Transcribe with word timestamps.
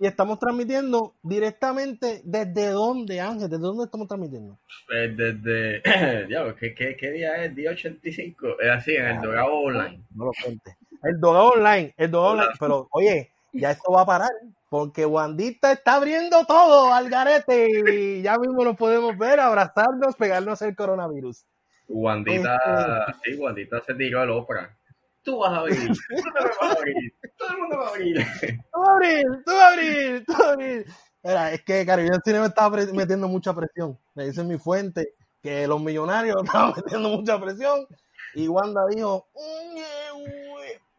Y 0.00 0.06
estamos 0.06 0.38
transmitiendo 0.38 1.14
directamente 1.22 2.20
desde 2.24 2.68
dónde, 2.68 3.20
Ángel, 3.20 3.48
desde 3.48 3.62
dónde 3.62 3.84
estamos 3.84 4.08
transmitiendo. 4.08 4.58
Pues 4.86 5.16
desde, 5.16 5.82
diablo, 6.28 6.54
¿qué, 6.56 6.74
qué, 6.74 6.96
qué 6.96 7.10
día 7.10 7.44
es? 7.44 7.54
Día 7.54 7.70
85. 7.70 8.60
Es 8.60 8.70
así, 8.70 8.94
en 8.94 9.06
el 9.06 9.20
Dogado 9.20 9.52
Online. 9.52 10.00
No 10.14 10.26
lo 10.26 10.32
cuentes. 10.42 10.76
El 11.02 11.20
Dogado 11.20 11.48
Online, 11.50 11.94
el 11.96 12.10
Dogado 12.10 12.32
Online. 12.34 12.52
Pero, 12.58 12.88
oye, 12.92 13.30
ya 13.52 13.70
esto 13.70 13.92
va 13.92 14.02
a 14.02 14.06
parar, 14.06 14.30
porque 14.68 15.06
Wandita 15.06 15.72
está 15.72 15.96
abriendo 15.96 16.44
todo 16.44 16.92
al 16.92 17.08
garete 17.08 17.68
y 17.92 18.22
ya 18.22 18.38
mismo 18.38 18.64
nos 18.64 18.76
podemos 18.76 19.16
ver, 19.16 19.40
abrazarnos, 19.40 20.16
pegarnos 20.16 20.60
el 20.62 20.76
coronavirus. 20.76 21.44
Wandita, 21.88 22.56
este... 23.08 23.32
sí, 23.32 23.38
Wandita 23.38 23.80
se 23.82 23.94
tiró 23.94 24.20
al 24.20 24.30
ópera. 24.30 24.76
Tú 25.22 25.38
vas 25.38 25.52
a 25.52 25.56
abrir, 25.58 25.88
tú 26.08 26.22
vas 26.60 26.70
a 26.70 26.72
abrir, 26.72 27.14
todo 27.36 27.48
el 27.50 27.58
mundo 27.58 27.78
va 27.78 27.86
a 27.86 27.90
abrir. 27.90 28.16
Tú 28.72 28.80
vas 28.80 28.88
a 28.88 28.92
abrir, 28.92 29.24
tú 29.44 29.52
vas 29.52 29.62
a 29.62 29.68
abrir, 29.68 30.24
tú 30.24 30.32
vas 30.32 30.40
a 30.40 30.52
abrir. 30.52 30.86
Mira, 31.22 31.52
es 31.52 31.62
que 31.64 31.84
Caribbean 31.84 32.20
Cine 32.24 32.40
me 32.40 32.46
estaba 32.46 32.76
metiendo 32.92 33.28
mucha 33.28 33.52
presión. 33.52 33.98
Me 34.14 34.26
dice 34.26 34.44
mi 34.44 34.56
fuente 34.56 35.14
que 35.42 35.66
los 35.66 35.80
millonarios 35.80 36.36
estaban 36.44 36.74
metiendo 36.76 37.08
mucha 37.10 37.40
presión 37.40 37.86
y 38.34 38.48
Wanda 38.48 38.82
dijo, 38.90 39.26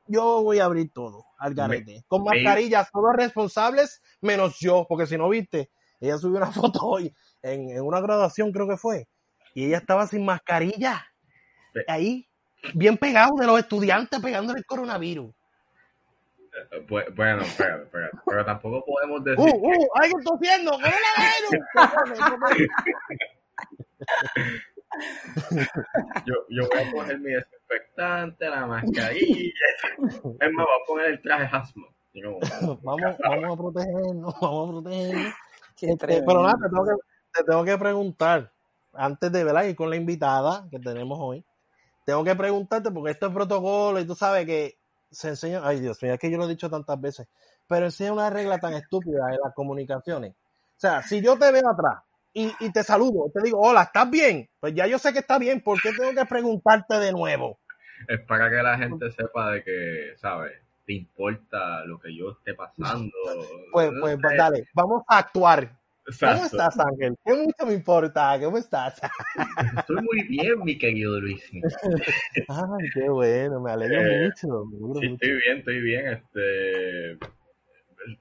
yo 0.08 0.44
voy 0.44 0.59
a 0.59 0.66
abrir 0.66 0.92
todo 0.92 1.26
al 1.38 1.54
garete. 1.54 2.04
Con 2.08 2.23
mascarillas, 2.23 2.92
todos 2.92 3.16
responsables, 3.16 4.02
menos 4.22 4.58
yo, 4.59 4.86
porque 4.88 5.08
si 5.08 5.17
no 5.17 5.30
viste, 5.30 5.72
ella 6.00 6.17
subió 6.17 6.38
una 6.38 6.52
foto 6.52 6.80
hoy 6.84 7.14
en, 7.42 7.70
en 7.70 7.81
una 7.81 8.02
graduación, 8.02 8.52
creo 8.52 8.67
que 8.67 8.78
fue, 8.78 9.08
y 9.53 9.66
ella 9.66 9.78
estaba 9.78 10.06
sin 10.08 10.25
mascarilla. 10.25 11.06
Ahí, 11.88 12.28
bien 12.74 12.98
pegado 12.98 13.36
de 13.38 13.46
los 13.46 13.60
estudiantes 13.60 14.20
pegándole 14.20 14.60
el 14.60 14.66
coronavirus. 14.66 15.34
Bueno, 16.90 17.42
espérate, 17.42 17.84
espérate, 17.84 18.18
pero 18.26 18.46
tampoco 18.46 18.84
podemos 18.86 19.24
decir. 19.24 19.40
¡Uh, 19.40 19.68
uh! 19.68 19.88
¡Alguien 19.96 20.24
tosiendo! 20.24 20.72
¡Coronavirus! 20.72 21.52
yo, 26.26 26.36
yo 26.50 26.68
voy 26.68 26.82
a 26.84 26.92
poner 26.92 27.20
mi 27.20 27.32
desinfectante, 27.32 28.50
la 28.50 28.66
mascarilla. 28.66 29.54
Es 29.80 30.52
más, 30.52 30.66
voy 30.66 30.82
a 30.82 30.86
poner 30.88 31.06
el 31.12 31.22
traje 31.22 31.56
hazmat. 31.56 31.90
vamos, 32.84 33.18
vamos 33.20 33.54
a 33.54 33.58
protegernos, 33.58 34.36
vamos 34.42 34.70
a 34.70 34.72
protegernos. 34.72 35.34
Este, 35.82 36.24
pero 36.24 36.44
nada, 36.44 36.58
te 36.62 36.70
tengo, 36.70 36.86
que, 36.86 36.92
te 37.34 37.44
tengo 37.44 37.64
que 37.64 37.78
preguntar, 37.78 38.52
antes 38.94 39.32
de 39.32 39.44
¿verdad? 39.44 39.64
ir 39.64 39.76
con 39.76 39.90
la 39.90 39.96
invitada 39.96 40.68
que 40.70 40.80
tenemos 40.80 41.18
hoy, 41.22 41.46
tengo 42.10 42.24
que 42.24 42.36
preguntarte, 42.36 42.90
porque 42.90 43.12
esto 43.12 43.28
es 43.28 43.34
protocolo 43.34 44.00
y 44.00 44.06
tú 44.06 44.16
sabes 44.16 44.44
que 44.48 44.80
se 45.12 45.30
enseña, 45.30 45.62
ay 45.64 45.80
Dios 45.80 46.02
mío, 46.02 46.14
es 46.14 46.20
que 46.20 46.32
yo 46.32 46.40
lo 46.40 46.46
he 46.46 46.50
dicho 46.50 46.68
tantas 46.68 47.00
veces, 47.00 47.28
pero 47.68 47.86
enseña 47.86 48.14
una 48.14 48.32
regla 48.32 48.58
tan 48.58 48.74
estúpida 48.74 49.32
en 49.32 49.38
las 49.44 49.54
comunicaciones. 49.54 50.32
O 50.32 50.80
sea, 50.80 51.04
si 51.04 51.22
yo 51.22 51.38
te 51.38 51.52
veo 51.52 51.70
atrás 51.70 52.02
y, 52.34 52.52
y, 52.62 52.72
te 52.72 52.84
saludo, 52.84 53.30
te 53.32 53.44
digo, 53.44 53.60
hola, 53.60 53.84
¿estás 53.84 54.10
bien? 54.10 54.50
Pues 54.60 54.74
ya 54.74 54.88
yo 54.88 54.98
sé 54.98 55.14
que 55.14 55.20
está 55.20 55.38
bien, 55.38 55.62
¿por 55.62 55.80
qué 55.82 55.92
tengo 55.92 56.20
que 56.20 56.26
preguntarte 56.26 56.98
de 56.98 57.12
nuevo? 57.12 57.60
Es 58.08 58.22
para 58.22 58.50
que 58.50 58.56
la 58.56 58.76
gente 58.78 59.12
sepa 59.12 59.52
de 59.52 59.64
que, 59.64 60.14
¿sabes? 60.18 60.54
Te 60.88 60.94
importa 60.94 61.86
lo 61.86 62.00
que 62.00 62.16
yo 62.16 62.32
esté 62.32 62.56
pasando. 62.56 63.12
Pues, 63.72 63.92
pues, 64.02 64.18
pues 64.20 64.36
dale, 64.36 64.68
vamos 64.74 65.04
a 65.08 65.20
actuar. 65.20 65.78
Exacto. 66.10 66.36
¿Cómo 66.36 66.46
estás, 66.46 66.80
Ángel? 66.80 67.16
¿Qué 67.24 67.34
mucho 67.34 67.66
me 67.66 67.74
importa? 67.74 68.40
¿Cómo 68.42 68.58
estás? 68.58 69.00
Estoy 69.78 69.97
muy 70.02 70.24
bien, 70.28 70.59
mi 70.64 70.78
querido 70.78 71.20
Luis. 71.20 71.44
Ay, 72.47 72.90
qué 72.94 73.09
bueno, 73.09 73.59
me 73.62 73.72
alegro 73.72 74.02
Eh, 74.02 74.25
mucho. 74.25 74.66
Me 74.66 74.78
alegro 74.78 75.02
Sí, 75.02 75.09
mucho. 75.09 75.14
estoy 75.25 75.38
bien, 75.38 75.58
estoy 75.59 75.80
bien. 75.81 76.08
Este, 76.08 77.18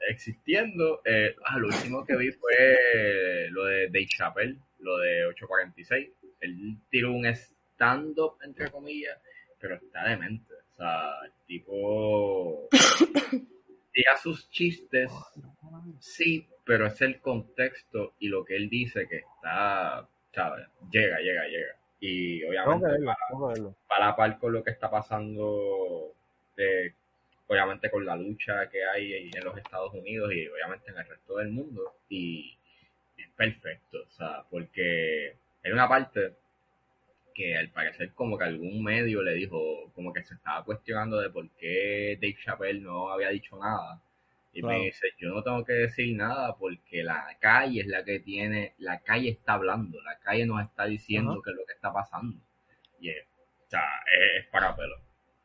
existiendo. 0.08 1.00
eh, 1.04 1.34
ah, 1.46 1.58
lo 1.58 1.68
último 1.68 2.04
que 2.04 2.16
vi 2.16 2.30
fue 2.32 3.48
lo 3.50 3.64
de 3.64 3.86
Dave 3.86 4.06
Chappelle, 4.06 4.58
lo 4.80 4.98
de 4.98 5.26
846. 5.26 6.08
Él 6.40 6.76
tiró 6.90 7.12
un 7.12 7.26
stand-up, 7.26 8.34
entre 8.44 8.70
comillas, 8.70 9.18
pero 9.58 9.76
está 9.76 10.08
demente. 10.08 10.52
O 10.54 10.74
sea, 10.76 11.10
el 11.24 11.32
tipo 11.46 12.68
tira 13.92 14.16
sus 14.22 14.48
chistes, 14.50 15.10
sí, 16.00 16.46
pero 16.68 16.86
es 16.86 17.00
el 17.00 17.18
contexto 17.22 18.12
y 18.18 18.28
lo 18.28 18.44
que 18.44 18.54
él 18.54 18.68
dice 18.68 19.08
que 19.08 19.16
está, 19.16 20.06
¿sabes? 20.34 20.66
Llega, 20.92 21.18
llega, 21.18 21.48
llega. 21.48 21.74
Y 21.98 22.44
obviamente 22.44 22.86
verlo, 22.88 23.14
para, 23.38 23.54
para 23.88 24.06
la 24.06 24.16
par 24.16 24.38
con 24.38 24.52
lo 24.52 24.62
que 24.62 24.72
está 24.72 24.90
pasando 24.90 26.12
de, 26.58 26.92
obviamente 27.46 27.90
con 27.90 28.04
la 28.04 28.16
lucha 28.16 28.68
que 28.68 28.84
hay 28.84 29.30
en 29.34 29.44
los 29.44 29.56
Estados 29.56 29.94
Unidos 29.94 30.30
y 30.34 30.46
obviamente 30.46 30.90
en 30.90 30.98
el 30.98 31.06
resto 31.06 31.38
del 31.38 31.48
mundo 31.48 31.94
y 32.10 32.54
es 33.16 33.30
perfecto, 33.34 34.02
o 34.06 34.10
sea, 34.10 34.44
porque 34.50 35.36
hay 35.64 35.72
una 35.72 35.88
parte 35.88 36.34
que 37.34 37.56
al 37.56 37.70
parecer 37.70 38.12
como 38.12 38.36
que 38.36 38.44
algún 38.44 38.84
medio 38.84 39.22
le 39.22 39.32
dijo, 39.32 39.90
como 39.94 40.12
que 40.12 40.22
se 40.22 40.34
estaba 40.34 40.62
cuestionando 40.66 41.18
de 41.18 41.30
por 41.30 41.48
qué 41.52 42.18
Dave 42.20 42.36
Chappelle 42.44 42.80
no 42.80 43.10
había 43.10 43.30
dicho 43.30 43.56
nada. 43.56 44.02
Y 44.52 44.60
Claro. 44.62 44.78
me 44.78 44.84
dice, 44.86 45.08
yo 45.18 45.28
no 45.30 45.42
tengo 45.42 45.64
que 45.64 45.72
decir 45.74 46.16
nada 46.16 46.56
porque 46.56 47.02
la 47.04 47.36
calle 47.40 47.80
es 47.82 47.86
la 47.86 48.04
que 48.04 48.20
tiene, 48.20 48.74
la 48.78 49.00
calle 49.00 49.30
está 49.30 49.54
hablando, 49.54 50.00
la 50.02 50.18
calle 50.18 50.46
nos 50.46 50.62
está 50.64 50.86
diciendo 50.86 51.32
Ajá. 51.32 51.40
qué 51.44 51.50
es 51.50 51.56
lo 51.56 51.66
que 51.66 51.72
está 51.74 51.92
pasando. 51.92 52.38
Y 53.00 53.10
es, 53.10 53.24
o 53.66 53.68
sea, 53.70 53.82
es, 54.06 54.44
es 54.44 54.50
para 54.50 54.74
pelo. 54.74 54.96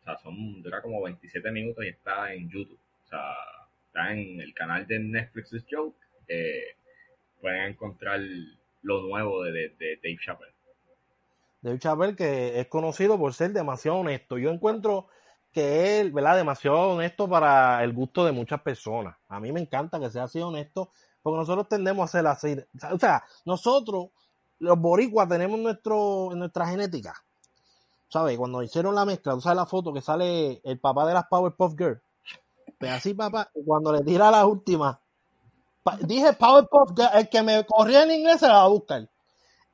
O 0.02 0.03
sea, 0.03 0.18
son, 0.18 0.62
dura 0.64 0.81
como 0.81 1.02
27 1.03 1.52
minutos 1.52 1.86
y 1.86 1.90
está 1.90 2.34
en 2.34 2.50
YouTube. 2.50 2.80
O 3.03 3.08
sea, 3.08 3.34
está 3.88 4.14
en 4.14 4.40
el 4.41 4.53
canal 4.53 4.88
de 4.88 5.00
Netflix's 5.00 5.66
Joke. 5.70 5.97
Eh, 6.28 6.75
pueden 7.41 7.62
encontrar 7.72 8.20
lo 8.81 9.02
nuevo 9.03 9.44
de, 9.44 9.52
de, 9.52 9.70
de 9.78 9.96
Dave 10.02 10.18
Chappelle. 10.20 10.53
Dave 11.62 11.80
Chappelle, 11.80 12.16
que 12.16 12.59
es 12.59 12.68
conocido 12.68 13.18
por 13.18 13.34
ser 13.34 13.52
demasiado 13.52 13.97
honesto. 14.00 14.38
Yo 14.38 14.50
encuentro 14.50 15.08
que 15.53 16.00
él, 16.02 16.12
¿verdad? 16.12 16.36
Demasiado 16.36 16.78
honesto 16.96 17.30
para 17.30 17.84
el 17.84 17.94
gusto 17.94 18.25
de 18.25 18.31
muchas 18.34 18.62
personas. 18.62 19.16
A 19.30 19.40
mí 19.40 19.52
me 19.52 19.62
encanta 19.62 20.00
que 20.00 20.09
sea 20.09 20.24
así 20.24 20.41
honesto, 20.41 20.90
porque 21.22 21.38
nosotros 21.38 21.69
tendemos 21.69 22.03
a 22.03 22.12
ser 22.12 22.28
así. 22.28 22.58
O 22.91 23.00
sea, 23.00 23.24
nosotros, 23.46 24.08
los 24.59 24.78
boricuas, 24.80 25.30
tenemos 25.30 25.59
nuestro, 25.59 26.31
nuestra 26.36 26.68
genética. 26.68 27.14
¿Sabes? 28.09 28.38
Cuando 28.38 28.62
hicieron 28.62 28.94
la 28.94 29.06
mezcla, 29.06 29.34
tú 29.34 29.41
sabes 29.41 29.56
la 29.58 29.66
foto 29.66 29.94
que 29.94 30.02
sale 30.02 30.62
el 30.64 30.80
papá 30.80 31.06
de 31.08 31.14
las 31.14 31.25
Powerpuff 31.28 31.74
Girls. 31.78 32.02
Pues 32.78 32.91
así, 32.91 33.14
papá, 33.14 33.50
cuando 33.66 33.91
le 33.94 34.02
tira 34.03 34.30
la 34.30 34.46
última, 34.46 35.00
pa- 35.84 35.97
dije 35.97 36.34
Powerpuff 36.34 36.91
Girl, 36.96 37.09
el 37.16 37.30
que 37.30 37.41
me 37.41 37.66
corría 37.66 38.03
en 38.03 38.12
inglés 38.12 38.40
se 38.40 38.47
la 38.47 38.53
va 38.53 38.64
a 38.64 38.68
buscar. 38.68 39.09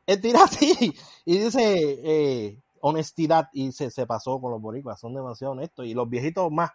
Él 0.06 0.22
tira 0.22 0.44
así 0.44 0.94
y 1.26 1.38
dice 1.38 1.62
eh, 2.04 2.58
honestidad 2.82 3.50
y 3.54 3.72
se, 3.72 3.90
se 3.92 4.06
pasó 4.06 4.40
con 4.40 4.52
los 4.52 4.62
boricuas, 4.62 5.00
son 5.00 5.14
demasiado 5.14 5.54
honestos 5.54 5.86
y 5.86 5.94
los 5.94 6.10
viejitos 6.10 6.52
más. 6.52 6.72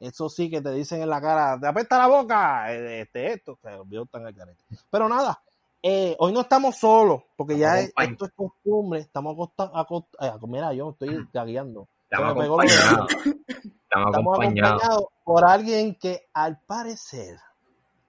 Eso 0.00 0.28
sí 0.28 0.50
que 0.50 0.60
te 0.60 0.72
dicen 0.72 1.00
en 1.02 1.08
la 1.10 1.20
cara, 1.20 1.58
te 1.60 1.66
apesta 1.66 1.96
la 1.98 2.08
boca, 2.08 2.72
eh, 2.74 3.02
este, 3.02 3.32
esto, 3.34 3.56
que 3.62 3.70
los 3.70 3.88
viejos 3.88 4.06
están 4.06 4.26
al 4.26 4.32
garete. 4.32 4.58
Pero 4.90 5.08
nada, 5.08 5.40
eh, 5.82 6.16
hoy 6.18 6.32
no 6.32 6.40
estamos 6.40 6.76
solos, 6.76 7.22
porque 7.36 7.56
ya 7.56 7.78
es- 7.78 7.92
esto 7.96 8.24
es 8.26 8.32
costumbre, 8.32 9.00
estamos 9.00 9.36
acostados, 9.72 10.42
mira, 10.48 10.72
yo 10.74 10.90
estoy 10.90 11.26
gagueando. 11.32 11.86
Estamos 12.10 12.32
acompañados. 12.32 13.10
Estamos 13.12 13.36
Estamos 13.88 14.12
acompañados. 14.12 14.82
acompañados 14.82 15.04
por 15.24 15.44
alguien 15.44 15.94
que 15.94 16.26
al 16.34 16.58
parecer 16.66 17.38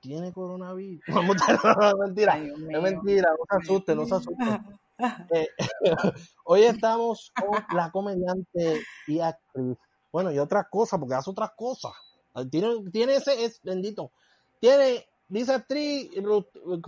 tiene 0.02 0.34
coronavirus. 0.34 1.04
No, 1.08 1.90
es 1.90 1.96
mentira, 2.00 2.34
Ay, 2.34 2.48
es 2.50 2.82
mentira, 2.82 3.30
no 3.38 3.46
se 3.50 3.56
asusten, 3.64 3.98
no 3.98 4.06
se 4.06 4.16
asusten. 4.16 4.80
Eh, 5.00 5.48
hoy 6.46 6.64
estamos 6.64 7.32
con 7.36 7.64
la 7.76 7.92
comediante 7.92 8.82
y 9.08 9.20
actriz. 9.20 9.78
Bueno, 10.12 10.32
y 10.32 10.40
otras 10.40 10.66
cosas, 10.70 11.00
porque 11.00 11.16
hace 11.16 11.30
otras 11.30 11.52
cosas. 11.56 11.92
Tiene, 12.50 12.90
tiene 12.92 13.16
ese, 13.16 13.46
es 13.46 13.60
bendito. 13.64 14.12
Tiene, 14.60 15.06
dice 15.28 15.54
actriz, 15.54 16.10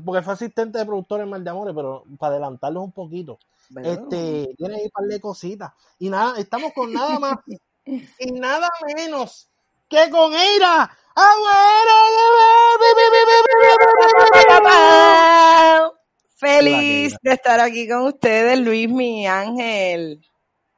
porque 0.05 0.21
fue 0.21 0.33
asistente 0.33 0.77
de 0.77 0.85
productor 0.85 1.21
en 1.21 1.29
Mal 1.29 1.43
de 1.43 1.49
Amores, 1.49 1.73
pero 1.75 2.03
para 2.19 2.33
adelantarlos 2.33 2.83
un 2.83 2.91
poquito. 2.91 3.39
Este, 3.83 4.53
tiene 4.57 4.75
ahí 4.75 4.85
un 4.85 4.91
par 4.91 5.05
de 5.05 5.19
cositas. 5.19 5.73
Y 5.99 6.09
nada, 6.09 6.37
estamos 6.37 6.71
con 6.73 6.93
nada 6.93 7.19
más 7.19 7.37
y 7.85 8.31
nada 8.31 8.69
menos 8.95 9.49
que 9.87 10.09
con 10.09 10.33
Eira. 10.33 10.97
Feliz 16.35 17.15
de 17.21 17.31
estar 17.31 17.59
aquí 17.61 17.87
con 17.87 18.01
ustedes, 18.07 18.59
Luis, 18.59 18.89
mi 18.89 19.25
ángel. 19.25 20.21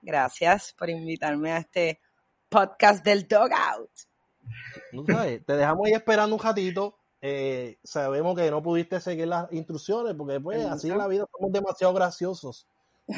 Gracias 0.02 0.74
por 0.78 0.90
invitarme 0.90 1.52
a 1.52 1.58
este 1.58 2.00
podcast 2.48 3.04
del 3.04 3.28
Dogout. 3.28 3.90
¿No 4.94 5.04
sabes? 5.06 5.44
Te 5.46 5.54
dejamos 5.58 5.88
ahí 5.88 5.94
esperando 5.94 6.36
un 6.36 6.42
ratito. 6.42 6.96
Eh, 7.22 7.78
sabemos 7.84 8.38
que 8.38 8.52
no 8.52 8.62
pudiste 8.62 9.00
seguir 9.00 9.28
las 9.28 9.52
instrucciones 9.52 10.14
porque 10.14 10.40
pues 10.40 10.64
así 10.66 10.90
es 10.92 10.96
la 10.96 11.08
vida, 11.08 11.26
somos 11.36 11.52
demasiado 11.52 11.92
graciosos 11.96 12.68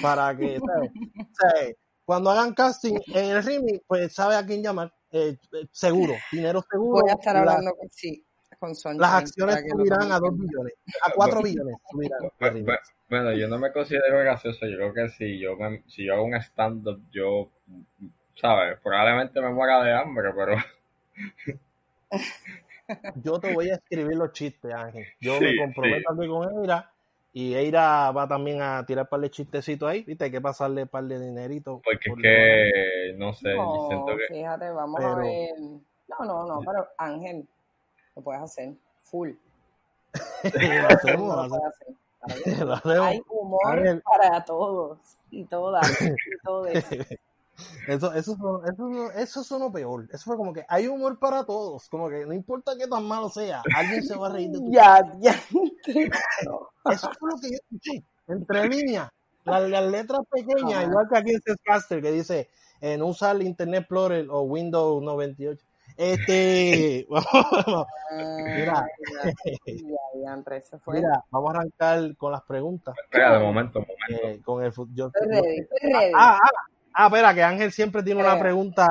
para 0.02 0.36
que, 0.38 0.58
¿sabes? 0.66 0.92
¿sabes? 1.34 1.76
Cuando 2.06 2.32
hagan 2.32 2.54
casting 2.54 2.96
en 3.08 3.26
el 3.26 3.44
remix, 3.44 3.82
pues 3.86 4.14
sabe 4.14 4.36
a 4.36 4.46
quién 4.46 4.64
llamar. 4.64 4.94
eh, 5.12 5.38
eh, 5.52 5.68
seguro, 5.72 6.14
dinero 6.32 6.64
seguro. 6.72 7.02
Voy 7.02 7.10
a 7.10 7.14
estar 7.16 7.34
La- 7.36 7.42
hablando 7.42 7.76
con, 7.76 7.90
sí, 7.92 8.24
con 8.60 8.76
Sunshine. 8.76 9.02
las 9.02 9.14
acciones 9.14 9.64
subirán 9.70 10.12
a 10.12 10.20
2 10.20 10.30
comuniquen. 10.30 10.48
billones, 10.50 10.74
a 11.04 11.12
4 11.12 11.42
billones 11.42 11.76
subirán. 11.90 12.20
Bu- 12.40 12.66
bu- 12.66 12.80
Bueno, 13.10 13.32
yo 13.34 13.48
no 13.48 13.58
me 13.58 13.72
considero 13.72 14.20
gracioso. 14.20 14.68
Yo 14.68 14.78
creo 14.78 14.94
que 14.94 15.10
si 15.10 15.40
yo, 15.40 15.56
me- 15.56 15.82
si 15.88 16.06
yo 16.06 16.14
hago 16.14 16.26
un 16.26 16.36
stand-up, 16.36 17.02
yo, 17.12 17.50
¿sabes? 18.36 18.78
Probablemente 18.84 19.42
me 19.42 19.50
muera 19.52 19.84
de 19.84 19.94
hambre, 19.94 20.30
pero 20.36 20.56
Yo 23.24 23.40
te 23.40 23.54
voy 23.54 23.70
a 23.70 23.76
escribir 23.76 24.16
los 24.18 24.32
chistes, 24.34 24.74
Ángel. 24.74 25.06
Yo 25.22 25.38
Sí, 25.38 25.46
me 25.46 25.58
comprometo 25.58 26.12
aquí 26.12 26.28
con 26.28 26.60
Eira 26.62 26.90
y 27.34 27.54
Eira 27.54 28.12
va 28.12 28.28
también 28.28 28.62
a 28.64 28.84
tirar 28.86 29.04
un 29.06 29.10
par 29.10 29.20
de 29.20 29.30
chistecitos 29.30 29.88
ahí, 29.88 30.04
¿viste? 30.04 30.26
Hay 30.26 30.32
que 30.32 30.42
pasarle 30.42 30.84
un 30.84 30.88
par 30.88 31.04
de 31.04 31.20
dinerito. 31.20 31.82
porque 31.84 32.00
es 32.02 32.10
por 32.10 32.22
que, 32.22 33.14
no 33.18 33.34
sé, 33.34 33.54
No, 33.56 33.88
siento 33.88 34.18
que... 34.18 34.34
fíjate, 34.34 34.72
vamos 34.72 34.96
Pero- 35.00 35.12
a 35.14 35.16
ver. 35.18 35.50
No, 36.10 36.26
no, 36.26 36.48
no, 36.48 36.60
pero 36.66 36.88
Ángel, 36.98 37.48
lo 38.20 38.24
puedes 38.24 38.42
hacer 38.42 38.74
full. 39.04 39.32
lo 40.44 40.88
hacemos, 40.88 41.36
Lo 41.36 41.50
puedes 41.50 41.66
hacer. 41.66 41.96
Lo. 42.84 43.04
Hay 43.04 43.22
humor 43.30 44.02
para 44.04 44.44
todos 44.44 45.00
y 45.32 45.46
todas 45.46 45.90
y 46.02 46.14
todos. 46.44 46.70
Eso, 47.90 48.14
eso, 48.14 48.38
sonó- 48.38 48.64
eso, 48.64 48.76
sonó- 48.78 49.12
eso 49.12 49.44
sonó 49.44 49.70
peor. 49.70 50.08
Eso 50.14 50.24
fue 50.24 50.38
como 50.38 50.54
que 50.54 50.66
hay 50.70 50.88
humor 50.88 51.20
para 51.20 51.44
todos. 51.44 51.90
Como 51.90 52.08
que 52.08 52.26
no 52.26 52.34
importa 52.34 52.72
qué 52.78 52.88
tan 52.88 53.06
malo 53.06 53.28
sea, 53.28 53.62
alguien 53.76 54.02
se 54.02 54.16
va 54.16 54.28
a 54.28 54.32
reír 54.32 54.50
de 54.52 54.60
tu 54.60 54.72
Ya. 54.72 55.00
Eso 55.30 57.12
fue 57.20 57.32
lo 57.32 57.38
que 57.42 57.50
yo 57.52 57.58
escuché. 57.58 58.04
Entre 58.30 58.70
líneas. 58.70 59.10
Las, 59.44 59.70
las 59.70 59.84
letras 59.92 60.22
pequeñas, 60.32 60.86
igual 60.88 61.08
que 61.12 61.18
aquí 61.18 61.32
en 61.32 61.42
Sescaster, 61.42 62.02
que 62.02 62.12
dice 62.14 62.50
eh, 62.80 62.98
no 62.98 63.08
usar 63.08 63.36
el 63.36 63.42
Internet 63.44 63.82
Explorer 63.82 64.28
o 64.30 64.42
Windows 64.44 65.04
98. 65.04 65.62
Este, 66.02 67.06
vamos, 67.10 67.88
Mira. 68.56 68.86
Ah, 69.22 69.32
mira, 70.88 71.24
vamos 71.30 71.54
a 71.54 71.58
arrancar 71.58 72.16
con 72.16 72.32
las 72.32 72.42
preguntas. 72.44 72.96
Espera, 73.04 73.38
de 73.38 73.44
momento, 73.44 73.80
un 73.80 73.86
momento. 73.86 74.28
eh, 74.30 74.42
con 74.44 74.64
el, 74.64 74.72
yo- 74.94 75.12
ready, 75.14 75.60
estoy 75.60 75.92
ready. 75.92 76.12
ah, 76.16 76.40
ah, 76.42 76.50
ah, 76.94 77.08
espera, 77.08 77.34
que 77.34 77.44
Ángel 77.44 77.72
siempre 77.74 78.02
tiene 78.02 78.22
una 78.22 78.40
pregunta 78.40 78.88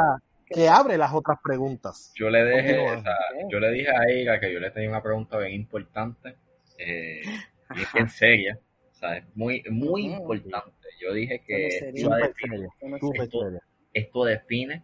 que 0.46 0.68
abre 0.68 0.98
las 0.98 1.12
otras 1.14 1.38
preguntas. 1.42 2.12
Yo 2.14 2.28
le 2.28 2.44
dejé, 2.44 2.76
Continúa. 2.76 2.98
o 2.98 3.02
sea, 3.02 3.16
yo 3.50 3.58
le 3.60 3.70
dije 3.72 3.88
a 3.90 4.04
ella 4.10 4.38
que 4.40 4.52
yo 4.52 4.60
le 4.60 4.70
tenía 4.70 4.90
una 4.90 5.02
pregunta 5.02 5.38
bien 5.38 5.52
importante, 5.52 6.36
eh, 6.78 7.22
y 7.74 7.82
es 7.82 7.92
bien 7.94 8.08
seria, 8.10 8.58
o 8.90 8.94
sea, 8.94 9.16
es 9.16 9.24
muy, 9.34 9.62
muy 9.70 10.06
importante. 10.12 10.72
Yo 11.00 11.12
dije 11.14 11.42
que 11.46 11.68
esto, 11.68 12.14
esto- 13.14 13.50
esto 13.94 14.24
define 14.24 14.82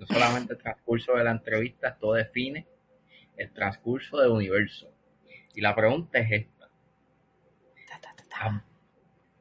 no 0.00 0.06
solamente 0.06 0.54
el 0.54 0.58
transcurso 0.58 1.12
de 1.12 1.24
la 1.24 1.32
entrevista, 1.32 1.88
esto 1.88 2.14
define 2.14 2.66
el 3.36 3.52
transcurso 3.52 4.16
del 4.18 4.30
universo. 4.30 4.90
Y 5.54 5.60
la 5.60 5.74
pregunta 5.74 6.18
es 6.18 6.32
esta. 6.32 6.70
Ta, 7.86 8.00
ta, 8.00 8.14
ta, 8.16 8.24
ta. 8.28 8.64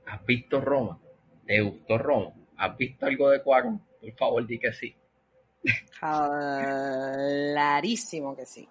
¿Has, 0.06 0.25
visto 0.25 0.59
Roma? 0.59 1.00
¿Te 1.45 1.61
gustó 1.61 1.97
Roma? 1.97 2.33
¿Has 2.57 2.75
visto 2.75 3.06
algo 3.06 3.29
de 3.29 3.41
Cuarón? 3.41 3.81
Por 4.01 4.11
favor, 4.17 4.45
di 4.45 4.59
que 4.59 4.73
sí. 4.73 4.94
Clarísimo 7.53 8.35
que 8.35 8.45
sí. 8.45 8.67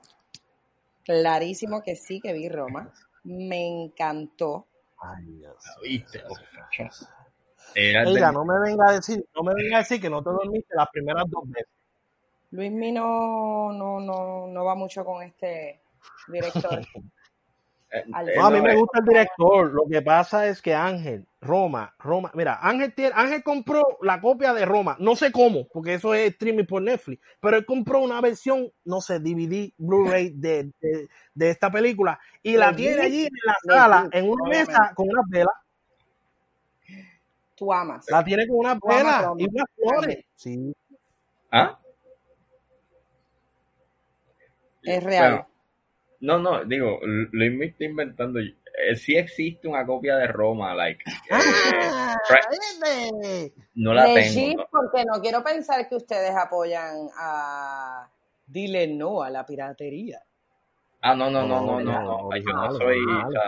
Clarísimo 1.05 1.83
que 1.83 1.97
sí, 1.97 2.21
que 2.21 2.35
vi 2.35 2.51
Roma. 2.51 2.93
Me 3.25 3.67
encantó. 3.67 4.67
Ay, 4.99 5.25
Dios. 5.25 5.65
¿La 5.65 5.81
viste? 5.83 6.23
Del- 7.75 8.33
no 8.33 8.45
me 8.45 8.61
venga 8.61 8.91
a 8.91 8.93
decir, 8.95 9.25
no 9.35 9.43
me 9.43 9.55
venga 9.55 9.77
a 9.77 9.81
decir 9.81 10.01
que 10.01 10.11
no 10.11 10.23
te 10.23 10.31
dormiste 10.31 10.75
las 10.75 10.89
primeras 10.91 11.25
dos 11.29 11.45
veces. 11.47 11.78
Luis 12.51 12.73
no, 12.73 13.73
no, 13.73 14.01
no, 14.01 14.47
no 14.47 14.65
va 14.65 14.75
mucho 14.75 15.05
con 15.05 15.23
este 15.23 15.81
director. 16.29 16.81
eh, 17.91 17.99
eh, 17.99 18.05
No, 18.37 18.47
a 18.47 18.51
mí 18.51 18.61
me 18.61 18.73
eh, 18.73 18.77
gusta 18.77 19.01
el 19.01 19.05
director. 19.05 19.73
Lo 19.73 19.85
que 19.87 20.01
pasa 20.01 20.47
es 20.47 20.63
que 20.63 20.75
Ángel, 20.75 21.27
Roma, 21.43 21.95
Roma, 21.99 22.31
mira, 22.35 22.59
Ángel, 22.63 22.95
tiene- 22.95 23.13
Ángel 23.15 23.43
compró 23.43 23.99
la 24.01 24.21
copia 24.21 24.55
de 24.55 24.65
Roma. 24.65 24.97
No 24.99 25.15
sé 25.15 25.31
cómo, 25.31 25.69
porque 25.69 25.95
eso 25.95 26.15
es 26.15 26.31
streaming 26.33 26.65
por 26.65 26.81
Netflix. 26.81 27.23
Pero 27.41 27.59
él 27.59 27.67
compró 27.67 28.01
una 28.01 28.21
versión, 28.23 28.73
no 28.85 29.03
sé, 29.03 29.21
DVD, 29.21 29.73
Blu-ray 29.77 30.31
de, 30.31 30.71
de, 30.81 31.09
de 31.35 31.51
esta 31.51 31.71
película 31.71 32.19
y 32.43 32.57
la 32.57 32.75
tiene 32.75 33.03
allí 33.03 33.25
en 33.25 33.33
la 33.45 33.57
sala, 33.63 34.09
en 34.11 34.31
una 34.31 34.49
mesa 34.49 34.93
con 34.95 35.07
unas 35.09 35.29
velas. 35.29 35.55
Tú 37.55 37.73
amas. 37.73 38.07
La 38.09 38.25
tiene 38.25 38.47
con 38.47 38.59
unas 38.59 38.79
Roma, 38.81 38.97
velas 38.97 39.25
y 39.37 39.49
unas 39.49 39.67
flores. 39.77 40.25
Sí. 40.35 40.75
¿Ah? 41.51 41.79
Es 44.91 45.05
real. 45.05 45.31
Bueno, 45.31 45.49
no, 46.21 46.39
no, 46.39 46.65
digo, 46.65 46.99
Luis 47.03 47.53
me 47.53 47.67
está 47.67 47.85
inventando. 47.85 48.41
Eh, 48.41 48.97
sí 48.97 49.17
existe 49.17 49.69
una 49.69 49.85
copia 49.85 50.17
de 50.17 50.27
Roma, 50.29 50.75
like. 50.75 51.03
eh, 51.09 51.15
¡Ah! 51.33 52.17
¿viste? 52.51 53.53
no 53.75 53.95
la 53.95 54.05
tengo. 54.05 54.57
¿no? 54.63 54.67
porque 54.71 55.05
no 55.05 55.21
quiero 55.21 55.43
pensar 55.43 55.89
que 55.89 55.97
ustedes 55.97 56.35
apoyan 56.35 57.09
a... 57.19 58.09
Dile 58.47 58.87
no 58.89 59.23
a 59.23 59.31
la 59.31 59.45
piratería. 59.45 60.23
Ah, 61.03 61.15
no, 61.15 61.31
no, 61.31 61.47
no, 61.47 61.61
no, 61.61 61.81
no, 61.81 62.03
No, 62.03 62.37
yo 62.37 62.53
no 62.53 62.73
soy. 62.73 62.99
o 63.05 63.31
sea, 63.31 63.43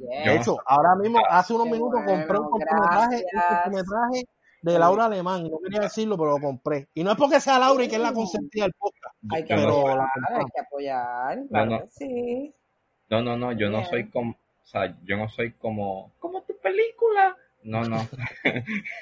Yes. 0.00 0.24
De 0.24 0.36
hecho, 0.36 0.56
ahora 0.64 0.94
mismo, 0.96 1.18
hace 1.28 1.52
unos 1.52 1.66
Qué 1.66 1.72
minutos 1.72 2.00
bueno, 2.04 2.20
compré 2.20 2.38
un 2.38 2.50
cortometraje, 2.50 3.16
un 3.16 3.40
cortometraje 3.40 4.24
de 4.62 4.78
Laura 4.78 5.06
Alemán. 5.06 5.46
y 5.46 5.50
No 5.50 5.58
quería 5.58 5.80
decirlo, 5.80 6.16
pero 6.16 6.38
lo 6.38 6.44
compré. 6.44 6.88
Y 6.94 7.04
no 7.04 7.12
es 7.12 7.16
porque 7.16 7.40
sea 7.40 7.58
Laura 7.58 7.84
y 7.84 7.88
que 7.88 7.96
es 7.96 8.02
la 8.02 8.12
consentida 8.12 8.64
del 8.64 8.74
podcast. 8.74 9.16
Hay 9.32 9.44
que 9.44 9.54
no 9.54 9.60
pero 9.62 9.72
soy- 9.82 9.96
la 9.96 10.04
apoyar, 10.04 10.40
hay 10.40 10.46
que 10.54 10.60
apoyar. 10.60 11.38
Claro 11.48 11.70
no. 11.70 11.80
que 11.80 11.86
sí. 11.90 12.54
No, 13.10 13.22
no, 13.22 13.36
no, 13.36 13.52
yo 13.52 13.70
no 13.70 13.84
soy 13.84 14.08
como, 14.10 14.32
o 14.32 14.66
sea, 14.66 14.96
yo 15.04 15.16
no 15.16 15.28
soy 15.28 15.52
como, 15.52 16.12
como 16.18 16.42
tu 16.42 16.56
película. 16.58 17.36
No, 17.62 17.82
no. 17.84 17.98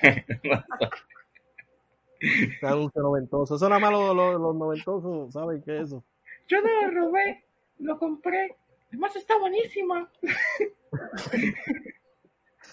Ese 2.20 2.66
anuncio 2.66 3.02
noventoso. 3.02 3.56
Eso 3.56 3.68
nada 3.68 3.80
más 3.80 3.92
los, 3.92 4.14
los, 4.16 4.40
los 4.40 4.54
noventosos, 4.56 5.32
¿saben 5.32 5.62
qué 5.62 5.76
es 5.80 5.88
eso? 5.88 6.02
yo 6.48 6.60
no 6.62 6.68
lo 6.82 6.90
robé, 6.90 7.44
lo 7.78 7.98
compré. 7.98 8.56
Además 8.88 9.14
está 9.16 9.38
buenísima. 9.38 10.10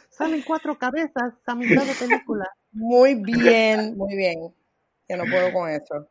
Salen 0.09 0.41
cuatro 0.43 0.77
cabezas 0.77 1.33
a 1.45 1.55
mitad 1.55 1.83
de 1.83 1.93
película. 1.93 2.49
Muy 2.75 3.15
bien, 3.15 3.97
muy 3.97 4.15
bien. 4.15 4.53
Yo 5.07 5.17
no 5.17 5.25
puedo 5.29 5.51
con 5.51 5.69
eso. 5.69 6.09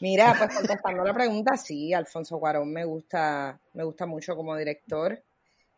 Mira, 0.00 0.34
pues 0.38 0.50
contestando 0.54 1.04
la 1.04 1.12
pregunta, 1.12 1.56
sí, 1.56 1.92
Alfonso 1.92 2.38
Cuarón 2.38 2.72
me 2.72 2.84
gusta, 2.84 3.60
me 3.74 3.84
gusta 3.84 4.06
mucho 4.06 4.34
como 4.34 4.56
director. 4.56 5.22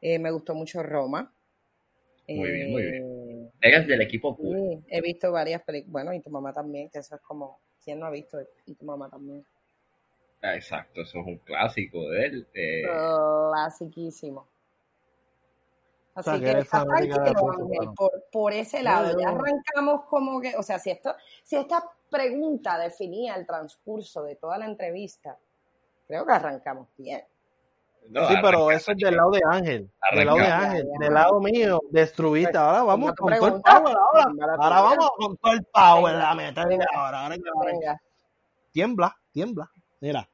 Eh, 0.01 0.19
me 0.19 0.31
gustó 0.31 0.55
mucho 0.55 0.83
Roma. 0.83 1.33
Muy 2.29 2.51
bien, 2.51 2.71
muy 2.71 2.83
Eh, 2.83 3.51
Eres 3.61 3.87
del 3.89 4.03
equipo 4.03 4.37
cool. 4.37 4.57
sí, 4.57 4.85
he 4.89 5.01
visto 5.01 5.33
varias 5.33 5.63
películas. 5.63 5.93
Bueno, 5.93 6.15
y 6.15 6.21
tu 6.21 6.31
mamá 6.31 6.53
también, 6.53 6.89
que 6.91 7.01
eso 7.01 7.17
es 7.17 7.21
como, 7.23 7.59
¿quién 7.85 7.99
no 7.99 8.07
ha 8.07 8.11
visto? 8.11 8.39
Y 8.67 8.75
tu 8.75 8.85
mamá 8.85 9.09
también. 9.11 9.45
Ah, 10.43 10.55
Exacto, 10.55 11.03
eso 11.03 11.19
es 11.21 11.27
un 11.27 11.39
clásico 11.39 12.09
de 12.11 12.27
él. 12.27 12.47
eh, 12.55 12.83
Clasiquísimo. 13.53 14.47
O 16.27 16.31
Así 16.31 16.41
sea, 16.45 16.55
que 16.55 17.33
por, 17.97 18.25
por 18.31 18.53
ese 18.53 18.83
lado. 18.83 19.13
No, 19.13 19.21
Ya 19.21 19.29
arrancamos 19.29 20.05
como 20.07 20.41
que, 20.41 20.55
o 20.57 20.63
sea, 20.63 20.79
si 20.79 20.91
esto, 20.91 21.15
si 21.43 21.57
esta 21.57 21.85
pregunta 22.11 22.79
definía 22.79 23.35
el 23.37 23.47
transcurso 23.47 24.23
de 24.25 24.37
toda 24.37 24.59
la 24.59 24.67
entrevista, 24.67 25.37
creo 26.07 26.27
que 26.27 26.33
arrancamos 26.33 26.89
bien. 26.97 27.23
no, 28.09 28.27
Sí, 28.29 28.35
pero 28.43 28.71
eso 28.71 28.93
es 28.93 28.99
del 28.99 29.17
lado 29.17 29.31
de 29.31 29.41
Ángel. 29.49 29.91
Del 30.13 30.27
lado 30.27 30.39
de. 30.39 30.45
Ángel. 30.47 30.89
Del 30.99 31.15
lado 31.15 31.41
mío, 31.41 31.81
destruiste. 31.91 32.57
Ahora 32.59 32.83
vamos 32.83 33.13
con 33.15 33.33
todo 33.37 33.47
el 33.49 33.63
power. 33.63 33.97
Ahora, 33.97 34.55
ahora 34.59 34.81
vamos 34.81 35.11
con 35.17 35.37
todo 35.37 35.53
el 35.53 35.65
power. 35.65 36.15
La 36.17 36.35
meta 36.35 36.63
ahora. 36.63 36.87
ahora 36.95 37.21
ahora- 37.23 37.37
Venga, 37.67 38.01
Tiembla, 38.73 39.17
tiembla. 39.33 39.71
Mira, 40.01 40.29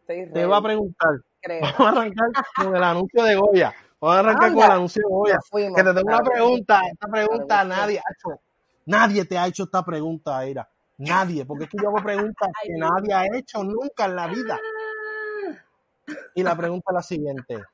estoy 0.00 0.30
te 0.32 0.46
voy 0.46 0.56
a 0.56 0.60
preguntar. 0.62 1.10
creo. 1.40 1.60
Vamos 1.62 1.80
a 1.80 1.88
arrancar 1.88 2.28
con 2.56 2.76
el 2.76 2.82
anuncio 2.82 3.22
de 3.24 3.36
Goya. 3.36 3.74
Vamos 4.00 4.16
a 4.16 4.20
arrancar 4.20 4.54
con 4.54 4.64
el 4.64 4.70
anuncio 4.70 5.02
fuimos. 5.50 5.76
Que 5.76 5.82
te 5.82 5.94
tengo 5.94 6.08
una 6.08 6.22
pregunta. 6.22 6.80
Esta 6.92 7.08
pregunta 7.08 7.64
nadie 7.64 7.98
ha 7.98 8.12
hecho. 8.12 8.40
Nadie 8.86 9.24
te 9.24 9.36
ha 9.36 9.46
hecho 9.46 9.64
esta 9.64 9.84
pregunta, 9.84 10.38
Aira. 10.38 10.68
Nadie. 10.98 11.44
Porque 11.44 11.64
es 11.64 11.70
que 11.70 11.78
yo 11.82 11.88
hago 11.88 12.02
preguntas 12.02 12.48
que 12.62 12.72
nadie 12.76 13.12
ha 13.12 13.24
hecho 13.36 13.62
nunca 13.64 14.04
en 14.06 14.16
la 14.16 14.26
vida. 14.28 14.58
Y 16.34 16.42
la 16.42 16.56
pregunta 16.56 16.90
es 16.90 16.94
la 16.94 17.02
siguiente. 17.02 17.64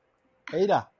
Eira, 0.51 0.91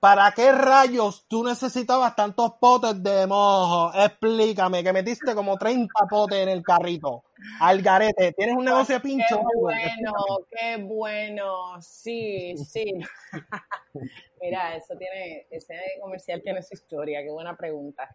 ¿para 0.00 0.32
qué 0.32 0.50
rayos 0.50 1.26
tú 1.28 1.44
necesitabas 1.44 2.16
tantos 2.16 2.54
potes 2.58 3.02
de 3.02 3.26
mojo? 3.26 3.92
Explícame, 3.94 4.82
que 4.82 4.92
metiste 4.92 5.34
como 5.34 5.56
30 5.56 5.92
potes 6.08 6.38
en 6.38 6.48
el 6.48 6.62
carrito. 6.62 7.24
Al 7.60 7.80
garete. 7.82 8.32
¿Tienes 8.32 8.56
un 8.56 8.64
negocio 8.64 8.96
de 8.96 9.00
Qué 9.02 9.08
pincho? 9.08 9.36
algo? 9.36 9.50
bueno, 9.60 10.12
qué 10.50 10.76
bueno. 10.82 11.80
Sí, 11.80 12.54
sí. 12.56 12.92
Mira, 14.40 14.76
eso 14.76 14.94
tiene, 14.96 15.46
ese 15.50 15.74
comercial 16.00 16.40
tiene 16.42 16.62
su 16.62 16.74
historia. 16.74 17.22
Qué 17.22 17.30
buena 17.30 17.56
pregunta. 17.56 18.08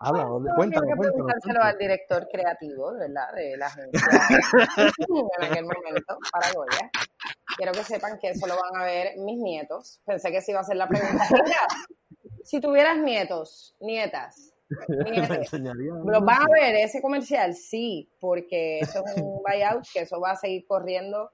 Habla, 0.00 0.22
tengo 0.22 0.44
que 0.44 0.54
cuéntalo, 0.54 0.86
preguntárselo 0.86 1.24
cuéntalo. 1.24 1.64
al 1.64 1.78
director 1.78 2.28
creativo, 2.30 2.92
¿verdad? 2.94 3.32
De 3.34 3.56
la 3.56 3.66
agencia 3.66 4.00
en 5.38 5.44
aquel 5.44 5.64
momento 5.64 6.18
para 6.32 6.52
Goya. 6.52 6.90
Quiero 7.56 7.72
que 7.72 7.82
sepan 7.82 8.18
que 8.18 8.30
eso 8.30 8.46
lo 8.46 8.54
van 8.54 8.80
a 8.80 8.84
ver 8.84 9.16
mis 9.18 9.38
nietos. 9.38 10.00
Pensé 10.06 10.30
que 10.30 10.40
se 10.40 10.52
iba 10.52 10.60
a 10.60 10.62
hacer 10.62 10.76
la 10.76 10.86
pregunta. 10.86 11.24
Mira, 11.44 11.66
si 12.44 12.60
tuvieras 12.60 12.98
nietos, 12.98 13.74
nietas, 13.80 14.54
enseñaría 15.06 15.92
¿los 16.04 16.24
van 16.24 16.42
a 16.42 16.50
ver 16.52 16.76
ese 16.76 17.02
comercial? 17.02 17.54
Sí, 17.54 18.08
porque 18.20 18.80
eso 18.80 19.02
es 19.04 19.20
un 19.20 19.42
buyout 19.42 19.84
que 19.92 20.00
eso 20.00 20.20
va 20.20 20.32
a 20.32 20.36
seguir 20.36 20.64
corriendo 20.66 21.30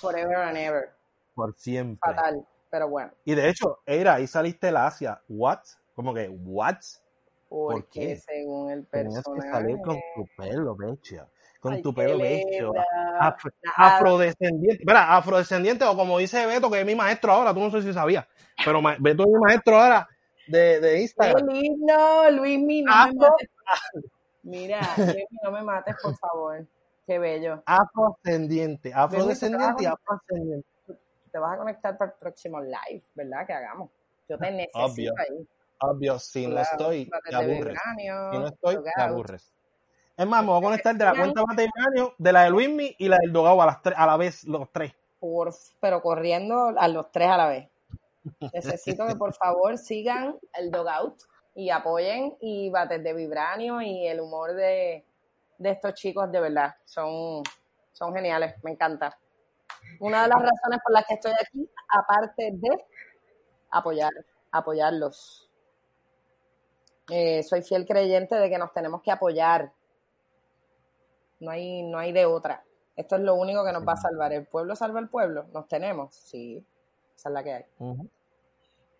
forever 0.00 0.36
and 0.36 0.56
ever. 0.58 0.90
por 1.34 1.54
siempre. 1.54 1.98
Fatal, 2.04 2.46
pero 2.70 2.88
bueno. 2.88 3.12
Y 3.24 3.34
de 3.34 3.48
hecho, 3.48 3.78
era 3.86 4.16
ahí 4.16 4.26
saliste 4.26 4.70
la 4.70 4.88
Asia. 4.88 5.22
¿What? 5.28 5.60
Como 5.94 6.12
que, 6.12 6.28
¿what? 6.28 6.76
Porque 7.48 7.86
qué? 7.90 8.16
según 8.16 8.70
el 8.70 8.86
Tenías 8.86 9.24
que 9.24 9.40
salir 9.50 9.76
con 9.76 9.96
personaje... 9.96 10.12
tu 10.16 10.26
pelo, 10.36 10.76
becho. 10.76 11.26
Con 11.60 11.72
Ay, 11.74 11.82
tu 11.82 11.92
pelo. 11.94 12.18
Afro- 13.20 13.50
Nada. 13.62 13.96
afrodescendiente. 13.96 14.84
Mira, 14.86 15.16
afrodescendiente, 15.16 15.84
o 15.84 15.96
como 15.96 16.18
dice 16.18 16.46
Beto, 16.46 16.70
que 16.70 16.80
es 16.80 16.86
mi 16.86 16.94
maestro 16.94 17.32
ahora, 17.32 17.52
tú 17.52 17.60
no 17.60 17.70
sé 17.70 17.82
si 17.82 17.92
sabías. 17.92 18.26
Pero 18.64 18.80
Beto 19.00 19.22
es 19.24 19.28
mi 19.28 19.38
maestro 19.40 19.76
ahora 19.76 20.08
de, 20.46 20.78
de 20.80 20.92
Qué 20.92 21.00
Instagram. 21.02 21.46
Luismi, 21.46 22.82
no 22.82 22.92
me 22.92 22.92
Afro- 22.92 23.14
mates. 23.18 23.48
Mira, 24.42 24.80
no 25.42 25.50
me 25.50 25.62
mates, 25.62 25.96
por 26.02 26.16
favor. 26.18 26.66
Qué 27.06 27.18
bello. 27.18 27.62
Afrodescendiente. 27.66 28.92
Afrodescendiente 28.94 29.82
y 29.82 29.86
afrodescendiente. 29.86 30.68
Te 31.32 31.38
vas 31.38 31.54
a 31.54 31.58
conectar 31.58 31.96
para 31.98 32.12
el 32.12 32.18
próximo 32.18 32.60
live, 32.60 33.02
¿verdad? 33.14 33.46
Que 33.46 33.52
hagamos. 33.54 33.90
Yo 34.28 34.38
te 34.38 34.50
necesito 34.50 34.78
Obvio. 34.78 35.12
ahí. 35.18 35.46
Obvio, 35.80 36.18
si 36.18 36.46
no 36.46 36.58
estoy, 36.60 37.10
te 37.24 37.30
de 37.30 37.36
aburres. 37.36 37.78
Si 37.96 38.38
no 38.38 38.46
estoy, 38.48 38.78
te 38.82 39.00
aburres. 39.00 39.52
Es 40.16 40.26
más, 40.26 40.42
me 40.42 40.48
voy 40.48 40.58
a 40.58 40.62
conectar 40.62 40.96
de 40.96 41.04
la 41.04 41.14
cuenta 41.14 41.42
matrimonial, 41.46 42.14
de 42.18 42.32
la 42.32 42.42
de 42.42 42.50
Luismi 42.50 42.96
y 42.98 43.08
la 43.08 43.18
del 43.18 43.32
Dogao 43.32 43.62
a, 43.62 43.66
las 43.66 43.80
tres, 43.82 43.96
a 43.96 44.06
la 44.06 44.16
vez, 44.16 44.42
los 44.44 44.68
tres. 44.72 44.92
Por- 45.20 45.54
pero 45.80 46.02
corriendo 46.02 46.74
a 46.76 46.88
los 46.88 47.12
tres 47.12 47.28
a 47.28 47.36
la 47.36 47.46
vez. 47.48 47.68
Necesito 48.52 49.06
que 49.06 49.14
por 49.14 49.32
favor 49.32 49.78
sigan 49.78 50.36
el 50.54 50.70
dogout 50.72 51.22
y 51.54 51.70
apoyen 51.70 52.36
y 52.40 52.68
bates 52.70 53.02
de 53.02 53.14
vibranio 53.14 53.80
y 53.80 54.06
el 54.08 54.20
humor 54.20 54.54
de, 54.54 55.04
de 55.58 55.70
estos 55.70 55.94
chicos 55.94 56.30
de 56.32 56.40
verdad. 56.40 56.74
Son, 56.84 57.42
son 57.92 58.12
geniales, 58.12 58.54
me 58.64 58.72
encanta. 58.72 59.16
Una 60.00 60.22
de 60.22 60.28
las 60.28 60.42
razones 60.42 60.80
por 60.84 60.92
las 60.92 61.06
que 61.06 61.14
estoy 61.14 61.32
aquí, 61.32 61.70
aparte 61.88 62.50
de 62.52 62.84
apoyar, 63.70 64.12
apoyarlos. 64.50 65.47
Eh, 67.10 67.42
soy 67.42 67.62
fiel 67.62 67.86
creyente 67.86 68.34
de 68.36 68.50
que 68.50 68.58
nos 68.58 68.72
tenemos 68.72 69.02
que 69.02 69.10
apoyar. 69.10 69.72
No 71.40 71.50
hay, 71.50 71.82
no 71.82 71.98
hay 71.98 72.12
de 72.12 72.26
otra. 72.26 72.64
Esto 72.96 73.16
es 73.16 73.22
lo 73.22 73.34
único 73.36 73.64
que 73.64 73.72
nos 73.72 73.86
va 73.86 73.92
a 73.92 73.96
salvar. 73.96 74.32
¿El 74.32 74.46
pueblo 74.46 74.74
salva 74.74 74.98
al 74.98 75.08
pueblo? 75.08 75.46
¿Nos 75.52 75.68
tenemos? 75.68 76.14
Sí, 76.14 76.64
esa 77.16 77.28
es 77.28 77.32
la 77.32 77.44
que 77.44 77.52
hay. 77.52 77.64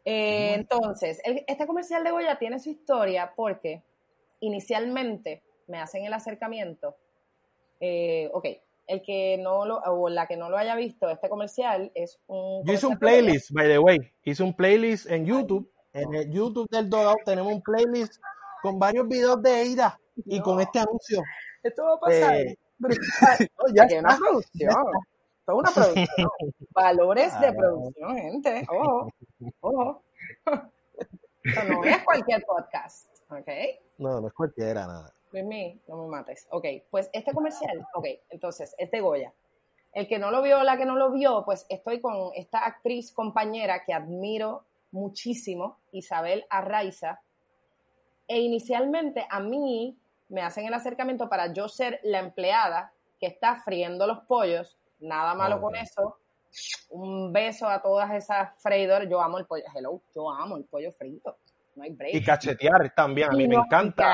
Eh, 0.04 0.54
entonces, 0.54 1.20
el- 1.24 1.44
este 1.46 1.66
comercial 1.66 2.04
de 2.04 2.10
Goya 2.12 2.38
tiene 2.38 2.58
su 2.60 2.70
historia 2.70 3.32
porque 3.36 3.82
inicialmente 4.40 5.42
me 5.66 5.78
hacen 5.80 6.04
el 6.04 6.12
acercamiento. 6.12 6.96
eh, 7.80 8.28
ok, 8.32 8.44
el 8.88 9.02
que 9.02 9.36
no 9.38 9.64
lo, 9.64 9.78
o 9.78 10.08
la 10.08 10.26
que 10.26 10.36
no 10.36 10.48
lo 10.50 10.56
haya 10.56 10.74
visto, 10.74 11.08
este 11.10 11.28
comercial 11.28 11.92
es 11.94 12.18
un. 12.26 12.64
Yo 12.64 12.72
hice 12.72 12.86
un 12.86 12.98
playlist, 12.98 13.50
by 13.52 13.68
the 13.68 13.78
way. 13.78 13.98
Hice 14.24 14.42
un 14.42 14.52
playlist 14.54 15.08
en 15.10 15.26
YouTube. 15.26 15.70
En 15.92 16.14
el 16.14 16.30
YouTube 16.30 16.68
del 16.70 16.88
Dogout 16.90 17.24
tenemos 17.24 17.52
un 17.52 17.62
playlist 17.62 18.20
con 18.62 18.78
varios 18.78 19.08
videos 19.08 19.42
de 19.42 19.62
Eira 19.62 19.98
y 20.26 20.38
No. 20.38 20.44
con 20.44 20.60
este 20.60 20.80
anuncio. 20.80 21.22
Esto 21.62 21.84
va 21.84 21.94
a 21.94 22.00
pasar. 22.00 22.36
Eh, 22.36 22.56
ya 23.74 23.82
hay 23.84 23.98
una 23.98 24.16
producción. 24.16 24.70
Esto 24.70 24.82
es 25.46 25.54
una 25.54 25.70
producción. 25.72 26.28
Valores 26.74 27.40
de 27.40 27.46
Ah. 27.46 27.54
producción, 27.56 28.16
gente. 28.16 28.66
Ojo, 28.70 29.12
ojo. 29.60 30.02
Esto 31.44 31.64
no 31.68 31.84
es 31.84 32.04
cualquier 32.04 32.44
podcast, 32.44 33.08
¿ok? 33.30 33.48
No, 33.98 34.20
no 34.20 34.28
es 34.28 34.34
cualquiera, 34.34 34.86
nada. 34.86 35.12
Luismi, 35.32 35.80
no 35.88 36.02
me 36.02 36.08
mates. 36.08 36.46
Ok, 36.50 36.64
pues 36.90 37.08
este 37.12 37.32
comercial, 37.32 37.86
ok, 37.94 38.06
entonces, 38.30 38.74
es 38.78 38.90
de 38.90 39.00
Goya. 39.00 39.32
El 39.92 40.06
que 40.08 40.18
no 40.18 40.30
lo 40.30 40.42
vio, 40.42 40.62
la 40.62 40.76
que 40.76 40.84
no 40.84 40.96
lo 40.96 41.10
vio, 41.12 41.44
pues 41.44 41.64
estoy 41.68 42.00
con 42.00 42.30
esta 42.34 42.64
actriz 42.66 43.12
compañera 43.12 43.84
que 43.84 43.94
admiro 43.94 44.64
muchísimo, 44.90 45.78
Isabel 45.92 46.44
Arraiza. 46.50 47.20
E 48.26 48.40
inicialmente 48.40 49.26
a 49.28 49.40
mí 49.40 49.98
me 50.28 50.42
hacen 50.42 50.66
el 50.66 50.74
acercamiento 50.74 51.28
para 51.28 51.52
yo 51.52 51.68
ser 51.68 52.00
la 52.02 52.18
empleada 52.18 52.92
que 53.18 53.26
está 53.26 53.56
friendo 53.56 54.06
los 54.06 54.20
pollos. 54.20 54.78
Nada 55.00 55.34
malo 55.34 55.60
con 55.60 55.76
eso. 55.76 56.18
Un 56.90 57.32
beso 57.32 57.68
a 57.68 57.80
todas 57.80 58.12
esas 58.12 58.50
freidoras. 58.60 59.08
Yo 59.08 59.20
amo 59.20 59.38
el 59.38 59.46
pollo. 59.46 59.64
Hello, 59.74 60.00
yo 60.14 60.30
amo 60.30 60.56
el 60.56 60.64
pollo 60.64 60.92
frito. 60.92 61.38
No 61.76 61.84
hay 61.84 61.92
break. 61.92 62.14
Y 62.14 62.24
cachetear 62.24 62.92
también, 62.94 63.28
a 63.30 63.36
mí 63.36 63.46
me 63.46 63.54
encanta. 63.54 64.12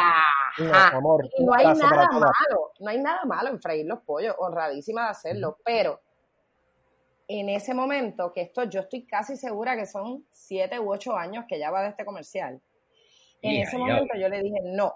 No, 0.59 0.75
amor, 0.75 1.25
Y 1.37 1.45
no 1.45 1.53
un 1.53 1.59
hay 1.59 1.67
nada 1.67 2.09
malo, 2.13 2.73
no 2.79 2.91
hay 2.91 2.99
nada 2.99 3.25
malo 3.25 3.49
en 3.49 3.61
freír 3.61 3.87
los 3.87 4.01
pollos, 4.01 4.35
honradísima 4.39 5.05
de 5.05 5.09
hacerlo, 5.09 5.59
pero 5.65 6.01
en 7.27 7.49
ese 7.49 7.75
momento, 7.75 8.33
que 8.33 8.43
esto 8.43 8.65
yo 8.65 8.81
estoy 8.81 9.07
casi 9.07 9.37
segura 9.37 9.77
que 9.77 9.87
son 9.87 10.27
siete 10.31 10.79
u 10.79 10.93
ocho 10.93 11.17
años 11.17 11.45
que 11.49 11.59
ya 11.59 11.71
va 11.71 11.83
de 11.83 11.89
este 11.91 12.05
comercial, 12.05 12.61
en 13.43 13.63
ese 13.63 13.77
momento 13.77 14.15
yo 14.19 14.29
le 14.29 14.43
dije, 14.43 14.61
no, 14.65 14.95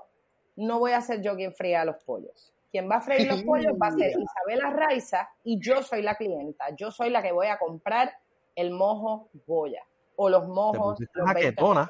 no 0.57 0.79
voy 0.79 0.93
a 0.93 1.01
ser 1.01 1.21
yo 1.21 1.37
quien 1.37 1.53
fría 1.53 1.85
los 1.85 1.97
pollos. 2.05 2.53
Quien 2.71 2.89
va 2.91 2.97
a 2.97 3.01
freír 3.01 3.27
los 3.29 3.43
pollos 3.43 3.73
va 3.81 3.89
a 3.89 3.93
ser 3.93 4.11
Isabela 4.19 4.71
Raiza 4.71 5.29
y 5.45 5.59
yo 5.61 5.83
soy 5.83 6.03
la 6.03 6.17
clienta, 6.17 6.67
yo 6.77 6.91
soy 6.91 7.11
la 7.11 7.23
que 7.23 7.33
voy 7.33 7.47
a 7.47 7.59
comprar 7.59 8.13
el 8.55 8.71
mojo 8.71 9.29
Goya 9.47 9.83
o 10.17 10.29
los 10.29 10.49
mojos. 10.49 10.99
los 11.15 11.27
jaquetona. 11.27 11.89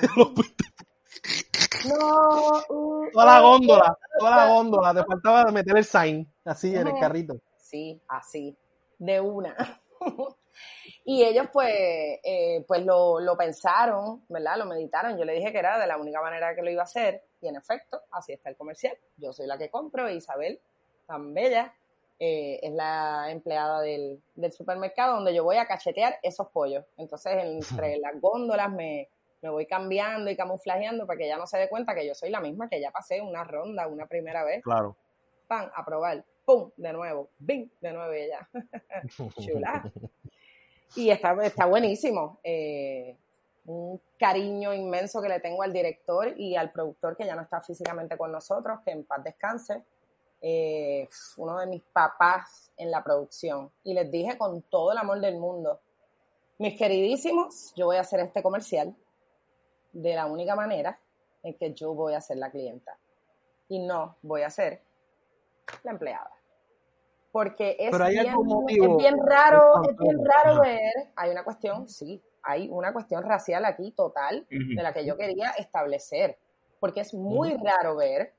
20%. 0.00 0.54
No, 1.86 2.64
uh, 2.68 3.10
Toda 3.12 3.24
la 3.24 3.40
uh, 3.40 3.42
góndola, 3.42 3.98
toda 4.18 4.36
la 4.36 4.46
góndola. 4.48 4.94
Te 4.94 5.04
faltaba 5.04 5.44
meter 5.52 5.76
el 5.76 5.84
sign 5.84 6.28
así 6.44 6.74
en 6.74 6.88
el 6.88 6.98
carrito. 6.98 7.40
Sí, 7.56 8.00
así, 8.08 8.56
de 8.98 9.20
una. 9.20 9.56
y 11.04 11.22
ellos 11.22 11.48
pues, 11.52 11.72
eh, 11.72 12.64
pues 12.66 12.84
lo, 12.84 13.20
lo 13.20 13.36
pensaron, 13.36 14.24
¿verdad? 14.28 14.56
Lo 14.58 14.66
meditaron. 14.66 15.18
Yo 15.18 15.24
le 15.24 15.34
dije 15.34 15.52
que 15.52 15.58
era 15.58 15.78
de 15.78 15.86
la 15.86 15.96
única 15.96 16.20
manera 16.20 16.54
que 16.54 16.62
lo 16.62 16.70
iba 16.70 16.82
a 16.82 16.84
hacer. 16.84 17.22
Y 17.40 17.48
en 17.48 17.56
efecto, 17.56 18.00
así 18.10 18.32
está 18.32 18.50
el 18.50 18.56
comercial. 18.56 18.96
Yo 19.16 19.32
soy 19.32 19.46
la 19.46 19.58
que 19.58 19.70
compro, 19.70 20.10
Isabel, 20.10 20.60
tan 21.06 21.34
bella, 21.34 21.74
eh, 22.18 22.58
es 22.62 22.72
la 22.72 23.30
empleada 23.30 23.80
del, 23.82 24.22
del 24.34 24.52
supermercado 24.52 25.16
donde 25.16 25.34
yo 25.34 25.44
voy 25.44 25.56
a 25.56 25.66
cachetear 25.66 26.18
esos 26.22 26.48
pollos. 26.48 26.84
Entonces, 26.96 27.32
entre 27.42 27.98
las 28.00 28.20
góndolas 28.20 28.70
me, 28.72 29.10
me 29.42 29.50
voy 29.50 29.66
cambiando 29.66 30.30
y 30.30 30.36
camuflajeando 30.36 31.06
para 31.06 31.18
que 31.18 31.26
ella 31.26 31.38
no 31.38 31.46
se 31.46 31.58
dé 31.58 31.68
cuenta 31.68 31.94
que 31.94 32.06
yo 32.06 32.14
soy 32.14 32.30
la 32.30 32.40
misma 32.40 32.68
que 32.68 32.80
ya 32.80 32.90
pasé 32.90 33.20
una 33.20 33.44
ronda, 33.44 33.86
una 33.86 34.06
primera 34.06 34.44
vez. 34.44 34.62
Claro. 34.62 34.96
Pan, 35.46 35.70
a 35.74 35.84
probar. 35.84 36.24
¡Pum! 36.46 36.70
De 36.76 36.92
nuevo. 36.92 37.28
¡Bing! 37.38 37.68
De 37.80 37.92
nuevo 37.92 38.12
ella. 38.12 38.48
Chula. 39.40 39.92
Y 40.94 41.10
está, 41.10 41.36
está 41.44 41.66
buenísimo. 41.66 42.38
Eh, 42.44 43.16
un 43.66 44.00
cariño 44.16 44.72
inmenso 44.72 45.20
que 45.20 45.28
le 45.28 45.40
tengo 45.40 45.62
al 45.62 45.72
director 45.72 46.32
y 46.38 46.54
al 46.54 46.70
productor 46.70 47.16
que 47.16 47.26
ya 47.26 47.34
no 47.34 47.42
está 47.42 47.60
físicamente 47.60 48.16
con 48.16 48.30
nosotros, 48.30 48.78
que 48.84 48.92
en 48.92 49.04
paz 49.04 49.24
descanse. 49.24 49.82
Eh, 50.40 51.08
uno 51.38 51.58
de 51.58 51.66
mis 51.66 51.82
papás 51.82 52.70
en 52.76 52.92
la 52.92 53.02
producción. 53.02 53.72
Y 53.82 53.92
les 53.92 54.08
dije 54.08 54.38
con 54.38 54.62
todo 54.62 54.92
el 54.92 54.98
amor 54.98 55.20
del 55.20 55.38
mundo, 55.38 55.80
mis 56.58 56.78
queridísimos, 56.78 57.72
yo 57.74 57.86
voy 57.86 57.96
a 57.96 58.02
hacer 58.02 58.20
este 58.20 58.42
comercial 58.42 58.94
de 59.92 60.14
la 60.14 60.26
única 60.26 60.54
manera 60.54 60.98
en 61.42 61.54
que 61.54 61.74
yo 61.74 61.92
voy 61.92 62.14
a 62.14 62.20
ser 62.20 62.36
la 62.36 62.50
clienta. 62.50 62.96
Y 63.68 63.80
no 63.80 64.16
voy 64.22 64.42
a 64.42 64.50
ser 64.50 64.80
la 65.82 65.90
empleada. 65.90 66.35
Porque 67.36 67.76
es, 67.78 67.92
hay 68.00 68.14
bien, 68.14 68.34
es 68.66 68.96
bien 68.96 69.18
raro, 69.22 69.82
es 69.82 69.94
bien 69.98 70.24
raro 70.24 70.62
ver, 70.62 71.12
hay 71.16 71.30
una 71.30 71.44
cuestión, 71.44 71.86
sí, 71.86 72.22
hay 72.42 72.66
una 72.70 72.94
cuestión 72.94 73.22
racial 73.24 73.66
aquí 73.66 73.92
total 73.92 74.46
de 74.48 74.82
la 74.82 74.94
que 74.94 75.04
yo 75.04 75.18
quería 75.18 75.50
establecer. 75.50 76.38
Porque 76.80 77.00
es 77.00 77.12
muy 77.12 77.54
raro 77.58 77.94
ver 77.94 78.32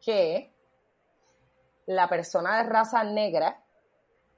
que 0.00 0.52
la 1.86 2.08
persona 2.08 2.62
de 2.62 2.68
raza 2.68 3.02
negra 3.02 3.64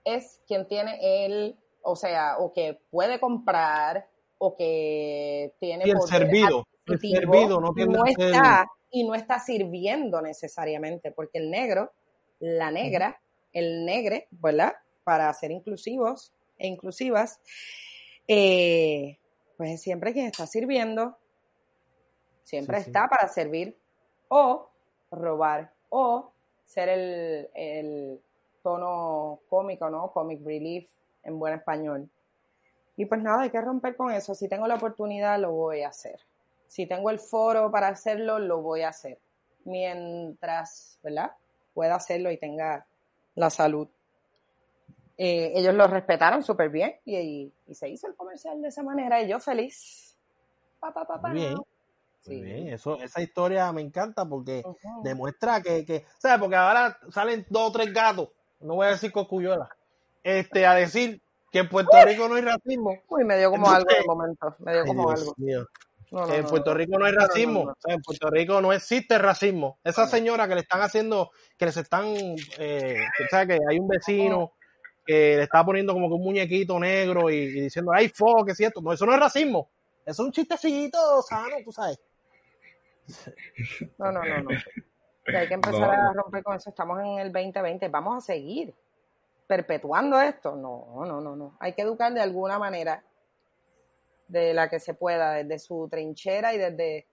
es 0.06 0.40
quien 0.46 0.66
tiene 0.66 1.26
el, 1.26 1.58
o 1.82 1.96
sea, 1.96 2.38
o 2.38 2.50
que 2.54 2.80
puede 2.88 3.20
comprar, 3.20 4.08
o 4.38 4.56
que 4.56 5.52
tiene 5.60 5.86
Y 5.86 5.90
el 5.90 6.00
servido, 6.00 6.66
el 6.86 6.98
servido 6.98 7.60
no 7.60 8.06
está 8.06 8.66
y 8.90 9.06
no 9.06 9.14
está 9.14 9.38
sirviendo 9.38 10.22
necesariamente, 10.22 11.12
porque 11.12 11.36
el 11.36 11.50
negro, 11.50 11.92
la 12.40 12.70
negra, 12.70 13.20
el 13.52 13.84
negre, 13.84 14.28
¿verdad? 14.30 14.74
Para 15.04 15.32
ser 15.34 15.50
inclusivos 15.50 16.32
e 16.58 16.66
inclusivas, 16.68 17.40
eh, 18.26 19.18
pues 19.56 19.70
es 19.70 19.82
siempre 19.82 20.12
quien 20.12 20.26
está 20.26 20.46
sirviendo, 20.46 21.16
Siempre 22.44 22.78
Sí, 22.78 22.84
sí. 22.84 22.90
está 22.90 23.08
para 23.08 23.28
servir 23.28 23.76
o 24.28 24.70
robar 25.10 25.70
o 25.90 26.32
ser 26.64 26.88
el, 26.88 27.50
el 27.54 28.20
tono 28.62 29.40
cómico, 29.50 29.90
¿no? 29.90 30.10
Comic 30.12 30.42
relief 30.44 30.88
en 31.24 31.38
buen 31.38 31.52
español. 31.52 32.08
Y 32.96 33.04
pues 33.04 33.22
nada, 33.22 33.42
hay 33.42 33.50
que 33.50 33.60
romper 33.60 33.96
con 33.96 34.10
eso. 34.12 34.34
Si 34.34 34.48
tengo 34.48 34.66
la 34.66 34.76
oportunidad, 34.76 35.38
lo 35.38 35.52
voy 35.52 35.82
a 35.82 35.88
hacer. 35.88 36.20
Si 36.68 36.86
tengo 36.86 37.10
el 37.10 37.18
foro 37.18 37.70
para 37.70 37.88
hacerlo, 37.88 38.38
lo 38.38 38.62
voy 38.62 38.80
a 38.80 38.88
hacer. 38.88 39.18
Mientras, 39.64 40.98
¿verdad? 41.02 41.32
Pueda 41.78 41.94
hacerlo 41.94 42.32
y 42.32 42.36
tenga 42.38 42.84
la 43.36 43.50
salud. 43.50 43.86
Eh, 45.16 45.52
ellos 45.54 45.72
lo 45.76 45.86
respetaron 45.86 46.42
súper 46.42 46.70
bien 46.70 46.96
y, 47.04 47.16
y- 47.16 47.52
y 47.68 47.74
se 47.76 47.88
hizo 47.88 48.08
el 48.08 48.16
comercial 48.16 48.60
de 48.60 48.66
esa 48.66 48.82
manera 48.82 49.22
y 49.22 49.28
yo 49.28 49.38
feliz. 49.38 50.16
Pa, 50.80 50.92
pa, 50.92 51.06
pa. 51.06 51.18
Muy 51.28 51.38
bien. 51.38 51.54
Muy 51.54 51.64
Sí. 52.20 52.40
bien, 52.42 52.68
eso, 52.74 52.96
esa 52.96 53.22
historia 53.22 53.70
me 53.72 53.80
encanta 53.80 54.24
porque 54.28 54.64
Ujú. 54.66 55.02
demuestra 55.04 55.62
que, 55.62 55.86
que, 55.86 56.04
¿sabes? 56.18 56.40
Porque 56.40 56.56
ahora 56.56 56.98
salen 57.12 57.46
dos 57.48 57.68
o 57.68 57.72
tres 57.72 57.92
gatos, 57.94 58.30
no 58.58 58.74
voy 58.74 58.88
a 58.88 58.90
decir 58.90 59.12
cocuyuela, 59.12 59.68
este, 60.24 60.66
a 60.66 60.74
decir 60.74 61.22
que 61.52 61.60
en 61.60 61.68
Puerto 61.68 61.96
Rico 62.04 62.28
no 62.28 62.34
hay 62.34 62.42
racismo. 62.42 62.90
Uy, 63.08 63.24
me 63.24 63.38
dio 63.38 63.50
como 63.52 63.66
Entonces- 63.68 63.86
algo 63.98 64.00
de 64.02 64.06
momento. 64.18 64.56
Me 64.58 64.72
dio 64.72 64.84
como 64.84 65.06
Dios 65.10 65.20
algo. 65.20 65.34
mío. 65.36 65.64
No, 66.10 66.26
no, 66.26 66.34
En 66.34 66.42
no, 66.42 66.48
Puerto. 66.48 66.74
Rico 66.74 66.98
no 66.98 67.04
hay 67.06 67.12
No, 67.12 67.18
no, 67.18 67.22
no, 67.22 67.28
racismo. 67.28 67.64
no. 67.64 67.70
O 67.72 67.76
sea, 67.78 67.94
en 67.94 68.02
Puerto 68.02 68.30
Rico 68.30 68.60
no 68.60 68.72
existe 68.72 69.18
racismo. 69.18 69.78
Esa 69.84 70.06
señora 70.06 70.48
que 70.48 70.54
le 70.54 70.60
están 70.62 70.80
haciendo, 70.80 71.30
que 71.56 71.66
les 71.66 71.76
están, 71.76 72.06
eh, 72.58 72.96
que, 73.16 73.28
¿sabes? 73.30 73.58
que 73.58 73.64
hay 73.68 73.78
un 73.78 73.88
vecino 73.88 74.52
que 75.06 75.36
le 75.36 75.42
está 75.44 75.64
poniendo 75.64 75.92
como 75.94 76.08
que 76.08 76.14
un 76.14 76.22
muñequito 76.24 76.78
negro 76.78 77.30
y, 77.30 77.36
y 77.36 77.60
diciendo, 77.62 77.92
ay, 77.94 78.08
fo, 78.10 78.44
que 78.44 78.52
es 78.52 78.58
cierto. 78.58 78.80
No, 78.82 78.92
eso 78.92 79.06
no 79.06 79.12
es 79.14 79.20
racismo. 79.20 79.70
Eso 80.04 80.22
es 80.22 80.26
un 80.26 80.32
chistecito 80.32 81.20
sano, 81.22 81.56
tú 81.64 81.72
sabes. 81.72 81.98
No, 83.98 84.12
no, 84.12 84.22
no, 84.22 84.42
no. 84.42 84.48
Que 85.24 85.36
hay 85.36 85.48
que 85.48 85.54
empezar 85.54 85.80
No, 85.80 86.10
a 86.10 86.12
romper 86.14 86.42
con 86.42 86.56
eso. 86.56 86.70
Estamos 86.70 87.00
en 87.00 87.18
el 87.18 87.32
2020. 87.32 87.88
Vamos 87.88 88.16
a 88.22 88.26
seguir 88.26 88.74
perpetuando 89.46 90.20
esto. 90.20 90.56
No, 90.56 91.04
no, 91.06 91.20
no, 91.20 91.36
no. 91.36 91.56
Hay 91.60 91.72
que 91.74 91.82
educar 91.82 92.12
de 92.12 92.20
alguna 92.20 92.58
manera, 92.58 93.02
de 94.28 94.54
la 94.54 94.68
que 94.68 94.78
se 94.78 94.94
pueda, 94.94 95.32
desde 95.32 95.58
su 95.58 95.88
trinchera 95.90 96.54
y 96.54 96.58
desde 96.58 97.06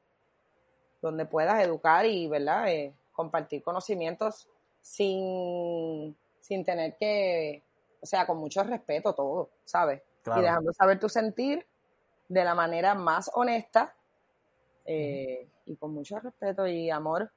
donde 1.01 1.25
puedas 1.25 1.63
educar 1.63 2.05
y, 2.05 2.27
¿verdad? 2.27 2.67
Eh, 2.69 2.93
compartir 3.13 3.63
conocimientos 3.63 4.47
sin, 4.81 6.15
sin 6.39 6.65
tener 6.65 6.95
que, 6.97 7.63
o 8.01 8.05
sea, 8.05 8.27
con 8.27 8.37
mucho 8.37 8.63
respeto 8.63 9.13
todo, 9.13 9.49
¿sabes? 9.63 10.01
Claro. 10.23 10.41
Y 10.41 10.43
dejando 10.43 10.73
saber 10.73 10.99
tu 10.99 11.09
sentir 11.09 11.65
de 12.27 12.43
la 12.43 12.55
manera 12.55 12.95
más 12.95 13.31
honesta 13.33 13.95
eh, 14.85 15.47
y 15.65 15.75
con 15.75 15.93
mucho 15.93 16.19
respeto 16.19 16.67
y 16.67 16.89
amor 16.89 17.31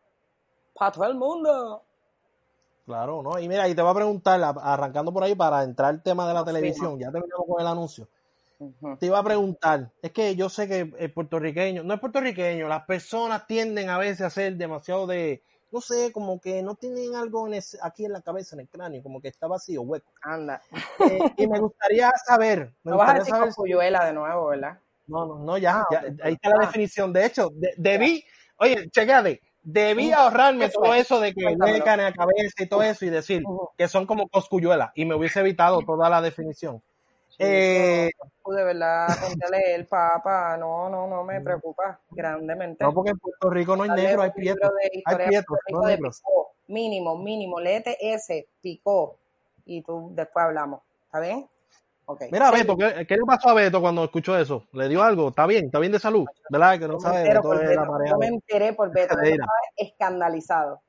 para 0.74 0.92
todo 0.92 1.04
el 1.04 1.14
mundo. 1.14 1.82
Claro, 2.86 3.22
¿no? 3.22 3.38
Y 3.38 3.48
mira, 3.48 3.68
y 3.68 3.74
te 3.74 3.82
voy 3.82 3.90
a 3.90 3.94
preguntar, 3.94 4.40
arrancando 4.42 5.12
por 5.12 5.22
ahí 5.22 5.34
para 5.34 5.62
entrar 5.62 5.90
al 5.90 6.02
tema 6.02 6.26
de 6.26 6.34
la 6.34 6.40
Sí, 6.40 6.46
televisión, 6.46 6.98
ya 6.98 7.10
terminamos 7.10 7.46
con 7.46 7.60
el 7.60 7.66
anuncio. 7.66 8.08
Te 8.98 9.06
iba 9.06 9.18
a 9.18 9.22
preguntar, 9.24 9.92
es 10.02 10.10
que 10.12 10.34
yo 10.34 10.48
sé 10.48 10.66
que 10.68 10.92
el 10.98 11.12
puertorriqueño, 11.12 11.84
no 11.84 11.94
es 11.94 12.00
puertorriqueño, 12.00 12.66
las 12.68 12.84
personas 12.86 13.46
tienden 13.46 13.88
a 13.88 13.98
veces 13.98 14.22
a 14.22 14.30
ser 14.30 14.56
demasiado 14.56 15.06
de, 15.06 15.42
no 15.70 15.80
sé, 15.80 16.10
como 16.12 16.40
que 16.40 16.62
no 16.62 16.74
tienen 16.74 17.14
algo 17.14 17.46
en 17.46 17.54
ese- 17.54 17.78
aquí 17.82 18.04
en 18.04 18.12
la 18.12 18.20
cabeza, 18.22 18.56
en 18.56 18.60
el 18.60 18.68
cráneo, 18.68 19.02
como 19.02 19.20
que 19.20 19.28
está 19.28 19.46
vacío, 19.46 19.82
hueco. 19.82 20.10
Anda. 20.22 20.60
Eh, 21.08 21.18
y 21.36 21.46
me 21.46 21.60
gustaría 21.60 22.10
saber, 22.26 22.72
me 22.82 22.90
No 22.90 22.96
vas 22.96 23.10
a 23.10 23.12
gustaría 23.12 23.18
decir 23.18 23.34
saber, 23.34 24.06
de 24.06 24.12
nuevo, 24.12 24.46
¿verdad? 24.48 24.78
no, 25.06 25.24
no, 25.26 25.38
no, 25.38 25.56
ya, 25.56 25.80
Ah, 25.80 25.86
ya, 25.90 26.04
ahí 26.24 26.34
está 26.34 26.50
la 26.50 26.56
Ah. 26.56 26.66
definición. 26.66 27.12
De 27.12 27.24
hecho, 27.26 27.50
de- 27.54 27.74
debí, 27.76 28.24
oye, 28.56 28.88
chequeate, 28.90 29.40
debí 29.62 30.10
ahorrarme 30.12 30.66
¿Qué 30.66 30.72
todo 30.72 30.94
eso 30.94 31.20
de 31.20 31.32
que 31.32 31.44
Cuéntamelo. 31.44 31.78
hueca 31.78 31.94
en 31.94 32.02
la 32.02 32.12
cabeza 32.12 32.54
y 32.62 32.66
todo 32.68 32.82
eso 32.82 33.04
y 33.04 33.10
decir 33.10 33.42
que 33.76 33.86
son 33.88 34.04
como 34.06 34.28
coscuyuelas 34.28 34.90
y 34.94 35.04
me 35.04 35.14
hubiese 35.14 35.40
evitado 35.40 35.80
toda 35.82 36.10
la 36.10 36.20
definición. 36.20 36.82
Eh, 37.38 38.10
Chico, 38.20 38.52
de 38.52 38.64
verdad, 38.64 39.06
ponte 39.20 39.46
a 39.46 39.50
leer, 39.50 39.86
papá. 39.86 40.56
No, 40.56 40.88
no, 40.88 41.06
no 41.06 41.24
me 41.24 41.40
preocupa 41.40 42.00
grandemente. 42.10 42.84
no, 42.84 42.92
porque 42.92 43.10
en 43.10 43.18
Puerto 43.18 43.50
Rico 43.50 43.76
no 43.76 43.84
hay 43.84 43.90
negro, 43.90 44.22
hay 44.22 44.30
prietos. 44.30 44.70
de 44.82 45.16
de 45.16 45.24
prietos, 45.24 45.58
no 45.70 45.78
Rico 45.78 45.86
de 45.86 45.92
negros. 45.94 46.18
Picó. 46.18 46.52
Mínimo, 46.68 47.16
mínimo. 47.16 47.60
Léete 47.60 47.96
ese, 48.00 48.48
picó. 48.60 49.18
Y 49.64 49.82
tú 49.82 50.10
después 50.12 50.44
hablamos. 50.44 50.80
¿Está 51.06 51.20
bien? 51.20 51.48
Ok. 52.06 52.22
Mira, 52.32 52.50
Beto, 52.50 52.76
¿qué, 52.76 53.06
qué 53.06 53.16
le 53.16 53.24
pasó 53.26 53.50
a 53.50 53.54
Beto 53.54 53.80
cuando 53.80 54.02
escuchó 54.04 54.36
eso? 54.36 54.66
¿Le 54.72 54.88
dio 54.88 55.02
algo? 55.02 55.28
¿Está 55.28 55.46
bien? 55.46 55.66
¿Está 55.66 55.78
bien 55.78 55.92
de 55.92 55.98
salud? 55.98 56.24
¿Verdad? 56.50 56.78
Que 56.78 56.88
no 56.88 56.98
sabe, 56.98 57.22
Beto, 57.22 57.54
la 57.54 58.08
yo 58.08 58.18
me 58.18 58.26
enteré 58.26 58.72
por 58.72 58.90
Beto. 58.92 59.14
Estaba 59.20 59.52
escandalizado. 59.76 60.80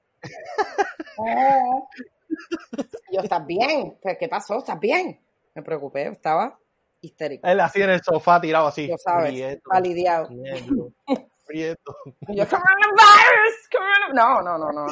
Oh. 1.17 1.89
Yo, 3.11 3.21
¿estás 3.21 3.45
bien? 3.45 3.97
¿Qué 4.01 4.17
qué 4.17 4.27
pasó? 4.29 4.59
¿Estás 4.59 4.79
bien? 4.79 5.19
Me 5.59 5.63
preocupé, 5.65 6.07
estaba 6.07 6.57
histérico. 7.01 7.45
Él 7.45 7.59
así 7.59 7.81
en 7.81 7.89
el 7.89 8.01
sofá 8.01 8.39
tirado 8.39 8.67
así. 8.67 8.87
Lo 8.87 8.97
sabes, 8.97 9.31
Prieto, 9.31 9.69
valideado. 9.69 10.29
prieto. 11.45 11.97
Y 12.29 12.37
yo, 12.37 12.47
coronavirus, 12.47 13.69
coronavirus. 13.69 14.13
No, 14.13 14.41
no, 14.41 14.57
no, 14.57 14.71
no. 14.71 14.87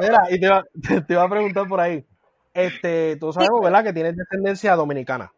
Mira, 0.00 0.22
y 0.30 0.40
te 0.40 0.46
iba, 0.46 0.64
te, 0.82 1.00
te 1.02 1.12
iba 1.12 1.22
a 1.22 1.28
preguntar 1.28 1.68
por 1.68 1.80
ahí. 1.80 2.04
Este, 2.52 3.16
tú 3.20 3.32
sabes, 3.32 3.50
¿verdad? 3.62 3.84
Que 3.84 3.92
tienes 3.92 4.16
descendencia 4.16 4.74
dominicana. 4.74 5.32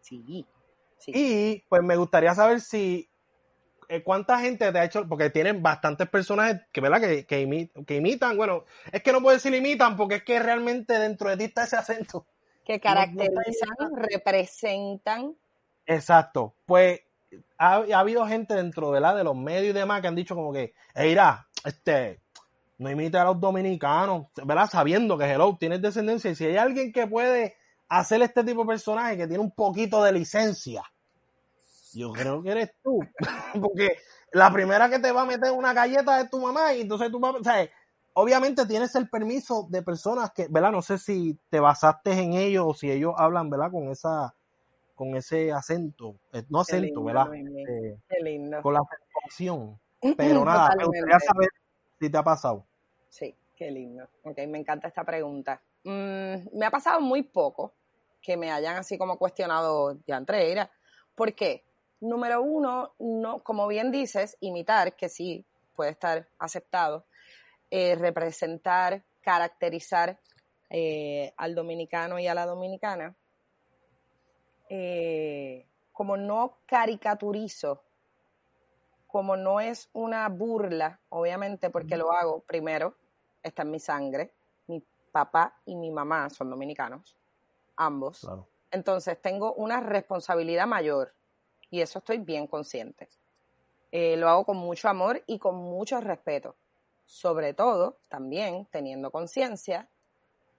Sí, 0.00 0.46
sí. 0.98 1.10
Y 1.12 1.64
pues 1.68 1.82
me 1.82 1.96
gustaría 1.96 2.32
saber 2.32 2.60
si 2.60 3.07
cuánta 4.04 4.38
gente 4.38 4.70
te 4.70 4.78
ha 4.78 4.84
hecho, 4.84 5.08
porque 5.08 5.30
tienen 5.30 5.62
bastantes 5.62 6.08
personajes 6.08 6.60
que, 6.72 6.80
¿verdad? 6.80 7.00
Que, 7.00 7.26
que, 7.26 7.46
imi- 7.46 7.70
que 7.86 7.96
imitan, 7.96 8.36
bueno, 8.36 8.64
es 8.92 9.02
que 9.02 9.12
no 9.12 9.20
puedo 9.22 9.34
decir 9.36 9.54
imitan 9.54 9.96
porque 9.96 10.16
es 10.16 10.24
que 10.24 10.38
realmente 10.38 10.98
dentro 10.98 11.30
de 11.30 11.36
ti 11.36 11.44
está 11.44 11.64
ese 11.64 11.76
acento. 11.76 12.26
que 12.64 12.80
caracterizan, 12.80 13.96
representan. 13.96 15.34
Exacto. 15.86 16.54
Pues 16.66 17.00
ha, 17.56 17.76
ha 17.76 17.98
habido 17.98 18.26
gente 18.26 18.54
dentro 18.54 18.90
¿verdad? 18.90 19.16
de 19.16 19.24
los 19.24 19.36
medios 19.36 19.70
y 19.74 19.78
demás 19.78 20.00
que 20.02 20.08
han 20.08 20.14
dicho 20.14 20.34
como 20.34 20.52
que, 20.52 20.74
Eira, 20.94 21.48
este, 21.64 22.20
no 22.76 22.90
imita 22.90 23.22
a 23.22 23.24
los 23.24 23.40
dominicanos, 23.40 24.26
¿verdad? 24.44 24.68
Sabiendo 24.70 25.16
que 25.16 25.24
Hello 25.24 25.56
tienes 25.58 25.80
descendencia 25.80 26.30
y 26.30 26.34
si 26.34 26.44
hay 26.44 26.56
alguien 26.56 26.92
que 26.92 27.06
puede 27.06 27.56
hacer 27.88 28.20
este 28.20 28.44
tipo 28.44 28.62
de 28.62 28.68
personaje 28.68 29.16
que 29.16 29.26
tiene 29.26 29.42
un 29.42 29.52
poquito 29.52 30.02
de 30.04 30.12
licencia, 30.12 30.82
yo 31.98 32.12
creo 32.12 32.42
que 32.42 32.50
eres 32.50 32.72
tú. 32.82 33.00
Porque 33.62 33.96
la 34.32 34.52
primera 34.52 34.88
que 34.88 34.98
te 34.98 35.12
va 35.12 35.22
a 35.22 35.26
meter 35.26 35.50
una 35.52 35.72
galleta 35.72 36.20
es 36.20 36.30
tu 36.30 36.40
mamá 36.40 36.74
y 36.74 36.82
entonces 36.82 37.10
tú 37.10 37.18
vas, 37.18 37.34
o 37.34 37.42
sea, 37.42 37.68
obviamente 38.14 38.66
tienes 38.66 38.94
el 38.94 39.08
permiso 39.08 39.66
de 39.70 39.82
personas 39.82 40.30
que, 40.32 40.46
¿verdad? 40.48 40.72
No 40.72 40.82
sé 40.82 40.98
si 40.98 41.38
te 41.50 41.60
basaste 41.60 42.12
en 42.12 42.34
ellos 42.34 42.64
o 42.66 42.74
si 42.74 42.90
ellos 42.90 43.14
hablan, 43.16 43.50
¿verdad? 43.50 43.70
Con 43.70 43.88
esa, 43.88 44.34
con 44.94 45.16
ese 45.16 45.52
acento, 45.52 46.16
eh, 46.32 46.44
no 46.48 46.60
acento, 46.60 46.84
lindo, 46.84 47.04
¿verdad? 47.04 47.34
Eh, 47.34 47.98
Qué 48.08 48.22
lindo. 48.22 48.62
con 48.62 48.74
la 48.74 48.80
acentuación. 48.80 49.80
Pero 50.16 50.44
nada, 50.44 50.74
me 50.76 50.84
gustaría 50.84 51.20
saber 51.20 51.48
si 52.00 52.10
te 52.10 52.18
ha 52.18 52.22
pasado. 52.22 52.66
Sí, 53.08 53.34
qué 53.56 53.70
lindo. 53.70 54.08
Ok, 54.22 54.38
me 54.48 54.58
encanta 54.58 54.88
esta 54.88 55.04
pregunta. 55.04 55.60
Mm, 55.84 56.56
me 56.56 56.66
ha 56.66 56.70
pasado 56.70 57.00
muy 57.00 57.22
poco 57.22 57.74
que 58.20 58.36
me 58.36 58.50
hayan 58.50 58.76
así 58.76 58.98
como 58.98 59.18
cuestionado 59.18 59.94
de 59.94 60.12
Andreira. 60.12 60.70
¿Por 61.14 61.34
qué? 61.34 61.64
Número 62.00 62.42
uno, 62.42 62.94
no, 62.98 63.42
como 63.42 63.66
bien 63.66 63.90
dices, 63.90 64.36
imitar, 64.40 64.94
que 64.94 65.08
sí 65.08 65.44
puede 65.74 65.90
estar 65.90 66.28
aceptado, 66.38 67.06
eh, 67.70 67.96
representar, 67.96 69.04
caracterizar 69.20 70.18
eh, 70.70 71.32
al 71.36 71.54
dominicano 71.54 72.18
y 72.18 72.26
a 72.26 72.34
la 72.34 72.46
dominicana. 72.46 73.16
Eh, 74.68 75.66
como 75.92 76.16
no 76.16 76.58
caricaturizo, 76.66 77.82
como 79.08 79.36
no 79.36 79.60
es 79.60 79.88
una 79.92 80.28
burla, 80.28 81.00
obviamente 81.08 81.70
porque 81.70 81.96
lo 81.96 82.12
hago 82.12 82.40
primero, 82.40 82.94
está 83.42 83.62
en 83.62 83.70
mi 83.70 83.80
sangre, 83.80 84.32
mi 84.68 84.84
papá 85.10 85.60
y 85.64 85.74
mi 85.74 85.90
mamá 85.90 86.30
son 86.30 86.50
dominicanos, 86.50 87.16
ambos. 87.76 88.20
Claro. 88.20 88.46
Entonces 88.70 89.20
tengo 89.20 89.54
una 89.54 89.80
responsabilidad 89.80 90.66
mayor 90.66 91.14
y 91.70 91.80
eso 91.80 91.98
estoy 91.98 92.18
bien 92.18 92.46
consciente. 92.46 93.08
Eh, 93.90 94.16
lo 94.16 94.28
hago 94.28 94.44
con 94.44 94.56
mucho 94.56 94.88
amor 94.88 95.22
y 95.26 95.38
con 95.38 95.56
mucho 95.56 96.00
respeto. 96.00 96.56
Sobre 97.04 97.54
todo, 97.54 97.98
también 98.08 98.66
teniendo 98.70 99.10
conciencia 99.10 99.88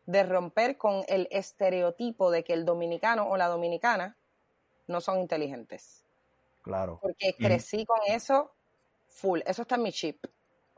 de 0.06 0.24
romper 0.24 0.78
con 0.78 1.04
el 1.08 1.28
estereotipo 1.30 2.32
de 2.32 2.44
que 2.44 2.54
el 2.54 2.66
dominicano 2.66 3.30
o 3.30 3.38
la 3.38 3.48
dominicana 3.48 4.18
no 4.88 5.02
son 5.02 5.20
inteligentes. 5.20 6.04
Claro. 6.64 7.00
Porque 7.02 7.36
crecí 7.38 7.86
con 7.86 8.00
eso 8.08 8.52
full. 9.08 9.42
Eso 9.46 9.62
está 9.62 9.76
en 9.76 9.84
mi 9.84 9.92
chip. 9.92 10.26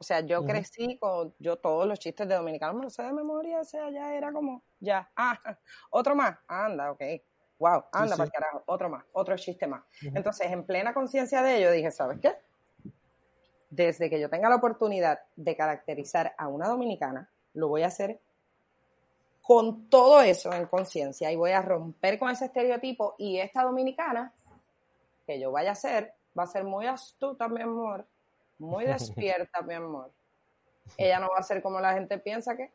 O 0.02 0.04
sea, 0.04 0.22
yo 0.22 0.44
crecí 0.44 0.98
con, 0.98 1.34
yo 1.38 1.58
todos 1.58 1.88
los 1.88 2.00
chistes 2.00 2.28
de 2.28 2.34
dominicanos 2.34 2.76
me 2.76 2.84
los 2.86 2.94
sé 2.94 3.04
de 3.04 3.14
memoria, 3.14 3.60
o 3.60 3.64
sea, 3.64 3.92
ya 3.92 4.16
era 4.16 4.34
como, 4.34 4.64
ya, 4.80 5.12
ah, 5.16 5.40
otro 5.92 6.16
más, 6.16 6.40
anda, 6.48 6.92
ok. 6.92 7.04
Wow, 7.62 7.84
anda 7.92 8.16
sí. 8.16 8.18
para 8.18 8.26
el 8.26 8.32
carajo, 8.32 8.64
otro 8.66 8.90
más, 8.90 9.06
otro 9.14 9.38
chiste 9.38 9.68
más. 9.68 9.84
Entonces, 10.02 10.52
en 10.52 10.66
plena 10.66 10.94
conciencia 10.96 11.44
de 11.44 11.58
ello, 11.58 11.72
dije, 11.72 11.92
¿sabes 11.92 12.20
qué? 12.20 12.34
Desde 13.70 14.10
que 14.10 14.20
yo 14.20 14.30
tenga 14.30 14.50
la 14.50 14.56
oportunidad 14.56 15.20
de 15.36 15.56
caracterizar 15.56 16.34
a 16.38 16.48
una 16.48 16.68
dominicana, 16.68 17.30
lo 17.54 17.68
voy 17.68 17.84
a 17.84 17.88
hacer 17.88 18.20
con 19.44 19.90
todo 19.90 20.22
eso 20.22 20.52
en 20.54 20.66
conciencia 20.66 21.32
y 21.32 21.36
voy 21.36 21.52
a 21.52 21.62
romper 21.62 22.18
con 22.18 22.32
ese 22.32 22.46
estereotipo 22.46 23.16
y 23.20 23.38
esta 23.38 23.64
dominicana 23.64 24.34
que 25.28 25.40
yo 25.40 25.52
vaya 25.52 25.72
a 25.72 25.76
ser 25.76 26.14
va 26.38 26.44
a 26.44 26.48
ser 26.48 26.64
muy 26.64 26.88
astuta, 26.88 27.48
mi 27.48 27.62
amor, 27.62 28.06
muy 28.58 28.86
despierta, 29.36 29.62
mi 29.62 29.76
amor. 29.76 30.12
Ella 30.98 31.20
no 31.20 31.30
va 31.30 31.38
a 31.38 31.44
ser 31.44 31.62
como 31.62 31.80
la 31.80 31.94
gente 31.94 32.18
piensa 32.18 32.58
que 32.58 32.72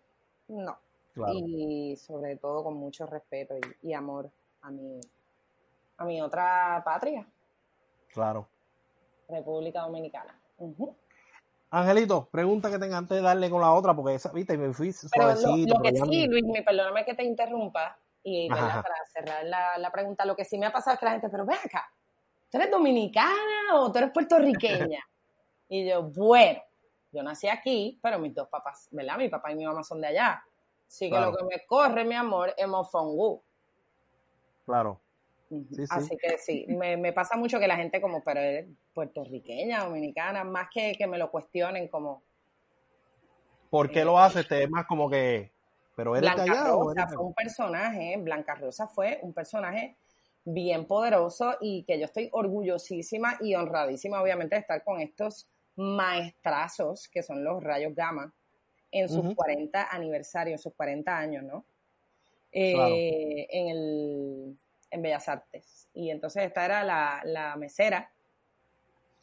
no. 0.48 0.78
Claro. 1.12 1.32
Y 1.34 1.96
sobre 1.96 2.36
todo 2.36 2.62
con 2.62 2.74
mucho 2.74 3.06
respeto 3.06 3.56
y, 3.56 3.88
y 3.88 3.92
amor 3.92 4.30
a 4.62 4.70
mi, 4.70 5.00
a 5.98 6.04
mi 6.04 6.20
otra 6.20 6.82
patria, 6.84 7.26
Claro. 8.12 8.48
República 9.28 9.82
Dominicana. 9.82 10.40
Angelito, 11.70 12.28
pregunta 12.30 12.70
que 12.70 12.78
tenga 12.78 12.96
antes 12.96 13.16
de 13.18 13.22
darle 13.22 13.50
con 13.50 13.60
la 13.60 13.72
otra, 13.72 13.94
porque 13.94 14.14
esa, 14.14 14.30
viste, 14.32 14.56
me 14.56 14.72
fui 14.72 14.94
Pero 15.12 15.28
lo, 15.28 15.36
suavecito. 15.36 15.74
lo 15.74 15.82
que 15.82 15.96
sí, 15.96 16.26
Luis, 16.26 16.44
me 16.44 16.62
perdóname 16.62 17.04
que 17.04 17.14
te 17.14 17.24
interrumpa, 17.24 17.98
y 18.22 18.48
para 18.48 18.82
cerrar 19.12 19.44
la, 19.44 19.76
la 19.78 19.90
pregunta, 19.90 20.24
lo 20.24 20.34
que 20.34 20.44
sí 20.44 20.58
me 20.58 20.66
ha 20.66 20.72
pasado 20.72 20.94
es 20.94 21.00
que 21.00 21.04
la 21.06 21.12
gente, 21.12 21.28
pero 21.28 21.44
ven 21.44 21.58
acá, 21.62 21.90
¿tú 22.50 22.56
eres 22.58 22.70
dominicana 22.70 23.74
o 23.74 23.92
tú 23.92 23.98
eres 23.98 24.10
puertorriqueña? 24.12 25.00
y 25.68 25.86
yo, 25.88 26.04
bueno, 26.04 26.60
yo 27.12 27.22
nací 27.22 27.48
aquí, 27.48 27.98
pero 28.02 28.18
mis 28.18 28.34
dos 28.34 28.48
papás, 28.48 28.88
¿verdad? 28.92 29.18
Mi 29.18 29.28
papá 29.28 29.52
y 29.52 29.56
mi 29.56 29.66
mamá 29.66 29.82
son 29.82 30.00
de 30.00 30.06
allá. 30.08 30.42
Así 30.86 31.06
que 31.06 31.10
Claro. 31.10 31.32
lo 31.32 31.36
que 31.36 31.44
me 31.44 31.66
corre, 31.66 32.04
mi 32.04 32.14
amor, 32.14 32.54
es 32.56 32.66
mofongu. 32.66 33.42
Claro. 34.66 35.00
Sí. 35.48 35.84
Así 35.90 36.16
que 36.18 36.36
sí, 36.38 36.66
me, 36.68 36.96
me 36.96 37.12
pasa 37.12 37.36
mucho 37.36 37.60
que 37.60 37.68
la 37.68 37.76
gente 37.76 38.00
como, 38.00 38.22
pero 38.22 38.40
eres 38.40 38.68
puertorriqueña, 38.92 39.84
dominicana, 39.84 40.42
más 40.42 40.68
que 40.74 40.92
que 40.98 41.06
me 41.06 41.18
lo 41.18 41.30
cuestionen 41.30 41.88
como 41.88 42.24
¿Por 43.70 43.90
qué 43.90 44.04
lo 44.04 44.18
haces? 44.18 44.46
Te 44.48 44.62
es 44.62 44.70
más 44.70 44.86
como 44.86 45.10
que. 45.10 45.52
¿Pero 45.96 46.16
eres 46.16 46.34
Blanca 46.34 46.64
Rosa 46.64 47.02
eres 47.02 47.14
fue 47.14 47.24
un 47.24 47.34
personaje, 47.34 48.16
Blanca 48.18 48.54
Rosa 48.54 48.86
fue 48.86 49.18
un 49.22 49.32
personaje 49.32 49.96
bien 50.44 50.86
poderoso 50.86 51.56
y 51.60 51.84
que 51.84 51.98
yo 51.98 52.04
estoy 52.04 52.28
orgullosísima 52.32 53.36
y 53.40 53.54
honradísima, 53.54 54.22
obviamente, 54.22 54.56
de 54.56 54.60
estar 54.60 54.84
con 54.84 55.00
estos 55.00 55.48
maestrazos 55.76 57.08
que 57.08 57.22
son 57.22 57.42
los 57.42 57.62
rayos 57.62 57.94
gamma 57.94 58.32
en 58.90 59.08
sus 59.08 59.24
Ujú. 59.24 59.34
40 59.34 59.88
aniversarios, 59.90 60.60
en 60.60 60.62
sus 60.62 60.74
40 60.74 61.18
años, 61.18 61.42
¿no? 61.44 61.66
Eh, 62.58 63.46
en, 63.50 63.68
el, 63.68 64.58
en 64.90 65.02
Bellas 65.02 65.28
Artes. 65.28 65.90
Y 65.92 66.08
entonces 66.08 66.44
esta 66.44 66.64
era 66.64 66.84
la, 66.84 67.20
la 67.24 67.54
mesera. 67.56 68.10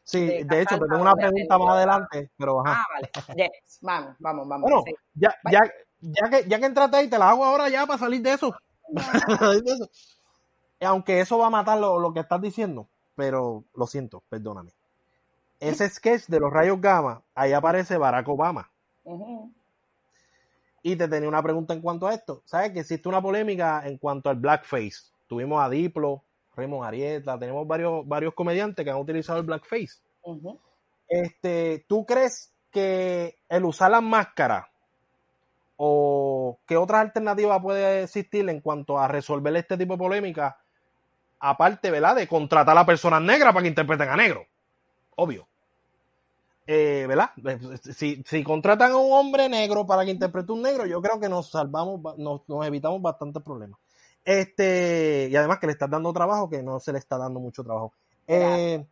Sí, 0.03 0.23
de 0.23 0.43
de 0.43 0.61
hecho, 0.61 0.77
tengo 0.77 1.01
una 1.01 1.15
pregunta 1.15 1.57
más 1.57 1.69
adelante, 1.69 2.29
pero 2.37 2.61
ajá. 2.61 2.83
Ah, 2.83 2.85
vale. 2.93 3.09
Yes, 3.35 3.79
vamos, 3.81 4.15
vamos, 4.19 4.47
vamos. 4.47 4.61
Bueno, 4.61 4.83
sí. 4.85 4.93
ya, 5.15 5.33
ya, 5.51 5.61
ya, 5.99 6.29
que, 6.29 6.47
ya 6.47 6.59
que 6.59 6.65
entraste 6.65 6.97
ahí, 6.97 7.09
te 7.09 7.17
la 7.17 7.31
hago 7.31 7.43
ahora 7.43 7.69
ya 7.69 7.87
para 7.87 7.97
salir 7.97 8.21
de 8.21 8.33
eso. 8.33 8.53
De. 10.79 10.85
Aunque 10.85 11.19
eso 11.19 11.39
va 11.39 11.47
a 11.47 11.49
matar 11.49 11.79
lo, 11.79 11.97
lo 11.97 12.13
que 12.13 12.19
estás 12.19 12.39
diciendo, 12.39 12.87
pero 13.15 13.63
lo 13.73 13.87
siento, 13.87 14.21
perdóname. 14.29 14.73
Ese 15.59 15.89
sketch 15.89 16.27
de 16.27 16.39
los 16.39 16.53
rayos 16.53 16.79
gamma, 16.79 17.23
ahí 17.33 17.51
aparece 17.53 17.97
Barack 17.97 18.27
Obama. 18.27 18.69
Ujú. 19.05 19.51
Y 20.85 20.97
te 20.97 21.07
tenía 21.07 21.29
una 21.29 21.41
pregunta 21.41 21.73
en 21.73 21.81
cuanto 21.81 22.07
a 22.07 22.13
esto. 22.13 22.43
¿Sabes 22.45 22.71
que 22.71 22.81
existe 22.81 23.07
una 23.07 23.21
polémica 23.21 23.81
en 23.85 23.97
cuanto 23.97 24.29
al 24.29 24.35
blackface? 24.35 25.13
Tuvimos 25.27 25.63
a 25.63 25.69
Diplo, 25.69 26.23
Raymond 26.55 26.85
Arieta, 26.85 27.39
tenemos 27.39 27.65
varios, 27.65 28.07
varios 28.07 28.33
comediantes 28.33 28.83
que 28.83 28.91
han 28.91 28.97
utilizado 28.97 29.39
el 29.39 29.45
blackface. 29.45 30.01
Este, 31.07 31.85
¿tú 31.87 32.05
crees 32.05 32.53
que 32.69 33.37
el 33.47 33.63
usar 33.65 33.91
las 33.91 34.03
máscaras 34.03 34.65
o 35.77 36.59
qué 36.65 36.75
otra 36.75 36.99
alternativa 36.99 37.61
puede 37.61 38.03
existir 38.03 38.47
en 38.49 38.59
cuanto 38.59 38.99
a 38.99 39.07
resolver 39.07 39.55
este 39.55 39.77
tipo 39.77 39.93
de 39.93 39.99
polémica? 39.99 40.59
Aparte, 41.39 41.91
¿verdad? 41.91 42.17
De 42.17 42.27
contratar 42.27 42.77
a 42.77 42.85
personas 42.85 43.21
negras 43.21 43.53
para 43.53 43.63
que 43.63 43.69
interpreten 43.69 44.09
a 44.09 44.15
negros. 44.15 44.45
Obvio. 45.15 45.47
Eh, 46.65 47.05
¿Verdad? 47.07 47.31
Si, 47.93 48.23
si 48.25 48.43
contratan 48.43 48.91
a 48.93 48.97
un 48.97 49.11
hombre 49.11 49.49
negro 49.49 49.85
para 49.85 50.05
que 50.05 50.11
interprete 50.11 50.51
un 50.51 50.61
negro, 50.61 50.85
yo 50.85 51.01
creo 51.01 51.19
que 51.19 51.27
nos 51.27 51.49
salvamos, 51.49 52.17
nos 52.17 52.67
evitamos 52.67 53.01
bastantes 53.01 53.43
problemas. 53.43 53.79
Este, 54.23 55.27
y 55.29 55.35
además 55.35 55.59
que 55.59 55.67
le 55.67 55.73
estás 55.73 55.89
dando 55.89 56.13
trabajo, 56.13 56.49
que 56.49 56.63
no 56.63 56.79
se 56.79 56.93
le 56.93 56.99
está 56.99 57.17
dando 57.17 57.39
mucho 57.39 57.63
trabajo. 57.63 57.93
Eh, 58.27 58.85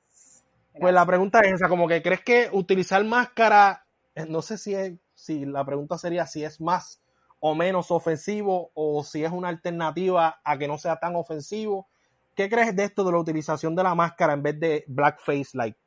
pues 0.78 0.94
la 0.94 1.06
pregunta 1.06 1.40
es 1.42 1.54
esa, 1.54 1.70
como 1.70 1.88
que 1.88 2.02
crees 2.02 2.22
que 2.22 2.50
utilizar 2.52 3.04
máscara, 3.06 3.86
eh, 4.16 4.26
no 4.28 4.42
sé 4.42 4.58
si 4.58 4.76
es, 4.76 4.94
si 5.16 5.46
la 5.46 5.64
pregunta 5.66 5.98
sería 5.98 6.26
si 6.26 6.44
es 6.44 6.60
más 6.60 7.02
o 7.40 7.56
menos 7.56 7.92
ofensivo 7.92 8.72
o 8.74 9.04
si 9.04 9.24
es 9.24 9.32
una 9.32 9.50
alternativa 9.50 10.42
a 10.44 10.58
que 10.58 10.68
no 10.68 10.78
sea 10.78 10.98
tan 10.98 11.16
ofensivo. 11.16 11.88
¿Qué 12.36 12.50
crees 12.50 12.76
de 12.76 12.86
esto 12.86 13.04
de 13.04 13.12
la 13.12 13.20
utilización 13.20 13.76
de 13.76 13.84
la 13.84 13.96
máscara 13.96 14.34
en 14.34 14.44
vez 14.44 14.60
de 14.60 14.84
blackface, 14.88 15.50
like 15.54 15.78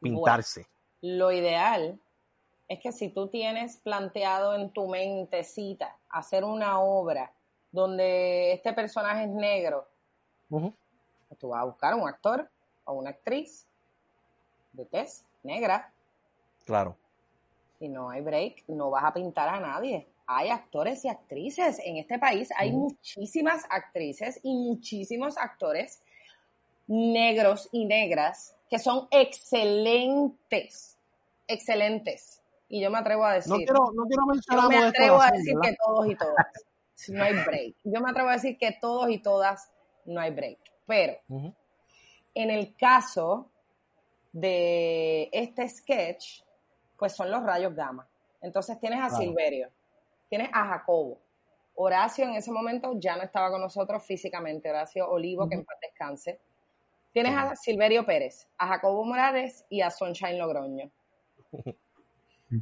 pintarse? 0.00 0.66
Lo 1.00 1.30
ideal 1.32 1.98
es 2.68 2.80
que 2.80 2.92
si 2.92 3.08
tú 3.08 3.28
tienes 3.28 3.76
planteado 3.78 4.54
en 4.54 4.70
tu 4.70 4.88
mentecita 4.88 5.96
hacer 6.10 6.44
una 6.44 6.80
obra 6.80 7.32
donde 7.72 8.52
este 8.52 8.72
personaje 8.72 9.24
es 9.24 9.30
negro, 9.30 9.86
tú 11.38 11.48
vas 11.48 11.62
a 11.62 11.64
buscar 11.64 11.94
un 11.94 12.08
actor 12.08 12.48
o 12.84 12.94
una 12.94 13.10
actriz 13.10 13.66
de 14.72 14.84
tez 14.86 15.24
negra 15.42 15.92
Claro. 16.64 16.96
y 17.80 17.88
no 17.88 18.10
hay 18.10 18.20
break, 18.20 18.64
no 18.68 18.90
vas 18.90 19.04
a 19.04 19.14
pintar 19.14 19.48
a 19.48 19.60
nadie. 19.60 20.06
Hay 20.26 20.50
actores 20.50 21.02
y 21.06 21.08
actrices. 21.08 21.80
En 21.82 21.96
este 21.96 22.18
país 22.18 22.50
hay 22.58 22.72
muchísimas 22.72 23.64
actrices 23.70 24.40
y 24.42 24.54
muchísimos 24.54 25.38
actores 25.38 26.02
negros 26.86 27.68
y 27.72 27.86
negras 27.86 28.54
que 28.70 28.78
son 28.78 29.08
excelentes, 29.10 30.98
excelentes. 31.46 32.42
Y 32.68 32.80
yo 32.82 32.90
me 32.90 32.98
atrevo 32.98 33.24
a 33.24 33.34
decir, 33.34 33.50
No 33.50 33.56
quiero, 33.56 33.92
no 33.94 34.04
quiero 34.06 34.26
mencionar 34.26 34.64
yo 34.64 34.68
me 34.68 34.76
atrevo 34.78 35.20
a 35.22 35.30
decir 35.30 35.54
¿verdad? 35.54 35.70
que 35.70 35.76
todos 35.84 36.06
y 36.08 36.14
todas. 36.16 36.46
No 37.10 37.22
hay 37.22 37.32
break. 37.46 37.76
Yo 37.84 38.00
me 38.00 38.10
atrevo 38.10 38.28
a 38.28 38.32
decir 38.32 38.58
que 38.58 38.72
todos 38.80 39.08
y 39.08 39.18
todas 39.18 39.70
no 40.04 40.20
hay 40.20 40.32
break. 40.32 40.58
Pero 40.84 41.16
en 42.34 42.50
el 42.50 42.74
caso 42.74 43.48
de 44.32 45.28
este 45.32 45.68
sketch, 45.68 46.42
pues 46.98 47.12
son 47.12 47.30
los 47.30 47.44
rayos 47.44 47.72
gamma. 47.76 48.08
Entonces 48.42 48.80
tienes 48.80 48.98
a 48.98 49.08
Claro. 49.08 49.22
Silverio, 49.22 49.70
tienes 50.28 50.50
a 50.52 50.64
Jacobo. 50.66 51.18
Horacio 51.76 52.24
en 52.24 52.34
ese 52.34 52.50
momento 52.50 52.94
ya 52.96 53.14
no 53.16 53.22
estaba 53.22 53.48
con 53.52 53.60
nosotros 53.60 54.02
físicamente, 54.04 54.68
Horacio 54.68 55.08
Olivo, 55.08 55.48
que 55.48 55.54
en 55.54 55.64
paz 55.64 55.78
descanse. 55.80 56.40
Tienes 57.18 57.36
a 57.36 57.56
Silverio 57.56 58.06
Pérez, 58.06 58.46
a 58.58 58.68
Jacobo 58.68 59.04
Morales 59.04 59.64
y 59.68 59.80
a 59.80 59.90
Sunshine 59.90 60.38
Logroño. 60.38 60.88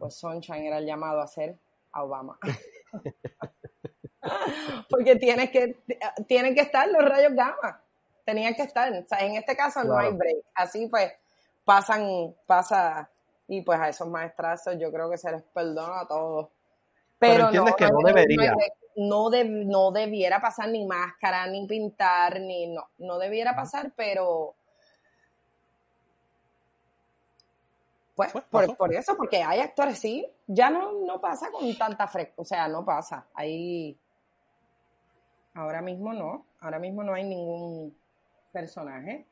Pues 0.01 0.16
Sunshine 0.16 0.64
era 0.64 0.79
el 0.79 0.87
llamado 0.87 1.21
a 1.21 1.27
ser 1.27 1.59
a 1.92 2.03
Obama. 2.03 2.38
Porque 4.90 5.16
tienes 5.16 5.51
que, 5.51 5.77
tienen 6.27 6.55
que 6.55 6.62
estar 6.62 6.88
los 6.88 7.05
rayos 7.05 7.35
gamma. 7.35 7.83
Tenían 8.25 8.55
que 8.55 8.62
estar. 8.62 8.90
O 8.92 9.07
sea, 9.07 9.19
en 9.19 9.37
este 9.37 9.55
caso 9.55 9.85
no 9.85 9.99
hay 9.99 10.12
break. 10.12 10.38
Así 10.55 10.88
pues 10.88 11.12
pasan, 11.64 12.35
pasa, 12.47 13.11
y 13.47 13.61
pues 13.61 13.79
a 13.79 13.90
esos 13.90 14.09
maestrazos 14.09 14.77
yo 14.81 14.90
creo 14.90 15.11
que 15.11 15.19
se 15.19 15.31
les 15.31 15.42
perdona 15.42 16.01
a 16.01 16.09
todos. 16.09 16.49
Pero 17.18 17.33
Pero, 17.35 17.44
entiendes 17.46 17.74
que 17.76 17.87
no 17.88 17.98
debería. 18.05 18.50
de- 18.52 18.72
no 18.98 19.90
debiera 19.90 20.40
pasar 20.40 20.68
ni 20.70 20.87
máscara, 20.87 21.46
ni 21.46 21.66
pintar, 21.66 22.40
ni 22.40 22.66
no. 22.68 22.88
No 22.98 23.18
debiera 23.18 23.55
pasar, 23.55 23.92
pero 23.96 24.55
Pues, 28.14 28.33
Pues, 28.33 28.44
por, 28.50 28.76
por 28.79 28.94
eso, 28.94 29.14
porque 29.14 29.42
hay 29.42 29.61
actores, 29.61 29.98
sí, 29.98 30.26
ya 30.46 30.70
no, 30.70 30.90
no 31.05 31.20
pasa 31.20 31.50
con 31.50 31.76
tanta 31.76 32.09
frecuencia, 32.09 32.35
o 32.40 32.44
sea, 32.46 32.66
no 32.68 32.83
pasa. 32.83 33.26
Ahí, 33.35 33.94
ahora 35.52 35.83
mismo 35.83 36.14
no, 36.14 36.46
ahora 36.61 36.79
mismo 36.79 37.02
no 37.02 37.12
hay 37.12 37.24
ningún 37.24 37.94
personaje 38.52 39.26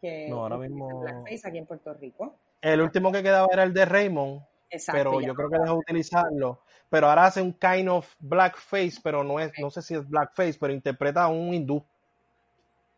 que 0.00 0.28
No, 0.28 0.42
ahora 0.42 0.56
mismo- 0.58 1.00
blackface 1.00 1.48
aquí 1.48 1.58
en 1.58 1.66
Puerto 1.66 1.92
Rico. 1.94 2.36
El 2.60 2.80
último 2.80 3.10
que 3.10 3.24
quedaba 3.24 3.48
era 3.52 3.64
el 3.64 3.74
de 3.74 3.84
Raymond, 3.84 4.40
Exacto. 4.70 4.96
pero 4.96 5.20
yo 5.20 5.34
creo 5.34 5.50
que 5.50 5.58
dejó 5.58 5.72
de 5.72 5.78
utilizarlo. 5.80 6.60
Pero 6.90 7.08
ahora 7.08 7.26
hace 7.26 7.40
un 7.40 7.52
kind 7.52 7.88
of 7.88 8.12
blackface, 8.18 8.94
pero 9.02 9.22
no 9.22 9.38
es, 9.38 9.52
no 9.58 9.70
sé 9.70 9.80
si 9.80 9.94
es 9.94 10.06
blackface, 10.08 10.58
pero 10.58 10.72
interpreta 10.72 11.22
a 11.22 11.28
un 11.28 11.54
hindú. 11.54 11.82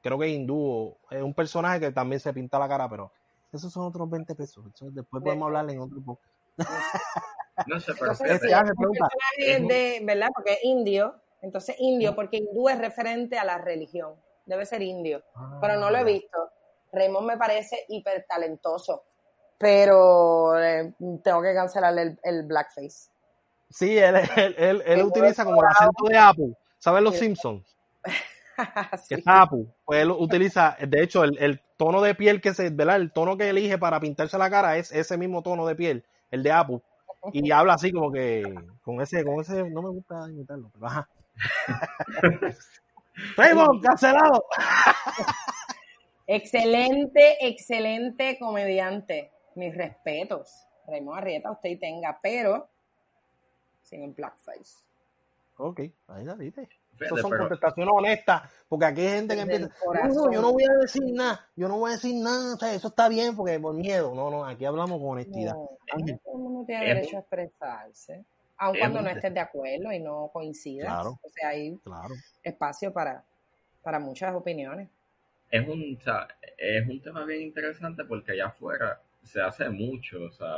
Creo 0.03 0.19
que 0.19 0.27
es 0.27 0.33
hindú, 0.33 0.59
o 0.59 0.99
es 1.11 1.23
un 1.23 1.35
personaje 1.35 1.79
que 1.79 1.93
también 1.93 2.19
se 2.19 2.33
pinta 2.33 2.59
la 2.59 2.69
cara, 2.69 2.89
pero 2.89 3.13
esos 3.53 3.71
son 3.71 3.85
otros 3.85 4.09
20 4.09 4.35
pesos. 4.35 4.65
Eso 4.75 4.91
después 4.91 5.23
podemos 5.23 5.47
hablar 5.47 5.71
en 5.71 5.81
otro 5.81 6.01
podcast. 6.01 6.33
No 7.67 7.79
sé, 7.79 7.93
pero 7.93 8.13
Entonces, 8.13 8.41
sí, 8.41 8.49
es 8.49 8.61
un 8.63 8.95
personaje 8.97 9.67
de, 9.69 10.01
¿verdad? 10.05 10.29
Porque 10.35 10.55
es 10.55 10.65
indio, 10.65 11.15
Entonces, 11.43 11.77
indio, 11.79 12.15
porque 12.15 12.39
hindú 12.39 12.69
es 12.71 12.79
referente 12.79 13.39
a 13.39 13.45
la 13.45 13.59
religión. 13.59 14.15
Debe 14.47 14.65
ser 14.65 14.81
indio. 14.81 15.23
pero 15.61 15.77
no 15.79 15.91
lo 15.91 15.99
he 15.99 16.05
visto. 16.05 16.51
Raymond 16.93 17.27
me 17.27 17.37
parece 17.37 17.85
hiper 17.89 18.25
talentoso. 18.27 19.05
Pero 19.59 20.59
eh, 20.59 20.95
tengo 21.23 21.43
que 21.43 21.55
cancelar 21.55 21.97
el, 21.99 22.19
el 22.23 22.45
blackface. 22.45 23.12
Sí, 23.73 23.97
él, 23.97 24.17
él, 24.37 24.83
él, 24.87 25.03
utiliza 25.03 25.45
como 25.45 25.63
el 25.63 25.69
acento 25.69 26.05
de 26.09 26.19
Apu. 26.19 26.57
¿Sabes 26.79 27.03
los 27.03 27.17
Simpsons? 27.17 27.77
Que 29.09 29.15
es 29.17 29.27
Apu. 29.27 29.67
Pues 29.85 30.03
él 30.03 30.11
utiliza, 30.11 30.77
de 30.79 31.03
hecho, 31.03 31.25
el, 31.25 31.39
el, 31.39 31.61
tono 31.79 32.03
de 32.03 32.15
piel 32.15 32.41
que 32.41 32.53
se, 32.53 32.69
¿verdad? 32.69 32.97
El 32.97 33.11
tono 33.11 33.37
que 33.37 33.49
elige 33.49 33.79
para 33.79 33.99
pintarse 33.99 34.37
la 34.39 34.51
cara 34.51 34.77
es 34.77 34.93
ese 34.93 35.17
mismo 35.17 35.43
tono 35.43 35.67
de 35.67 35.75
piel, 35.75 36.05
el 36.31 36.43
de 36.43 36.53
Apu. 36.53 36.83
Y 37.33 37.51
habla 37.53 37.75
así 37.75 37.91
como 37.91 38.13
que, 38.13 38.43
con 38.83 39.01
ese, 39.01 39.25
con 39.25 39.41
ese, 39.41 39.65
no 39.71 39.83
me 39.83 39.89
gusta 39.89 40.29
imitarlo, 40.29 40.71
pero 40.75 40.87
ajá. 40.87 41.09
Raymond, 43.37 43.83
cancelado. 43.83 44.45
excelente, 46.27 47.39
excelente 47.41 48.39
comediante. 48.39 49.33
Mis 49.55 49.75
respetos. 49.75 50.67
Raymond 50.87 51.19
Arrieta, 51.19 51.51
usted 51.51 51.79
tenga, 51.81 52.19
pero 52.23 52.69
sin 53.93 54.03
el 54.05 54.13
blackface. 54.13 54.83
Ok, 55.59 55.81
ahí 56.09 56.25
la 56.25 56.35
viste. 56.35 56.67
Eso 56.99 57.17
son 57.19 57.37
contestaciones 57.37 57.93
honestas, 57.95 58.43
porque 58.69 58.87
aquí 58.87 59.01
hay 59.03 59.09
gente 59.17 59.35
que 59.35 59.41
empieza, 59.41 59.69
no, 60.09 60.33
yo 60.33 60.41
no 60.41 60.53
voy 60.53 60.65
a 60.65 60.81
decir 60.81 61.03
nada, 61.13 61.47
yo 61.57 61.69
no 61.69 61.79
voy 61.79 61.91
a 61.91 61.95
decir 61.95 62.15
nada, 62.15 62.55
o 62.55 62.59
sea, 62.59 62.75
eso 62.75 62.89
está 62.89 63.09
bien 63.09 63.35
porque 63.35 63.59
por 63.59 63.75
miedo, 63.75 64.15
no, 64.15 64.31
no, 64.31 64.45
aquí 64.45 64.65
hablamos 64.65 65.01
con 65.01 65.11
honestidad. 65.11 65.55
No, 65.55 65.71
uno 66.27 66.65
tiene 66.65 66.87
derecho 66.87 67.17
a 67.17 67.21
expresarse, 67.21 68.25
aun 68.57 68.79
cuando 68.79 69.03
no 69.03 69.09
estés 69.09 69.35
de 69.35 69.41
acuerdo 69.41 69.91
y 69.93 70.01
no 70.01 70.31
coincidas, 70.33 71.07
o 71.07 71.19
sea, 71.31 71.49
hay 71.49 71.79
espacio 72.43 72.93
para, 72.93 73.25
para 73.83 73.99
muchas 73.99 74.35
opiniones. 74.35 74.89
Es 75.51 75.67
un, 75.67 75.97
o 75.99 76.05
sea, 76.05 76.29
es 76.57 76.89
un 76.89 77.01
tema 77.03 77.25
bien 77.25 77.43
interesante 77.43 78.05
porque 78.05 78.33
allá 78.33 78.47
afuera 78.47 79.01
se 79.25 79.41
hace 79.41 79.69
mucho, 79.71 80.25
o 80.25 80.31
sea, 80.31 80.57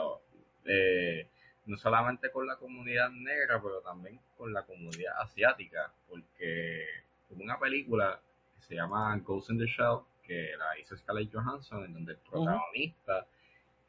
eh, 0.67 1.29
no 1.67 1.77
solamente 1.77 2.31
con 2.31 2.47
la 2.47 2.57
comunidad 2.57 3.11
negra, 3.11 3.61
pero 3.63 3.81
también 3.81 4.21
con 4.37 4.53
la 4.53 4.63
comunidad 4.63 5.21
asiática, 5.21 5.93
porque 6.09 6.85
hubo 7.31 7.43
una 7.43 7.59
película 7.59 8.21
que 8.57 8.63
se 8.63 8.75
llama 8.75 9.17
Ghost 9.19 9.51
in 9.51 9.59
the 9.59 9.67
Shell, 9.67 10.01
que 10.23 10.53
la 10.59 10.79
hizo 10.79 10.97
Scarlett 10.97 11.33
Johansson, 11.33 11.85
en 11.85 11.95
donde 11.95 12.13
el 12.13 12.19
protagonista 12.19 13.27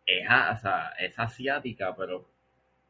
es, 0.05 0.27
es 0.99 1.19
asiática, 1.19 1.95
pero 1.95 2.25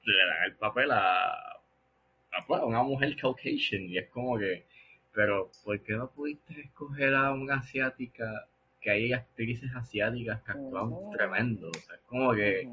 le 0.04 0.18
dan 0.18 0.44
el 0.46 0.56
papel 0.56 0.92
a, 0.92 1.32
a, 1.32 2.46
pues, 2.48 2.62
una 2.64 2.84
mujer 2.84 3.16
caucasian, 3.16 3.84
y 3.84 3.98
es 3.98 4.10
como 4.10 4.38
que, 4.38 4.66
pero 5.14 5.50
¿por 5.64 5.80
qué 5.82 5.94
no 5.94 6.10
pudiste 6.10 6.62
escoger 6.62 7.16
a 7.16 7.32
una 7.32 7.56
asiática 7.56 8.48
que 8.86 8.92
hay 8.92 9.14
actrices 9.14 9.72
asiáticas 9.76 10.44
que 10.44 10.52
actúan 10.52 10.94
tremendo. 11.18 11.70
O 11.70 11.74
sea, 11.74 11.96
es 11.96 12.02
como 12.02 12.34
que, 12.36 12.70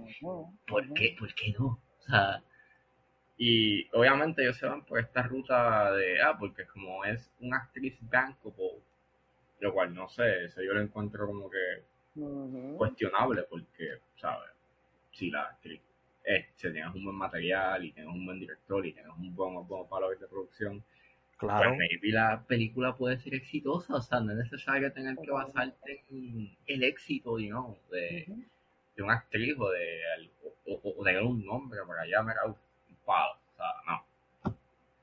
¿por 0.67 0.93
qué, 0.93 1.17
¿por 1.19 1.35
qué 1.35 1.55
no? 1.59 1.81
O 2.09 2.11
sea, 2.11 2.43
y 3.45 3.89
obviamente 3.93 4.43
ellos 4.43 4.57
se 4.57 4.67
van 4.67 4.85
por 4.85 5.01
esta 5.01 5.23
ruta 5.23 5.93
de, 5.95 6.21
ah, 6.23 6.37
porque 6.39 6.65
como 6.67 7.05
es 7.05 7.31
una 7.41 7.57
actriz 7.57 7.97
bankable, 8.03 8.83
lo 9.61 9.73
cual 9.73 9.95
no 9.95 10.09
sé, 10.09 10.45
eso 10.45 10.63
yo 10.63 10.75
lo 10.75 10.81
encuentro 10.81 11.27
como 11.27 11.51
que 11.51 11.83
cuestionable 12.77 13.43
porque, 13.49 13.99
¿sabes? 14.17 14.51
Si 15.11 15.31
la 15.31 15.43
actriz 15.43 15.81
es, 16.25 16.47
si 16.55 16.71
tienes 16.71 16.95
un 16.95 17.05
buen 17.05 17.17
material 17.17 17.85
y 17.85 17.93
tienes 17.93 18.15
un 18.15 18.25
buen 18.25 18.39
director 18.39 18.87
y 18.87 18.93
tienes 18.93 19.13
un 19.19 19.35
buen, 19.35 19.67
buen 19.67 19.89
palo 19.89 20.11
de 20.11 20.17
producción, 20.29 20.85
claro. 21.37 21.71
pues 21.71 21.79
maybe 21.79 22.13
la 22.13 22.45
película 22.47 22.97
puede 22.97 23.19
ser 23.19 23.35
exitosa, 23.35 23.95
o 23.95 24.01
sea, 24.01 24.21
no 24.21 24.33
es 24.33 24.39
necesario 24.39 24.93
tener 24.93 25.17
que 25.17 25.31
basarte 25.31 26.05
en 26.11 26.57
el 26.67 26.85
éxito, 26.85 27.37
digamos, 27.37 27.79
de, 27.91 28.27
de 28.95 29.03
una 29.03 29.15
actriz 29.15 29.57
o 29.59 29.71
de, 29.71 30.01
o, 30.67 31.05
de 31.05 31.21
un 31.21 31.45
nombre 31.45 31.81
para 31.87 32.03
allá, 32.03 32.23
me 32.23 32.33
un 32.47 32.57
palo. 33.05 33.35
O 33.35 33.57
sea, 33.57 33.67
no. 33.87 34.57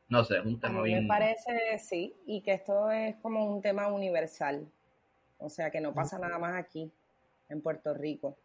No 0.09 0.23
sé, 0.23 0.39
es 0.39 0.45
un 0.45 0.59
tema 0.59 0.81
bien. 0.81 1.03
Me 1.03 1.07
parece, 1.07 1.77
sí, 1.77 2.15
y 2.25 2.41
que 2.41 2.53
esto 2.53 2.89
es 2.89 3.15
como 3.17 3.45
un 3.45 3.61
tema 3.61 3.87
universal. 3.87 4.67
O 5.37 5.49
sea, 5.49 5.69
que 5.69 5.79
no 5.79 5.93
pasa 5.93 6.17
nada 6.17 6.37
más 6.39 6.55
aquí, 6.55 6.91
en 7.47 7.61
Puerto 7.61 7.93
Rico. 7.93 8.35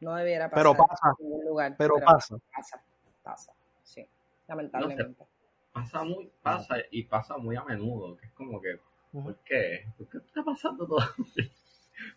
No 0.00 0.14
debiera 0.14 0.50
pasar 0.50 0.64
pero 0.64 0.86
pasa, 0.86 1.14
en 1.18 1.24
ningún 1.26 1.44
lugar. 1.44 1.74
Pero, 1.78 1.94
pasa. 2.04 2.36
Pasa, 2.54 2.82
pasa, 3.22 3.52
sí, 3.82 4.06
lamentablemente. 4.48 5.24
pasa 5.72 6.02
muy, 6.02 6.30
pasa 6.42 6.76
y 6.90 7.04
pasa 7.04 7.36
muy 7.36 7.56
a 7.56 7.62
menudo, 7.64 8.16
que 8.16 8.26
es 8.26 8.32
como 8.32 8.60
que, 8.60 8.80
¿por 9.12 9.36
qué? 9.44 9.86
¿Por 9.96 10.08
qué 10.08 10.18
está 10.18 10.42
pasando 10.42 10.86
todo? 10.86 11.04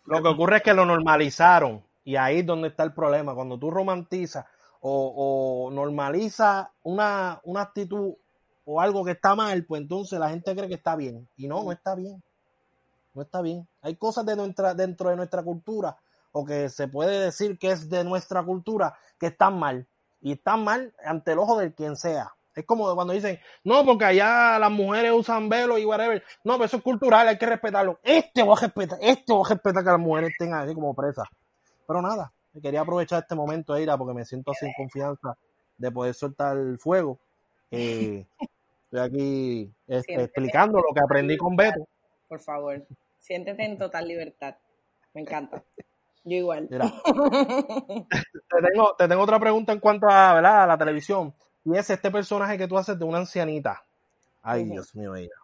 Lo 0.06 0.22
que 0.22 0.28
ocurre 0.28 0.56
es 0.56 0.62
que 0.62 0.74
lo 0.74 0.84
normalizaron 0.84 1.82
y 2.04 2.16
ahí 2.16 2.40
es 2.40 2.46
donde 2.46 2.68
está 2.68 2.84
el 2.84 2.92
problema. 2.92 3.34
Cuando 3.34 3.58
tú 3.58 3.70
romantizas 3.70 4.44
o, 4.80 5.66
o 5.66 5.70
normalizas 5.70 6.68
una, 6.82 7.40
una 7.44 7.62
actitud 7.62 8.14
o 8.66 8.80
algo 8.80 9.04
que 9.04 9.12
está 9.12 9.34
mal, 9.34 9.64
pues 9.64 9.82
entonces 9.82 10.18
la 10.18 10.30
gente 10.30 10.54
cree 10.54 10.68
que 10.68 10.74
está 10.74 10.96
bien. 10.96 11.28
Y 11.36 11.48
no, 11.48 11.64
no 11.64 11.72
está 11.72 11.94
bien. 11.94 12.22
No 13.14 13.22
está 13.22 13.40
bien. 13.40 13.66
Hay 13.82 13.96
cosas 13.96 14.26
de 14.26 14.36
nuestra, 14.36 14.74
dentro 14.74 15.10
de 15.10 15.16
nuestra 15.16 15.42
cultura 15.42 15.96
o 16.32 16.44
que 16.44 16.68
se 16.68 16.88
puede 16.88 17.20
decir 17.20 17.58
que 17.58 17.70
es 17.70 17.88
de 17.88 18.04
nuestra 18.04 18.42
cultura 18.42 18.96
que 19.18 19.26
están 19.26 19.58
mal. 19.58 19.86
Y 20.20 20.32
están 20.32 20.64
mal 20.64 20.92
ante 21.04 21.32
el 21.32 21.38
ojo 21.38 21.58
del 21.58 21.74
quien 21.74 21.96
sea. 21.96 22.34
Es 22.54 22.64
como 22.64 22.92
cuando 22.94 23.12
dicen, 23.12 23.38
no, 23.64 23.84
porque 23.84 24.04
allá 24.04 24.58
las 24.58 24.70
mujeres 24.70 25.12
usan 25.12 25.48
velo 25.48 25.76
y 25.76 25.84
whatever. 25.84 26.22
No, 26.44 26.54
pero 26.54 26.66
eso 26.66 26.76
es 26.76 26.82
cultural, 26.82 27.26
hay 27.26 27.36
que 27.36 27.46
respetarlo. 27.46 27.98
Este 28.02 28.42
voy 28.42 28.56
a 28.56 28.60
respetar, 28.60 28.98
este 29.02 29.32
voy 29.32 29.42
a 29.44 29.54
respetar 29.54 29.84
que 29.84 29.90
las 29.90 29.98
mujeres 29.98 30.30
estén 30.30 30.54
así 30.54 30.74
como 30.74 30.94
presas. 30.94 31.26
Pero 31.86 32.02
nada, 32.02 32.32
me 32.52 32.60
quería 32.60 32.80
aprovechar 32.80 33.22
este 33.22 33.34
momento, 33.34 33.76
Eira, 33.76 33.96
porque 33.96 34.14
me 34.14 34.24
siento 34.24 34.52
así 34.52 34.66
en 34.66 34.72
confianza 34.76 35.36
de 35.76 35.90
poder 35.90 36.14
soltar 36.14 36.56
el 36.56 36.78
fuego. 36.78 37.18
Eh, 37.70 38.26
estoy 38.84 39.00
aquí 39.00 39.72
este, 39.86 40.22
explicando 40.22 40.78
lo 40.78 40.94
que 40.94 41.00
aprendí 41.00 41.36
con 41.36 41.56
Beto. 41.56 41.86
Por 42.28 42.40
favor, 42.40 42.86
siéntete 43.18 43.64
en 43.64 43.78
total 43.78 44.08
libertad. 44.08 44.56
Me 45.12 45.20
encanta. 45.22 45.62
Yo 46.24 46.36
igual. 46.36 46.68
te, 46.68 46.78
tengo, 48.72 48.94
te 48.96 49.08
tengo 49.08 49.22
otra 49.22 49.38
pregunta 49.38 49.72
en 49.72 49.80
cuanto 49.80 50.08
a, 50.08 50.34
¿verdad? 50.34 50.62
a 50.62 50.66
la 50.66 50.78
televisión. 50.78 51.34
Y 51.64 51.76
es 51.76 51.88
este 51.90 52.10
personaje 52.10 52.58
que 52.58 52.66
tú 52.66 52.78
haces 52.78 52.98
de 52.98 53.04
una 53.04 53.18
ancianita. 53.18 53.82
Ay, 54.42 54.64
Dios 54.64 54.94
mío, 54.94 55.14
Eira. 55.14 55.36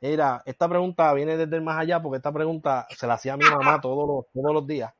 Mira, 0.00 0.42
esta 0.46 0.68
pregunta 0.68 1.12
viene 1.12 1.36
desde 1.36 1.56
el 1.56 1.62
más 1.62 1.78
allá 1.78 2.00
porque 2.00 2.16
esta 2.16 2.32
pregunta 2.32 2.86
se 2.96 3.06
la 3.06 3.14
hacía 3.14 3.34
a 3.34 3.36
mi 3.36 3.44
mamá 3.44 3.80
todos 3.80 4.08
los, 4.08 4.26
todos 4.32 4.54
los 4.54 4.66
días. 4.66 4.92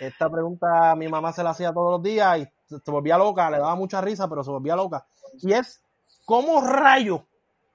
Esta 0.00 0.30
pregunta 0.30 0.94
mi 0.96 1.08
mamá 1.08 1.32
se 1.32 1.42
la 1.42 1.50
hacía 1.50 1.72
todos 1.72 1.92
los 1.92 2.02
días 2.02 2.38
y 2.38 2.48
se 2.66 2.90
volvía 2.90 3.16
loca, 3.16 3.50
le 3.50 3.58
daba 3.58 3.74
mucha 3.74 4.00
risa, 4.00 4.28
pero 4.28 4.44
se 4.44 4.50
volvía 4.50 4.76
loca. 4.76 5.06
Y 5.40 5.52
es, 5.52 5.82
¿cómo 6.24 6.60
rayo 6.60 7.26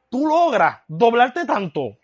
tú 0.10 0.28
logras 0.28 0.82
doblarte 0.88 1.46
tanto? 1.46 1.98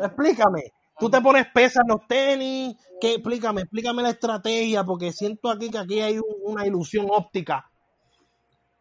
Explícame. 0.00 0.72
Tú 0.98 1.08
te 1.08 1.20
pones 1.20 1.46
pesas 1.52 1.84
en 1.84 1.94
los 1.94 2.06
tenis, 2.08 2.76
¿qué? 3.00 3.14
Explícame, 3.14 3.62
explícame 3.62 4.02
la 4.02 4.10
estrategia, 4.10 4.82
porque 4.82 5.12
siento 5.12 5.48
aquí 5.48 5.70
que 5.70 5.78
aquí 5.78 6.00
hay 6.00 6.20
una 6.42 6.66
ilusión 6.66 7.06
óptica. 7.08 7.70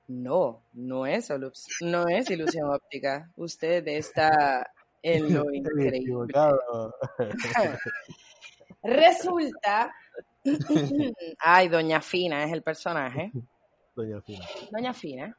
No, 0.07 0.63
no 0.73 1.05
es, 1.05 1.31
no 1.81 2.07
es 2.07 2.29
ilusión 2.31 2.69
óptica. 2.71 3.29
Usted 3.35 3.87
está 3.89 4.71
en 5.03 5.33
lo 5.33 5.51
increíble. 5.51 6.33
Resulta 8.83 9.93
Ay, 11.39 11.67
Doña 11.67 12.01
Fina 12.01 12.43
es 12.43 12.51
el 12.51 12.63
personaje. 12.63 13.31
Doña 13.95 14.21
Fina. 14.21 14.45
Doña 14.71 14.93
Fina, 14.93 15.37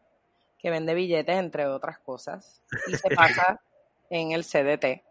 que 0.59 0.71
vende 0.71 0.95
billetes, 0.95 1.37
entre 1.37 1.67
otras 1.67 1.99
cosas, 2.01 2.61
y 2.89 2.97
se 2.97 3.09
pasa 3.17 3.61
en 4.11 4.33
el 4.33 4.45
CDT. 4.45 5.03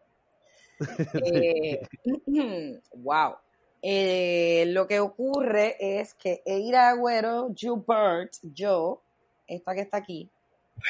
Eh, 1.23 1.87
wow. 2.95 3.35
Eh, 3.81 4.65
lo 4.67 4.87
que 4.87 4.99
ocurre 4.99 5.77
es 5.79 6.13
que 6.15 6.41
Eira 6.45 6.89
Agüero, 6.89 7.49
Jubert, 7.59 8.33
yo, 8.41 9.01
esta 9.47 9.73
que 9.73 9.81
está 9.81 9.97
aquí, 9.97 10.29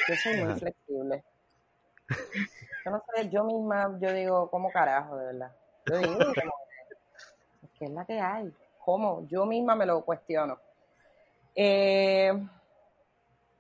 yo 0.08 0.16
soy 0.16 0.44
muy 0.44 0.60
flexible. 0.60 1.24
Yo 2.86 2.92
no 2.92 3.04
sé, 3.14 3.30
yo 3.30 3.44
misma, 3.44 3.98
yo 4.00 4.14
digo, 4.14 4.50
¿cómo 4.50 4.72
carajo, 4.72 5.18
de 5.18 5.26
verdad? 5.26 5.52
Yo 5.86 5.98
digo, 5.98 6.18
que 7.78 7.86
es 7.86 7.92
la 7.92 8.06
que 8.06 8.20
hay. 8.20 8.54
¿Cómo? 8.88 9.28
Yo 9.28 9.46
misma 9.46 9.76
me 9.76 9.86
lo 9.86 10.00
cuestiono. 10.00 10.58
Eh, 11.54 12.32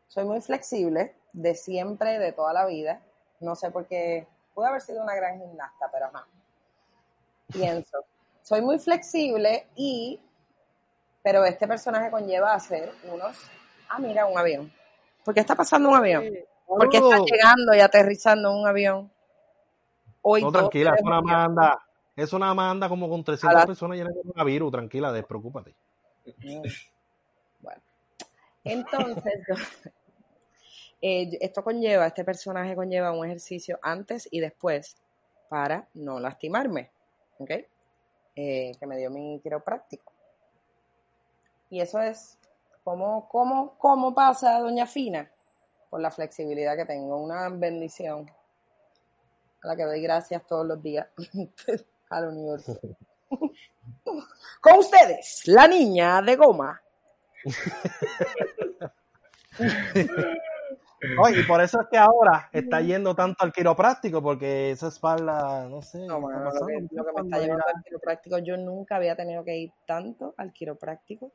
soy 0.07 0.23
muy 0.23 0.39
flexible, 0.39 1.15
de 1.33 1.53
siempre, 1.53 2.17
de 2.17 2.31
toda 2.31 2.53
la 2.53 2.65
vida. 2.65 3.01
No 3.41 3.53
sé 3.53 3.69
por 3.69 3.85
qué. 3.87 4.25
Pude 4.53 4.67
haber 4.67 4.79
sido 4.79 5.03
una 5.03 5.13
gran 5.15 5.37
gimnasta, 5.37 5.89
pero 5.91 6.05
ajá. 6.05 6.25
Pienso. 7.51 8.05
Soy 8.41 8.61
muy 8.61 8.79
flexible 8.79 9.67
y. 9.75 10.17
Pero 11.21 11.43
este 11.43 11.67
personaje 11.67 12.09
conlleva 12.09 12.53
a 12.53 12.55
hacer 12.55 12.89
unos. 13.11 13.35
Ah, 13.89 13.99
mira, 13.99 14.27
un 14.27 14.37
avión. 14.37 14.71
¿Por 15.25 15.33
qué 15.33 15.41
está 15.41 15.55
pasando 15.55 15.89
un 15.89 15.97
avión? 15.97 16.23
Porque 16.65 16.99
estás 16.99 17.19
llegando 17.29 17.75
y 17.75 17.81
aterrizando 17.81 18.57
un 18.57 18.65
avión. 18.65 19.11
Hoy 20.21 20.41
no, 20.41 20.53
tranquila, 20.53 20.93
es 20.95 21.03
una 21.03 21.19
manda. 21.19 21.86
Es 22.17 22.33
una 22.33 22.53
manda 22.53 22.89
como 22.89 23.07
con 23.07 23.23
300 23.23 23.65
personas 23.65 23.97
llenas 23.97 24.13
de 24.13 24.21
coronavirus. 24.21 24.71
Tranquila, 24.71 25.11
despreocúpate. 25.13 25.73
Bueno. 27.59 27.81
Entonces, 28.63 29.33
eh, 31.01 31.37
esto 31.41 31.63
conlleva, 31.63 32.05
este 32.05 32.23
personaje 32.23 32.75
conlleva 32.75 33.11
un 33.11 33.25
ejercicio 33.25 33.79
antes 33.81 34.27
y 34.29 34.39
después 34.39 34.95
para 35.49 35.87
no 35.95 36.19
lastimarme. 36.19 36.91
¿Ok? 37.39 37.51
Eh, 38.35 38.73
que 38.79 38.85
me 38.85 38.97
dio 38.97 39.09
mi 39.09 39.39
quiropráctico. 39.41 40.13
Y 41.71 41.81
eso 41.81 41.99
es 41.99 42.37
¿Cómo, 42.87 43.27
cómo, 43.27 43.77
cómo 43.77 44.15
pasa, 44.15 44.61
doña 44.61 44.85
Fina? 44.85 45.29
Por 45.89 45.99
la 45.99 46.09
flexibilidad 46.09 46.77
que 46.77 46.85
tengo. 46.85 47.17
Una 47.17 47.49
bendición 47.49 48.31
a 49.61 49.67
la 49.67 49.75
que 49.75 49.83
doy 49.83 50.01
gracias 50.01 50.47
todos 50.47 50.65
los 50.65 50.81
días 50.81 51.05
al 52.09 52.27
universo. 52.27 52.79
Con 54.61 54.79
ustedes, 54.79 55.43
la 55.45 55.67
niña 55.67 56.21
de 56.21 56.35
goma. 56.35 56.81
Oye, 61.19 61.41
y 61.41 61.43
por 61.43 61.61
eso 61.61 61.79
es 61.81 61.87
que 61.89 61.97
ahora 61.97 62.49
está 62.51 62.81
yendo 62.81 63.15
tanto 63.15 63.43
al 63.43 63.53
quiropráctico, 63.53 64.21
porque 64.21 64.71
esa 64.71 64.87
espalda, 64.87 65.67
no 65.69 65.81
sé. 65.81 65.99
No, 65.99 66.19
lo, 66.19 66.27
que, 66.27 66.79
me 66.79 66.85
está 66.85 67.39
llevando 67.39 67.65
al 67.73 67.83
quiropráctico, 67.83 68.39
yo 68.39 68.57
nunca 68.57 68.95
había 68.95 69.15
tenido 69.15 69.43
que 69.43 69.57
ir 69.57 69.71
tanto 69.85 70.33
al 70.37 70.51
quiropráctico 70.51 71.31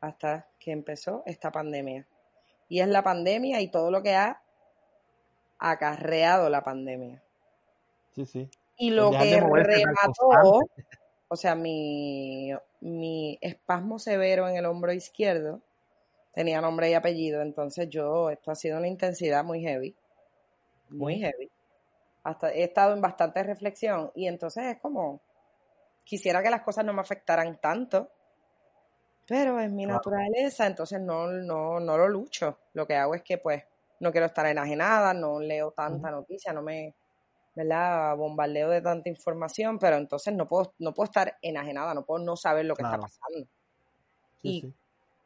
hasta 0.00 0.48
que 0.58 0.72
empezó 0.72 1.22
esta 1.26 1.52
pandemia. 1.52 2.06
Y 2.68 2.80
es 2.80 2.88
la 2.88 3.04
pandemia 3.04 3.60
y 3.60 3.68
todo 3.68 3.90
lo 3.90 4.02
que 4.02 4.16
ha 4.16 4.40
acarreado 5.58 6.48
la 6.48 6.64
pandemia. 6.64 7.22
Sí, 8.14 8.26
sí. 8.26 8.50
Y 8.80 8.88
lo 8.88 9.10
que 9.10 9.38
remató, 9.38 10.26
o 11.28 11.36
sea, 11.36 11.54
mi, 11.54 12.50
mi 12.80 13.38
espasmo 13.42 13.98
severo 13.98 14.48
en 14.48 14.56
el 14.56 14.64
hombro 14.64 14.90
izquierdo 14.90 15.60
tenía 16.32 16.62
nombre 16.62 16.88
y 16.88 16.94
apellido, 16.94 17.42
entonces 17.42 17.90
yo, 17.90 18.30
esto 18.30 18.50
ha 18.50 18.54
sido 18.54 18.78
una 18.78 18.88
intensidad 18.88 19.44
muy 19.44 19.60
heavy, 19.60 19.94
muy 20.88 21.18
heavy. 21.18 21.50
Hasta 22.24 22.52
he 22.52 22.62
estado 22.62 22.94
en 22.94 23.02
bastante 23.02 23.42
reflexión 23.42 24.12
y 24.14 24.26
entonces 24.26 24.64
es 24.64 24.80
como, 24.80 25.20
quisiera 26.02 26.42
que 26.42 26.48
las 26.48 26.62
cosas 26.62 26.82
no 26.86 26.94
me 26.94 27.02
afectaran 27.02 27.60
tanto, 27.60 28.10
pero 29.26 29.60
es 29.60 29.70
mi 29.70 29.84
naturaleza, 29.84 30.66
entonces 30.66 31.02
no, 31.02 31.26
no, 31.26 31.80
no 31.80 31.98
lo 31.98 32.08
lucho. 32.08 32.60
Lo 32.72 32.86
que 32.86 32.96
hago 32.96 33.14
es 33.14 33.22
que 33.22 33.36
pues 33.36 33.62
no 33.98 34.10
quiero 34.10 34.26
estar 34.26 34.46
enajenada, 34.46 35.12
no 35.12 35.38
leo 35.38 35.70
tanta 35.72 36.10
noticia, 36.10 36.54
no 36.54 36.62
me, 36.62 36.94
¿verdad? 37.54 38.16
Bombardeo 38.16 38.70
de 38.70 38.80
tanta 38.80 39.08
información, 39.08 39.78
pero 39.78 39.96
entonces 39.96 40.34
no 40.34 40.48
puedo, 40.48 40.74
no 40.78 40.94
puedo 40.94 41.04
estar 41.06 41.36
enajenada, 41.42 41.94
no 41.94 42.04
puedo 42.04 42.24
no 42.24 42.36
saber 42.36 42.66
lo 42.66 42.74
que 42.74 42.82
está 42.82 42.98
pasando. 42.98 43.46
y 44.42 44.72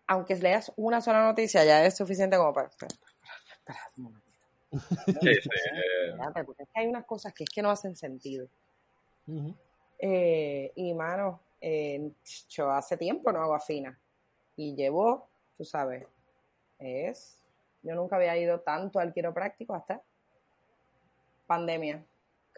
aunque 0.06 0.36
leas 0.36 0.72
una 0.76 1.00
sola 1.00 1.24
noticia, 1.24 1.64
ya 1.64 1.84
es 1.84 1.96
suficiente 1.96 2.36
como 2.36 2.52
para... 2.52 2.68
Espera, 2.68 2.94
un 3.96 4.04
momentito. 4.04 4.34
Sí, 5.20 5.34
sí. 5.34 5.50
Porque 6.44 6.62
es 6.64 6.68
que 6.74 6.80
hay 6.80 6.86
unas 6.86 7.04
cosas 7.04 7.32
que 7.32 7.44
es 7.44 7.50
que 7.50 7.62
no 7.62 7.70
hacen 7.70 7.96
sentido. 7.96 8.48
eh, 9.98 10.72
y, 10.74 10.92
mano, 10.92 11.40
eh, 11.60 12.10
yo 12.48 12.70
hace 12.70 12.96
tiempo 12.96 13.32
no 13.32 13.40
hago 13.40 13.54
afina 13.54 13.98
y 14.56 14.74
llevo, 14.74 15.28
tú 15.56 15.64
sabes, 15.64 16.06
es, 16.78 17.42
yo 17.82 17.94
nunca 17.94 18.16
había 18.16 18.36
ido 18.36 18.60
tanto 18.60 18.98
al 18.98 19.12
quiropráctico 19.12 19.74
hasta 19.74 20.02
pandemia, 21.46 22.04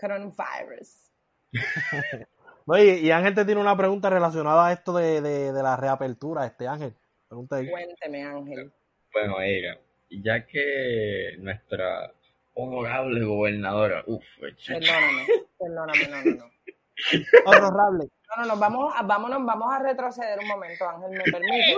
coronavirus. 0.00 1.10
Oye, 2.66 2.98
y 3.00 3.10
Ángel 3.12 3.34
te 3.34 3.44
tiene 3.44 3.60
una 3.60 3.76
pregunta 3.76 4.10
relacionada 4.10 4.66
a 4.66 4.72
esto 4.72 4.92
de, 4.92 5.20
de, 5.20 5.62
la 5.62 5.76
reapertura, 5.76 6.46
este 6.46 6.66
Ángel. 6.66 6.94
Cuénteme, 7.28 8.24
Ángel. 8.24 8.72
Bueno, 9.12 9.40
ella, 9.40 9.78
ya 10.10 10.44
que 10.46 11.36
nuestra 11.38 12.12
honorable 12.54 13.24
gobernadora, 13.24 14.02
uff, 14.06 14.24
perdóname, 14.66 15.26
perdóname, 15.58 16.08
no, 16.08 16.24
no, 16.24 16.36
no. 16.36 16.50
Honorable. 17.46 18.08
No, 18.28 18.42
no, 18.42 18.46
no, 18.48 18.56
vamos 18.56 18.92
a, 18.96 19.02
vámonos, 19.02 19.44
vamos 19.44 19.72
a 19.72 19.78
retroceder 19.78 20.38
un 20.40 20.48
momento, 20.48 20.88
Ángel, 20.88 21.10
me 21.10 21.24
permite. 21.24 21.76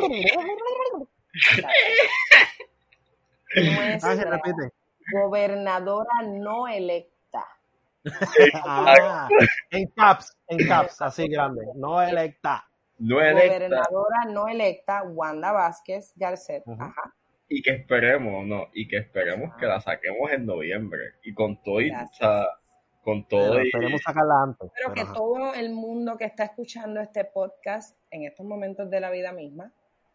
Ángel, 4.07 4.31
repite. 4.31 4.73
Gobernadora 5.13 6.23
no 6.25 6.69
electa. 6.69 7.18
Ah, 8.65 9.29
en 9.71 9.87
caps, 9.97 10.37
en 10.49 10.67
caps, 10.67 11.01
así 11.03 11.29
grande, 11.29 11.67
no 11.75 12.01
electa. 12.03 12.65
No 12.99 13.21
electa. 13.21 13.59
Gobernadora 13.59 14.25
no 14.31 14.49
electa, 14.49 15.03
Wanda 15.05 15.53
Vázquez 15.53 16.13
Garcet. 16.17 16.65
Ajá. 16.67 17.15
Y 17.49 17.63
que 17.63 17.71
esperemos, 17.71 18.47
no, 18.47 18.67
y 18.75 18.89
que 18.89 18.99
esperemos 18.99 19.55
que 19.57 19.67
la 19.67 19.81
saquemos 19.81 20.31
en 20.33 20.45
noviembre. 20.45 21.15
Y 21.23 21.33
con 21.33 21.63
todo, 21.63 21.81
y, 21.81 21.91
con 23.03 23.27
todo. 23.27 23.59
Pero 23.73 23.99
sacarla 23.99 24.43
antes. 24.43 24.71
Pero, 24.75 24.93
que 24.93 25.05
todo 25.15 25.55
el 25.55 25.73
mundo 25.73 26.19
que 26.19 26.25
está 26.25 26.45
escuchando 26.45 27.01
este 27.01 27.25
podcast 27.25 27.97
en 28.11 28.25
estos 28.25 28.45
momentos 28.45 28.91
de 28.91 29.01
la 29.01 29.11
vida 29.11 29.33
misma 29.33 29.73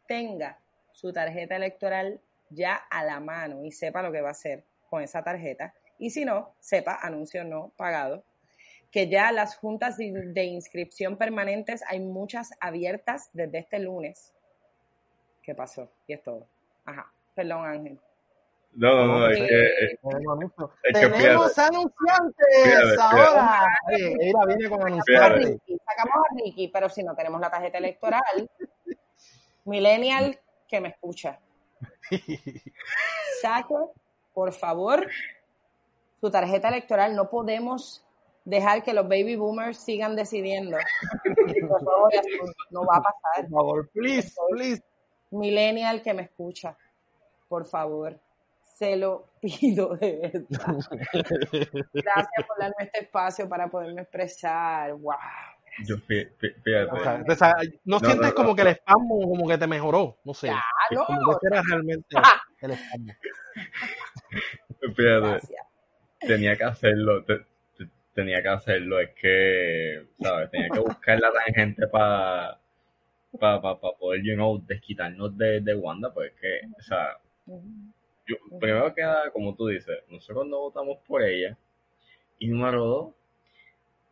tenga 0.08 0.60
su 0.92 1.12
tarjeta 1.12 1.56
electoral 1.56 2.22
ya 2.50 2.76
a 2.76 3.04
la 3.04 3.20
mano 3.20 3.64
y 3.64 3.72
sepa 3.72 4.04
lo 4.04 4.12
que 4.12 4.22
va 4.22 4.28
a 4.28 4.32
hacer 4.32 4.66
con 4.90 5.02
esa 5.02 5.24
tarjeta. 5.24 5.74
Y 5.98 6.10
si 6.10 6.26
no, 6.26 6.56
sepa, 6.60 7.00
anuncio 7.02 7.44
no 7.44 7.72
pagado, 7.78 8.24
que 8.92 9.10
ya 9.10 9.32
las 9.32 9.56
juntas 9.56 9.98
de 9.98 10.44
inscripción 10.44 11.18
permanentes 11.18 11.84
hay 11.88 12.00
muchas 12.00 12.52
abiertas 12.60 13.30
desde 13.34 13.60
este 13.60 13.80
lunes. 13.80 14.34
¿Qué 15.42 15.56
pasó? 15.56 15.92
Y 16.08 16.14
es 16.14 16.24
todo. 16.24 16.48
Ajá. 16.86 17.12
Perdón, 17.36 17.66
Ángel. 17.66 18.00
No, 18.76 18.96
no, 18.96 19.20
no, 19.20 19.28
es 19.28 19.38
que. 19.38 19.46
Eh, 19.46 20.00
Tenemos 20.94 21.58
anunciantes 21.58 23.00
ahora. 23.00 23.68
Mira, 23.90 24.40
viene 24.48 24.70
con 24.70 24.86
anunciantes. 24.86 25.58
Sacamos 25.86 26.26
a 26.30 26.36
Ricky, 26.36 26.68
pero 26.70 26.90
si 26.90 27.04
no 27.04 27.16
tenemos 27.16 27.40
la 27.40 27.52
tarjeta 27.52 27.78
electoral, 27.78 28.50
Millennial 29.66 30.40
que 30.68 30.82
me 30.82 30.90
escucha. 30.90 31.40
Saque, 33.42 33.76
por 34.34 34.52
favor, 34.52 35.08
su 36.24 36.32
tarjeta 36.32 36.70
electoral. 36.70 37.18
No 37.18 37.30
podemos 37.30 38.02
dejar 38.46 38.82
que 38.82 38.94
los 38.94 39.04
baby 39.10 39.36
boomers 39.36 39.78
sigan 39.78 40.16
decidiendo. 40.16 40.78
no 42.72 42.86
va 42.86 42.96
a 42.96 43.02
pasar. 43.02 43.50
Por 43.50 43.60
favor, 43.60 43.90
please, 43.90 44.34
please. 44.52 44.82
Millennial 45.32 46.02
que 46.02 46.14
me 46.14 46.22
escucha, 46.22 46.78
por 47.50 47.66
favor 47.66 48.18
se 48.74 48.96
lo 48.96 49.30
pido 49.40 49.96
de 49.98 50.20
verdad. 50.22 50.78
Gracias 51.94 52.48
por 52.48 52.60
darme 52.60 52.76
este 52.80 53.02
espacio 53.02 53.48
para 53.48 53.70
poderme 53.70 54.02
expresar. 54.02 54.94
¡Wow! 54.94 55.14
Yo, 55.86 55.98
fíjate. 55.98 56.46
no, 57.84 58.00
sientes 58.00 58.34
como 58.34 58.56
que 58.56 58.62
el 58.62 58.68
spam 58.70 59.08
como 59.08 59.48
que 59.48 59.58
te 59.58 59.68
mejoró, 59.68 60.18
no 60.24 60.34
sé. 60.34 60.52
no. 60.92 61.06
Como 61.06 61.40
que 61.40 61.48
era 61.48 61.62
realmente 61.68 62.08
el 62.62 62.72
spam. 62.72 63.08
Fíjate. 64.96 65.63
Tenía 66.28 66.56
que 66.56 66.64
hacerlo, 66.64 67.26
tenía 68.14 68.42
que 68.42 68.48
hacerlo, 68.48 69.00
es 69.00 69.10
que, 69.12 70.08
¿sabes? 70.22 70.50
Tenía 70.52 70.70
que 70.70 70.80
buscar 70.80 71.20
la 71.20 71.32
tangente 71.32 71.88
para 71.88 72.60
para 73.40 73.62
pa, 73.62 73.80
pa 73.80 73.98
poder, 73.98 74.22
you 74.24 74.36
know, 74.36 74.64
desquitarnos 74.66 75.36
de, 75.38 75.60
de 75.62 75.76
Wanda, 75.76 76.14
pues 76.14 76.34
que, 76.40 76.62
o 76.78 76.82
sea, 76.82 77.18
yo, 78.26 78.36
primero 78.60 78.94
que 78.94 79.02
nada, 79.02 79.32
como 79.32 79.56
tú 79.56 79.68
dices, 79.68 80.00
nosotros 80.10 80.48
no 80.48 80.60
votamos 80.60 80.98
por 81.06 81.24
ella. 81.24 81.58
Y 82.40 82.48
número 82.48 82.86
dos, 82.86 83.16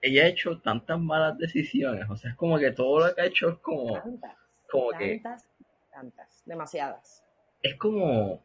ella 0.01 0.23
ha 0.23 0.27
hecho 0.27 0.59
tantas 0.59 0.99
malas 0.99 1.37
decisiones. 1.37 2.09
O 2.09 2.15
sea, 2.15 2.31
es 2.31 2.35
como 2.35 2.57
que 2.57 2.71
todo 2.71 3.07
lo 3.07 3.15
que 3.15 3.21
ha 3.21 3.25
hecho 3.25 3.49
es 3.49 3.57
como. 3.59 3.93
Tantas. 3.93 4.35
Como 4.69 4.91
tantas, 4.91 5.49
tantas. 5.91 6.43
Demasiadas. 6.45 7.23
Es 7.61 7.75
como. 7.75 8.43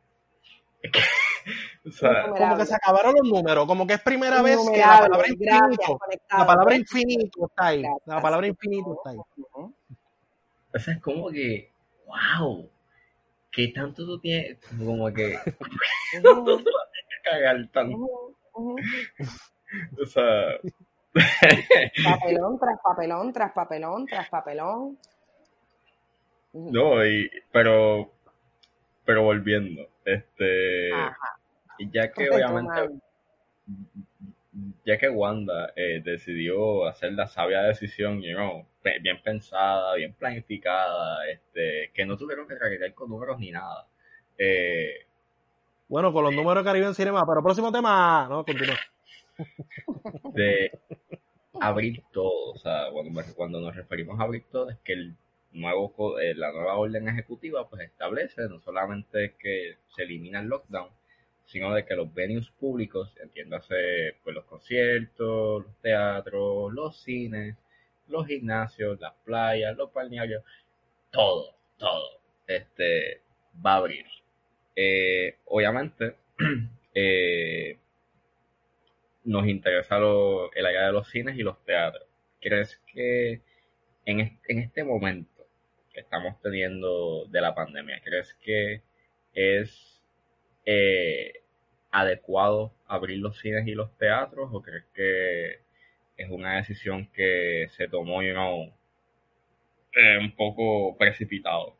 O 1.87 1.91
sea, 1.93 2.30
como 2.30 2.57
que 2.57 2.66
se 2.66 2.74
acabaron 2.74 3.14
los 3.14 3.28
números, 3.28 3.66
como 3.66 3.87
que 3.87 3.95
es 3.95 4.03
primera 4.03 4.43
vez 4.43 4.59
que 4.72 4.78
la 4.78 4.99
palabra 5.01 5.28
infinito, 5.28 5.99
la 6.30 6.47
palabra 6.47 6.76
infinito 6.76 7.47
está 7.47 7.66
ahí, 7.66 7.82
la 8.07 8.20
palabra 8.20 8.47
infinito 8.49 8.95
está 8.95 9.11
ahí. 9.11 9.18
O 10.74 10.78
sea, 10.78 10.95
es 10.95 11.01
como 11.01 11.30
que, 11.30 11.70
wow, 12.07 12.68
¿qué 13.53 13.68
tanto 13.68 14.05
tú 14.05 14.18
tienes? 14.18 14.59
Como 14.78 15.12
que. 15.12 15.39
no 16.22 16.59
cagar 17.22 17.68
tanto. 17.72 18.34
o 18.53 20.07
sea. 20.07 20.59
papelón 22.05 22.59
tras 22.59 22.80
papelón, 22.82 23.32
tras 23.32 23.53
papelón, 23.53 24.07
tras 24.07 24.28
papelón. 24.28 24.99
No, 26.53 27.05
y, 27.05 27.30
pero. 27.53 28.11
Pero 29.05 29.22
volviendo, 29.24 29.91
este. 30.07 30.91
Ya 31.79 32.11
que 32.11 32.31
obviamente, 32.31 32.95
ya 34.85 34.99
que 34.99 35.09
Wanda 35.09 35.72
eh, 35.77 36.01
decidió 36.05 36.87
hacer 36.87 37.12
la 37.12 37.27
sabia 37.27 37.62
decisión, 37.62 38.22
you 38.22 38.35
know, 38.35 38.66
bien 39.03 39.20
pensada, 39.22 39.95
bien 39.95 40.12
planificada, 40.14 41.27
este, 41.29 41.91
que 41.95 42.07
no 42.07 42.16
tuvieron 42.16 42.47
que 42.47 42.57
cargar 42.57 42.95
con 42.95 43.11
números 43.11 43.39
ni 43.39 43.51
nada. 43.51 43.87
Eh, 44.39 45.07
bueno, 45.89 46.12
con 46.12 46.24
los 46.24 46.35
números 46.35 46.64
de 46.64 46.68
Caribe 46.68 46.87
en 46.87 46.95
Cinema, 46.95 47.24
pero 47.27 47.43
próximo 47.43 47.70
tema, 47.70 48.27
no, 48.29 48.45
continúa. 48.45 48.77
De 50.35 50.72
abrir 51.61 52.03
todo, 52.12 52.53
o 52.53 52.59
sea, 52.59 52.91
cuando, 52.93 53.22
cuando 53.35 53.61
nos 53.61 53.74
referimos 53.74 54.18
a 54.18 54.24
abrir 54.24 54.45
todo 54.51 54.70
es 54.70 54.79
que 54.79 54.93
el 54.95 55.16
nuevo, 55.53 56.18
eh, 56.18 56.35
la 56.35 56.53
nueva 56.53 56.77
orden 56.77 57.09
ejecutiva 57.09 57.68
pues 57.68 57.83
establece 57.83 58.43
no 58.49 58.61
solamente 58.61 59.35
que 59.39 59.77
se 59.95 60.03
elimina 60.03 60.41
el 60.41 60.49
lockdown, 60.49 60.89
sino 61.47 61.72
de 61.74 61.84
que 61.84 61.94
los 61.94 62.12
venues 62.12 62.51
públicos, 62.51 63.12
entiéndase 63.22 64.16
pues 64.22 64.34
los 64.34 64.44
conciertos, 64.44 65.64
los 65.64 65.76
teatros, 65.80 66.72
los 66.72 67.01
cines, 67.03 67.57
los 68.09 68.26
gimnasios, 68.26 69.01
las 69.01 69.14
playas, 69.24 69.76
los 69.76 69.92
balnearios, 69.92 70.42
todo, 71.11 71.55
todo, 71.78 72.20
este, 72.47 73.22
va 73.64 73.74
a 73.74 73.76
abrir. 73.76 74.07
Eh, 74.74 75.36
obviamente, 75.47 76.16
eh, 76.94 77.78
nos 79.24 79.47
interesa 79.47 79.99
el 79.99 80.66
área 80.66 80.86
de 80.86 80.92
los 80.92 81.09
cines 81.09 81.36
y 81.36 81.42
los 81.42 81.64
teatros. 81.64 82.07
¿Crees 82.40 82.80
que 82.92 83.40
en, 84.05 84.20
en 84.20 84.59
este 84.59 84.84
momento 84.84 85.47
que 85.92 86.01
estamos 86.01 86.40
teniendo 86.42 87.24
de 87.26 87.40
la 87.40 87.55
pandemia, 87.55 88.01
crees 88.05 88.34
que 88.34 88.82
es 89.32 89.95
eh, 90.67 91.33
adecuado 91.93 92.73
abrir 92.87 93.19
los 93.19 93.39
cines 93.39 93.67
y 93.67 93.73
los 93.73 93.97
teatros 93.97 94.51
o 94.53 94.61
crees 94.61 94.85
que 94.93 95.61
es 96.17 96.31
una 96.31 96.57
decisión 96.57 97.09
que 97.12 97.69
se 97.77 97.89
tomó 97.89 98.23
you 98.23 98.33
know, 98.33 98.71
eh, 99.93 100.19
un 100.19 100.35
poco 100.35 100.97
precipitado? 100.97 101.75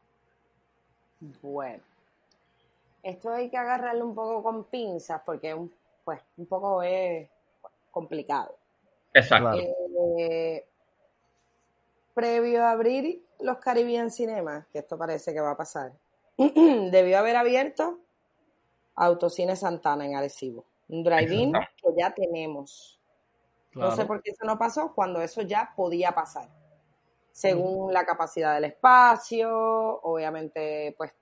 Bueno, 1.43 1.83
esto 3.03 3.31
hay 3.31 3.51
que 3.51 3.57
agarrarlo 3.57 4.07
un 4.07 4.15
poco 4.15 4.43
con 4.43 4.65
pinzas 4.65 5.21
porque 5.25 5.57
pues, 6.05 6.21
un 6.37 6.47
poco 6.47 6.83
es 6.83 7.29
complicado. 7.91 8.57
Exacto. 9.13 9.59
Eh, 10.19 10.65
previo 12.15 12.65
a 12.65 12.71
abrir 12.71 13.23
los 13.41 13.59
Caribbean 13.59 14.11
Cinemas, 14.11 14.67
que 14.69 14.79
esto 14.79 14.97
parece 14.97 15.33
que 15.33 15.41
va 15.41 15.53
a 15.53 15.57
pasar, 15.57 15.93
debió 16.37 17.19
haber 17.19 17.37
abierto 17.37 17.99
Autocine 18.97 19.57
Santana 19.57 20.07
en 20.07 20.17
Arecibo. 20.17 20.65
Un 20.89 21.03
drive-in 21.03 21.53
que 21.53 21.89
ya 21.97 22.13
tenemos. 22.13 23.01
No 23.75 23.95
sé 23.95 24.07
por 24.07 24.23
qué 24.23 24.31
eso 24.31 24.45
no 24.45 24.59
pasó 24.59 24.93
cuando 24.95 25.21
eso 25.21 25.43
ya 25.43 25.73
podía 25.77 26.13
pasar. 26.13 26.49
Según 27.31 27.93
la 27.93 28.07
capacidad 28.07 28.55
del 28.55 28.65
espacio, 28.65 29.51
obviamente, 30.03 30.95
pues 30.97 31.13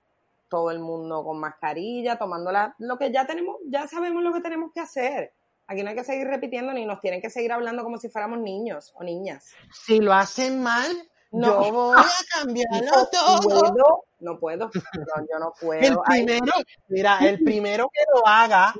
todo 0.47 0.71
el 0.71 0.79
mundo 0.79 1.23
con 1.23 1.37
mascarilla, 1.37 2.17
tomando 2.17 2.51
lo 2.79 2.97
que 2.97 3.11
ya 3.11 3.25
tenemos, 3.27 3.57
ya 3.67 3.87
sabemos 3.87 4.23
lo 4.23 4.31
que 4.31 4.39
tenemos 4.39 4.71
que 4.73 4.79
hacer. 4.79 5.33
Aquí 5.67 5.83
no 5.83 5.89
hay 5.89 5.95
que 5.95 6.03
seguir 6.03 6.27
repitiendo 6.27 6.71
ni 6.71 6.85
nos 6.85 7.01
tienen 7.01 7.21
que 7.21 7.29
seguir 7.29 7.51
hablando 7.51 7.83
como 7.83 7.97
si 7.97 8.07
fuéramos 8.07 8.39
niños 8.39 8.93
o 8.95 9.03
niñas. 9.03 9.51
Si 9.73 9.99
lo 9.99 10.13
hacen 10.13 10.61
mal, 10.61 10.91
no. 11.31 11.65
Yo 11.65 11.73
voy 11.73 11.97
a 11.97 12.37
cambiarlo 12.39 12.91
no 12.95 13.05
todo. 13.07 13.41
Puedo, 13.41 14.05
no 14.25 14.39
puedo, 14.39 14.65
no, 14.65 15.27
yo 15.31 15.39
no 15.39 15.53
puedo. 15.61 15.81
El 15.81 15.97
primero, 16.05 16.51
mira, 16.89 17.19
el 17.21 17.39
primero 17.43 17.89
que 17.93 18.01
lo 18.13 18.27
haga, 18.27 18.73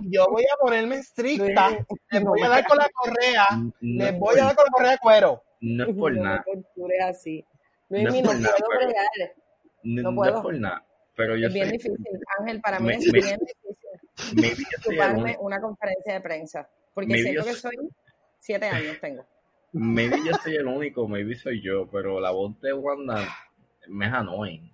yo 0.00 0.26
voy 0.30 0.44
a 0.44 0.56
ponerme 0.56 0.96
estricta, 0.96 1.70
les 2.10 2.24
voy 2.24 2.40
a 2.42 2.48
dar 2.48 2.66
con 2.66 2.78
la 2.78 2.88
correa, 2.94 3.46
les 3.80 4.18
voy 4.18 4.38
a 4.38 4.44
dar 4.44 4.56
con 4.56 4.64
la 4.64 4.70
correa 4.70 4.90
de 4.92 4.98
cuero. 4.98 5.42
No 5.60 5.84
es 5.84 5.94
por 5.94 6.16
nada. 6.16 6.44
No 6.74 6.86
así. 7.08 7.44
no, 7.88 8.00
no 8.00 8.10
puedo 8.10 8.78
bregar. 8.78 9.34
No, 9.84 10.14
puedo. 10.14 10.36
es 10.36 10.42
por 10.42 10.58
nada. 10.58 10.84
Pero 11.14 11.36
yo 11.36 11.48
es 11.48 11.54
bien 11.54 11.70
difícil, 11.70 11.96
Ángel, 12.38 12.60
para 12.60 12.80
mí 12.80 12.94
es 12.94 13.12
bien 13.12 13.38
difícil. 14.16 14.66
Tomarme 14.82 15.36
una 15.40 15.60
conferencia 15.60 16.14
de 16.14 16.20
prensa, 16.20 16.68
porque 16.94 17.18
siento 17.18 17.44
que 17.44 17.52
soy 17.52 17.76
siete 18.38 18.66
años 18.66 18.98
tengo. 19.00 19.24
Maybe 19.72 20.18
yo 20.24 20.34
soy 20.42 20.56
el 20.56 20.66
único, 20.66 21.08
maybe 21.08 21.34
soy 21.34 21.62
yo, 21.62 21.88
pero 21.90 22.20
la 22.20 22.30
voz 22.30 22.60
de 22.60 22.74
Wanda 22.74 23.26
me 23.88 24.06
es 24.06 24.12
annoying. 24.12 24.72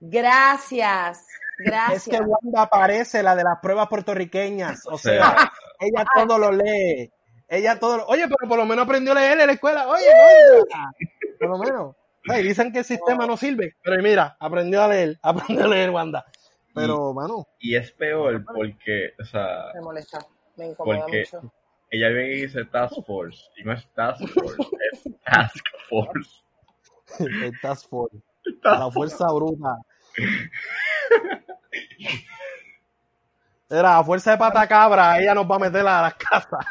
Gracias, 0.00 1.26
gracias. 1.58 2.06
Es 2.06 2.08
que 2.08 2.22
Wanda 2.22 2.62
aparece 2.62 3.22
la 3.22 3.34
de 3.34 3.44
las 3.44 3.58
pruebas 3.60 3.88
puertorriqueñas, 3.88 4.86
o 4.86 4.96
sea, 4.96 5.50
ella 5.80 6.04
todo 6.14 6.38
lo 6.38 6.52
lee. 6.52 7.10
Ella 7.50 7.78
todo 7.78 7.96
lo... 7.96 8.06
Oye, 8.06 8.24
pero 8.28 8.46
por 8.46 8.58
lo 8.58 8.66
menos 8.66 8.84
aprendió 8.84 9.12
a 9.12 9.14
leer 9.14 9.40
en 9.40 9.46
la 9.46 9.52
escuela. 9.54 9.88
Oye, 9.88 10.04
por 11.38 11.48
lo 11.48 11.58
menos. 11.58 11.96
dicen 12.42 12.70
que 12.72 12.80
el 12.80 12.84
sistema 12.84 13.26
no 13.26 13.38
sirve, 13.38 13.76
pero 13.82 14.02
mira, 14.02 14.36
aprendió 14.38 14.82
a 14.82 14.88
leer, 14.88 15.18
aprendió 15.22 15.64
a 15.64 15.68
leer 15.68 15.90
Wanda. 15.90 16.26
Pero, 16.74 17.14
mano. 17.14 17.46
Y 17.58 17.74
es 17.74 17.90
peor 17.92 18.44
porque, 18.44 19.14
o 19.18 19.24
sea. 19.24 19.72
Me 19.74 19.80
molesta, 19.80 20.18
me 20.56 20.66
incomoda 20.66 21.00
porque, 21.00 21.26
mucho 21.32 21.52
ella 21.90 22.08
viene 22.08 22.32
y 22.34 22.40
dice 22.42 22.64
Task 22.66 22.94
Force, 23.06 23.44
y 23.56 23.64
no 23.64 23.72
es 23.72 23.86
Task 23.94 24.22
Force, 24.34 24.62
es 24.92 25.04
Task 25.24 25.64
Force. 25.88 26.30
es 27.44 27.60
Task 27.60 27.88
Force. 27.88 28.16
La 28.62 28.90
fuerza 28.90 29.26
bruta. 29.32 29.76
Era 33.70 33.96
la 33.96 34.04
fuerza 34.04 34.32
de 34.32 34.38
patacabra, 34.38 35.18
ella 35.18 35.34
nos 35.34 35.50
va 35.50 35.56
a 35.56 35.58
meter 35.58 35.86
a 35.86 36.02
las 36.02 36.14
casas. 36.14 36.64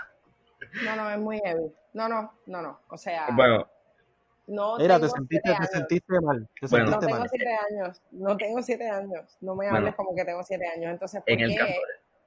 No, 0.83 0.95
no, 0.95 1.09
es 1.09 1.19
muy 1.19 1.39
heavy. 1.43 1.71
No, 1.93 2.09
no, 2.09 2.33
no, 2.45 2.61
no. 2.61 2.79
O 2.89 2.97
sea. 2.97 3.27
Bueno. 3.33 3.67
No 4.47 4.77
Mira, 4.77 4.97
te 4.99 5.09
sentiste, 5.09 5.53
te 5.59 5.65
sentiste 5.67 6.21
mal. 6.21 6.47
Te 6.59 6.67
bueno, 6.67 6.91
no 6.91 6.99
tengo 6.99 7.19
mal. 7.19 7.29
siete 7.29 7.57
años. 7.69 8.01
No 8.11 8.37
tengo 8.37 8.61
siete 8.61 8.89
años. 8.89 9.37
No 9.41 9.55
me 9.55 9.67
hables 9.67 9.93
como 9.95 10.15
que 10.15 10.23
tengo 10.23 10.41
siete 10.43 10.65
años. 10.67 10.91
Entonces, 10.91 11.19
¿por 11.19 11.37
qué 11.37 11.75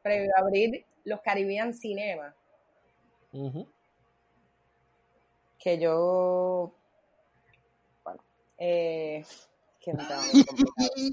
previo 0.02 0.30
a 0.36 0.40
abrir 0.40 0.84
los 1.04 1.20
Caribbean 1.22 1.72
Cinema 1.72 2.34
que 5.60 5.78
yo. 5.78 6.72
Eh, 8.60 9.24
que 9.80 9.92
me 9.94 10.04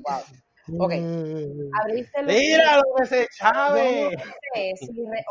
wow. 0.04 0.22
Ok, 0.80 0.92
abriste 1.82 2.24
Mira 2.24 2.76
lo 2.76 2.84
que 2.98 3.06
se 3.06 3.28
chave. 3.30 4.18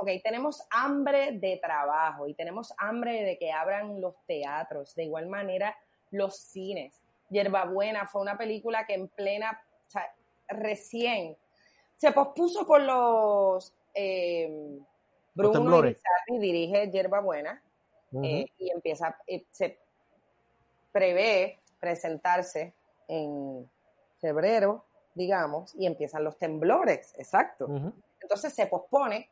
ok, 0.00 0.08
tenemos 0.24 0.66
hambre 0.70 1.32
de 1.32 1.60
trabajo 1.62 2.26
y 2.26 2.32
tenemos 2.32 2.72
hambre 2.78 3.22
de 3.22 3.38
que 3.38 3.52
abran 3.52 4.00
los 4.00 4.14
teatros. 4.26 4.94
De 4.94 5.04
igual 5.04 5.26
manera, 5.26 5.76
los 6.10 6.38
cines. 6.38 7.02
Yerbabuena 7.28 8.06
fue 8.06 8.22
una 8.22 8.38
película 8.38 8.86
que 8.86 8.94
en 8.94 9.08
plena, 9.08 9.60
o 9.86 9.90
sea, 9.90 10.10
recién 10.48 11.36
se 11.96 12.12
pospuso 12.12 12.66
por 12.66 12.80
los 12.80 13.74
eh, 13.94 14.78
Bruno 15.34 15.78
Irizarry 15.78 16.38
dirige 16.38 16.90
Yerba 16.90 17.20
Buena 17.20 17.62
eh, 18.22 18.46
y 18.58 18.70
empieza, 18.70 19.18
eh, 19.26 19.44
se 19.50 19.78
prevé 20.92 21.58
presentarse 21.78 22.74
en 23.08 23.68
febrero, 24.18 24.84
digamos, 25.14 25.74
y 25.74 25.86
empiezan 25.86 26.24
los 26.24 26.36
temblores, 26.38 27.14
exacto. 27.18 27.68
Entonces 28.20 28.52
se 28.54 28.66
pospone, 28.66 29.28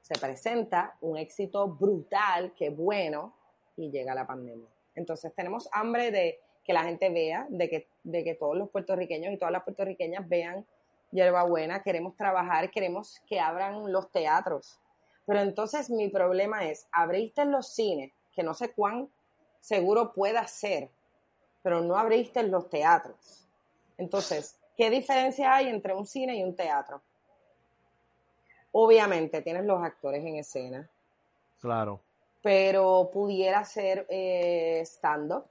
se 0.00 0.14
presenta 0.18 0.96
un 1.00 1.18
éxito 1.18 1.68
brutal, 1.68 2.52
que 2.54 2.70
bueno, 2.70 3.34
y 3.76 3.90
llega 3.90 4.14
la 4.14 4.26
pandemia. 4.26 4.68
Entonces 4.94 5.34
tenemos 5.34 5.68
hambre 5.72 6.10
de 6.10 6.40
que 6.64 6.72
la 6.72 6.84
gente 6.84 7.08
vea, 7.10 7.46
de 7.48 7.68
que, 7.68 7.88
de 8.04 8.24
que 8.24 8.34
todos 8.34 8.56
los 8.56 8.68
puertorriqueños 8.70 9.32
y 9.32 9.38
todas 9.38 9.52
las 9.52 9.64
puertorriqueñas 9.64 10.28
vean 10.28 10.66
Buena, 11.48 11.82
queremos 11.82 12.14
trabajar, 12.16 12.70
queremos 12.70 13.20
que 13.26 13.40
abran 13.40 13.90
los 13.90 14.10
teatros, 14.12 14.78
pero 15.24 15.40
entonces 15.40 15.88
mi 15.90 16.08
problema 16.08 16.66
es, 16.66 16.86
abriste 16.92 17.44
los 17.46 17.68
cines, 17.68 18.12
que 18.32 18.42
no 18.42 18.52
sé 18.54 18.72
cuán 18.72 19.08
seguro 19.60 20.12
pueda 20.12 20.46
ser, 20.46 20.90
pero 21.62 21.80
no 21.80 21.96
abriste 21.96 22.42
los 22.42 22.68
teatros. 22.68 23.46
Entonces, 23.96 24.58
¿qué 24.76 24.90
diferencia 24.90 25.54
hay 25.54 25.68
entre 25.68 25.94
un 25.94 26.06
cine 26.06 26.36
y 26.36 26.44
un 26.44 26.54
teatro? 26.54 27.02
Obviamente 28.72 29.42
tienes 29.42 29.64
los 29.64 29.82
actores 29.82 30.24
en 30.24 30.36
escena. 30.36 30.88
Claro. 31.60 32.00
Pero 32.42 33.10
pudiera 33.12 33.64
ser 33.64 34.06
eh, 34.08 34.80
stand-up, 34.84 35.46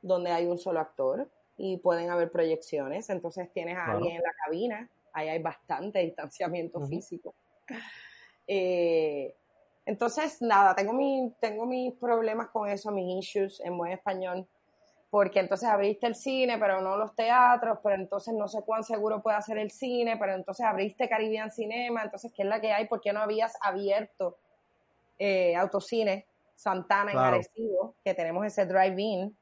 donde 0.00 0.30
hay 0.30 0.46
un 0.46 0.58
solo 0.58 0.80
actor 0.80 1.28
y 1.58 1.76
pueden 1.78 2.10
haber 2.10 2.30
proyecciones. 2.30 3.10
Entonces 3.10 3.52
tienes 3.52 3.76
a 3.76 3.92
alguien 3.92 4.16
en 4.16 4.22
la 4.22 4.32
cabina, 4.44 4.88
ahí 5.12 5.28
hay 5.28 5.42
bastante 5.42 5.98
distanciamiento 6.04 6.80
físico. 6.86 7.34
Eh, 8.46 9.34
entonces, 9.84 10.42
nada, 10.42 10.74
tengo, 10.74 10.92
mi, 10.92 11.32
tengo 11.40 11.64
mis 11.64 11.94
problemas 11.94 12.48
con 12.48 12.68
eso, 12.68 12.90
mis 12.90 13.24
issues 13.24 13.60
en 13.60 13.78
buen 13.78 13.92
español, 13.92 14.46
porque 15.16 15.40
entonces 15.40 15.66
abriste 15.66 16.06
el 16.06 16.14
cine, 16.14 16.58
pero 16.58 16.82
no 16.82 16.98
los 16.98 17.14
teatros, 17.14 17.78
pero 17.82 17.94
entonces 17.94 18.34
no 18.34 18.48
sé 18.48 18.60
cuán 18.66 18.84
seguro 18.84 19.22
puede 19.22 19.38
hacer 19.38 19.56
el 19.56 19.70
cine, 19.70 20.18
pero 20.18 20.34
entonces 20.34 20.66
abriste 20.66 21.08
Caribbean 21.08 21.50
Cinema, 21.50 22.02
entonces 22.02 22.30
¿qué 22.36 22.42
es 22.42 22.48
la 22.50 22.60
que 22.60 22.70
hay? 22.70 22.86
¿Por 22.86 23.00
qué 23.00 23.14
no 23.14 23.20
habías 23.20 23.56
abierto 23.62 24.36
eh, 25.18 25.56
Autocine 25.56 26.26
Santana 26.54 27.12
en. 27.12 27.16
Arecibo, 27.16 27.94
que 28.04 28.12
tenemos 28.12 28.44
ese 28.44 28.66
drive-in, 28.66 29.34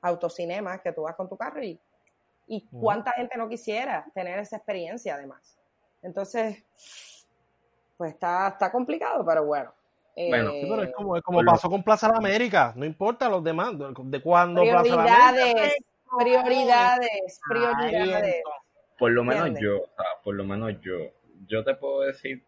autocinema, 0.00 0.78
que 0.78 0.90
tú 0.92 1.02
vas 1.02 1.16
con 1.16 1.28
tu 1.28 1.36
carro 1.36 1.62
y, 1.62 1.78
y 2.46 2.66
cuánta 2.68 3.12
gente 3.12 3.36
no 3.36 3.46
quisiera 3.46 4.06
tener 4.14 4.38
esa 4.38 4.56
experiencia 4.56 5.16
además. 5.16 5.58
Entonces, 6.00 6.64
pues 7.98 8.14
está, 8.14 8.48
está 8.48 8.72
complicado, 8.72 9.22
pero 9.26 9.44
bueno. 9.44 9.70
Bueno, 10.28 10.50
Eh, 10.50 10.60
Sí, 10.62 10.66
pero 10.70 10.82
es 10.82 10.92
como, 10.92 11.16
es 11.16 11.22
como 11.22 11.44
pasó 11.44 11.68
con 11.70 11.82
Plaza 11.82 12.06
de 12.08 12.12
la 12.12 12.18
América. 12.18 12.72
No 12.76 12.84
importa 12.84 13.28
los 13.28 13.42
demás, 13.42 13.78
de, 13.78 13.86
de 13.96 14.20
cuándo 14.22 14.62
Plaza 14.62 15.02
de 15.02 15.10
América. 15.10 15.68
prioridades, 16.18 17.40
prioridades. 17.48 17.92
entonces. 17.94 18.42
Por 18.98 19.12
lo 19.12 19.24
menos 19.24 19.46
¿Entiendes? 19.48 19.62
yo, 19.62 19.82
o 19.84 19.96
sea, 19.96 20.06
por 20.22 20.34
lo 20.34 20.44
menos 20.44 20.72
yo, 20.82 20.96
yo 21.46 21.64
te 21.64 21.74
puedo 21.74 22.00
decir, 22.02 22.42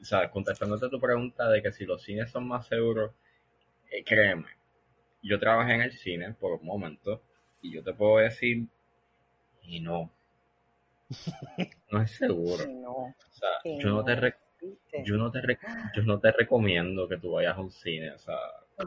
o 0.00 0.04
sea, 0.04 0.30
contestándote 0.30 0.88
tu 0.88 0.98
pregunta 1.00 1.48
de 1.48 1.62
que 1.62 1.70
si 1.72 1.84
los 1.84 2.02
cines 2.02 2.30
son 2.30 2.48
más 2.48 2.66
seguros, 2.66 3.12
eh, 3.90 4.02
créeme, 4.04 4.48
yo 5.22 5.38
trabajé 5.38 5.74
en 5.74 5.82
el 5.82 5.92
cine 5.92 6.34
por 6.34 6.52
un 6.52 6.66
momento 6.66 7.22
y 7.62 7.70
yo 7.72 7.84
te 7.84 7.92
puedo 7.92 8.18
decir, 8.18 8.66
y 9.62 9.80
no, 9.80 10.10
no 11.90 12.02
es 12.02 12.10
seguro. 12.10 12.64
No, 12.68 12.90
O 12.92 13.14
sea, 13.30 13.48
Sí, 13.62 13.78
yo 13.80 13.90
no 13.90 14.04
te, 14.04 14.16
no. 14.16 14.22
Yo 15.04 15.16
no 15.16 15.30
te, 15.30 15.40
re- 15.40 15.58
yo 15.94 16.02
no 16.02 16.18
te 16.20 16.32
recomiendo 16.32 17.08
que 17.08 17.16
tú 17.18 17.32
vayas 17.32 17.56
a 17.56 17.60
un 17.60 17.70
cine, 17.70 18.10
o 18.12 18.18
sea, 18.18 18.36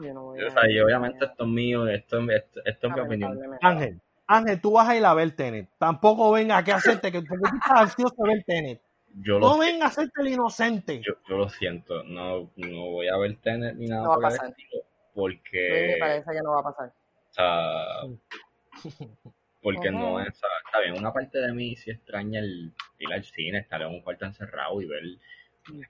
Yo 0.02 0.12
no 0.14 0.22
voy 0.24 0.42
o 0.42 0.50
sea, 0.50 0.68
y 0.68 0.74
ir. 0.74 0.82
obviamente 0.82 1.24
esto 1.24 1.44
es 1.44 1.48
mío, 1.50 1.86
esto, 1.88 2.18
esto, 2.30 2.60
esto 2.64 2.86
es 2.88 2.94
mi 2.94 3.00
opinión. 3.00 3.38
Ángel, 3.60 4.00
Ángel, 4.26 4.60
tú 4.60 4.72
vas 4.72 4.88
a 4.88 4.96
ir 4.96 5.04
a 5.04 5.14
ver 5.14 5.30
Tenet. 5.32 5.68
Tampoco 5.78 6.30
venga 6.32 6.58
aquí 6.58 6.70
a 6.70 6.76
hacerte 6.76 7.10
que 7.12 7.22
tú 7.22 7.34
estás 7.34 7.70
ansioso 7.70 8.14
de 8.18 8.34
ver 8.34 8.44
Tenet. 8.44 8.80
Yo 9.20 9.38
No 9.40 9.58
venga 9.58 9.86
a 9.86 9.88
hacerte 9.88 10.20
el 10.20 10.28
inocente. 10.28 11.00
yo, 11.00 11.14
yo 11.28 11.36
lo 11.38 11.48
siento, 11.48 12.02
no, 12.04 12.50
no 12.56 12.90
voy 12.90 13.08
a 13.08 13.16
ver 13.16 13.36
tenis 13.40 13.74
ni 13.74 13.86
nada 13.86 14.02
No 14.02 14.08
va 14.10 14.14
a 14.14 14.18
por 14.18 14.22
pasar. 14.24 14.54
porque, 15.14 15.92
me 15.94 15.98
parece 15.98 16.30
que 16.30 16.42
no 16.42 16.50
va 16.52 16.60
a 16.60 16.62
pasar. 16.62 16.88
o 16.88 17.32
sea, 17.32 17.86
porque 19.62 19.90
no 19.90 20.20
es, 20.20 20.28
está 20.28 20.80
bien, 20.84 20.96
una 20.98 21.12
parte 21.12 21.38
de 21.38 21.52
mí 21.52 21.74
sí 21.76 21.90
extraña 21.90 22.40
el 22.40 22.72
ir 22.98 23.12
al 23.12 23.24
cine, 23.24 23.58
estar 23.58 23.80
en 23.82 23.88
un 23.88 24.02
cuarto 24.02 24.24
encerrado 24.26 24.80
y 24.80 24.86
ver 24.86 25.02
La 25.72 25.86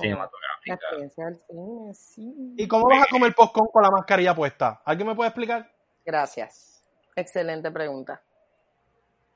cinematográficas. 0.00 0.78
experiencia 0.80 1.24
del 1.26 1.36
cine, 1.36 1.94
sí. 1.94 2.54
¿Y 2.56 2.66
cómo 2.68 2.88
vas 2.88 3.02
a 3.02 3.10
comer 3.10 3.34
popcorn 3.34 3.68
con 3.72 3.82
la 3.82 3.90
mascarilla 3.90 4.34
puesta? 4.34 4.82
¿Alguien 4.84 5.08
me 5.08 5.14
puede 5.14 5.28
explicar? 5.28 5.70
Gracias. 6.04 6.82
Excelente 7.14 7.70
pregunta. 7.70 8.22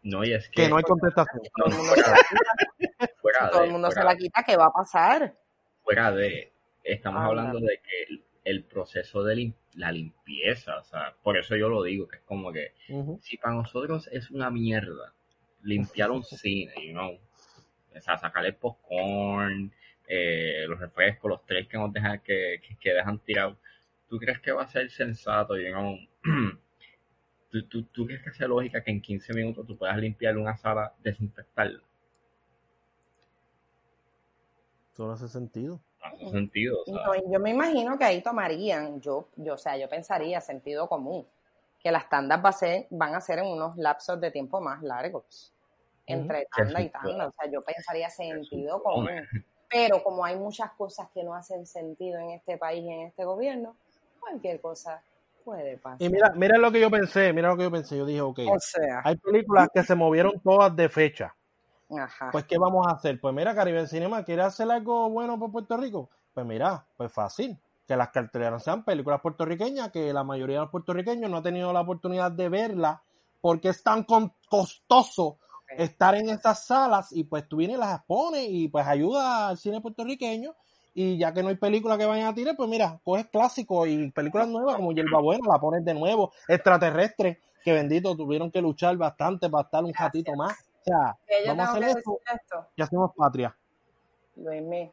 No, 0.02 0.24
y 0.24 0.32
es 0.32 0.48
que, 0.48 0.62
Que 0.62 0.68
no 0.68 0.76
hay 0.76 0.82
contestación. 0.84 1.42
Todo 1.56 1.66
el 1.66 1.72
No, 1.72 1.78
mundo, 1.78 1.94
se, 1.94 2.10
la 2.10 2.16
quita, 2.16 3.14
fuera 3.20 3.38
si 3.44 3.50
todo 3.50 3.60
de, 3.60 3.66
el 3.66 3.72
mundo 3.72 3.88
se 3.90 3.94
fuera, 3.94 4.10
la 4.10 4.16
quita, 4.16 4.42
¿qué 4.44 4.56
va 4.56 4.66
a 4.66 4.72
pasar? 4.72 5.36
fuera 5.82 6.10
de, 6.12 6.52
estamos 6.82 7.20
Ándale. 7.22 7.40
hablando 7.40 7.60
de 7.66 7.78
que 7.80 8.02
el, 8.08 8.24
el 8.44 8.64
proceso 8.64 9.22
de 9.24 9.34
lim- 9.36 9.54
la 9.74 9.92
limpieza, 9.92 10.78
o 10.78 10.84
sea, 10.84 11.14
por 11.22 11.36
eso 11.36 11.54
yo 11.56 11.68
lo 11.68 11.82
digo, 11.82 12.08
que 12.08 12.16
es 12.16 12.22
como 12.22 12.52
que 12.52 12.72
si 13.20 13.36
para 13.36 13.54
nosotros 13.54 14.08
es 14.12 14.30
una 14.30 14.50
mierda 14.50 15.12
limpiar 15.62 16.10
un 16.10 16.22
cine, 16.24 16.72
you 16.84 16.92
know, 16.92 17.18
o 17.96 18.00
sea, 18.00 18.18
sacar 18.18 18.44
el 18.44 18.54
popcorn, 18.54 19.72
eh, 20.08 20.64
los 20.68 20.78
refrescos, 20.78 21.30
los 21.30 21.46
tres 21.46 21.66
que 21.68 21.76
nos 21.76 21.92
dejan, 21.92 22.20
que, 22.20 22.60
que, 22.62 22.76
que 22.76 22.92
dejan 22.92 23.18
tirados, 23.18 23.56
¿tú 24.08 24.18
crees 24.18 24.40
que 24.40 24.52
va 24.52 24.62
a 24.62 24.68
ser 24.68 24.90
sensato, 24.90 25.54
know? 25.54 25.96
¿Tú, 27.50 27.66
tú, 27.68 27.84
tú 27.84 28.06
crees 28.06 28.22
que 28.22 28.32
sea 28.32 28.48
lógica 28.48 28.82
que 28.82 28.90
en 28.90 29.00
15 29.00 29.32
minutos 29.32 29.66
tú 29.66 29.76
puedas 29.76 29.96
limpiar 29.96 30.36
una 30.36 30.56
sala, 30.56 30.92
desinfectarla? 31.02 31.80
Eso 34.92 35.06
no 35.06 35.12
hace 35.12 35.28
sentido. 35.28 35.80
No 36.00 36.06
hace 36.06 36.30
sentido, 36.30 36.78
o 36.80 36.84
sea, 36.84 37.06
No, 37.06 37.32
yo 37.32 37.40
me 37.40 37.50
imagino 37.50 37.96
que 37.96 38.04
ahí 38.04 38.22
tomarían, 38.22 39.00
yo, 39.00 39.28
yo, 39.36 39.54
o 39.54 39.58
sea, 39.58 39.76
yo 39.76 39.88
pensaría 39.88 40.40
sentido 40.40 40.88
común, 40.88 41.26
que 41.78 41.90
las 41.90 42.08
tandas 42.08 42.44
va 42.44 42.50
a 42.50 42.52
ser, 42.52 42.86
van 42.90 43.14
a 43.14 43.20
ser 43.20 43.38
en 43.38 43.46
unos 43.46 43.76
lapsos 43.76 44.20
de 44.20 44.30
tiempo 44.30 44.60
más 44.60 44.82
largos, 44.82 45.54
entre 46.06 46.46
tanda 46.56 46.80
y 46.80 46.88
tanda, 46.90 47.28
o 47.28 47.32
sea, 47.32 47.50
yo 47.50 47.62
pensaría 47.62 48.08
sentido 48.10 48.82
común. 48.82 49.10
Pero 49.68 50.02
como 50.02 50.24
hay 50.24 50.36
muchas 50.36 50.70
cosas 50.72 51.08
que 51.12 51.24
no 51.24 51.34
hacen 51.34 51.66
sentido 51.66 52.20
en 52.20 52.30
este 52.30 52.56
país 52.56 52.84
y 52.84 52.90
en 52.90 53.00
este 53.08 53.24
gobierno, 53.24 53.74
cualquier 54.20 54.60
cosa 54.60 55.02
puede 55.44 55.76
pasar. 55.78 56.00
Y 56.00 56.08
mira, 56.08 56.32
mira 56.34 56.56
lo 56.58 56.70
que 56.70 56.80
yo 56.80 56.90
pensé, 56.90 57.32
mira 57.32 57.48
lo 57.48 57.56
que 57.56 57.64
yo 57.64 57.70
pensé. 57.70 57.96
Yo 57.98 58.06
dije, 58.06 58.20
ok, 58.20 58.40
o 58.48 58.58
sea, 58.60 59.02
hay 59.04 59.16
películas 59.16 59.68
que 59.74 59.82
se 59.82 59.94
movieron 59.94 60.40
todas 60.40 60.74
de 60.76 60.88
fecha. 60.88 61.34
ajá. 61.90 62.30
Pues, 62.30 62.44
¿qué 62.44 62.58
vamos 62.58 62.86
a 62.86 62.92
hacer? 62.92 63.20
Pues 63.20 63.34
mira, 63.34 63.54
Caribe 63.54 63.86
Cinema 63.88 64.24
quiere 64.24 64.42
hacer 64.42 64.70
algo 64.70 65.10
bueno 65.10 65.38
por 65.38 65.50
Puerto 65.50 65.76
Rico. 65.76 66.10
Pues 66.32 66.46
mira, 66.46 66.84
pues 66.96 67.12
fácil. 67.12 67.58
Que 67.88 67.96
las 67.96 68.08
carteleras 68.10 68.64
sean 68.64 68.84
películas 68.84 69.20
puertorriqueñas, 69.20 69.90
que 69.92 70.12
la 70.12 70.24
mayoría 70.24 70.56
de 70.56 70.62
los 70.62 70.70
puertorriqueños 70.70 71.30
no 71.30 71.36
ha 71.38 71.42
tenido 71.42 71.72
la 71.72 71.80
oportunidad 71.80 72.32
de 72.32 72.48
verla 72.48 73.02
porque 73.40 73.68
es 73.68 73.82
tan 73.82 74.02
con- 74.04 74.32
estar 75.68 76.14
en 76.14 76.28
esas 76.30 76.64
salas 76.66 77.12
y 77.12 77.24
pues 77.24 77.48
tú 77.48 77.56
vienes 77.56 77.76
y 77.76 77.80
las 77.80 77.96
expones 77.96 78.46
y 78.48 78.68
pues 78.68 78.86
ayuda 78.86 79.48
al 79.48 79.58
cine 79.58 79.80
puertorriqueño 79.80 80.54
y 80.98 81.18
ya 81.18 81.32
que 81.34 81.42
no 81.42 81.50
hay 81.50 81.56
película 81.56 81.98
que 81.98 82.06
vayan 82.06 82.28
a 82.28 82.34
tirar, 82.34 82.56
pues 82.56 82.70
mira, 82.70 82.98
coges 83.04 83.26
clásicos 83.26 83.86
y 83.86 84.10
películas 84.12 84.48
nuevas 84.48 84.76
como 84.76 84.92
Yerba 84.92 85.20
Buena, 85.20 85.46
la 85.46 85.58
pones 85.58 85.84
de 85.84 85.92
nuevo, 85.92 86.32
extraterrestre, 86.48 87.40
que 87.62 87.72
bendito, 87.72 88.16
tuvieron 88.16 88.50
que 88.50 88.62
luchar 88.62 88.96
bastante 88.96 89.50
para 89.50 89.64
estar 89.64 89.84
un 89.84 89.92
ratito 89.92 90.32
más. 90.34 90.54
O 90.80 90.84
sea, 90.84 91.18
yo 91.44 91.54
vamos 91.54 91.68
a 91.68 91.72
hacer 91.72 91.98
esto 91.98 92.18
y 92.76 92.82
hacemos 92.82 93.10
patria. 93.14 93.54
Luismi. 94.36 94.90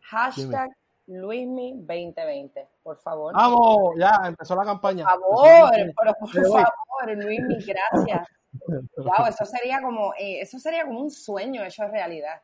Hashtag 0.00 0.70
Luismi2020, 1.06 2.66
por 2.82 2.96
favor. 2.96 3.34
Vamos, 3.34 3.94
ya 3.96 4.18
empezó 4.24 4.56
la 4.56 4.64
campaña. 4.64 5.04
Por 5.04 5.46
favor, 5.46 5.70
pero 5.72 6.14
por 6.18 6.28
favor, 6.28 7.24
Luismi, 7.24 7.56
gracias. 7.64 8.28
Wow, 8.96 9.26
eso 9.28 9.44
sería 9.44 9.80
como, 9.82 10.14
eh, 10.14 10.40
eso 10.40 10.58
sería 10.58 10.84
como 10.84 11.00
un 11.00 11.10
sueño 11.10 11.64
hecho 11.64 11.86
realidad. 11.88 12.40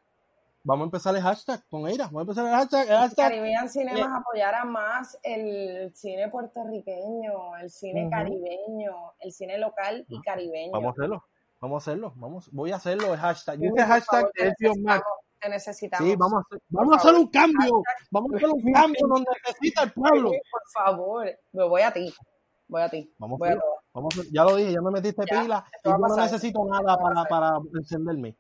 Vamos 0.63 0.85
a 0.85 0.87
empezar 0.87 1.17
el 1.17 1.23
hashtag 1.23 1.67
con 1.71 1.89
Eira. 1.89 2.07
Vamos 2.07 2.21
a 2.21 2.23
empezar 2.23 2.47
el 2.47 2.53
hashtag. 2.53 2.89
El 2.91 2.97
hashtag 2.97 3.29
Caribbean 3.31 3.69
Cinemas 3.69 4.21
apoyara 4.21 4.65
más 4.65 5.19
el 5.23 5.91
cine 5.95 6.29
puertorriqueño, 6.29 7.57
el 7.57 7.71
cine 7.71 8.11
caribeño, 8.11 9.15
el 9.21 9.33
cine 9.33 9.57
local 9.57 10.05
y 10.09 10.21
caribeño. 10.21 10.73
Vamos 10.73 10.89
a 10.89 10.91
hacerlo. 10.91 11.25
Vamos 11.61 11.77
a 11.77 11.91
hacerlo. 11.91 12.13
Vamos, 12.17 12.51
voy 12.53 12.73
a 12.73 12.77
hacerlo 12.77 13.15
el 13.15 13.21
hashtag. 13.21 13.59
Yo 13.59 13.71
por 13.71 13.81
hashtag 13.81 14.21
favor, 14.37 14.79
Mac. 14.81 15.03
necesitamos, 15.03 15.03
te 15.41 15.49
necesitamos. 15.49 16.09
Sí, 16.09 16.17
vamos 16.17 16.35
a 16.35 16.41
hacer, 16.41 16.63
vamos 16.69 16.93
a 16.93 16.97
hacer 16.97 17.15
un 17.15 17.27
cambio. 17.29 17.83
Vamos 18.11 18.33
a 18.33 18.37
hacer 18.37 18.49
un 18.51 18.73
cambio 18.73 19.07
donde 19.09 19.31
necesita 19.47 19.83
el 19.85 19.93
pueblo. 19.93 20.31
Por 20.31 20.63
favor, 20.75 21.39
me 21.53 21.69
voy 21.69 21.83
a 21.83 21.91
ti. 21.91 22.15
Voy 22.69 22.83
a 22.83 22.89
ti. 22.91 23.15
Vamos 23.19 23.37
a 23.37 23.39
voy 23.39 23.49
a 23.49 23.53
hacerlo. 23.53 23.80
Vamos 23.93 24.15
ya 24.31 24.45
lo 24.45 24.57
dije, 24.57 24.73
ya 24.73 24.81
me 24.81 24.91
metiste 24.91 25.25
Ya, 25.31 25.43
pila 25.43 25.65
y 25.85 25.89
yo 25.89 25.99
no 25.99 26.17
necesito 26.17 26.65
nada 26.65 26.97
para, 26.97 27.25
para 27.25 27.59
encenderme. 27.75 28.35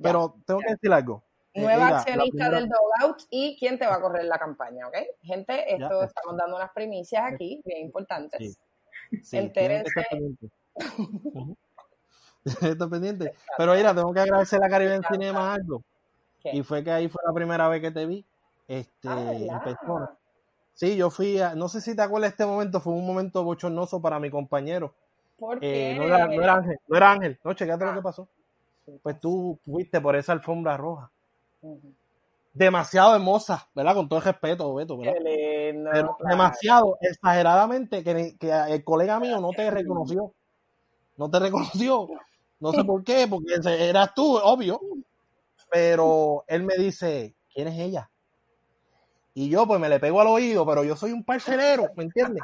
Pero 0.00 0.34
tengo 0.46 0.60
que 0.60 0.70
decir 0.72 0.92
algo. 0.92 1.22
Eh, 1.54 1.60
Nueva 1.60 1.74
Eira, 1.74 1.90
la 1.90 1.98
accionista 1.98 2.30
primera- 2.30 2.60
del 2.60 2.68
Dogout 2.68 3.22
y 3.30 3.56
quién 3.58 3.78
te 3.78 3.86
va 3.86 3.96
a 3.96 4.00
correr 4.00 4.24
la 4.24 4.38
campaña, 4.38 4.88
¿ok? 4.88 4.94
Gente, 5.22 5.74
esto 5.74 6.02
estamos 6.04 6.36
dando 6.36 6.56
unas 6.56 6.70
primicias 6.72 7.30
aquí 7.32 7.60
bien 7.64 7.82
importantes. 7.86 8.38
Sí. 9.10 9.18
Sí, 9.22 9.36
Entérense. 9.36 10.06
Está 12.62 12.88
pendiente. 12.88 13.34
Pero 13.56 13.74
mira, 13.74 13.94
tengo 13.94 14.12
que 14.12 14.20
agradecer 14.20 14.62
a 14.64 14.68
Caribbean 14.68 15.02
Cinema 15.10 15.54
algo. 15.54 15.82
¿Qué? 16.42 16.50
Y 16.56 16.62
fue 16.62 16.82
que 16.82 16.90
ahí 16.90 17.08
fue 17.08 17.22
la 17.26 17.32
primera 17.32 17.68
vez 17.68 17.80
que 17.80 17.90
te 17.90 18.06
vi. 18.06 18.24
Este, 18.66 19.08
Ah, 19.08 19.32
en 19.32 19.60
persona. 19.60 20.10
Sí, 20.74 20.96
yo 20.96 21.10
fui 21.10 21.38
a, 21.38 21.54
no 21.54 21.68
sé 21.68 21.80
si 21.80 21.94
te 21.94 22.02
acuerdas 22.02 22.30
de 22.30 22.32
este 22.32 22.46
momento, 22.46 22.80
fue 22.80 22.92
un 22.94 23.06
momento 23.06 23.44
bochornoso 23.44 24.00
para 24.00 24.18
mi 24.18 24.30
compañero. 24.30 24.94
¿Por 25.38 25.58
Eh, 25.58 25.92
qué? 25.92 25.94
no, 25.96 26.04
era, 26.04 26.26
no 26.26 26.42
era 26.42 26.54
Ángel, 26.54 26.78
no 26.88 26.96
era 26.96 27.10
Ángel. 27.12 27.38
No, 27.44 27.52
checate 27.54 27.84
lo 27.84 27.90
Ah. 27.90 27.94
que 27.94 28.02
pasó. 28.02 28.28
Pues 29.02 29.20
tú 29.20 29.58
fuiste 29.64 30.00
por 30.00 30.16
esa 30.16 30.32
alfombra 30.32 30.76
roja. 30.76 31.10
Demasiado 32.54 33.14
hermosa, 33.14 33.68
¿verdad? 33.74 33.94
Con 33.94 34.08
todo 34.08 34.18
el 34.18 34.24
respeto, 34.26 34.74
Beto, 34.74 34.98
¿verdad? 34.98 35.14
Claro. 35.90 36.16
demasiado, 36.28 36.98
exageradamente, 37.00 38.04
que, 38.04 38.36
que 38.38 38.50
el 38.50 38.84
colega 38.84 39.18
mío 39.20 39.40
no 39.40 39.50
te 39.50 39.70
reconoció. 39.70 40.32
No 41.16 41.30
te 41.30 41.38
reconoció. 41.38 42.08
No 42.60 42.72
sé 42.72 42.84
por 42.84 43.02
qué, 43.04 43.26
porque 43.28 43.54
eras 43.88 44.14
tú, 44.14 44.36
obvio. 44.36 44.80
Pero 45.70 46.44
él 46.48 46.64
me 46.64 46.74
dice, 46.76 47.34
¿quién 47.54 47.68
es 47.68 47.78
ella? 47.78 48.10
Y 49.34 49.48
yo 49.48 49.66
pues 49.66 49.80
me 49.80 49.88
le 49.88 49.98
pego 49.98 50.20
al 50.20 50.26
oído, 50.26 50.66
pero 50.66 50.84
yo 50.84 50.96
soy 50.96 51.12
un 51.12 51.24
parcelero, 51.24 51.88
¿me 51.96 52.04
entiendes? 52.04 52.42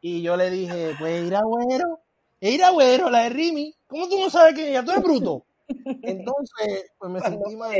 Y 0.00 0.22
yo 0.22 0.36
le 0.36 0.50
dije, 0.50 0.94
pues 0.98 1.24
ir 1.26 1.36
Agüero, 1.36 2.00
ir 2.40 2.62
Agüero, 2.64 3.10
la 3.10 3.22
de 3.24 3.30
Rimi, 3.30 3.74
¿cómo 3.86 4.08
tú 4.08 4.18
no 4.18 4.30
sabes 4.30 4.58
es 4.58 4.68
ella? 4.68 4.84
Tú 4.84 4.90
eres 4.90 5.02
bruto. 5.02 5.46
Entonces, 5.68 6.92
pues 6.98 7.10
me 7.10 7.20
sentí 7.20 7.56
mal, 7.56 7.74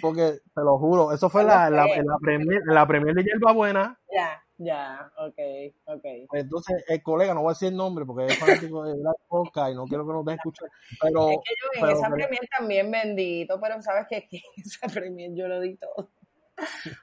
porque 0.00 0.38
te 0.54 0.62
lo 0.62 0.78
juro, 0.78 1.12
eso 1.12 1.28
fue 1.28 1.44
la, 1.44 1.68
la, 1.68 1.86
la 1.86 2.18
premier, 2.20 2.62
la 2.66 2.86
premier 2.86 3.14
de 3.14 3.24
Yerba 3.24 3.52
Buena, 3.52 3.98
Ya, 4.10 4.42
Ya, 4.64 5.10
ok, 5.18 5.38
ok. 5.86 6.04
Entonces, 6.34 6.84
el 6.88 7.02
colega, 7.02 7.34
no 7.34 7.40
voy 7.42 7.50
a 7.50 7.54
decir 7.54 7.68
el 7.68 7.76
nombre 7.76 8.04
porque 8.04 8.26
es 8.26 8.38
fanático 8.38 8.84
de 8.84 8.96
la 8.98 9.12
podcast 9.26 9.72
y 9.72 9.74
no 9.74 9.86
quiero 9.86 10.06
que 10.06 10.12
nos 10.12 10.24
deje 10.24 10.36
escuchar. 10.36 10.68
Pero, 11.00 11.30
es 11.30 11.36
que 11.38 11.54
yo 11.60 11.66
en 11.74 11.80
pero- 11.80 11.92
esa 11.98 12.02
pero- 12.06 12.14
premier 12.14 12.48
también 12.58 12.90
bendito, 12.90 13.60
pero 13.60 13.82
sabes 13.82 14.06
que 14.08 14.16
en 14.30 14.42
esa 14.56 14.88
premier 14.88 15.32
yo 15.34 15.48
lo 15.48 15.60
di 15.60 15.76
todo. 15.76 16.10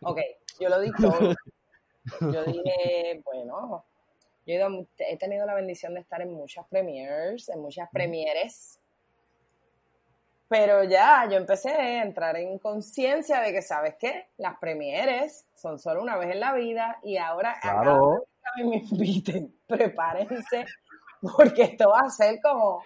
Ok, 0.03 0.19
yo 0.59 0.69
lo 0.69 0.79
di 0.79 0.91
todo. 0.91 1.35
Yo 2.21 2.43
dije, 2.45 3.21
bueno, 3.25 3.85
yo 4.45 4.55
he 4.99 5.17
tenido 5.17 5.45
la 5.45 5.53
bendición 5.53 5.93
de 5.93 5.99
estar 5.99 6.21
en 6.21 6.31
muchas 6.33 6.65
premiers, 6.67 7.49
en 7.49 7.59
muchas 7.59 7.89
premieres. 7.91 8.78
Pero 10.49 10.83
ya, 10.83 11.27
yo 11.29 11.37
empecé 11.37 11.69
a 11.69 12.01
entrar 12.01 12.35
en 12.35 12.57
conciencia 12.57 13.39
de 13.39 13.53
que, 13.53 13.61
¿sabes 13.61 13.95
qué? 13.99 14.29
Las 14.37 14.57
premieres 14.57 15.47
son 15.55 15.77
solo 15.77 16.01
una 16.01 16.17
vez 16.17 16.31
en 16.31 16.39
la 16.39 16.53
vida 16.53 16.99
y 17.03 17.17
ahora 17.17 17.55
Claro. 17.61 18.11
vez 18.11 18.21
que 18.41 18.49
a 18.49 18.63
mí 18.63 18.69
me 18.69 18.77
inviten, 18.77 19.55
prepárense, 19.67 20.65
porque 21.21 21.61
esto 21.61 21.89
va 21.89 21.99
a 21.99 22.09
ser 22.09 22.39
como... 22.41 22.83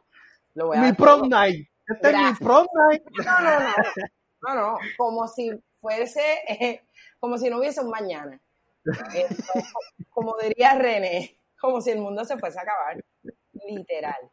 Lo 0.56 0.68
voy 0.68 0.78
a 0.78 0.82
mi 0.82 0.92
prom 0.94 1.30
night. 1.30 1.68
Este 1.88 2.10
es 2.10 2.18
mi 2.18 2.34
prom 2.34 2.68
night. 2.90 3.04
No, 3.26 3.40
no, 3.40 3.60
no. 3.60 3.74
No, 4.42 4.56
no. 4.56 4.78
Como 4.98 5.28
si 5.30 5.52
fuese, 5.80 6.22
eh, 6.48 6.82
como 7.20 7.38
si 7.38 7.50
no 7.50 7.60
hubiese 7.60 7.80
un 7.82 7.90
mañana. 7.90 8.40
Como 10.10 10.36
diría 10.38 10.76
René, 10.76 11.40
como 11.60 11.80
si 11.82 11.92
el 11.92 12.00
mundo 12.00 12.26
se 12.26 12.38
fuese 12.38 12.60
a 12.60 12.64
acabar. 12.64 13.04
Literal. 13.54 14.30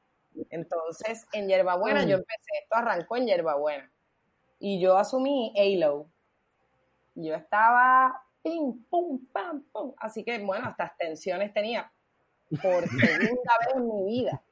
Entonces, 0.51 1.26
en 1.33 1.49
Yerbabuena, 1.49 2.05
yo 2.05 2.16
empecé, 2.16 2.51
esto 2.62 2.76
arrancó 2.76 3.16
en 3.16 3.26
Yerbabuena. 3.26 3.91
Y 4.59 4.81
yo 4.81 4.97
asumí 4.97 5.53
A-Low. 5.57 6.11
Yo 7.14 7.35
estaba 7.35 8.22
pim, 8.43 8.85
pum, 8.85 9.26
pam, 9.33 9.62
pum. 9.72 9.95
Así 9.99 10.24
que, 10.24 10.39
bueno, 10.39 10.68
hasta 10.68 10.95
tensiones 10.99 11.53
tenía 11.53 11.91
por 12.62 12.89
segunda 12.89 13.53
vez 13.61 13.74
en 13.74 13.89
mi 13.89 14.05
vida. 14.05 14.43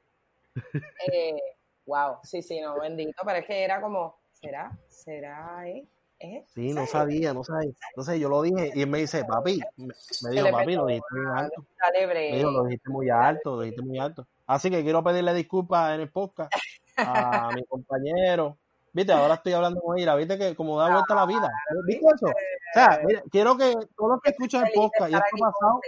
Eh, 1.12 1.40
wow, 1.86 2.18
sí, 2.22 2.42
sí, 2.42 2.60
no, 2.60 2.78
bendito, 2.80 3.22
pero 3.24 3.38
es 3.38 3.46
que 3.46 3.62
era 3.62 3.80
como, 3.80 4.18
¿será? 4.32 4.76
¿Será? 4.88 5.68
¿Eh? 5.68 5.86
¿Eh? 6.20 6.44
Sí, 6.48 6.72
no 6.72 6.86
sabía, 6.86 7.32
no 7.32 7.44
sabía. 7.44 7.70
Entonces 7.90 8.18
yo 8.18 8.28
lo 8.28 8.42
dije 8.42 8.72
y 8.74 8.82
él 8.82 8.88
me 8.88 8.98
dice, 8.98 9.24
papi, 9.24 9.60
me, 9.76 10.30
dijo, 10.30 10.50
papi, 10.50 10.74
lo 10.74 10.86
dijiste 10.86 11.14
muy 11.14 11.26
alto. 11.36 11.64
Me 11.94 12.36
dijo, 12.36 12.50
lo 12.50 12.64
dijiste 12.64 12.90
muy 12.90 13.10
alto, 13.10 13.56
lo 13.56 13.62
dijiste 13.62 13.82
muy 13.82 13.98
alto. 13.98 14.26
Así 14.46 14.70
que 14.70 14.82
quiero 14.82 15.04
pedirle 15.04 15.32
disculpas 15.34 15.94
en 15.94 16.00
el 16.00 16.10
podcast 16.10 16.52
a 16.96 17.50
mi 17.54 17.64
compañero. 17.66 18.58
Viste, 18.92 19.12
ahora 19.12 19.34
estoy 19.34 19.52
hablando 19.52 19.80
con 19.80 19.98
ella, 19.98 20.16
viste 20.16 20.36
que 20.38 20.56
como 20.56 20.78
da 20.78 20.90
vuelta 20.90 21.14
la 21.14 21.26
vida. 21.26 21.48
¿Viste 21.86 22.06
eso? 22.06 22.26
O 22.26 22.72
sea, 22.72 23.00
mira, 23.04 23.22
quiero 23.30 23.56
que 23.56 23.74
todos 23.96 24.10
los 24.10 24.20
que 24.20 24.30
escuchan 24.30 24.66
el 24.66 24.72
podcast 24.72 25.12
y 25.12 25.14
esto 25.14 25.36
pasado 25.38 25.80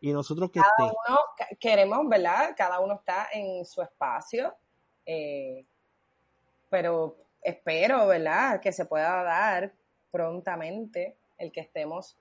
y 0.00 0.12
nosotros 0.12 0.50
que 0.50 0.60
Cada 0.60 0.92
uno, 0.92 1.18
queremos, 1.58 2.08
¿verdad? 2.08 2.54
Cada 2.56 2.80
uno 2.80 2.94
está 2.94 3.28
en 3.32 3.64
su 3.64 3.82
espacio, 3.82 4.54
eh, 5.04 5.64
pero 6.68 7.16
espero, 7.46 8.06
¿verdad? 8.06 8.60
Que 8.60 8.72
se 8.72 8.84
pueda 8.86 9.22
dar 9.22 9.72
prontamente 10.10 11.16
el 11.38 11.52
que 11.52 11.60
estemos 11.60 12.16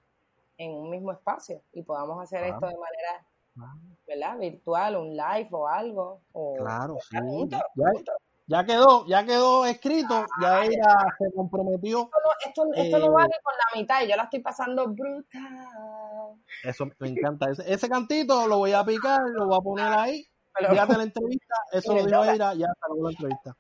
en 0.58 0.72
un 0.74 0.90
mismo 0.90 1.12
espacio 1.12 1.62
y 1.74 1.82
podamos 1.84 2.22
hacer 2.22 2.40
Claro. 2.42 2.56
esto 2.56 2.68
de 2.68 2.76
manera, 2.78 3.26
Claro. 3.54 3.80
¿verdad? 4.08 4.38
Virtual, 4.40 4.96
un 4.98 5.10
live 5.16 5.50
o 5.52 5.68
algo. 5.68 6.22
O 6.34 6.56
Claro, 6.58 6.98
sí. 7.10 7.18
juntos, 7.18 7.60
Ya, 7.76 7.86
juntos. 7.92 8.16
ya 8.48 8.66
quedó, 8.66 9.06
ya 9.08 9.26
quedó 9.26 9.66
escrito, 9.66 10.26
ya 10.42 10.64
ella 10.64 10.96
se 11.18 11.32
comprometió. 11.34 12.10
Esto 12.46 12.66
no, 12.66 12.74
esto, 12.74 12.82
esto 12.84 13.00
no 13.00 13.06
Eh, 13.06 13.10
vale 13.10 13.34
con 13.44 13.54
la 13.54 13.80
mitad 13.82 14.02
y 14.04 14.10
yo 14.10 14.16
la 14.16 14.24
estoy 14.24 14.40
pasando 14.40 14.88
brutal. 14.88 16.36
Eso 16.64 16.86
me 17.00 17.10
encanta. 17.10 17.50
Ese, 17.52 17.72
ese 17.74 17.90
cantito 17.90 18.48
lo 18.48 18.58
voy 18.60 18.74
a 18.74 18.84
picar, 18.86 19.22
lo 19.34 19.48
voy 19.48 19.58
a 19.58 19.62
poner 19.62 19.86
ahí. 20.00 20.26
Pero- 20.58 20.70
Fíjate 20.72 20.98
la 20.98 21.04
entrevista, 21.04 21.56
eso 21.72 21.94
lo 21.96 22.06
dijo. 22.06 22.24
Eira, 22.24 22.54
ya 22.54 22.68
salió 22.80 23.04
la 23.04 23.10
entrevista. 23.12 23.56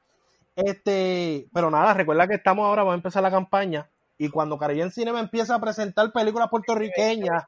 Este, 0.55 1.47
pero 1.53 1.69
nada, 1.69 1.93
recuerda 1.93 2.27
que 2.27 2.35
estamos 2.35 2.65
ahora, 2.65 2.83
vamos 2.83 2.93
a 2.93 2.97
empezar 2.97 3.21
la 3.23 3.31
campaña. 3.31 3.89
Y 4.17 4.29
cuando 4.29 4.57
Caribbean 4.57 4.91
Cinema 4.91 5.19
empieza 5.19 5.55
a 5.55 5.59
presentar 5.59 6.11
películas 6.13 6.49
puertorriqueñas, 6.49 7.43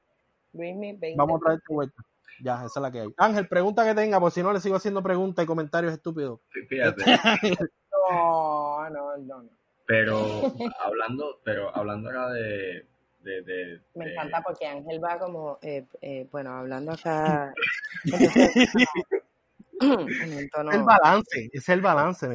Bring 0.51 0.79
me 0.79 0.93
20. 0.93 1.15
vamos 1.17 1.39
a 1.41 1.45
traerte 1.45 1.65
vuelta. 1.73 2.03
Ya, 2.43 2.55
esa 2.65 2.65
es 2.79 2.81
la 2.81 2.91
que 2.91 2.99
hay. 3.01 3.13
Ángel, 3.17 3.47
pregunta 3.47 3.83
que 3.85 3.95
tenga, 3.95 4.19
por 4.19 4.31
si 4.31 4.43
no 4.43 4.51
le 4.53 4.59
sigo 4.59 4.75
haciendo 4.75 5.01
preguntas 5.01 5.43
y 5.43 5.47
comentarios 5.47 5.93
estúpidos. 5.93 6.39
Fíjate. 6.69 7.03
No, 8.09 8.89
no, 8.89 9.17
no, 9.17 9.41
no. 9.43 9.49
Pero 9.85 10.53
hablando, 10.85 11.39
pero 11.43 11.75
hablando 11.75 12.07
ahora 12.09 12.29
de, 12.29 12.85
de, 13.21 13.41
de- 13.41 13.81
Me 13.95 14.05
de- 14.05 14.13
encanta 14.13 14.41
porque 14.41 14.65
Ángel 14.65 15.03
va 15.03 15.17
como, 15.19 15.57
eh, 15.61 15.85
eh, 16.01 16.25
bueno, 16.31 16.51
hablando 16.51 16.93
acá. 16.93 17.53
Entonces, 18.05 18.65
en 19.81 20.33
el 20.33 20.49
tono- 20.51 20.71
Es 20.71 20.77
el 20.77 20.83
balance, 20.83 21.49
es 21.51 21.69
el 21.69 21.81
balance, 21.81 22.27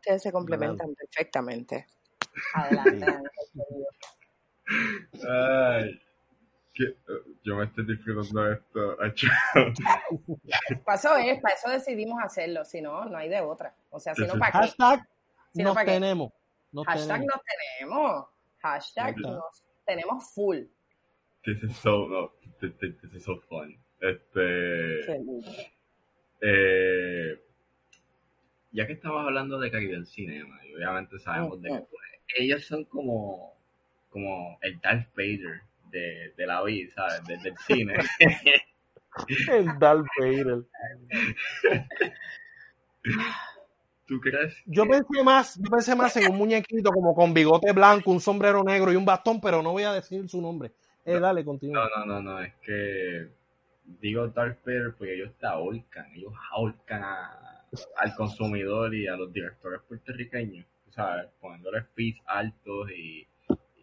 ustedes 0.00 0.22
se 0.22 0.32
complementan 0.32 0.94
perfectamente. 0.94 1.86
Adelante. 2.54 3.06
Ay, 5.28 6.00
que- 6.72 6.96
yo 7.42 7.56
me 7.56 7.64
estoy 7.64 7.84
disfrutando 7.86 8.44
de 8.44 8.54
esto. 8.54 9.02
Eso 9.02 9.26
es, 11.16 11.40
para 11.42 11.54
eso 11.54 11.70
decidimos 11.70 12.18
hacerlo, 12.22 12.64
si 12.64 12.80
no, 12.80 13.04
no 13.06 13.16
hay 13.18 13.28
de 13.28 13.40
otra. 13.40 13.74
O 13.90 13.98
sea, 14.00 14.14
si 14.14 14.22
no. 14.26 14.34
¿para 14.38 14.52
qué? 14.52 14.58
Hashtag 14.58 15.08
Si 15.52 15.58
no, 15.62 15.68
nos 15.70 15.74
¿para 15.74 15.86
qué? 15.86 15.92
tenemos. 15.92 16.32
Nos 16.72 16.86
Hashtag 16.86 17.20
tenemos. 17.20 17.34
nos 17.34 17.42
tenemos. 17.44 18.26
Hashtag 18.62 19.16
nos 19.18 19.64
tenemos 19.84 20.30
full. 20.32 20.58
This 21.44 21.62
is 21.62 21.76
so, 21.78 22.06
no, 22.06 22.32
this, 22.60 22.72
is 23.14 23.24
so 23.24 23.40
fun. 23.48 23.76
Este, 24.00 25.00
eh, 26.42 27.38
ya 28.72 28.86
que 28.86 28.92
estamos 28.94 29.24
hablando 29.24 29.58
de 29.58 29.70
Caribbean 29.70 30.06
Cinema, 30.06 30.58
y 30.66 30.74
obviamente 30.74 31.18
sabemos 31.18 31.60
de 31.62 31.68
que 31.70 31.78
pues, 31.80 32.02
ellos 32.38 32.64
son 32.64 32.84
como, 32.84 33.54
como 34.10 34.58
el 34.62 34.80
Darth 34.80 35.08
Vader 35.16 35.62
de, 35.90 36.32
de 36.36 36.46
la 36.46 36.62
vida, 36.62 36.90
¿sabes? 36.94 37.26
De- 37.26 37.38
del 37.38 37.56
cine. 37.58 37.94
El 39.50 39.78
Darth 39.80 40.06
Vader. 40.18 40.62
¿Tú 44.06 44.20
crees? 44.20 44.54
Yo 44.66 44.86
pensé 44.86 45.22
más, 45.22 45.56
yo 45.56 45.70
pensé 45.70 45.94
más 45.94 46.16
en 46.16 46.30
un 46.30 46.36
muñequito 46.38 46.90
como 46.90 47.14
con 47.14 47.32
bigote 47.32 47.72
blanco, 47.72 48.10
un 48.10 48.20
sombrero 48.20 48.62
negro 48.64 48.92
y 48.92 48.96
un 48.96 49.04
bastón, 49.04 49.40
pero 49.40 49.62
no 49.62 49.72
voy 49.72 49.84
a 49.84 49.92
decir 49.92 50.28
su 50.28 50.40
nombre. 50.40 50.72
Eh, 51.04 51.18
dale, 51.20 51.44
continúa. 51.44 51.88
No, 51.96 52.04
no, 52.06 52.14
no, 52.14 52.22
no, 52.22 52.40
es 52.40 52.52
que 52.56 53.28
digo 54.00 54.26
Darth 54.28 54.64
Vader 54.64 54.94
porque 54.96 55.14
ellos 55.14 55.32
te 55.38 55.46
ahorcan, 55.46 56.06
ellos 56.14 56.32
ahorcan 56.50 57.02
a- 57.04 57.49
al 57.96 58.14
consumidor 58.14 58.94
y 58.94 59.06
a 59.06 59.16
los 59.16 59.32
directores 59.32 59.80
puertorriqueños, 59.88 60.66
¿sabes? 60.90 61.28
Poniéndoles 61.40 61.86
fees 61.94 62.16
altos 62.26 62.90
y, 62.90 63.26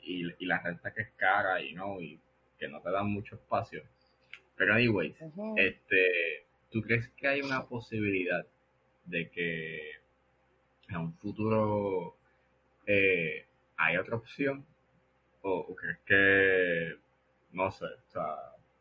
y, 0.03 0.25
y 0.39 0.45
la 0.45 0.61
renta 0.61 0.93
que 0.93 1.01
es 1.03 1.11
cara 1.15 1.61
y 1.61 1.73
no, 1.73 1.99
y 2.01 2.19
que 2.59 2.67
no 2.67 2.81
te 2.81 2.91
dan 2.91 3.09
mucho 3.09 3.35
espacio. 3.35 3.83
Pero 4.55 4.73
anyways, 4.73 5.15
Ujú. 5.21 5.55
este, 5.57 6.45
¿tú 6.71 6.81
crees 6.81 7.07
que 7.09 7.27
hay 7.27 7.41
una 7.41 7.65
posibilidad 7.65 8.45
de 9.05 9.29
que 9.29 9.91
en 10.89 10.97
un 10.97 11.13
futuro 11.13 12.17
eh, 12.85 13.45
hay 13.77 13.97
otra 13.97 14.15
opción? 14.17 14.65
¿O, 15.43 15.59
o 15.59 15.75
crees 15.75 15.99
que, 16.05 16.97
no 17.51 17.71
sé, 17.71 17.85
o 17.85 18.11
sea, 18.11 18.35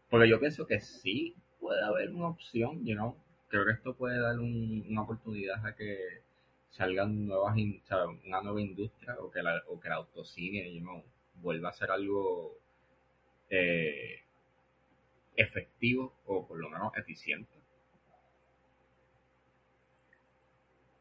porque 0.09 0.29
yo 0.29 0.41
pienso 0.41 0.67
que 0.67 0.81
sí 0.81 1.37
puede 1.61 1.85
haber 1.85 2.11
una 2.11 2.29
opción, 2.29 2.85
you 2.85 2.95
know? 2.95 3.17
Creo 3.57 3.65
que 3.65 3.73
esto 3.73 3.95
puede 3.97 4.21
dar 4.21 4.39
un- 4.39 4.85
una 4.91 5.01
oportunidad 5.01 5.65
a 5.65 5.75
que 5.75 6.21
salgan 6.69 7.27
nuevas, 7.27 7.57
in- 7.57 7.83
o 7.91 8.11
una 8.27 8.43
nueva 8.43 8.61
industria 8.61 9.17
o 9.19 9.31
que 9.31 9.43
la, 9.43 9.63
o 9.69 9.81
que 9.81 9.89
el 9.89 9.95
autocine, 9.95 10.83
vuelva 11.37 11.71
a 11.71 11.73
ser 11.73 11.91
algo 11.91 12.59
eh, 13.49 14.21
efectivo 15.37 16.13
o 16.27 16.47
por 16.47 16.59
lo 16.59 16.69
menos 16.69 16.95
eficiente. 16.99 17.51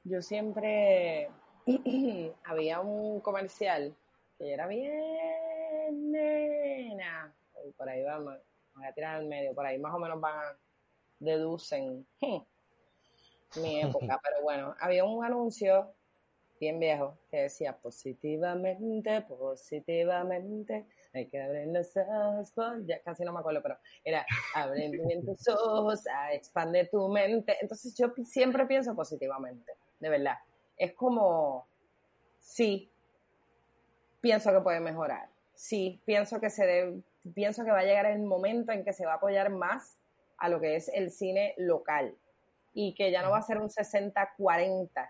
Yo 0.06 0.22
siempre 0.22 1.30
había 2.45 2.80
un 2.80 3.20
comercial 3.20 3.93
que 4.38 4.53
era 4.53 4.66
bien 4.68 6.10
nena. 6.10 7.34
Por 7.76 7.89
ahí 7.89 8.01
vamos, 8.03 8.38
voy 8.76 8.86
a 8.86 8.93
tirar 8.93 9.16
al 9.18 9.26
medio, 9.26 9.53
por 9.53 9.66
ahí 9.66 9.78
más 9.78 9.93
o 9.93 9.99
menos 9.99 10.22
van 10.22 10.38
a 10.39 10.64
deducen 11.20 12.05
mi 13.57 13.82
época, 13.82 14.20
pero 14.24 14.41
bueno, 14.43 14.76
había 14.80 15.03
un 15.05 15.24
anuncio 15.24 15.93
bien 16.59 16.80
viejo 16.80 17.18
que 17.30 17.43
decía 17.43 17.78
positivamente, 17.78 19.22
positivamente, 19.22 20.86
hay 21.13 21.28
que 21.28 21.41
abrir 21.41 21.68
los 21.68 21.95
ojos, 21.97 22.51
por-". 22.51 22.86
ya 22.86 23.01
casi 23.01 23.24
no 23.24 23.34
me 23.34 23.39
acuerdo, 23.39 23.61
pero 23.61 23.78
era 24.03 24.26
abre 24.53 24.89
bien 24.89 25.26
tus 25.26 25.47
ojos, 25.47 26.07
a 26.07 26.34
expande 26.34 26.86
tu 26.86 27.07
mente. 27.09 27.57
Entonces 27.61 27.95
yo 27.97 28.13
siempre 28.26 28.66
pienso 28.66 28.95
positivamente, 28.95 29.74
de 29.99 30.09
verdad. 30.09 30.38
Es 30.78 30.93
como, 30.93 31.68
sí, 32.39 32.91
pienso 34.22 34.51
que 34.51 34.61
puede 34.61 34.80
mejorar. 34.80 35.30
Sí, 35.53 36.01
pienso 36.05 36.39
que 36.41 36.49
se 36.49 36.66
debe, 36.66 37.01
pienso 37.34 37.63
que 37.63 37.72
va 37.72 37.80
a 37.80 37.86
llegar 37.86 38.05
el 38.07 38.22
momento 38.24 38.74
en 38.74 38.84
que 38.84 38.91
se 38.91 39.05
va 39.05 39.13
a 39.13 39.16
apoyar 39.16 39.49
más 39.49 39.97
a 40.38 40.50
lo 40.50 40.60
que 40.60 40.76
es 40.76 40.90
el 40.90 41.12
cine 41.12 41.54
local 41.58 42.16
y 42.74 42.94
que 42.94 43.12
ya 43.12 43.22
no 43.22 43.32
va 43.32 43.38
a 43.38 43.42
ser 43.42 43.58
un 43.58 43.70
60-40 43.70 45.10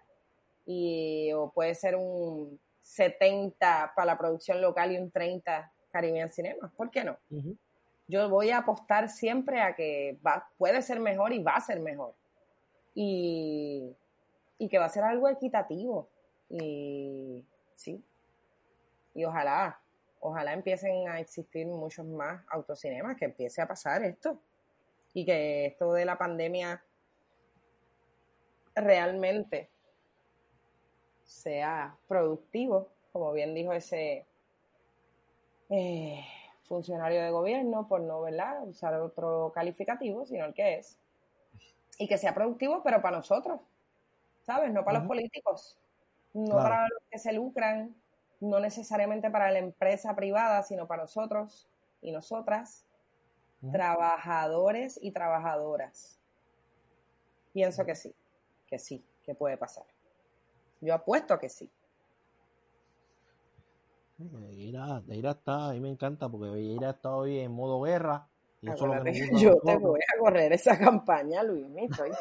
y 0.65 1.31
o 1.33 1.51
puede 1.51 1.75
ser 1.75 1.95
un 1.95 2.59
70 2.81 3.93
para 3.95 4.05
la 4.05 4.17
producción 4.17 4.61
local 4.61 4.91
y 4.91 4.97
un 4.97 5.11
30 5.11 5.71
Caribbean 5.91 6.31
Cinema, 6.31 6.71
¿por 6.75 6.91
qué 6.91 7.03
no? 7.03 7.17
Yo 8.07 8.29
voy 8.29 8.51
a 8.51 8.59
apostar 8.59 9.09
siempre 9.09 9.61
a 9.61 9.73
que 9.75 10.19
va, 10.25 10.47
puede 10.57 10.81
ser 10.81 10.99
mejor 10.99 11.33
y 11.33 11.41
va 11.41 11.53
a 11.53 11.61
ser 11.61 11.79
mejor. 11.79 12.13
Y, 12.93 13.95
y 14.57 14.69
que 14.69 14.77
va 14.77 14.85
a 14.85 14.89
ser 14.89 15.03
algo 15.03 15.29
equitativo. 15.29 16.09
Y 16.49 17.43
sí. 17.75 18.03
Y 19.13 19.25
ojalá, 19.25 19.79
ojalá 20.19 20.53
empiecen 20.53 21.07
a 21.07 21.19
existir 21.19 21.65
muchos 21.65 22.05
más 22.05 22.43
autocinemas, 22.49 23.17
que 23.17 23.25
empiece 23.25 23.61
a 23.61 23.67
pasar 23.67 24.03
esto. 24.03 24.39
Y 25.15 25.25
que 25.25 25.65
esto 25.65 25.93
de 25.93 26.05
la 26.05 26.19
pandemia 26.19 26.83
realmente 28.75 29.71
sea 31.23 31.97
productivo, 32.07 32.89
como 33.11 33.31
bien 33.31 33.55
dijo 33.55 33.73
ese 33.73 34.27
eh, 35.69 36.23
funcionario 36.65 37.21
de 37.21 37.31
gobierno, 37.31 37.87
por 37.87 38.01
no 38.01 38.21
¿verdad? 38.21 38.67
usar 38.67 38.93
otro 38.95 39.51
calificativo, 39.55 40.25
sino 40.25 40.45
el 40.45 40.53
que 40.53 40.75
es, 40.75 40.99
y 41.97 42.07
que 42.07 42.17
sea 42.17 42.33
productivo, 42.33 42.83
pero 42.83 43.01
para 43.01 43.17
nosotros, 43.17 43.61
¿sabes? 44.41 44.71
No 44.73 44.83
para 44.83 44.99
los 44.99 45.07
políticos, 45.07 45.79
no 46.33 46.57
para 46.57 46.81
los 46.89 47.03
que 47.09 47.19
se 47.19 47.33
lucran, 47.33 47.95
no 48.41 48.59
necesariamente 48.59 49.31
para 49.31 49.49
la 49.51 49.59
empresa 49.59 50.15
privada, 50.15 50.61
sino 50.63 50.87
para 50.87 51.03
nosotros 51.03 51.69
y 52.01 52.11
nosotras, 52.11 52.84
trabajadores 53.71 54.99
y 55.01 55.11
trabajadoras. 55.11 56.19
Pienso 57.53 57.85
que 57.85 57.95
sí, 57.95 58.13
que 58.67 58.79
sí, 58.79 59.03
que 59.23 59.35
puede 59.35 59.57
pasar. 59.57 59.85
Yo 60.81 60.93
apuesto 60.93 61.33
a 61.33 61.39
que 61.39 61.49
sí. 61.49 61.69
Ira, 64.51 65.01
está, 65.31 65.69
a 65.69 65.73
mí 65.73 65.79
me 65.79 65.89
encanta 65.89 66.29
porque 66.29 66.59
Ira 66.59 66.91
está 66.91 67.15
hoy 67.15 67.39
en 67.39 67.51
modo 67.51 67.81
guerra. 67.81 68.27
Y 68.61 68.69
eso 68.69 68.87
lo 68.87 69.03
que 69.03 69.11
yo 69.39 69.57
te 69.63 69.77
voy 69.77 69.99
a 69.99 70.19
correr 70.19 70.53
esa 70.53 70.77
campaña, 70.77 71.43
Luis, 71.43 71.67
me 71.69 71.85
estoy 71.85 72.11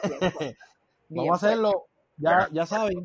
Vamos 1.09 1.43
a 1.43 1.47
hacerlo, 1.47 1.87
ya, 2.17 2.49
ya 2.53 2.67
saben. 2.67 3.03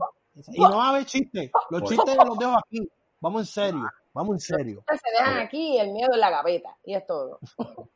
Y 0.47 0.61
no 0.61 0.77
va 0.77 0.85
a 0.85 0.89
haber 0.89 1.05
chistes, 1.05 1.51
los 1.69 1.83
chistes 1.89 2.15
los 2.15 2.37
dejo 2.37 2.57
aquí. 2.57 2.89
Vamos 3.21 3.41
en 3.41 3.45
serio, 3.45 3.89
vamos 4.13 4.35
en 4.35 4.39
serio. 4.39 4.83
Se 4.87 5.11
dejan 5.11 5.39
aquí 5.39 5.79
el 5.79 5.91
miedo 5.91 6.13
en 6.13 6.19
la 6.19 6.29
gaveta 6.29 6.75
y 6.83 6.95
es 6.95 7.05
todo. 7.05 7.39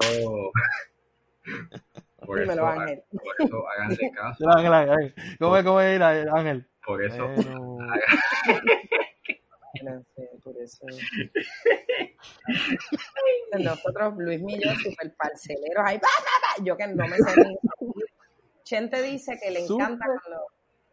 Eso... 0.00 0.50
Por 2.24 2.40
eso, 2.40 2.52
Dímelo, 2.52 2.66
Ángel. 2.66 3.02
Por 3.10 3.46
eso 3.46 3.68
háganle 3.68 4.12
caso. 4.14 4.48
Ángel, 4.48 5.14
¿Cómo 5.38 5.56
es, 5.56 5.64
cómo 5.64 5.80
es, 5.80 6.00
Ángel? 6.00 6.66
Por 6.84 7.04
eso. 7.04 7.28
Bueno. 7.28 7.78
por 10.42 10.56
eso. 10.58 10.86
Nosotros, 13.58 14.14
Luis 14.18 14.42
Millón, 14.42 14.76
super 14.76 15.14
parceleros, 15.14 15.84
ahí, 15.84 16.00
yo 16.62 16.76
que 16.76 16.86
no 16.88 17.06
me 17.06 17.16
sé 17.18 17.40
ni. 17.40 17.56
Chente 18.62 19.02
dice 19.02 19.38
que 19.40 19.50
le 19.50 19.66
encanta 19.66 20.06
cuando, 20.06 20.46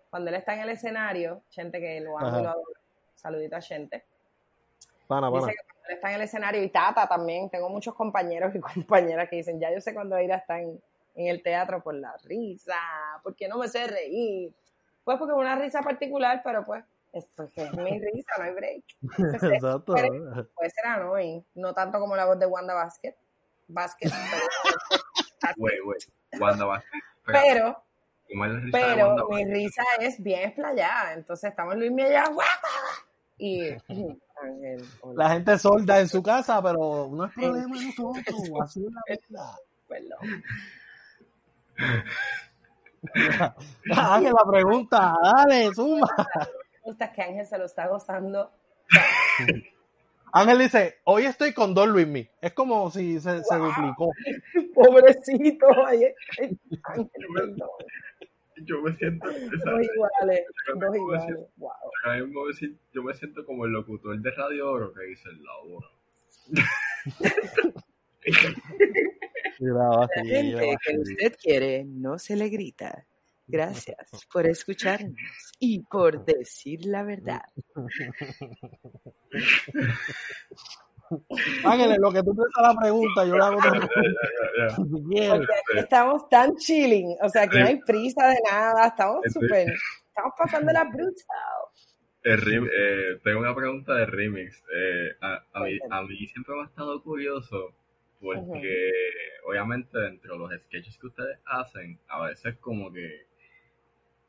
cuando 0.09 0.29
él 0.29 0.35
está 0.35 0.55
en 0.55 0.61
el 0.61 0.69
escenario, 0.69 1.43
Chente 1.49 1.79
que 1.79 2.01
lo 2.01 2.19
amo 2.19 2.39
y 2.39 2.43
lo 2.43 2.49
adoro. 2.49 2.67
Saludito 3.15 3.55
a 3.55 3.59
Chente. 3.59 4.05
Pana, 5.11 5.29
pana. 5.29 5.47
Dice 5.47 5.57
que 5.57 5.65
cuando 5.65 5.89
él 5.89 5.95
está 5.95 6.09
en 6.09 6.15
el 6.15 6.21
escenario, 6.21 6.63
y 6.63 6.69
Tata 6.69 7.05
también, 7.05 7.49
tengo 7.49 7.67
muchos 7.67 7.93
compañeros 7.95 8.55
y 8.55 8.59
compañeras 8.85 9.29
que 9.29 9.35
dicen, 9.35 9.59
ya 9.59 9.73
yo 9.73 9.81
sé 9.81 9.93
cuando 9.93 10.17
Ira 10.17 10.37
está 10.37 10.61
en, 10.61 10.81
en 11.15 11.27
el 11.27 11.43
teatro 11.43 11.83
por 11.83 11.95
la 11.95 12.15
risa, 12.23 12.77
porque 13.21 13.49
no 13.49 13.57
me 13.57 13.67
sé 13.67 13.87
reír. 13.87 14.53
Pues 15.03 15.17
porque 15.17 15.33
es 15.33 15.37
una 15.37 15.55
risa 15.55 15.81
particular, 15.81 16.41
pero 16.45 16.63
pues 16.63 16.85
esto 17.11 17.43
es 17.43 17.73
mi 17.73 17.99
risa, 17.99 18.31
no 18.37 18.43
hay 18.45 18.53
break. 18.53 18.83
Exacto. 19.33 19.83
Puede, 19.83 20.09
puede 20.55 20.69
ser 20.69 20.85
annoying, 20.85 21.45
no 21.55 21.73
tanto 21.73 21.99
como 21.99 22.15
la 22.15 22.25
voz 22.25 22.39
de 22.39 22.45
Wanda 22.45 22.73
Basket. 22.73 23.15
Basket. 23.67 24.09
Güey, 25.57 25.79
güey. 25.79 25.99
Wanda 26.39 26.65
Basket. 26.65 26.99
Pero, 27.25 27.83
¿Cómo 28.29 28.45
es 28.45 28.51
pero 28.71 29.27
mi 29.29 29.43
risa 29.43 29.83
es 29.99 30.23
bien 30.23 30.47
explayada. 30.47 31.13
Entonces 31.13 31.49
estamos 31.49 31.75
Luis 31.75 31.91
allá, 32.01 32.29
¡guau! 32.29 32.47
Y 33.43 33.69
Ángel, 34.41 34.85
hola, 35.01 35.23
La 35.23 35.29
gente 35.33 35.57
solda 35.57 35.99
en 35.99 36.07
su 36.07 36.21
casa, 36.21 36.61
pero 36.61 37.09
no 37.11 37.25
es 37.25 37.33
problema 37.33 37.77
de 37.77 37.85
nosotros. 37.85 38.51
Así 38.61 38.85
es 38.85 38.91
la 38.91 39.01
verdad. 39.07 39.55
perdón. 39.87 40.43
Ángel, 43.97 44.33
la 44.33 44.51
pregunta, 44.51 45.13
dale, 45.23 45.73
suma. 45.73 46.07
Gusta 46.83 47.11
que 47.11 47.21
Ángel 47.23 47.45
se 47.47 47.57
lo 47.57 47.65
está 47.65 47.87
gozando. 47.87 48.51
Ángel 50.33 50.59
dice, 50.59 50.99
hoy 51.05 51.25
estoy 51.25 51.53
con 51.53 51.73
Don 51.73 51.91
Luismi. 51.91 52.27
Es 52.39 52.53
como 52.53 52.89
si 52.91 53.19
se, 53.19 53.43
se 53.43 53.57
Wow. 53.57 53.67
duplicó. 53.67 54.11
Pobrecito, 54.75 55.65
ay, 55.85 56.03
ay, 56.39 56.57
Ángel. 56.83 57.09
Yo 58.65 58.81
me 58.81 58.93
siento. 58.95 59.27
Dos 59.27 59.81
iguales, 59.93 60.41
dos. 60.79 60.97
Wow. 61.57 61.71
decir- 62.47 62.77
yo 62.93 63.03
me 63.03 63.13
siento 63.13 63.45
como 63.45 63.65
el 63.65 63.71
locutor 63.71 64.19
de 64.19 64.31
Radio 64.31 64.69
Oro 64.71 64.93
que 64.93 65.03
dice 65.05 65.29
la 65.41 65.55
hora. 65.57 65.87
La 69.59 70.07
gente 70.13 70.77
que 70.85 70.97
usted 70.99 71.35
quiere 71.41 71.83
no 71.85 72.19
se 72.19 72.35
le 72.35 72.49
grita. 72.49 73.05
Gracias 73.47 73.97
por 74.31 74.45
escucharnos 74.47 75.15
y 75.59 75.79
por 75.79 76.23
decir 76.23 76.85
la 76.85 77.03
verdad. 77.03 77.41
Ángel, 81.65 81.97
lo 81.99 82.11
que 82.11 82.23
tú 82.23 82.33
piensas 82.35 82.61
la 82.61 82.75
pregunta, 82.79 83.25
yo 83.25 83.35
la 83.35 83.47
hago 83.47 83.57
otra 83.57 83.71
pregunta, 83.71 85.53
estamos 85.75 86.29
tan 86.29 86.55
chilling, 86.55 87.15
o 87.21 87.29
sea 87.29 87.47
que 87.47 87.59
no 87.59 87.65
hay 87.67 87.79
prisa 87.81 88.27
de 88.29 88.37
nada, 88.49 88.87
estamos 88.87 89.21
Sí. 89.25 89.31
súper, 89.33 89.67
estamos 90.07 90.33
pasando 90.37 90.71
la 90.71 90.83
brutal. 90.85 91.15
El 92.23 92.41
rim- 92.41 92.69
eh, 92.71 93.19
tengo 93.23 93.39
una 93.39 93.55
pregunta 93.55 93.95
de 93.95 94.05
remix. 94.05 94.63
Eh, 94.75 95.09
a, 95.21 95.43
a 95.53 95.63
mí, 95.63 95.79
a 95.89 96.01
mí 96.03 96.27
siempre 96.27 96.53
me 96.55 96.61
ha 96.61 96.65
estado 96.65 97.01
curioso 97.01 97.73
porque 98.21 98.91
obviamente 99.47 99.97
dentro 99.97 100.33
de 100.33 100.39
los 100.39 100.51
sketches 100.65 100.97
que 100.99 101.07
ustedes 101.07 101.39
hacen, 101.45 101.97
a 102.07 102.27
veces 102.27 102.55
como 102.59 102.93
que, 102.93 103.25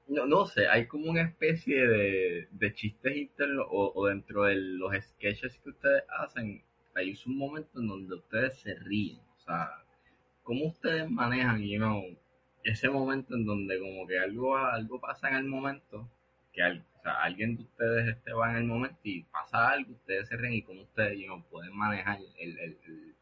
no, 0.09 0.25
no 0.27 0.47
sé, 0.47 0.67
hay 0.69 0.87
como 0.87 1.11
una 1.11 1.21
especie 1.21 1.87
de, 1.87 2.49
de 2.51 2.75
chistes 2.75 3.15
internos 3.15 3.67
o, 3.71 3.93
o 3.95 4.07
dentro 4.07 4.45
de 4.45 4.55
los 4.57 4.93
sketches 4.95 5.59
que 5.63 5.69
ustedes 5.71 6.03
hacen, 6.19 6.63
hay 6.95 7.19
un 7.27 7.39
momento 7.39 7.81
en 7.81 7.89
donde 7.89 8.15
ustedes 8.17 8.59
se 8.61 8.75
ríen. 8.75 9.21
O 9.37 9.41
sea, 9.41 9.71
¿cómo 10.43 10.67
ustedes 10.67 11.09
manejan, 11.11 11.61
you 11.63 11.79
know, 11.79 12.03
ese 12.65 12.89
momento 12.89 13.35
en 13.35 13.45
donde 13.45 13.79
como 13.81 14.07
que 14.07 14.19
algo, 14.19 14.57
algo 14.57 15.01
pasa 15.01 15.29
en 15.31 15.37
el 15.37 15.45
momento 15.45 16.09
que 16.53 16.63
al- 16.63 16.85
o 16.99 17.03
sea, 17.03 17.23
alguien 17.23 17.57
de 17.57 17.63
ustedes 17.65 18.09
este, 18.17 18.33
va 18.33 18.51
en 18.51 18.57
el 18.59 18.65
momento 18.65 18.99
y 19.03 19.23
pasa 19.25 19.71
algo, 19.71 19.93
ustedes 19.93 20.29
se 20.29 20.37
ríen 20.37 20.55
y 20.55 20.63
cómo 20.63 20.83
ustedes 20.83 21.19
you 21.19 21.25
know, 21.27 21.43
pueden 21.51 21.75
manejar 21.77 22.19
el, 22.39 22.59
el, 22.59 22.79
el, 22.85 23.15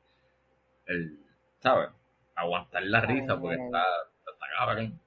el, 0.86 1.18
¿sabes? 1.60 1.88
Aguantar 2.34 2.82
la 2.82 3.00
risa 3.00 3.38
porque 3.40 3.56
está, 3.62 3.82
está 4.18 4.46
cabrón. 4.58 5.00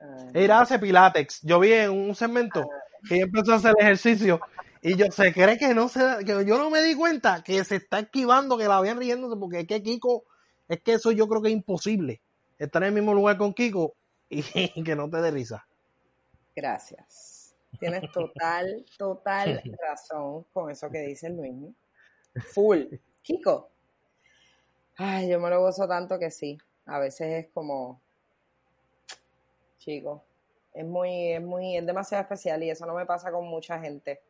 Ah, 0.00 0.30
Ira 0.34 0.60
hace 0.60 0.78
pilates. 0.78 1.40
Yo 1.42 1.60
vi 1.60 1.72
en 1.72 1.90
un 1.90 2.14
segmento 2.14 2.68
que 3.08 3.16
ella 3.16 3.24
empezó 3.24 3.52
a 3.52 3.56
hacer 3.56 3.74
ejercicio 3.78 4.40
y 4.82 4.96
yo 4.96 5.06
se 5.12 5.32
cree 5.32 5.56
que 5.58 5.74
no 5.74 5.88
se, 5.88 6.00
que 6.26 6.44
yo 6.44 6.58
no 6.58 6.68
me 6.68 6.82
di 6.82 6.96
cuenta 6.96 7.42
que 7.44 7.62
se 7.62 7.76
está 7.76 8.00
esquivando, 8.00 8.58
que 8.58 8.66
la 8.66 8.78
habían 8.78 8.98
riéndose 8.98 9.36
porque 9.38 9.60
es 9.60 9.66
que 9.68 9.80
Kiko, 9.80 10.24
es 10.68 10.82
que 10.82 10.94
eso 10.94 11.12
yo 11.12 11.28
creo 11.28 11.40
que 11.40 11.48
es 11.48 11.54
imposible. 11.54 12.20
Estar 12.58 12.82
en 12.82 12.88
el 12.88 12.94
mismo 12.94 13.14
lugar 13.14 13.38
con 13.38 13.54
Kiko 13.54 13.94
y, 14.28 14.42
que 14.82 14.96
no 14.96 15.08
te 15.08 15.18
dé 15.18 15.30
risa. 15.30 15.64
Gracias. 16.56 17.54
Tienes 17.78 18.10
total, 18.10 18.84
total 18.98 19.62
razón 19.80 20.44
con 20.52 20.68
eso 20.68 20.90
que 20.90 20.98
dice 21.00 21.30
Luis. 21.30 21.54
Full. 22.52 22.82
Kiko. 23.22 23.70
Ay, 24.96 25.28
yo 25.28 25.38
me 25.38 25.48
lo 25.48 25.60
gozo 25.60 25.86
tanto 25.86 26.18
que 26.18 26.30
sí. 26.32 26.58
A 26.86 26.98
veces 26.98 27.44
es 27.44 27.52
como, 27.54 28.00
chico, 29.78 30.24
es 30.74 30.84
muy, 30.84 31.32
es 31.32 31.42
muy, 31.42 31.76
es 31.76 31.86
demasiado 31.86 32.22
especial 32.22 32.62
y 32.64 32.70
eso 32.70 32.84
no 32.84 32.94
me 32.94 33.06
pasa 33.06 33.30
con 33.30 33.46
mucha 33.46 33.78
gente. 33.78 34.20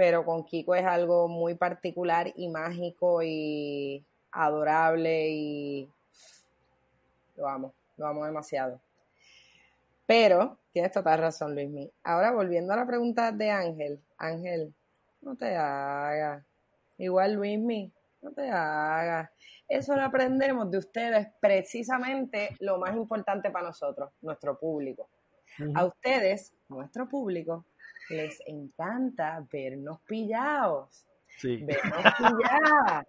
Pero 0.00 0.24
con 0.24 0.44
Kiko 0.44 0.74
es 0.74 0.86
algo 0.86 1.28
muy 1.28 1.56
particular 1.56 2.32
y 2.34 2.48
mágico 2.48 3.22
y 3.22 4.02
adorable 4.32 5.28
y 5.28 5.90
lo 7.36 7.46
amo, 7.46 7.74
lo 7.98 8.06
amo 8.06 8.24
demasiado. 8.24 8.80
Pero, 10.06 10.56
tienes 10.72 10.92
total 10.92 11.18
razón, 11.18 11.54
Luismi. 11.54 11.92
Ahora, 12.02 12.32
volviendo 12.32 12.72
a 12.72 12.76
la 12.76 12.86
pregunta 12.86 13.30
de 13.30 13.50
Ángel. 13.50 14.00
Ángel, 14.16 14.72
no 15.20 15.36
te 15.36 15.54
hagas. 15.54 16.46
Igual, 16.96 17.34
Luismi, 17.34 17.92
No 18.22 18.32
te 18.32 18.48
hagas. 18.48 19.28
Eso 19.68 19.94
lo 19.96 20.02
aprendemos 20.02 20.70
de 20.70 20.78
ustedes, 20.78 21.28
precisamente 21.40 22.56
lo 22.60 22.78
más 22.78 22.96
importante 22.96 23.50
para 23.50 23.66
nosotros, 23.66 24.10
nuestro 24.22 24.58
público. 24.58 25.10
A 25.74 25.84
ustedes, 25.84 26.54
nuestro 26.70 27.06
público, 27.06 27.66
les 28.10 28.42
encanta 28.46 29.44
vernos 29.50 30.00
pillados. 30.06 31.06
Sí. 31.38 31.56
Vernos 31.64 32.02
pillados. 32.18 33.06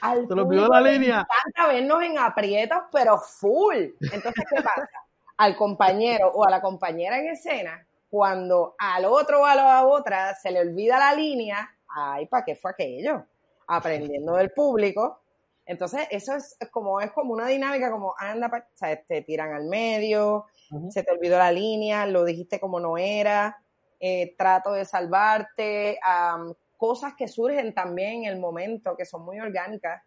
Al 0.00 0.26
público 0.26 0.48
pidió 0.48 0.68
la 0.68 0.80
le 0.80 0.92
línea. 0.92 1.26
encanta 1.28 1.72
vernos 1.72 2.02
en 2.02 2.18
aprietos, 2.18 2.78
pero 2.90 3.18
full. 3.18 3.76
Entonces, 4.00 4.44
¿qué 4.48 4.62
pasa? 4.62 4.88
Al 5.36 5.56
compañero 5.56 6.28
o 6.34 6.46
a 6.46 6.50
la 6.50 6.60
compañera 6.60 7.18
en 7.18 7.28
escena, 7.28 7.86
cuando 8.08 8.74
al 8.78 9.04
otro 9.04 9.42
o 9.42 9.44
a 9.44 9.54
la 9.54 9.86
otra 9.86 10.34
se 10.34 10.50
le 10.50 10.60
olvida 10.60 10.98
la 10.98 11.14
línea, 11.14 11.70
ay, 11.88 12.26
¿para 12.26 12.44
qué 12.44 12.56
fue 12.56 12.70
aquello? 12.72 13.24
Aprendiendo 13.66 14.34
del 14.36 14.50
público. 14.52 15.20
Entonces, 15.66 16.08
eso 16.10 16.34
es 16.34 16.56
como, 16.72 17.00
es 17.00 17.12
como 17.12 17.32
una 17.32 17.46
dinámica, 17.46 17.90
como 17.90 18.14
anda, 18.18 18.48
o 18.48 18.76
sea, 18.76 19.00
te 19.02 19.22
tiran 19.22 19.52
al 19.52 19.66
medio, 19.66 20.46
se 20.88 21.04
te 21.04 21.12
olvidó 21.12 21.38
la 21.38 21.52
línea, 21.52 22.06
lo 22.06 22.24
dijiste 22.24 22.58
como 22.58 22.80
no 22.80 22.98
era, 22.98 23.62
eh, 24.00 24.34
trato 24.36 24.72
de 24.72 24.84
salvarte, 24.84 26.00
am, 26.02 26.54
cosas 26.76 27.14
que 27.14 27.28
surgen 27.28 27.74
también 27.74 28.24
en 28.24 28.32
el 28.32 28.40
momento, 28.40 28.96
que 28.96 29.04
son 29.04 29.22
muy 29.22 29.38
orgánicas. 29.38 30.02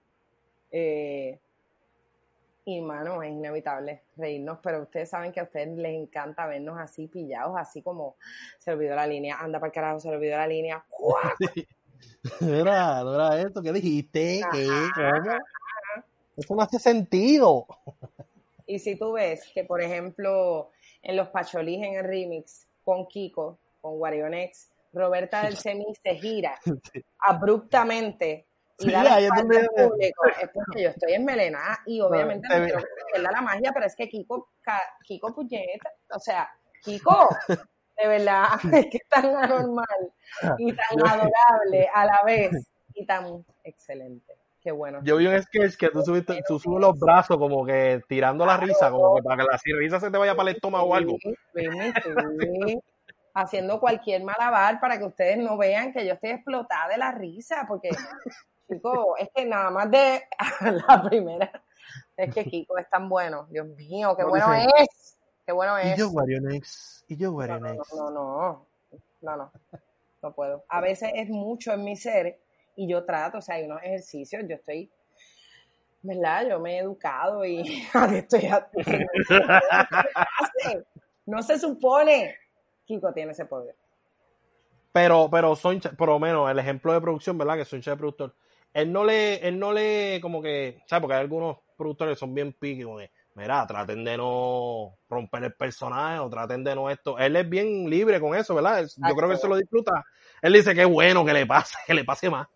eh, 0.71 1.39
y, 2.65 2.79
mano, 2.79 3.21
es 3.21 3.31
inevitable 3.31 4.03
reírnos, 4.15 4.59
pero 4.63 4.83
ustedes 4.83 5.09
saben 5.09 5.33
que 5.33 5.41
a 5.41 5.43
ustedes 5.43 5.77
les 5.77 5.93
encanta 5.93 6.45
vernos 6.47 6.79
así 6.79 7.07
pillados, 7.07 7.55
así 7.57 7.81
como 7.81 8.15
se 8.57 8.71
olvidó 8.71 8.95
la 8.95 9.05
línea, 9.05 9.37
anda 9.37 9.59
para 9.59 9.67
el 9.67 9.73
carajo, 9.73 9.99
se 9.99 10.09
olvidó 10.09 10.37
la 10.37 10.47
línea. 10.47 10.85
era, 12.39 13.03
no 13.03 13.15
era 13.15 13.41
esto, 13.41 13.61
¿qué 13.61 13.73
dijiste? 13.73 14.41
¿Qué? 14.53 14.67
Eso 16.37 16.55
no 16.55 16.61
hace 16.61 16.79
sentido. 16.79 17.67
Y 18.65 18.79
si 18.79 18.95
tú 18.95 19.11
ves 19.11 19.45
que, 19.53 19.65
por 19.65 19.81
ejemplo, 19.81 20.71
en 21.01 21.17
los 21.17 21.27
Pacholís 21.29 21.83
en 21.83 21.95
el 21.95 22.05
remix 22.05 22.65
con 22.85 23.07
Kiko, 23.07 23.59
con 23.83 23.99
Warionex, 23.99 24.69
Roberta 24.93 25.43
del 25.43 25.57
Semi 25.57 25.85
se 26.01 26.15
gira 26.15 26.57
abruptamente 27.19 28.47
y 28.79 28.85
Sí, 28.85 28.91
da 28.91 29.03
la 29.03 29.19
espalda 29.19 29.59
al 29.59 29.67
público, 29.89 30.25
es 30.41 30.49
porque 30.51 30.83
yo 30.83 30.89
estoy 30.89 31.13
envenenada 31.13 31.79
y 31.85 32.01
obviamente 32.01 32.47
te 32.47 32.57
no 32.57 32.65
vi- 32.65 32.71
quiero 32.71 32.87
pierda 33.13 33.31
la 33.31 33.41
magia, 33.41 33.71
pero 33.73 33.85
es 33.85 33.95
que 33.95 34.09
Kiko, 34.09 34.49
Kiko 35.03 35.35
puñeta, 35.35 35.91
o 36.15 36.19
sea, 36.19 36.49
Kiko, 36.81 37.29
de 37.97 38.07
verdad, 38.07 38.47
es 38.73 38.85
que 38.89 38.97
es 38.97 39.07
tan 39.09 39.35
anormal 39.35 39.85
y 40.57 40.73
tan 40.73 40.99
adorable 41.07 41.87
a 41.93 42.05
la 42.05 42.21
vez 42.25 42.51
y 42.95 43.05
tan 43.05 43.45
excelente. 43.63 44.33
Qué 44.59 44.71
bueno. 44.71 45.01
Yo 45.03 45.17
vi 45.17 45.27
un 45.27 45.41
sketch 45.43 45.75
que 45.75 45.89
tú, 45.89 46.01
subiste, 46.03 46.41
tú 46.47 46.57
subes 46.57 46.79
los 46.79 46.97
brazos 46.97 47.37
como 47.37 47.65
que 47.65 48.01
tirando 48.07 48.45
la 48.45 48.55
risa, 48.57 48.89
como 48.89 49.15
que 49.15 49.21
para 49.21 49.43
que 49.43 49.49
la 49.51 49.77
risa 49.77 49.99
se 49.99 50.09
te 50.09 50.17
vaya 50.17 50.35
para 50.35 50.49
el 50.51 50.55
estómago 50.55 50.85
o 50.85 50.95
algo. 50.95 51.17
Sí, 51.21 51.35
Luismi, 51.53 51.91
sí. 52.65 52.79
Haciendo 53.35 53.79
cualquier 53.79 54.23
malabar 54.23 54.79
para 54.79 54.97
que 54.99 55.05
ustedes 55.05 55.37
no 55.37 55.57
vean 55.57 55.91
que 55.91 56.05
yo 56.05 56.13
estoy 56.13 56.31
explotada 56.31 56.87
de 56.89 56.97
la 56.97 57.11
risa, 57.11 57.65
porque, 57.67 57.89
chico, 58.69 59.17
es 59.17 59.29
que 59.33 59.45
nada 59.45 59.71
más 59.71 59.89
de 59.89 60.21
la 60.87 61.01
primera, 61.03 61.63
es 62.15 62.33
que 62.33 62.45
Kiko 62.45 62.77
es 62.77 62.89
tan 62.89 63.09
bueno. 63.09 63.47
Dios 63.49 63.67
mío, 63.67 64.15
qué 64.15 64.23
No, 64.23 64.29
bueno 64.29 64.51
dice, 64.53 64.67
es. 64.77 65.17
Qué 65.45 65.51
bueno 65.51 65.77
Y 65.83 65.87
es. 65.89 65.97
yo, 65.97 66.09
Warionex. 66.09 67.05
Y 67.07 67.17
yo, 67.17 67.27
No, 67.27 67.31
no, 67.31 67.37
Warionex. 67.37 67.93
no, 67.95 68.09
no, 68.11 68.67
no, 69.21 69.35
no, 69.37 69.51
no 70.21 70.33
puedo. 70.33 70.63
A 70.69 70.79
veces 70.79 71.11
es 71.15 71.27
mucho 71.29 71.73
en 71.73 71.83
mi 71.83 71.95
ser 71.95 72.39
y 72.75 72.87
yo 72.87 73.03
trato, 73.05 73.39
o 73.39 73.41
sea, 73.41 73.55
hay 73.55 73.65
unos 73.65 73.81
ejercicios, 73.83 74.43
yo 74.47 74.55
estoy, 74.55 74.91
¿verdad? 76.01 76.47
Yo 76.49 76.59
me 76.59 76.75
he 76.75 76.79
educado 76.79 77.43
y 77.45 77.83
estoy 78.13 78.45
hace? 78.45 78.95
No 81.25 81.41
se 81.41 81.57
supone. 81.59 82.35
Kiko 82.85 83.13
tiene 83.13 83.31
ese 83.31 83.45
poder. 83.45 83.75
Pero, 84.91 85.29
pero 85.31 85.55
Soncha, 85.55 85.91
por 85.91 86.09
lo 86.09 86.19
menos 86.19 86.49
el 86.51 86.59
ejemplo 86.59 86.93
de 86.93 87.01
producción, 87.01 87.37
¿verdad? 87.37 87.57
Que 87.57 87.65
Soncha 87.65 87.93
es 87.93 87.97
productor. 87.97 88.35
Él 88.73 88.91
no 88.91 89.03
le, 89.03 89.35
él 89.47 89.57
no 89.59 89.71
le, 89.73 90.19
como 90.21 90.41
que, 90.41 90.81
¿sabes? 90.87 91.01
Porque 91.01 91.15
hay 91.15 91.21
algunos 91.21 91.57
productores 91.77 92.15
que 92.15 92.19
son 92.19 92.33
bien 92.33 92.53
piqui, 92.53 92.83
como 92.83 92.97
que, 92.97 93.11
mira, 93.35 93.65
traten 93.67 94.03
de 94.03 94.17
no 94.17 94.95
romper 95.09 95.43
el 95.45 95.53
personaje 95.53 96.19
o 96.19 96.29
traten 96.29 96.63
de 96.63 96.75
no 96.75 96.89
esto. 96.89 97.17
Él 97.17 97.35
es 97.35 97.49
bien 97.49 97.89
libre 97.89 98.19
con 98.19 98.35
eso, 98.35 98.53
¿verdad? 98.55 98.79
Él- 98.79 98.89
Yo 99.07 99.15
creo 99.15 99.29
que 99.29 99.37
se 99.37 99.47
lo 99.47 99.55
disfruta. 99.55 100.03
Él 100.41 100.53
dice 100.53 100.73
que 100.75 100.81
es 100.81 100.89
bueno 100.89 101.25
que 101.25 101.33
le 101.33 101.45
pase, 101.45 101.75
que 101.87 101.93
le 101.93 102.03
pase 102.03 102.29
más. 102.29 102.47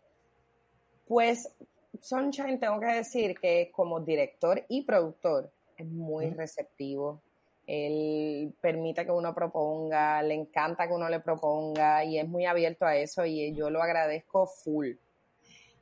Pues 1.08 1.56
Sunshine, 2.02 2.60
tengo 2.60 2.80
que 2.80 2.88
decir 2.88 3.40
que 3.40 3.72
como 3.72 4.00
director 4.02 4.64
y 4.68 4.84
productor 4.84 5.52
es 5.78 5.88
muy 5.88 6.30
receptivo. 6.32 7.22
Él 7.68 8.54
permite 8.62 9.06
que 9.06 9.12
uno 9.12 9.36
proponga, 9.36 10.24
le 10.24 10.34
encanta 10.34 10.88
que 10.88 10.94
uno 10.94 11.10
le 11.10 11.20
proponga 11.20 12.04
y 12.06 12.18
es 12.18 12.28
muy 12.28 12.46
abierto 12.46 12.86
a 12.86 12.96
eso 12.96 13.26
y 13.26 13.54
yo 13.54 13.70
lo 13.70 13.82
agradezco 13.84 14.48
full. 14.48 14.92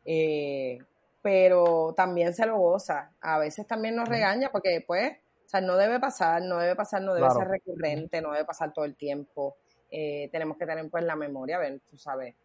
Eh, 0.03 0.79
pero 1.21 1.93
también 1.95 2.33
se 2.33 2.45
lo 2.45 2.57
goza. 2.57 3.11
A 3.21 3.37
veces 3.37 3.67
también 3.67 3.95
nos 3.95 4.09
regaña 4.09 4.51
porque, 4.51 4.83
pues, 4.85 5.13
o 5.45 5.49
sea, 5.49 5.61
no 5.61 5.77
debe 5.77 5.99
pasar, 5.99 6.41
no 6.41 6.57
debe 6.57 6.75
pasar, 6.75 7.01
no 7.03 7.13
debe 7.13 7.27
Claro. 7.27 7.39
ser 7.39 7.49
recurrente, 7.49 8.21
no 8.21 8.31
debe 8.31 8.45
pasar 8.45 8.73
todo 8.73 8.85
el 8.85 8.95
tiempo. 8.95 9.55
Eh, 9.91 10.27
tenemos 10.31 10.57
que 10.57 10.65
tener, 10.65 10.89
pues, 10.89 11.03
la 11.03 11.15
memoria, 11.15 11.57
ver, 11.59 11.79
tú 11.89 11.97
sabes. 11.97 12.35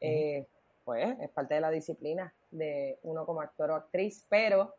Eh, 0.00 0.46
pues, 0.84 1.16
es 1.20 1.28
parte 1.30 1.54
de 1.54 1.60
la 1.60 1.70
disciplina 1.70 2.32
de 2.50 2.98
uno 3.02 3.26
como 3.26 3.40
actor 3.40 3.70
o 3.72 3.74
actriz, 3.74 4.24
pero, 4.28 4.74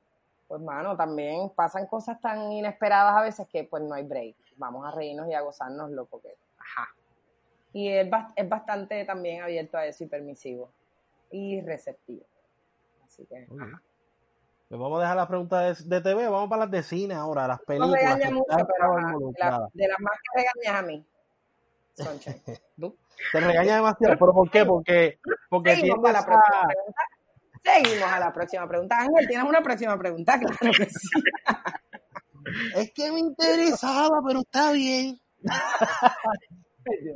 pues, 0.50 0.62
mano, 0.62 0.97
también 0.97 1.50
pasan 1.52 1.86
cosas 1.88 2.20
tan 2.20 2.52
inesperadas 2.52 3.16
a 3.16 3.22
veces 3.22 3.47
que, 3.47 3.64
pues, 3.64 3.82
no 3.84 3.93
hay 3.93 4.04
break. 4.04 4.36
Vamos 4.58 4.86
a 4.86 4.91
reírnos 4.91 5.30
y 5.30 5.34
a 5.34 5.39
gozárnoslo 5.41 6.06
porque, 6.08 6.36
ajá. 6.58 6.89
Y 7.72 7.88
él 7.88 8.12
es 8.36 8.50
bastante 8.50 9.06
también 9.06 9.43
abierto 9.43 9.78
a 9.78 9.86
eso 9.86 10.04
y 10.04 10.08
permisivo 10.08 10.72
y 11.32 11.62
receptivo. 11.62 12.26
Así 13.06 13.26
que, 13.28 13.38
ajá. 13.58 13.82
Pues 14.68 14.80
vamos 14.82 15.00
a 15.00 15.02
dejar 15.02 15.18
las 15.18 15.28
preguntas 15.28 15.88
de, 15.88 15.95
de 15.95 16.02
TV, 16.02 16.28
vamos 16.28 16.50
para 16.50 16.64
las 16.64 16.72
de 16.72 16.84
cine 16.84 17.14
ahora, 17.14 17.47
las 17.47 17.60
No 17.60 17.66
películas. 17.66 18.18
que 18.20 18.32
mucho, 18.32 18.45
pero 18.47 18.93
ajá, 18.93 18.95
de, 18.97 19.02
la- 19.02 19.10
involucradas. 19.14 19.70
de 19.74 19.88
las 19.88 20.00
más 20.00 20.14
que 20.14 20.41
regañas 20.41 20.84
a 20.84 20.86
mí. 20.88 21.06
Te 23.32 23.39
regaña 23.39 23.76
demasiado, 23.76 24.16
pero 24.20 24.34
¿por 24.34 24.50
qué? 24.50 24.66
Porque, 24.66 25.20
porque 25.50 25.76
Seguimos 25.76 26.02
tiendes 26.02 26.24
a 26.24 26.26
Seguimos 27.64 28.12
a 28.12 28.20
la 28.20 28.34
próxima 28.34 28.68
pregunta. 28.68 28.99
Ángel, 28.99 29.28
¿tienes 29.28 29.45
una 29.45 29.62
próxima 29.62 29.97
pregunta? 29.97 30.39
Claro 30.39 30.74
que 30.78 30.89
sí. 30.89 31.10
Es 32.76 32.91
que 32.93 33.12
me 33.12 33.20
interesaba, 33.20 34.22
pero 34.26 34.39
está 34.39 34.72
bien. 34.72 35.20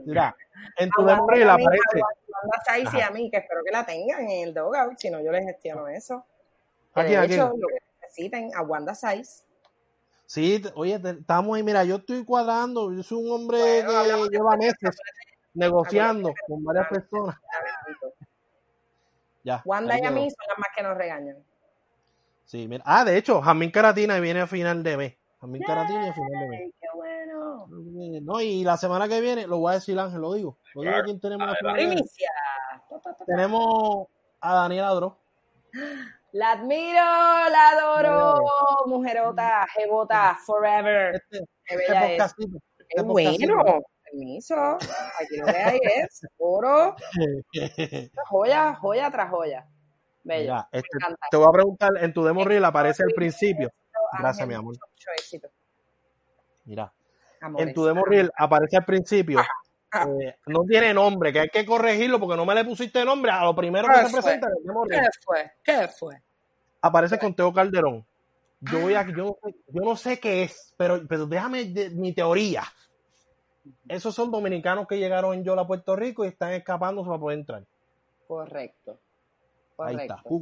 Mira, 0.05 0.35
en 0.77 0.89
tu 0.89 1.03
mí, 1.03 1.11
aparece. 1.11 2.01
a 2.01 2.63
Saiz 2.65 2.93
y 2.93 3.01
a 3.01 3.09
mí, 3.09 3.29
que 3.31 3.37
espero 3.37 3.61
que 3.65 3.71
la 3.71 3.85
tengan 3.85 4.21
en 4.21 4.47
el 4.47 4.53
dogout, 4.53 4.97
si 4.97 5.09
no 5.09 5.21
yo 5.21 5.31
les 5.31 5.45
gestiono 5.45 5.87
eso. 5.87 6.25
Que 6.93 7.01
¿A 7.01 7.03
de 7.03 7.09
quién, 7.09 7.19
a 7.19 7.25
hecho, 7.25 7.53
lo 7.57 7.67
que 7.67 7.77
necesiten, 8.01 8.51
a 8.55 8.61
Wanda 8.61 8.93
Saiz. 8.93 9.43
Sí, 10.25 10.63
oye, 10.75 10.99
estamos 11.03 11.55
ahí, 11.55 11.63
mira, 11.63 11.83
yo 11.83 11.97
estoy 11.97 12.23
cuadrando, 12.23 12.93
yo 12.93 13.03
soy 13.03 13.23
un 13.23 13.31
hombre 13.31 13.83
Bueno, 13.83 14.23
que 14.23 14.29
lleva 14.29 14.55
meses 14.57 14.97
negociando 15.53 16.33
con 16.47 16.63
varias 16.63 16.87
personas. 16.87 17.35
Ya. 19.43 19.61
Wanda 19.65 19.97
y 19.99 20.05
a 20.05 20.11
mí 20.11 20.21
son 20.29 20.45
las 20.47 20.57
más 20.57 20.69
que 20.75 20.83
nos 20.83 20.97
regañan. 20.97 21.37
Sí, 22.45 22.67
mira. 22.67 22.83
Ah, 22.85 23.03
de 23.05 23.17
hecho, 23.17 23.41
Jamín 23.41 23.71
Caratina 23.71 24.19
viene 24.19 24.41
a 24.41 24.47
final 24.47 24.83
de 24.83 24.97
mes. 24.97 25.17
Jamín 25.41 25.61
Caratina 25.63 26.09
a 26.09 26.13
final 26.13 26.31
de 26.41 26.47
mes. 26.49 26.61
¡Ay, 26.65 26.73
qué 26.79 26.87
bueno! 26.93 27.67
No, 27.67 28.41
y 28.41 28.63
la 28.63 28.77
semana 28.77 29.07
que 29.07 29.19
viene, 29.21 29.47
lo 29.47 29.57
voy 29.57 29.71
a 29.71 29.75
decir 29.75 29.97
Ángel, 29.99 30.21
lo 30.21 30.33
digo. 30.33 30.57
Lo 30.75 30.81
digo 30.81 30.91
Claro. 30.93 31.05
quién 31.05 31.19
tenemos 31.19 31.47
la 31.47 31.53
que 31.55 31.73
viene. 31.73 31.93
Primicia. 31.95 32.29
Tenemos 33.25 34.07
a 34.41 34.53
Daniela 34.55 34.87
Adro. 34.89 35.17
La 36.33 36.51
admiro, 36.53 36.95
la 36.99 37.69
adoro, 37.69 38.41
mujerota, 38.87 39.65
jebota, 39.75 40.37
forever. 40.45 41.15
Este, 41.15 41.45
Qué 41.65 41.75
este 41.75 42.15
este 42.17 43.03
podcastito. 43.03 43.55
bueno. 43.55 43.81
Permiso. 44.17 44.55
Aquí 45.19 45.37
lo 45.37 45.45
que 45.47 45.57
hay 45.57 45.79
es 45.83 46.21
oro, 46.37 46.95
joya, 48.29 48.75
joya 48.75 49.09
tras 49.11 49.29
joya. 49.31 49.65
Bello. 50.23 50.41
Mira, 50.53 50.69
Me 50.71 50.79
este, 50.79 50.89
te 51.31 51.37
voy 51.37 51.47
a 51.47 51.51
preguntar, 51.51 51.89
en 51.99 52.13
tu 52.13 52.23
demo 52.23 52.45
reel 52.45 52.63
aparece 52.63 53.03
al 53.03 53.11
principio. 53.15 53.69
Gracias, 54.19 54.47
mi 54.47 54.53
amor. 54.53 54.75
Mucho 54.75 55.09
éxito. 55.17 55.49
Mira, 56.65 56.93
Amores. 57.41 57.67
en 57.67 57.73
tu 57.73 57.85
demo 57.85 58.05
reel 58.05 58.31
aparece 58.37 58.77
al 58.77 58.85
principio. 58.85 59.41
eh, 59.41 60.35
no 60.45 60.63
tiene 60.63 60.93
nombre, 60.93 61.33
que 61.33 61.39
hay 61.41 61.49
que 61.49 61.65
corregirlo 61.65 62.19
porque 62.19 62.37
no 62.37 62.45
me 62.45 62.55
le 62.55 62.63
pusiste 62.65 63.03
nombre 63.03 63.31
a 63.31 63.43
lo 63.43 63.55
primero 63.55 63.87
que 63.87 63.93
¿Qué 63.93 64.05
se 64.05 64.09
fue? 64.11 64.21
presenta 64.21 64.47
en 64.47 64.53
el 64.57 64.63
demo 64.63 64.83
¿Qué 64.83 65.01
fue? 65.25 65.51
¿Qué 65.63 65.87
fue? 65.87 66.21
Aparece 66.81 67.17
con 67.19 67.35
Teo 67.35 67.51
Calderón. 67.51 68.05
Yo 68.61 68.79
voy 68.79 68.93
a, 68.93 69.05
yo, 69.07 69.25
no 69.25 69.35
sé- 69.43 69.55
yo 69.67 69.81
no 69.83 69.95
sé 69.97 70.19
qué 70.19 70.43
es, 70.43 70.73
pero, 70.77 71.01
pero 71.07 71.25
déjame 71.25 71.65
de- 71.65 71.89
mi 71.89 72.13
teoría. 72.13 72.63
Esos 73.87 74.13
son 74.15 74.31
dominicanos 74.31 74.87
que 74.87 74.97
llegaron 74.97 75.33
en 75.33 75.43
Yola, 75.43 75.65
Puerto 75.65 75.95
Rico 75.95 76.25
y 76.25 76.29
están 76.29 76.51
escapándose 76.53 77.07
para 77.07 77.19
poder 77.19 77.39
entrar. 77.39 77.65
Correcto. 78.27 78.99
Ahí 79.77 79.95
está. 79.95 80.15
Esto 80.15 80.25
es 80.25 80.25
un 80.25 80.39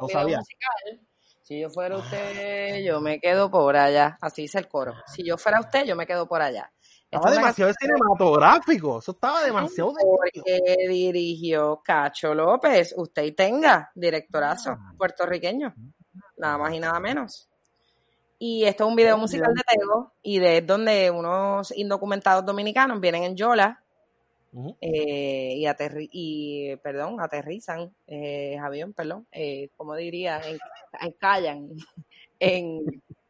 No 0.00 0.06
video 0.06 0.20
sabía. 0.20 0.38
musical. 0.38 1.06
Si 1.42 1.60
yo 1.60 1.70
fuera 1.70 1.96
usted, 1.98 2.82
yo 2.84 3.00
me 3.00 3.18
quedo 3.20 3.50
por 3.50 3.76
allá. 3.76 4.16
Así 4.20 4.42
dice 4.42 4.58
el 4.58 4.68
coro. 4.68 4.94
Si 5.06 5.24
yo 5.24 5.36
fuera 5.36 5.60
usted, 5.60 5.84
yo 5.84 5.96
me 5.96 6.06
quedo 6.06 6.26
por 6.26 6.40
allá. 6.40 6.72
Esta 7.10 7.16
Estaba 7.28 7.34
demasiado 7.34 7.72
cinematográfico. 7.78 8.98
Eso 9.00 9.12
estaba 9.12 9.42
demasiado 9.44 9.92
de 9.92 10.02
porque 10.04 10.88
dirigió 10.88 11.82
Cacho 11.84 12.32
López. 12.34 12.94
Usted 12.96 13.24
y 13.24 13.32
tenga, 13.32 13.90
directorazo 13.94 14.70
Ah. 14.70 14.92
puertorriqueño. 14.96 15.74
Nada 16.38 16.58
más 16.58 16.72
y 16.72 16.80
nada 16.80 16.98
menos. 17.00 17.50
Y 18.44 18.64
esto 18.64 18.82
es 18.82 18.90
un 18.90 18.96
video 18.96 19.16
musical 19.18 19.54
de 19.54 19.62
Tego 19.62 20.14
y 20.20 20.40
de 20.40 20.62
donde 20.62 21.12
unos 21.12 21.72
indocumentados 21.76 22.44
dominicanos 22.44 22.98
vienen 22.98 23.22
en 23.22 23.36
Yola 23.36 23.80
eh, 24.80 25.54
y, 25.58 25.64
aterri 25.66 26.08
y, 26.10 26.74
perdón, 26.78 27.20
aterrizan, 27.20 27.94
eh, 28.08 28.58
avión, 28.58 28.94
perdón, 28.94 29.28
eh, 29.30 29.68
como 29.76 29.94
diría, 29.94 30.40
en, 30.44 30.58
encallan 31.00 31.68
en, 32.40 32.80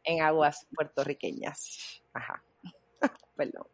en 0.03 0.21
aguas 0.23 0.65
puertorriqueñas. 0.75 2.01
Ajá. 2.11 2.43
perdón. 3.35 3.67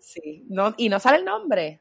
Sí. 0.00 0.44
No, 0.50 0.74
y 0.76 0.90
no 0.90 1.00
sale 1.00 1.16
el 1.16 1.24
nombre. 1.24 1.80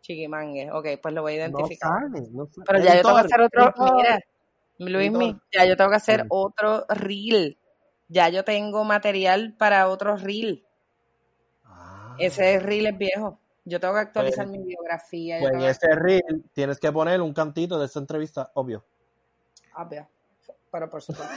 Chiquimangue. 0.00 0.72
Ok, 0.72 0.88
pues 1.00 1.14
lo 1.14 1.22
voy 1.22 1.38
a 1.38 1.48
No 1.48 1.58
identificar. 1.60 2.02
sale, 2.02 2.26
no 2.32 2.46
sale. 2.46 2.64
Pero 2.66 2.78
ya 2.80 2.96
yo 2.96 3.02
tengo 3.02 3.14
que 3.14 3.20
hacer 3.20 3.40
otro. 3.42 3.74
Mira, 3.94 4.20
Luismi, 4.78 5.38
ya 5.52 5.64
yo 5.66 5.76
tengo 5.76 5.90
que 5.90 5.96
hacer 5.96 6.20
Sí. 6.22 6.26
otro 6.30 6.84
reel. 6.88 7.58
Ya 8.08 8.28
yo 8.28 8.44
tengo 8.44 8.84
material 8.84 9.54
para 9.56 9.88
otro 9.88 10.16
reel. 10.16 10.64
Ah. 11.64 12.16
Ese 12.18 12.58
reel 12.60 12.86
es 12.86 12.98
viejo. 12.98 13.38
Yo 13.64 13.80
tengo 13.80 13.94
que 13.94 14.00
actualizar 14.00 14.46
Pues- 14.46 14.58
mi 14.58 14.64
biografía. 14.66 15.38
yo 15.38 15.42
Pues 15.42 15.54
en 15.54 15.60
que- 15.60 15.68
ese 15.70 15.94
reel 15.94 16.44
tienes 16.52 16.78
que 16.78 16.92
poner 16.92 17.20
un 17.22 17.32
cantito 17.32 17.78
de 17.78 17.86
esa 17.86 17.98
entrevista, 18.00 18.50
obvio. 18.54 18.84
Obvio. 19.76 20.06
Pero 20.70 20.90
por 20.90 21.00
supuesto. 21.02 21.32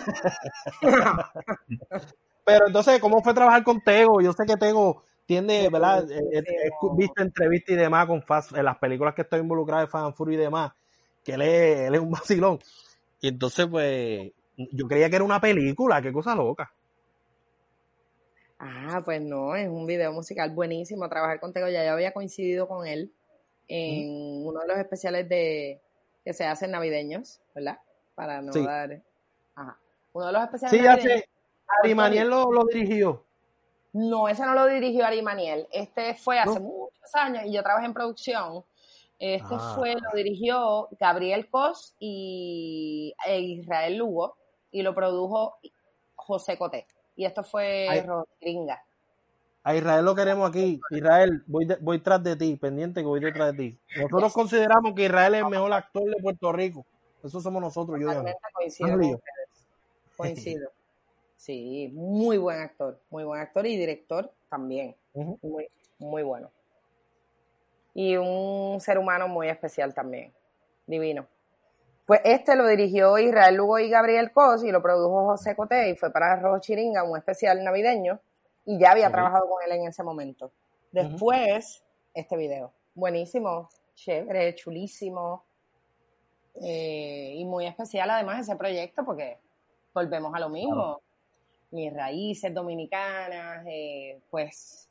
Pero 2.45 2.67
entonces, 2.67 2.99
¿cómo 2.99 3.21
fue 3.21 3.33
trabajar 3.33 3.63
con 3.63 3.81
Tego? 3.81 4.21
Yo 4.21 4.33
sé 4.33 4.45
que 4.45 4.55
Tego 4.57 5.03
tiende, 5.25 5.69
¿verdad? 5.69 6.09
Eh, 6.09 6.17
eh, 6.17 6.41
Buenísimo. 6.81 6.93
He 6.93 6.97
visto 6.97 7.21
entrevistas 7.21 7.73
y 7.73 7.77
demás 7.77 8.07
con 8.07 8.21
Fast, 8.23 8.55
en 8.57 8.65
las 8.65 8.77
películas 8.77 9.13
que 9.13 9.23
estoy 9.23 9.39
involucrado 9.41 9.81
de 9.81 9.87
Fan 9.87 10.05
and 10.05 10.15
Fury 10.15 10.35
y 10.35 10.37
demás, 10.37 10.71
que 11.23 11.33
él 11.33 11.41
es, 11.41 11.79
él 11.87 11.95
es 11.95 12.01
un 12.01 12.11
vacilón. 12.11 12.59
Y 13.21 13.27
entonces, 13.29 13.67
pues, 13.67 14.31
yo 14.57 14.87
creía 14.87 15.09
que 15.09 15.15
era 15.17 15.25
una 15.25 15.41
película, 15.41 16.01
qué 16.01 16.11
cosa 16.11 16.35
loca. 16.35 16.71
Ah, 18.59 19.01
pues 19.05 19.21
no, 19.21 19.55
es 19.55 19.67
un 19.69 19.85
video 19.85 20.11
musical 20.11 20.49
buenísimo. 20.51 21.07
Trabajar 21.09 21.39
con 21.39 21.53
Tego, 21.53 21.69
ya 21.69 21.85
yo 21.85 21.91
había 21.93 22.11
coincidido 22.13 22.67
con 22.67 22.87
él 22.87 23.11
en 23.67 24.45
uno 24.47 24.61
de 24.61 24.67
los 24.67 24.77
especiales 24.77 25.29
de 25.29 25.79
que 26.23 26.33
se 26.33 26.45
hacen 26.45 26.71
navideños, 26.71 27.39
¿verdad? 27.53 27.79
Para 28.15 28.41
no 28.41 28.51
Sí. 28.53 28.65
dar. 28.65 29.01
Ajá. 29.55 29.77
Uno 30.13 30.25
de 30.27 30.31
los 30.33 30.43
especiales 30.43 30.77
Sí, 30.77 30.83
ya 30.83 30.95
navideños. 30.95 31.19
sé, 31.21 31.29
Ari 31.83 31.95
Maniel 31.95 32.29
lo, 32.29 32.51
lo 32.51 32.65
dirigió. 32.65 33.23
No, 33.93 34.27
ese 34.27 34.43
no 34.45 34.53
lo 34.53 34.65
dirigió 34.67 35.05
Ari 35.05 35.21
Maniel. 35.21 35.67
Este 35.71 36.15
fue 36.15 36.39
hace 36.39 36.59
¿No? 36.59 36.61
muchos 36.61 37.13
años 37.15 37.43
y 37.45 37.53
yo 37.53 37.61
trabajé 37.61 37.85
en 37.85 37.93
producción. 37.93 38.63
Este 39.19 39.55
Ah. 39.57 39.73
fue, 39.75 39.93
lo 39.95 40.11
dirigió 40.15 40.87
Gabriel 40.99 41.49
Cos 41.49 41.95
y 41.99 43.13
e 43.25 43.39
Israel 43.39 43.97
Lugo 43.97 44.35
y 44.71 44.83
lo 44.83 44.93
produjo 44.93 45.55
José 46.15 46.57
Coté. 46.57 46.85
Y 47.15 47.25
esto 47.25 47.43
fue 47.43 47.87
Ay. 47.89 48.01
Rodringa. 48.01 48.83
A 49.63 49.75
Israel 49.75 50.05
lo 50.05 50.15
queremos 50.15 50.49
aquí. 50.49 50.79
Israel, 50.91 51.43
voy, 51.47 51.65
de- 51.65 51.75
voy 51.77 51.99
tras 51.99 52.23
de 52.23 52.35
ti, 52.35 52.55
pendiente 52.55 53.01
que 53.01 53.07
voy 53.07 53.19
detrás 53.19 53.51
de 53.51 53.57
ti. 53.57 53.79
Nosotros 53.97 54.33
consideramos 54.33 54.93
que 54.93 55.05
Israel 55.05 55.35
es 55.35 55.41
el 55.41 55.47
mejor 55.49 55.73
actor 55.73 56.03
de 56.03 56.21
Puerto 56.21 56.53
Rico. 56.53 56.85
Eso 57.23 57.41
somos 57.41 57.61
nosotros, 57.61 57.99
yo 57.99 58.07
coincido 58.53 58.97
con. 58.97 59.19
Coincido. 60.15 60.69
Sí, 61.35 61.91
muy 61.93 62.37
buen 62.37 62.59
actor, 62.59 62.99
muy 63.09 63.23
buen 63.23 63.41
actor 63.41 63.65
y 63.65 63.77
director 63.77 64.31
también. 64.49 64.95
Ujú. 65.13 65.37
Muy, 65.41 65.67
muy 65.99 66.23
bueno. 66.23 66.49
Y 67.99 68.15
un 68.15 68.79
ser 68.79 68.99
humano 68.99 69.27
muy 69.27 69.49
especial 69.49 69.91
también. 69.91 70.31
Divino. 70.85 71.25
Pues 72.05 72.21
este 72.23 72.55
lo 72.55 72.67
dirigió 72.67 73.17
Israel 73.17 73.55
Lugo 73.55 73.79
y 73.79 73.89
Gabriel 73.89 74.31
Cos 74.31 74.63
y 74.63 74.71
lo 74.71 74.83
produjo 74.83 75.25
José 75.25 75.55
Coté 75.55 75.89
y 75.89 75.95
fue 75.95 76.11
para 76.11 76.35
Rojo 76.35 76.59
Chiringa, 76.59 77.03
un 77.03 77.17
especial 77.17 77.63
navideño. 77.63 78.19
Y 78.65 78.77
ya 78.77 78.91
había 78.91 79.09
trabajado 79.09 79.49
con 79.49 79.63
él 79.63 79.71
en 79.71 79.87
ese 79.87 80.03
momento. 80.03 80.51
Después, 80.91 81.83
este 82.13 82.37
video. 82.37 82.71
Buenísimo, 82.93 83.67
chévere, 83.95 84.53
chulísimo. 84.53 85.43
eh, 86.61 87.33
y 87.35 87.45
muy 87.45 87.65
especial 87.65 88.11
además 88.11 88.41
ese 88.41 88.55
proyecto 88.55 89.03
porque 89.03 89.39
volvemos 89.91 90.35
a 90.35 90.39
lo 90.39 90.49
mismo. 90.49 91.01
Mis 91.71 91.91
raíces 91.91 92.53
dominicanas, 92.53 93.65
eh, 93.67 94.19
pues 94.29 94.86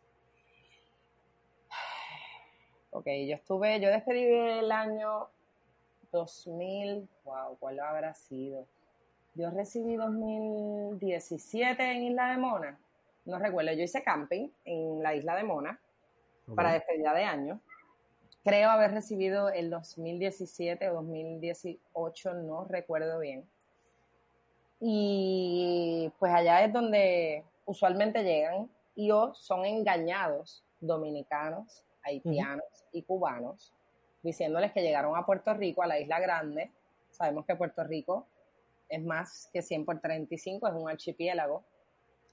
Ok, 2.96 3.08
yo 3.28 3.34
estuve, 3.34 3.78
yo 3.78 3.90
despedí 3.90 4.24
el 4.24 4.72
año 4.72 5.28
2000, 6.12 7.06
wow, 7.24 7.54
¿cuál 7.60 7.78
habrá 7.78 8.14
sido? 8.14 8.66
Yo 9.34 9.50
recibí 9.50 9.96
2017 9.96 11.92
en 11.92 12.04
Isla 12.04 12.30
de 12.30 12.38
Mona, 12.38 12.78
no 13.26 13.38
recuerdo, 13.38 13.72
yo 13.72 13.82
hice 13.82 14.02
camping 14.02 14.48
en 14.64 15.02
la 15.02 15.14
Isla 15.14 15.36
de 15.36 15.42
Mona 15.42 15.78
para 16.54 16.72
despedida 16.72 17.12
de 17.12 17.24
año. 17.24 17.60
Creo 18.42 18.70
haber 18.70 18.92
recibido 18.92 19.50
el 19.50 19.68
2017 19.68 20.88
o 20.88 20.94
2018, 20.94 22.32
no 22.32 22.64
recuerdo 22.64 23.18
bien. 23.18 23.46
Y 24.80 26.10
pues 26.18 26.32
allá 26.32 26.64
es 26.64 26.72
donde 26.72 27.44
usualmente 27.66 28.24
llegan 28.24 28.70
y 28.94 29.10
o 29.10 29.34
son 29.34 29.66
engañados 29.66 30.64
dominicanos, 30.80 31.84
haitianos 32.06 32.64
y 32.92 33.02
cubanos, 33.02 33.72
diciéndoles 34.22 34.72
que 34.72 34.82
llegaron 34.82 35.16
a 35.16 35.26
Puerto 35.26 35.52
Rico, 35.54 35.82
a 35.82 35.86
la 35.86 35.98
isla 35.98 36.20
grande. 36.20 36.70
Sabemos 37.10 37.44
que 37.44 37.56
Puerto 37.56 37.82
Rico 37.84 38.26
es 38.88 39.02
más 39.02 39.48
que 39.52 39.62
100 39.62 39.84
por 39.84 40.00
35, 40.00 40.68
es 40.68 40.74
un 40.74 40.88
archipiélago, 40.88 41.62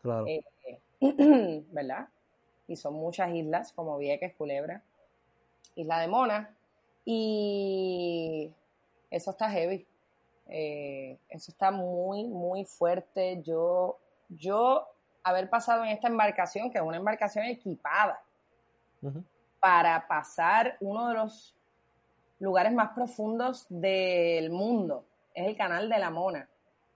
Claro. 0.01 0.25
eh, 0.27 0.43
¿verdad? 1.71 2.07
Y 2.67 2.75
son 2.75 2.93
muchas 2.93 3.33
islas 3.33 3.73
como 3.73 3.97
Vieques, 3.97 4.33
Culebra, 4.35 4.81
Isla 5.75 5.99
de 5.99 6.07
Mona, 6.07 6.55
y 7.05 8.53
eso 9.09 9.31
está 9.31 9.49
heavy. 9.49 9.85
Eh, 10.47 11.17
eso 11.29 11.51
está 11.51 11.71
muy, 11.71 12.25
muy 12.25 12.65
fuerte. 12.65 13.41
Yo, 13.43 13.97
yo 14.29 14.87
haber 15.23 15.49
pasado 15.49 15.83
en 15.83 15.89
esta 15.91 16.07
embarcación, 16.07 16.69
que 16.71 16.77
es 16.77 16.83
una 16.83 16.97
embarcación 16.97 17.45
equipada. 17.45 18.21
Para 19.63 20.05
pasar 20.09 20.75
uno 20.81 21.07
de 21.07 21.13
los 21.13 21.55
lugares 22.39 22.73
más 22.73 22.89
profundos 22.89 23.65
del 23.69 24.49
mundo. 24.49 25.05
Es 25.33 25.47
el 25.47 25.55
canal 25.55 25.87
de 25.87 25.99
la 25.99 26.09
Mona. 26.09 26.49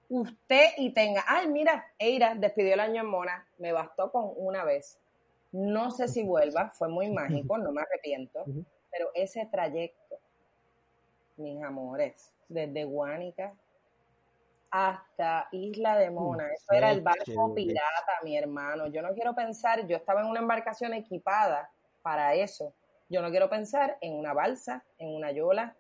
Usted 0.09 0.71
y 0.75 0.89
tenga, 0.89 1.23
ay, 1.25 1.47
mira, 1.47 1.85
Eira 1.97 2.35
despidió 2.35 2.73
el 2.73 2.81
año 2.81 3.03
en 3.03 3.07
Mona, 3.07 3.47
me 3.57 3.71
bastó 3.71 4.11
con 4.11 4.33
una 4.35 4.65
vez. 4.65 4.99
No 5.53 5.91
sé 5.91 6.09
si 6.09 6.23
vuelva, 6.23 6.71
fue 6.71 6.89
muy 6.89 7.09
mágico, 7.09 7.57
no 7.57 7.71
me 7.71 7.83
arrepiento, 7.83 8.43
pero 8.91 9.11
ese 9.13 9.45
trayecto, 9.45 10.19
mis 11.37 11.63
amores, 11.63 12.33
desde 12.49 12.83
Guánica 12.83 13.53
hasta 14.69 15.47
Isla 15.53 15.97
de 15.97 16.11
Mona, 16.11 16.51
eso 16.51 16.73
era 16.73 16.91
el 16.91 16.99
barco 16.99 17.55
pirata, 17.55 18.11
mi 18.23 18.37
hermano. 18.37 18.87
Yo 18.87 19.01
no 19.01 19.13
quiero 19.13 19.33
pensar, 19.33 19.87
yo 19.87 19.95
estaba 19.95 20.19
en 20.19 20.27
una 20.27 20.41
embarcación 20.41 20.93
equipada 20.93 21.71
para 22.07 22.35
eso. 22.35 22.73
Yo 23.09 23.21
no 23.21 23.29
quiero 23.29 23.49
pensar 23.49 23.97
en 23.99 24.13
una 24.17 24.31
balsa, 24.31 24.81
en 24.97 25.13
una 25.13 25.33
yola. 25.33 25.75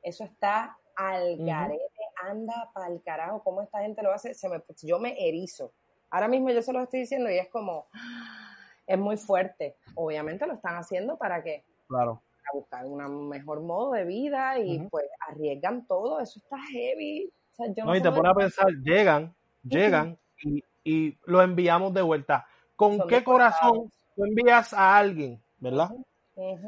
Eso 0.00 0.22
está 0.22 0.78
al 0.94 1.38
garete, 1.38 2.04
anda 2.22 2.70
para 2.72 2.86
el 2.92 3.02
carajo. 3.02 3.42
¿Cómo 3.42 3.62
esta 3.62 3.80
gente 3.80 4.00
lo 4.00 4.12
hace? 4.12 4.32
Se 4.32 4.48
me, 4.48 4.62
yo 4.84 5.00
me 5.00 5.16
erizo. 5.28 5.72
Ahora 6.10 6.28
mismo 6.28 6.50
yo 6.50 6.62
se 6.62 6.72
lo 6.72 6.84
estoy 6.84 7.00
diciendo 7.00 7.28
y 7.28 7.36
es 7.36 7.48
como, 7.48 7.88
es 8.86 8.96
muy 8.96 9.16
fuerte. 9.16 9.76
Obviamente 9.96 10.46
lo 10.46 10.54
están 10.54 10.76
haciendo 10.76 11.18
para 11.18 11.42
que 11.42 11.64
Claro. 11.88 12.22
a 12.48 12.56
buscar 12.56 12.86
un 12.86 13.28
mejor 13.28 13.60
modo 13.60 13.90
de 13.94 14.04
vida 14.04 14.56
y 14.60 14.78
pues 14.90 15.06
arriesgan 15.28 15.84
todo. 15.84 16.20
Eso 16.20 16.38
está 16.38 16.58
heavy. 16.70 17.28
O 17.50 17.54
sea, 17.56 17.66
yo 17.74 17.84
no 17.84 17.90
No, 17.90 17.96
y 17.96 18.00
te 18.00 18.12
pones 18.12 18.30
a 18.30 18.34
pensar, 18.34 18.66
llegan, 18.84 19.34
llegan 19.64 20.16
y, 20.44 20.62
y 20.84 21.18
lo 21.24 21.42
enviamos 21.42 21.92
de 21.92 22.02
vuelta. 22.02 22.46
¿Con 22.76 22.98
Son 22.98 23.08
qué 23.08 23.24
corazón 23.24 23.90
tú 24.18 24.24
envías 24.24 24.72
a 24.72 24.98
alguien, 24.98 25.40
verdad? 25.60 25.90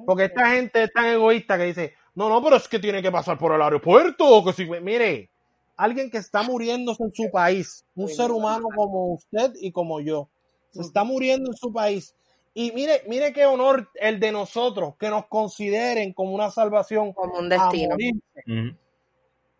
Porque 0.06 0.24
esta 0.24 0.50
gente 0.50 0.84
es 0.84 0.92
tan 0.92 1.06
egoísta 1.06 1.58
que 1.58 1.64
dice, 1.64 1.94
no, 2.14 2.28
no, 2.28 2.42
pero 2.42 2.56
es 2.56 2.68
que 2.68 2.78
tiene 2.78 3.02
que 3.02 3.10
pasar 3.10 3.38
por 3.38 3.52
el 3.52 3.60
aeropuerto. 3.60 4.44
Que 4.44 4.52
si, 4.52 4.66
mire, 4.66 5.30
alguien 5.76 6.10
que 6.10 6.18
está 6.18 6.44
muriéndose 6.44 7.02
en 7.02 7.12
su 7.12 7.30
país, 7.30 7.84
un 7.96 8.08
ser 8.08 8.30
humano 8.30 8.68
como 8.74 9.14
usted 9.14 9.52
y 9.60 9.72
como 9.72 10.00
yo, 10.00 10.28
se 10.70 10.82
está 10.82 11.02
muriendo 11.02 11.50
en 11.50 11.56
su 11.56 11.72
país 11.72 12.14
Y 12.54 12.70
mire, 12.72 13.02
mire 13.08 13.32
qué 13.32 13.46
honor 13.46 13.90
el 13.94 14.20
de 14.20 14.30
nosotros, 14.30 14.94
que 14.96 15.10
nos 15.10 15.26
consideren 15.26 16.12
como 16.12 16.32
una 16.32 16.50
salvación. 16.50 17.12
Como 17.12 17.38
un 17.38 17.48
destino. 17.48 17.96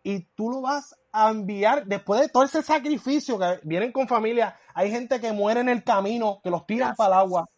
Y 0.03 0.21
tú 0.35 0.49
lo 0.49 0.61
vas 0.61 0.95
a 1.11 1.29
enviar 1.29 1.85
después 1.85 2.21
de 2.21 2.29
todo 2.29 2.43
ese 2.43 2.63
sacrificio 2.63 3.37
que 3.37 3.59
vienen 3.63 3.91
con 3.91 4.07
familia. 4.07 4.55
Hay 4.73 4.89
gente 4.89 5.19
que 5.19 5.33
muere 5.33 5.59
en 5.59 5.69
el 5.69 5.83
camino, 5.83 6.39
que 6.41 6.49
los 6.49 6.65
tiran 6.65 6.95
para 6.95 7.15
el 7.15 7.19
agua 7.19 7.49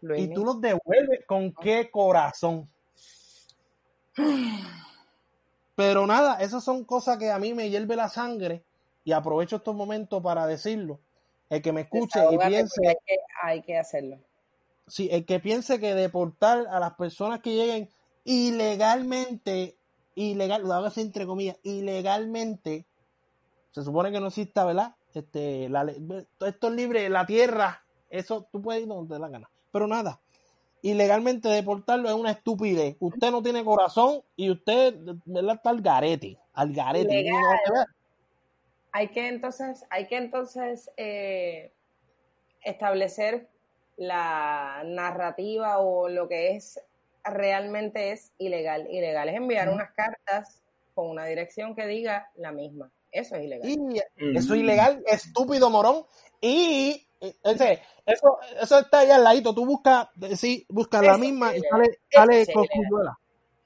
Luis, 0.00 0.22
y 0.24 0.32
tú 0.32 0.44
los 0.44 0.60
devuelves 0.60 1.24
con 1.26 1.52
qué 1.52 1.90
corazón. 1.90 2.68
Pero 5.74 6.06
nada, 6.06 6.40
esas 6.40 6.64
son 6.64 6.84
cosas 6.84 7.18
que 7.18 7.30
a 7.30 7.38
mí 7.38 7.54
me 7.54 7.70
hierve 7.70 7.94
la 7.96 8.08
sangre 8.08 8.64
y 9.04 9.12
aprovecho 9.12 9.56
estos 9.56 9.74
momentos 9.74 10.22
para 10.22 10.46
decirlo. 10.46 11.00
El 11.48 11.62
que 11.62 11.72
me 11.72 11.82
escuche 11.82 12.20
y 12.30 12.36
piense, 12.38 12.88
Hay 12.88 12.96
que, 13.06 13.16
hay 13.42 13.62
que 13.62 13.78
hacerlo. 13.78 14.18
sí, 14.86 15.08
el 15.10 15.24
que 15.24 15.40
piense 15.40 15.80
que 15.80 15.94
deportar 15.94 16.66
a 16.68 16.80
las 16.80 16.94
personas 16.94 17.40
que 17.40 17.54
lleguen 17.54 17.88
ilegalmente, 18.24 19.78
ilegal, 20.14 20.62
lo 20.62 20.74
hago 20.74 20.88
entre 20.96 21.26
comillas, 21.26 21.56
ilegalmente, 21.62 22.86
se 23.70 23.82
supone 23.82 24.10
que 24.10 24.20
no 24.20 24.26
exista, 24.26 24.64
¿verdad? 24.64 24.96
Este, 25.14 25.68
la, 25.68 25.84
esto 26.40 26.68
es 26.68 26.74
libre, 26.74 27.08
la 27.08 27.24
tierra, 27.24 27.82
eso 28.10 28.46
tú 28.52 28.60
puedes 28.60 28.82
ir 28.82 28.88
donde 28.88 29.08
te 29.08 29.14
dé 29.14 29.20
la 29.20 29.28
gana. 29.28 29.50
Pero 29.70 29.86
nada, 29.86 30.20
ilegalmente 30.82 31.48
deportarlo 31.48 32.08
es 32.08 32.14
una 32.14 32.30
estupidez. 32.30 32.96
Usted 33.00 33.30
no 33.30 33.42
tiene 33.42 33.64
corazón 33.64 34.22
y 34.36 34.50
usted, 34.50 34.94
¿verdad? 35.24 35.56
Está 35.56 35.70
al 35.70 35.82
garete, 35.82 36.38
al 36.54 36.72
garete. 36.72 37.30
No, 37.30 37.38
Hay 38.92 39.08
que 39.08 39.28
entonces, 39.28 39.84
hay 39.90 40.06
que 40.06 40.16
entonces 40.16 40.90
eh, 40.96 41.72
establecer 42.62 43.48
la 43.96 44.82
narrativa 44.84 45.78
o 45.78 46.08
lo 46.08 46.28
que 46.28 46.56
es 46.56 46.80
realmente 47.24 48.12
es 48.12 48.32
ilegal. 48.38 48.86
Ilegal 48.90 49.28
es 49.28 49.36
enviar 49.36 49.68
unas 49.68 49.90
cartas 49.92 50.62
con 50.94 51.10
una 51.10 51.26
dirección 51.26 51.74
que 51.74 51.86
diga 51.86 52.30
la 52.36 52.52
misma. 52.52 52.90
Eso 53.10 53.36
es 53.36 53.44
ilegal. 53.44 53.68
Y 53.68 53.98
eso 54.36 54.54
es 54.54 54.60
ilegal, 54.60 55.02
estúpido 55.06 55.70
morón. 55.70 56.04
Y 56.40 57.07
ese, 57.20 57.82
eso, 58.06 58.38
eso 58.60 58.78
está 58.78 59.00
ahí 59.00 59.10
al 59.10 59.24
ladito. 59.24 59.54
Tú 59.54 59.66
buscas, 59.66 60.08
sí, 60.36 60.64
buscas 60.68 61.02
la 61.04 61.18
misma 61.18 61.52
sí 61.52 61.58
y 61.58 61.60
sale, 61.68 62.00
sale 62.10 62.44
sí 62.44 62.52
Cosculluela. 62.52 63.18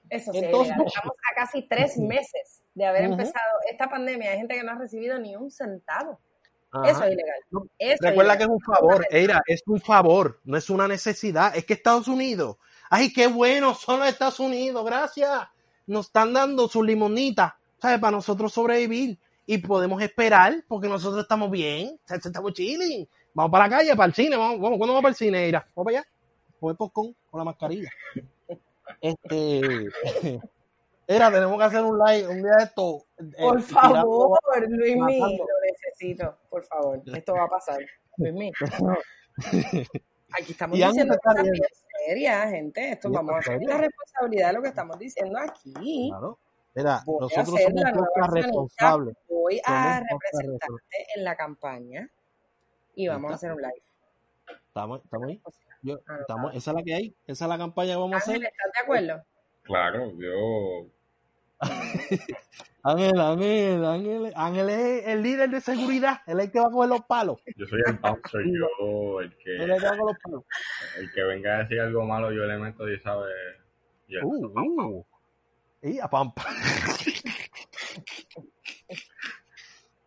Eso 0.09 0.33
sí 0.33 0.39
Entonces-. 0.39 0.77
Estamos 0.87 1.15
a 1.31 1.35
casi 1.35 1.63
tres 1.63 1.97
meses 1.99 2.63
de 2.75 2.87
haber 2.87 3.05
empezado 3.05 3.59
esta 3.71 3.89
pandemia. 3.89 4.31
Hay 4.31 4.39
gente 4.39 4.55
que 4.55 4.63
no 4.63 4.73
ha 4.73 4.77
recibido 4.77 5.19
ni 5.19 5.37
un 5.37 5.51
centavo. 5.51 6.19
Ajá. 6.71 6.91
Eso 6.91 7.05
es 7.05 7.13
ilegal. 7.13 7.69
Es 7.79 7.99
Recuerda 8.01 8.35
ilegal. 8.35 8.39
que 8.39 8.45
es 8.45 8.49
un 8.49 8.61
favor, 8.61 9.07
Eira, 9.11 9.43
es 9.47 9.63
un 9.67 9.81
favor, 9.81 10.41
no 10.45 10.57
es 10.57 10.71
una 10.71 10.89
necesidad. 10.89 11.55
Es 11.55 11.67
que 11.67 11.75
Estados 11.75 12.09
Unidos, 12.09 12.57
ay, 12.89 13.13
qué 13.13 13.27
bueno, 13.27 13.75
son 13.75 14.01
los 14.01 14.09
Estados 14.09 14.41
Unidos, 14.41 14.83
gracias. 14.85 15.31
Nos 15.87 16.07
están 16.07 16.33
dando 16.33 16.69
su 16.69 16.83
limonita, 16.83 17.59
¿sabes? 17.79 17.99
Para 17.99 18.13
nosotros 18.13 18.55
sobrevivir 18.55 19.19
y 19.45 19.59
podemos 19.59 20.01
esperar 20.01 20.65
porque 20.67 20.89
nosotros 20.89 21.23
estamos 21.23 21.51
bien, 21.51 21.99
estamos 22.09 22.53
chilling. 22.55 23.07
Vamos 23.35 23.51
para 23.51 23.65
la 23.69 23.77
calle, 23.79 23.97
para 23.97 24.07
el 24.09 24.15
cine, 24.15 24.37
vamos, 24.37 24.61
vamos, 24.61 24.79
¿cuándo 24.79 24.93
vamos 24.95 25.03
para 25.03 25.11
el 25.11 25.17
cine, 25.17 25.45
Eira? 25.45 25.67
Vamos 25.75 25.93
para 25.93 25.99
allá, 26.01 26.09
popcorn 26.77 27.15
con 27.31 27.39
la 27.39 27.45
mascarilla. 27.45 27.89
Este, 29.01 29.89
Era, 31.07 31.31
tenemos 31.33 31.59
que 31.59 31.65
hacer 31.65 31.83
un 31.83 31.99
live 31.99 32.29
un 32.29 32.43
día 32.43 32.53
de 32.59 32.65
esto. 32.65 33.05
eh, 33.19 33.33
Por 33.41 33.61
favor, 33.63 34.39
Luis 34.69 34.95
mí, 34.95 35.01
matando. 35.19 35.45
lo 35.45 35.61
necesito. 35.67 36.39
Por 36.49 36.65
favor, 36.65 37.03
esto 37.07 37.35
va 37.35 37.45
a 37.45 37.49
pasar. 37.49 37.79
Luis 38.19 38.33
mí. 38.33 38.53
Aquí 40.35 40.53
estamos 40.53 40.79
Y 40.79 40.83
diciendo 40.85 41.17
cosas 41.23 41.43
bien. 41.43 41.55
serias, 42.07 42.51
gente. 42.51 42.93
Esto 42.93 43.11
vamos 43.11 43.35
a 43.35 43.39
hacer 43.39 43.61
la 43.63 43.79
responsabilidad 43.79 44.49
de 44.49 44.53
lo 44.55 44.63
que 44.63 44.69
estamos 44.69 44.99
diciendo 44.99 45.39
aquí. 45.41 46.09
Claro. 46.11 46.39
Mira, 46.75 47.03
Voy 47.05 47.21
nosotros 47.21 47.61
somos 47.61 48.31
responsables. 48.33 49.15
Voy 49.29 49.61
a 49.65 50.01
representarte 50.01 51.07
en 51.17 51.25
la 51.25 51.37
campaña 51.37 52.09
y 52.95 53.09
vamos 53.09 53.33
a 53.33 53.35
hacer 53.35 53.53
un 53.53 53.61
live. 53.63 53.83
¿Estamos, 54.69 55.03
estamos 55.05 55.29
ahí? 55.29 55.41
Yo- 55.83 55.95
anotado. 55.95 56.21
estamos, 56.21 56.55
esa 56.55 56.71
es 56.71 56.75
la 56.77 56.83
que 56.83 56.95
hay. 56.95 57.15
Esa 57.27 57.45
es 57.45 57.49
la 57.49 57.59
campaña 57.59 57.91
que 57.93 57.97
vamos 57.97 58.15
a 58.15 58.19
hacer. 58.19 58.35
Ángel, 58.37 58.49
¿estás 58.51 58.73
de 58.75 58.81
acuerdo? 58.83 59.25
Claro, 59.63 60.13
yo. 60.19 60.87
Ángel, 62.85 63.21
Ángel, 63.21 63.85
Ángel, 63.85 64.33
Ángel 64.35 64.69
es 64.71 65.07
el 65.07 65.23
líder 65.23 65.51
de 65.51 65.61
seguridad. 65.61 66.21
Él 66.27 66.41
es 66.41 66.47
el 66.47 66.53
que 66.53 66.59
va 66.61 66.67
a 66.67 66.71
coger 66.71 66.89
los 66.89 67.03
palos. 67.05 67.37
Yo 67.57 67.67
soy 67.67 67.81
el 67.87 67.93
bouncer, 67.99 68.43
yo, 68.47 69.21
el 69.21 69.37
que, 69.39 69.57
Él 69.57 69.71
es 69.71 69.77
el 69.77 69.81
que 69.83 69.87
va 69.87 69.95
a 69.95 69.99
coger 69.99 70.15
los 70.15 70.19
palos. 70.23 70.45
el 70.99 71.13
que 71.13 71.23
venga 71.23 71.55
a 71.55 71.59
decir 71.63 71.81
algo 71.81 72.05
malo, 72.05 72.33
yo 72.33 72.45
le 72.45 72.59
meto, 72.59 72.89
y 72.91 72.99
sabe. 72.99 73.31
yo- 74.09 74.21
Uh, 74.25 74.47
uh. 74.47 75.05
Y 75.83 75.99
a 76.01 76.09
pampa. 76.09 76.45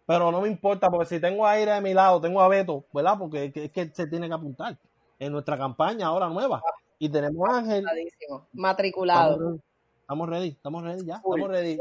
Pero 0.06 0.32
no 0.32 0.42
me 0.42 0.48
importa, 0.48 0.90
porque 0.90 1.08
si 1.08 1.20
tengo 1.20 1.46
a 1.46 1.52
Aire 1.52 1.72
de 1.72 1.82
mi 1.82 1.94
lado, 1.94 2.22
tengo 2.22 2.42
a 2.42 2.48
Beto, 2.48 2.86
¿verdad? 2.94 3.18
Porque 3.18 3.46
es 3.46 3.54
que, 3.54 3.66
es 3.66 3.72
que 3.72 3.90
se 3.90 4.08
tiene 4.08 4.28
que 4.28 4.34
apuntar 4.34 4.78
en 5.18 5.32
nuestra 5.32 5.58
campaña 5.58 6.08
ahora 6.08 6.30
nueva. 6.30 6.62
Y 7.00 7.10
tenemos 7.10 7.50
a 7.50 7.58
Ángel. 7.58 7.86
Matriculado. 8.54 9.60
Estamos 10.02 10.30
ready, 10.30 10.50
estamos 10.50 10.84
ready 10.84 11.06
ya, 11.06 11.16
estamos 11.16 11.50
ready. 11.50 11.80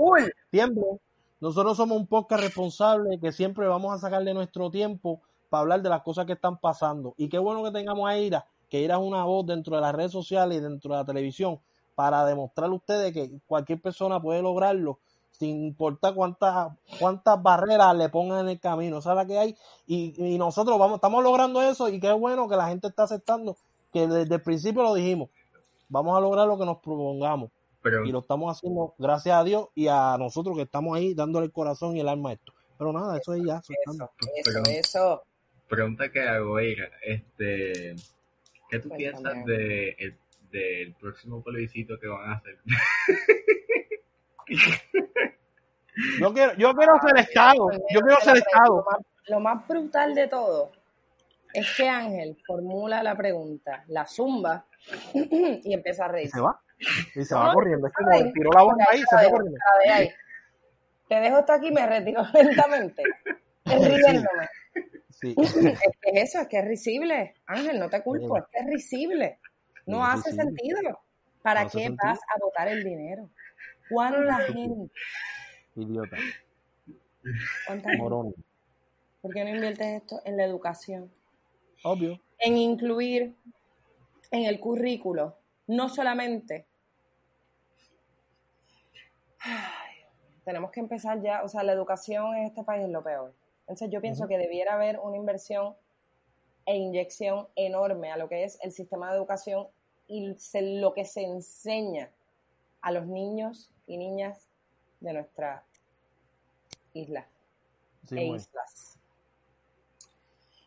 Tiempo. 0.50 0.98
Nosotros 1.40 1.76
somos 1.76 1.98
un 1.98 2.06
podcast 2.06 2.42
responsable 2.42 3.20
que 3.20 3.32
siempre 3.32 3.66
vamos 3.68 3.94
a 3.94 3.98
sacarle 3.98 4.32
nuestro 4.32 4.70
tiempo 4.70 5.20
para 5.50 5.60
hablar 5.60 5.82
de 5.82 5.90
las 5.90 6.00
cosas 6.02 6.24
que 6.24 6.32
están 6.32 6.56
pasando. 6.56 7.14
Y 7.18 7.28
qué 7.28 7.38
bueno 7.38 7.62
que 7.62 7.70
tengamos 7.70 8.08
a 8.08 8.16
Ira, 8.16 8.46
que 8.70 8.80
Ira 8.80 8.94
es 8.94 9.02
una 9.02 9.24
voz 9.24 9.44
dentro 9.46 9.76
de 9.76 9.82
las 9.82 9.94
redes 9.94 10.12
sociales 10.12 10.56
y 10.56 10.60
dentro 10.62 10.92
de 10.92 11.00
la 11.00 11.04
televisión 11.04 11.60
para 11.94 12.24
demostrarle 12.24 12.74
a 12.74 12.78
ustedes 12.78 13.12
que 13.12 13.30
cualquier 13.46 13.80
persona 13.80 14.20
puede 14.20 14.40
lograrlo 14.40 14.98
sin 15.38 15.64
importar 15.64 16.14
cuántas 16.14 16.72
cuántas 17.00 17.42
barreras 17.42 17.94
le 17.96 18.08
pongan 18.08 18.40
en 18.40 18.48
el 18.50 18.60
camino, 18.60 19.00
¿sabes 19.02 19.16
la 19.16 19.26
que 19.26 19.38
hay? 19.38 19.56
Y, 19.86 20.14
y 20.16 20.38
nosotros 20.38 20.78
vamos, 20.78 20.96
estamos 20.96 21.22
logrando 21.24 21.60
eso 21.62 21.88
y 21.88 21.98
qué 22.00 22.12
bueno 22.12 22.48
que 22.48 22.56
la 22.56 22.68
gente 22.68 22.86
está 22.88 23.02
aceptando 23.04 23.56
que 23.92 24.06
desde 24.06 24.34
el 24.36 24.42
principio 24.42 24.82
lo 24.82 24.94
dijimos, 24.94 25.28
vamos 25.88 26.16
a 26.16 26.20
lograr 26.20 26.46
lo 26.46 26.58
que 26.58 26.64
nos 26.64 26.78
propongamos 26.78 27.50
Pero 27.82 28.04
y 28.04 28.12
lo 28.12 28.20
estamos 28.20 28.56
haciendo 28.56 28.94
gracias 28.98 29.36
a 29.36 29.44
Dios 29.44 29.68
y 29.74 29.88
a 29.88 30.16
nosotros 30.18 30.56
que 30.56 30.62
estamos 30.62 30.96
ahí 30.96 31.14
dándole 31.14 31.46
el 31.46 31.52
corazón 31.52 31.96
y 31.96 32.00
el 32.00 32.08
alma 32.08 32.30
a 32.30 32.32
esto. 32.34 32.52
Pero 32.78 32.92
nada, 32.92 33.16
eso 33.18 33.34
es 33.34 33.42
ya. 33.44 33.58
Eso, 33.58 33.72
eso, 33.92 34.10
Pero- 34.44 34.62
eso. 34.66 35.22
pregunta 35.68 36.10
que 36.10 36.20
hago, 36.22 36.58
Eira, 36.58 36.88
este, 37.04 37.94
¿qué 38.70 38.78
tú 38.80 38.88
Cuéntame. 38.88 38.96
piensas 38.96 39.44
de 39.46 39.88
el- 39.98 40.18
del 40.50 40.94
próximo 40.94 41.42
plebiscito 41.42 41.98
que 42.00 42.06
van 42.06 42.30
a 42.30 42.34
hacer? 42.34 42.58
Yo 46.20 46.32
quiero, 46.34 46.54
yo 46.56 46.74
quiero 46.74 46.92
ser 47.06 47.16
Estado, 47.18 47.70
yo 47.92 48.00
quiero 48.00 48.16
ser 48.20 48.32
Lo 48.34 48.38
Estado. 48.40 48.84
más, 48.84 48.98
lo 49.28 49.40
más 49.40 49.68
brutal 49.68 50.12
de 50.14 50.26
todo 50.26 50.72
es 51.52 51.72
que 51.76 51.88
Ángel 51.88 52.36
formula 52.44 53.00
la 53.00 53.16
pregunta, 53.16 53.84
la 53.86 54.04
zumba, 54.04 54.66
y 55.14 55.72
empieza 55.72 56.06
a 56.06 56.08
reír. 56.08 56.30
se 56.30 56.40
va, 56.40 56.60
y 57.14 57.24
se 57.24 57.32
va 57.34 57.46
no, 57.46 57.52
corriendo. 57.54 57.86
Es 57.86 57.92
como 57.92 58.32
tiró 58.32 58.50
la 58.50 58.62
bomba 58.62 58.84
ahí, 58.90 59.02
se 59.08 59.16
dejo, 59.18 59.30
corriendo. 59.36 59.58
ahí. 59.88 60.10
Te 61.08 61.14
dejo 61.20 61.36
hasta 61.36 61.54
aquí 61.54 61.68
y 61.68 61.72
me 61.72 61.86
retiro 61.86 62.22
lentamente. 62.34 63.02
Es 63.64 63.88
riéndome. 63.88 64.48
Sí. 65.10 65.34
Es 65.38 65.54
que 66.02 66.10
es 66.10 66.30
eso, 66.30 66.40
es 66.40 66.48
que 66.48 66.58
es 66.58 66.64
risible. 66.64 67.34
Ángel, 67.46 67.78
no 67.78 67.88
te 67.88 68.02
culpo, 68.02 68.36
es 68.36 68.44
que 68.50 68.58
es 68.58 68.66
risible. 68.66 69.38
No 69.86 70.04
hace 70.04 70.32
sentido. 70.32 70.80
¿Para 71.40 71.62
No 71.64 71.70
qué 71.70 71.84
sentido. 71.84 71.96
vas 72.02 72.18
a 72.34 72.38
votar 72.40 72.66
el 72.68 72.82
dinero? 72.82 73.30
¿Cuánta 73.90 74.38
gente? 74.40 74.92
Idiota, 75.76 76.16
¿Cuánta 77.66 77.88
gente? 77.90 78.02
morón. 78.02 78.34
¿Por 79.20 79.32
qué 79.32 79.44
no 79.44 79.50
inviertes 79.50 80.02
esto 80.02 80.20
en 80.24 80.36
la 80.36 80.44
educación? 80.44 81.10
Obvio. 81.82 82.20
En 82.38 82.56
incluir 82.56 83.34
en 84.30 84.44
el 84.44 84.60
currículo, 84.60 85.36
no 85.66 85.88
solamente. 85.88 86.66
Ay, 89.40 89.96
tenemos 90.44 90.70
que 90.70 90.80
empezar 90.80 91.20
ya, 91.22 91.42
o 91.42 91.48
sea, 91.48 91.62
la 91.62 91.72
educación 91.72 92.34
en 92.36 92.44
este 92.44 92.62
país 92.64 92.84
es 92.84 92.90
lo 92.90 93.02
peor. 93.02 93.34
Entonces 93.60 93.90
yo 93.90 94.00
pienso 94.00 94.26
que 94.28 94.36
debiera 94.38 94.74
haber 94.74 94.98
una 94.98 95.16
inversión 95.16 95.74
e 96.66 96.76
inyección 96.76 97.48
enorme 97.56 98.10
a 98.10 98.16
lo 98.16 98.28
que 98.28 98.44
es 98.44 98.58
el 98.62 98.72
sistema 98.72 99.10
de 99.10 99.16
educación 99.16 99.68
y 100.06 100.34
se- 100.36 100.80
lo 100.80 100.92
que 100.92 101.04
se 101.04 101.22
enseña 101.22 102.10
a 102.82 102.92
los 102.92 103.06
niños 103.06 103.70
y 103.86 103.96
niñas 103.96 104.48
de 105.00 105.12
nuestra 105.12 105.62
isla 106.94 107.26
Sí, 108.08 108.16
e 108.18 108.24
islas. 108.26 108.98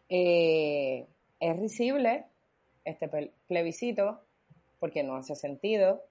Eh, 0.10 1.06
es 1.40 1.60
risible 1.60 2.26
este 2.86 3.10
ple- 3.12 3.32
plebiscito 3.48 4.22
porque 4.80 5.04
no 5.04 5.16
hace 5.16 5.36
sentido, 5.36 6.04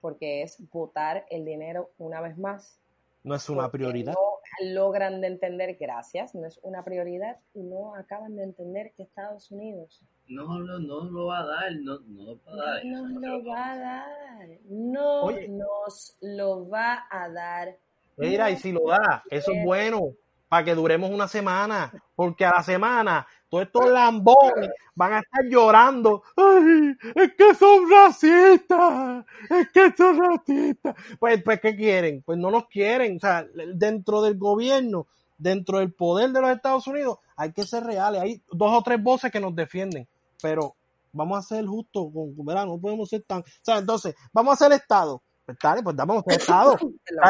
porque 0.00 0.42
es 0.42 0.56
votar 0.70 1.26
el 1.30 1.44
dinero 1.44 1.90
una 1.98 2.20
vez 2.20 2.38
más. 2.38 2.78
No 3.22 3.34
es 3.34 3.48
una 3.48 3.70
prioridad. 3.70 4.12
no 4.14 4.33
logran 4.60 5.20
de 5.20 5.28
entender, 5.28 5.76
gracias, 5.78 6.34
no 6.34 6.46
es 6.46 6.58
una 6.62 6.84
prioridad 6.84 7.38
y 7.54 7.62
no 7.62 7.94
acaban 7.94 8.36
de 8.36 8.44
entender 8.44 8.92
que 8.96 9.02
Estados 9.02 9.50
Unidos 9.50 10.04
no, 10.26 10.58
no, 10.58 10.78
no 10.78 11.04
lo 11.04 11.26
va 11.26 11.40
a 11.40 11.46
dar, 11.46 11.72
no, 11.76 11.98
no 12.00 12.24
lo 12.24 12.40
va 12.44 12.52
a 12.52 12.56
dar. 12.56 12.84
No 12.84 13.08
nos 13.08 13.22
lo 13.22 13.44
va 13.44 13.72
a 13.72 13.78
dar, 13.78 14.48
no 14.64 15.22
Oye. 15.24 15.48
nos 15.48 16.16
lo 16.20 16.68
va 16.68 17.06
a 17.10 17.28
dar. 17.28 17.76
Mira, 18.16 18.50
y 18.50 18.56
si 18.56 18.72
lo 18.72 18.88
da, 18.88 19.22
eso 19.30 19.52
es 19.52 19.64
bueno, 19.64 20.14
para 20.48 20.64
que 20.64 20.74
duremos 20.74 21.10
una 21.10 21.28
semana, 21.28 21.92
porque 22.14 22.44
a 22.44 22.52
la 22.56 22.62
semana 22.62 23.26
todos 23.54 23.66
estos 23.66 23.90
lambones 23.90 24.70
van 24.96 25.12
a 25.12 25.18
estar 25.20 25.44
llorando. 25.44 26.22
Ay, 26.36 26.96
es 27.14 27.34
que 27.34 27.54
son 27.54 27.88
racistas, 27.88 29.24
es 29.48 29.68
que 29.70 29.92
son 29.96 30.18
racistas. 30.18 30.94
Pues, 31.20 31.42
pues, 31.42 31.60
¿qué 31.60 31.76
quieren? 31.76 32.22
Pues 32.22 32.36
no 32.36 32.50
nos 32.50 32.66
quieren. 32.66 33.16
O 33.16 33.20
sea, 33.20 33.46
dentro 33.74 34.22
del 34.22 34.36
gobierno, 34.36 35.06
dentro 35.38 35.78
del 35.78 35.92
poder 35.92 36.30
de 36.30 36.40
los 36.40 36.50
Estados 36.50 36.86
Unidos, 36.88 37.18
hay 37.36 37.52
que 37.52 37.62
ser 37.62 37.84
reales. 37.84 38.22
Hay 38.22 38.42
dos 38.50 38.76
o 38.76 38.82
tres 38.82 39.00
voces 39.00 39.30
que 39.30 39.40
nos 39.40 39.54
defienden, 39.54 40.08
pero 40.42 40.74
vamos 41.12 41.38
a 41.38 41.42
ser 41.42 41.64
justos, 41.64 42.08
con, 42.12 42.34
¿verdad? 42.44 42.66
No 42.66 42.78
podemos 42.78 43.08
ser 43.08 43.22
tan... 43.22 43.40
O 43.40 43.44
sea, 43.62 43.78
entonces, 43.78 44.16
vamos 44.32 44.54
a 44.54 44.64
ser 44.64 44.72
Estado. 44.72 45.22
Pues, 45.46 45.56
dale, 45.62 45.82
pues 45.82 45.94
vamos 45.96 46.18
a 46.18 46.30
ser 46.30 46.40
Estado. 46.40 46.76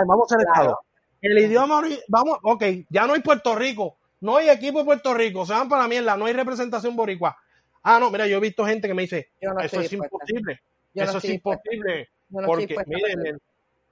Vamos 0.07 0.33
a 0.33 0.37
ser. 0.37 0.47
Estado. 0.47 0.79
El 1.21 1.39
idioma, 1.39 1.83
vamos, 2.09 2.39
ok, 2.43 2.63
ya 2.91 3.07
no 3.07 3.15
hay 3.15 3.23
Puerto 3.23 3.55
Rico, 3.55 3.97
no 4.25 4.39
hay 4.39 4.49
equipo 4.49 4.79
de 4.79 4.87
Puerto 4.87 5.13
Rico, 5.13 5.45
se 5.45 5.53
van 5.53 5.69
para 5.69 5.83
la 5.83 5.89
mierda, 5.89 6.17
no 6.17 6.25
hay 6.25 6.33
representación 6.33 6.97
boricua. 6.97 7.37
Ah, 7.83 8.01
no, 8.01 8.11
mira, 8.11 8.27
yo 8.27 8.39
he 8.39 8.41
visto 8.41 8.65
gente 8.65 8.89
que 8.89 8.95
me 8.95 9.03
dice, 9.03 9.33
no 9.43 9.61
eso 9.61 9.81
es 9.83 9.91
dispuesta. 9.91 10.25
imposible, 10.25 10.63
Yo 10.95 11.05
no 11.05 11.11
eso 11.11 11.19
es 11.19 11.29
imposible, 11.29 12.09
no 12.31 12.41
porque, 12.47 12.81
miren, 12.87 13.39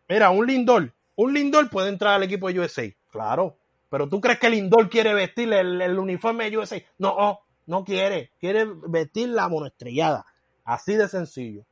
mira, 0.09 0.31
un 0.31 0.47
Lindor, 0.47 0.91
un 1.17 1.35
Lindor 1.35 1.69
puede 1.69 1.91
entrar 1.91 2.15
al 2.15 2.23
equipo 2.23 2.49
de 2.51 2.61
USA, 2.61 2.91
claro, 3.11 3.59
pero 3.91 4.09
tú 4.09 4.23
crees 4.23 4.39
que 4.39 4.49
Lindor 4.49 4.89
quiere 4.89 5.13
vestir 5.13 5.53
el, 5.53 5.83
el 5.83 5.99
uniforme 5.99 6.49
de 6.49 6.57
USA? 6.57 6.83
No, 6.97 7.41
no 7.67 7.85
quiere, 7.85 8.31
quiere 8.41 8.65
vestir 8.89 9.29
la 9.29 9.51
monoestrellada, 9.51 10.25
así 10.65 10.95
de 10.95 11.09
sencillo. 11.09 11.67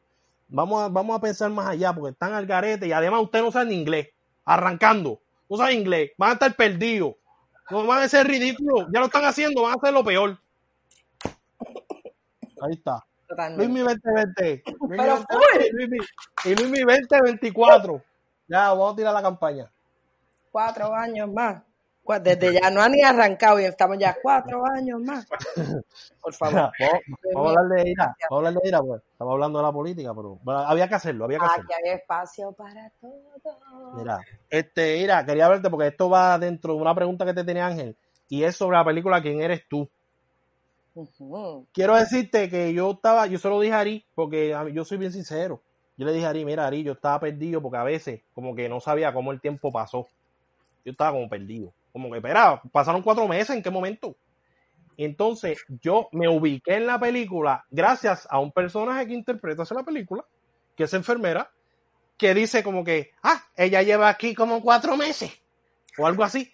Vamos 0.49 0.83
a, 0.83 0.89
vamos 0.89 1.17
a 1.17 1.21
pensar 1.23 1.49
más 1.51 1.67
allá, 1.67 1.95
porque 1.95 2.13
están 2.13 2.35
al 2.35 2.45
garete 2.45 2.87
y 2.87 2.93
además 2.93 3.23
usted 3.23 3.41
no 3.41 3.53
sabe 3.53 3.71
ni 3.71 3.77
inglés, 3.77 4.09
arrancando, 4.45 5.23
no 5.49 5.57
sabe 5.57 5.73
inglés, 5.73 6.11
van 6.19 6.29
a 6.29 6.33
estar 6.35 6.55
perdidos, 6.55 7.15
no 7.71 7.87
van 7.87 8.03
a 8.03 8.09
ser 8.09 8.27
ridículos, 8.27 8.87
ya 8.93 9.01
lo 9.01 9.07
están 9.07 9.25
haciendo, 9.25 9.63
van 9.63 9.73
a 9.73 9.75
hacer 9.77 9.93
lo 9.93 10.05
peor. 10.05 10.39
Ahí 12.63 12.73
está. 12.73 13.05
Luismi 13.57 13.81
2020. 13.81 14.63
Luismi 14.67 14.97
Pero 14.97 15.17
2020, 15.31 15.67
y 15.67 15.71
Luismi- 15.73 16.07
y 16.45 16.55
Luismi 16.57 16.81
2024. 16.81 18.03
Ya, 18.49 18.69
vamos 18.71 18.93
a 18.93 18.97
tirar 18.97 19.15
la 19.15 19.23
campaña. 19.23 19.71
Cuatro 20.51 20.93
años 20.93 21.31
más. 21.33 21.63
Desde 22.23 22.55
ya 22.55 22.71
no 22.71 22.83
han 22.83 22.93
ni 22.93 23.03
arrancado 23.03 23.61
y 23.61 23.65
estamos 23.65 23.97
ya 23.99 24.17
cuatro 24.21 24.65
años 24.67 25.01
más. 25.01 25.27
Por 26.21 26.35
favor. 26.35 26.73
vamos, 27.35 27.57
a 27.57 27.61
hablar 27.61 27.85
de 27.85 27.91
ira, 27.91 28.17
vamos 28.29 28.31
a 28.31 28.49
hablar 28.49 28.55
de 28.55 28.69
ira, 28.69 28.81
pues. 28.81 29.03
Estamos 29.13 29.33
hablando 29.33 29.59
de 29.59 29.65
la 29.65 29.73
política, 29.73 30.15
pero 30.15 30.39
bueno, 30.43 30.61
había 30.61 30.89
que 30.89 30.95
hacerlo, 30.97 31.25
había 31.27 31.39
que 31.39 31.45
hacerlo. 31.45 31.69
Aquí 31.73 31.83
hay 31.85 31.95
espacio 31.95 32.53
para 32.53 32.91
todo. 33.01 33.93
Mira, 33.97 34.19
este, 34.49 34.99
mira, 34.99 35.25
quería 35.25 35.49
verte 35.49 35.71
porque 35.71 35.89
esto 35.89 36.11
va 36.11 36.39
dentro 36.39 36.75
de 36.75 36.81
una 36.81 36.95
pregunta 36.95 37.25
que 37.25 37.35
te 37.35 37.45
tenía 37.45 37.67
Ángel 37.67 37.97
y 38.29 38.45
es 38.45 38.57
sobre 38.57 38.77
la 38.77 38.85
película 38.85 39.21
¿Quién 39.21 39.41
eres 39.41 39.69
tú? 39.69 39.89
Quiero 41.73 41.97
decirte 41.97 42.49
que 42.49 42.73
yo 42.73 42.93
estaba, 42.93 43.27
yo 43.27 43.39
se 43.39 43.49
lo 43.49 43.61
dije 43.61 43.75
a 43.75 43.81
Ari, 43.81 44.05
porque 44.15 44.57
yo 44.73 44.85
soy 44.85 44.99
bien 44.99 45.13
sincero. 45.13 45.63
Yo 45.97 46.07
le 46.07 46.13
dije 46.13 46.27
a 46.27 46.31
Ari, 46.31 46.45
mira 46.45 46.67
Ari, 46.67 46.83
yo 46.83 46.93
estaba 46.93 47.21
perdido 47.21 47.61
porque 47.61 47.79
a 47.79 47.85
veces 47.85 48.23
como 48.35 48.55
que 48.55 48.69
no 48.69 48.81
sabía 48.81 49.13
cómo 49.13 49.33
el 49.33 49.41
tiempo 49.41 49.71
pasó. 49.71 50.09
Yo 50.85 50.93
estaba 50.93 51.13
como 51.13 51.29
perdido. 51.29 51.73
Como 51.93 52.11
que, 52.11 52.19
espera, 52.19 52.61
pasaron 52.73 53.03
cuatro 53.03 53.27
meses, 53.27 53.51
¿en 53.57 53.63
qué 53.63 53.71
momento? 53.71 54.17
Entonces 54.97 55.65
yo 55.81 56.09
me 56.13 56.29
ubiqué 56.29 56.75
en 56.75 56.87
la 56.87 57.01
película 57.01 57.65
gracias 57.71 58.27
a 58.31 58.39
un 58.39 58.53
personaje 58.53 59.07
que 59.07 59.15
interpreta 59.15 59.63
esa 59.63 59.75
la 59.75 59.83
película, 59.83 60.25
que 60.77 60.85
es 60.85 60.95
enfermera, 60.95 61.51
que 62.19 62.35
dice 62.35 62.63
como 62.63 62.85
que, 62.85 63.13
ah, 63.23 63.43
ella 63.57 63.83
lleva 63.83 64.09
aquí 64.09 64.35
como 64.35 64.61
cuatro 64.61 64.97
meses, 64.97 65.33
o 65.97 66.07
algo 66.07 66.23
así. 66.23 66.53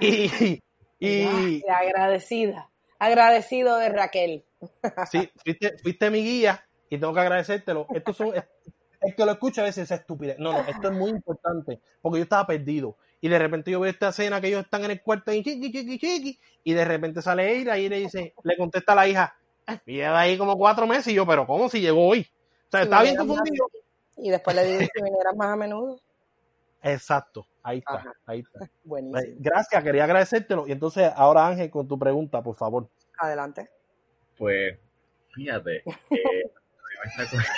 Y, 0.00 0.62
y, 0.98 1.62
agradecida. 1.68 2.70
Agradecido 2.98 3.76
de 3.76 3.88
Raquel. 3.90 4.44
Sí, 5.10 5.30
fuiste, 5.44 5.76
fuiste 5.82 6.10
mi 6.10 6.22
guía 6.24 6.66
y 6.88 6.98
tengo 6.98 7.12
que 7.12 7.20
agradecértelo. 7.20 7.86
Esto 7.94 8.12
son, 8.14 8.34
es- 8.34 8.44
el 9.02 9.14
que 9.14 9.24
lo 9.24 9.32
escucha 9.32 9.60
a 9.60 9.64
veces 9.64 9.90
es 9.90 10.00
estúpido. 10.00 10.34
No, 10.38 10.52
no, 10.52 10.60
esto 10.60 10.88
es 10.88 10.96
muy 10.96 11.10
importante 11.10 11.80
porque 12.00 12.18
yo 12.18 12.22
estaba 12.22 12.46
perdido. 12.46 12.96
Y 13.26 13.28
de 13.28 13.40
repente 13.40 13.72
yo 13.72 13.80
veo 13.80 13.90
esta 13.90 14.10
escena 14.10 14.40
que 14.40 14.46
ellos 14.46 14.62
están 14.62 14.84
en 14.84 14.92
el 14.92 15.02
cuarto 15.02 15.32
y 15.32 15.42
chiqui, 15.42 15.72
chiqui, 15.72 15.98
chiqui, 15.98 16.38
y 16.62 16.72
de 16.74 16.84
repente 16.84 17.20
sale 17.20 17.50
Eira 17.50 17.76
y 17.76 17.88
le 17.88 17.98
dice, 17.98 18.34
le 18.44 18.56
contesta 18.56 18.92
a 18.92 18.94
la 18.94 19.08
hija, 19.08 19.36
"Ah, 19.66 19.80
lleva 19.84 20.20
ahí 20.20 20.38
como 20.38 20.56
cuatro 20.56 20.86
meses 20.86 21.08
y 21.08 21.14
yo, 21.14 21.26
pero 21.26 21.44
¿cómo 21.44 21.68
si 21.68 21.80
llegó 21.80 22.06
hoy? 22.06 22.20
O 22.20 22.70
sea, 22.70 22.82
estaba 22.82 23.02
bien 23.02 23.16
más- 23.16 23.26
confundido. 23.26 23.66
Y 24.18 24.30
después 24.30 24.54
le 24.54 24.64
digo 24.64 24.80
si 24.94 25.02
vinieras 25.02 25.34
más 25.34 25.48
a 25.48 25.56
menudo. 25.56 25.98
Exacto, 26.84 27.48
ahí 27.64 27.78
está, 27.78 27.94
Ajá. 27.94 28.12
ahí 28.26 28.38
está. 28.46 28.60
Buenísimo. 28.84 29.34
Gracias, 29.40 29.82
quería 29.82 30.04
agradecértelo. 30.04 30.68
Y 30.68 30.70
entonces 30.72 31.10
ahora 31.16 31.48
Ángel 31.48 31.68
con 31.68 31.88
tu 31.88 31.98
pregunta, 31.98 32.40
por 32.44 32.54
favor. 32.54 32.88
Adelante. 33.18 33.68
Pues, 34.38 34.78
fíjate, 35.34 35.78
eh, 36.10 36.50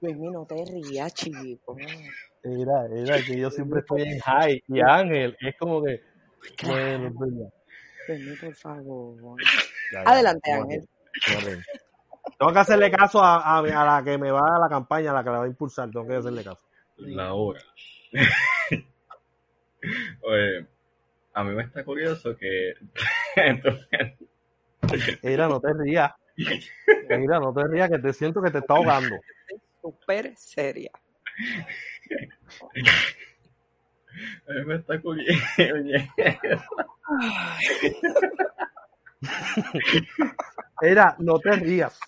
Luismi, 0.00 0.30
no 0.32 0.44
te 0.46 0.64
rías, 0.64 1.14
chico. 1.14 1.76
Mira, 2.44 2.88
mira, 2.90 3.16
que 3.24 3.38
yo 3.38 3.50
siempre 3.50 3.80
estoy 3.80 4.02
en 4.02 4.18
high. 4.18 4.62
Y 4.68 4.80
Ángel 4.80 5.36
es 5.40 5.56
como 5.56 5.82
que, 5.82 6.02
bueno, 6.64 7.12
verdad. 7.18 7.52
Luismi, 8.08 8.36
por 8.36 8.54
favor. 8.54 9.40
Ya, 9.92 10.04
ya, 10.04 10.10
Adelante, 10.10 10.52
Ángel. 10.52 10.88
Tengo 12.38 12.52
que 12.52 12.58
hacerle 12.58 12.90
caso 12.90 13.22
a, 13.22 13.36
a, 13.36 13.58
a 13.58 13.62
la 13.62 14.02
que 14.04 14.18
me 14.18 14.30
va 14.30 14.56
a 14.56 14.58
la 14.58 14.68
campaña, 14.68 15.12
a 15.12 15.14
la 15.14 15.22
que 15.22 15.30
la 15.30 15.38
va 15.38 15.44
a 15.44 15.48
impulsar. 15.48 15.90
Tengo 15.90 16.06
que 16.06 16.16
hacerle 16.16 16.42
caso. 16.42 16.66
la 16.96 17.32
hora. 17.34 17.60
Oye, 20.22 20.66
a 21.34 21.44
mí 21.44 21.54
me 21.54 21.62
está 21.62 21.84
curioso 21.84 22.36
que 22.36 22.74
Mira, 25.22 25.48
no 25.48 25.60
te 25.60 25.72
rías. 25.72 26.12
Mira, 27.08 27.38
no 27.38 27.52
te 27.52 27.66
rías, 27.68 27.90
que 27.90 27.98
te 27.98 28.12
siento 28.12 28.42
que 28.42 28.50
te 28.50 28.58
está 28.58 28.74
ahogando. 28.74 29.16
Súper 29.80 30.36
seria. 30.36 30.90
a 34.48 34.52
mí 34.52 34.64
me 34.66 34.74
está. 34.76 35.00
Oye, 35.04 35.24
Mira, 40.82 41.14
no 41.18 41.38
te 41.38 41.52
rías. 41.52 41.98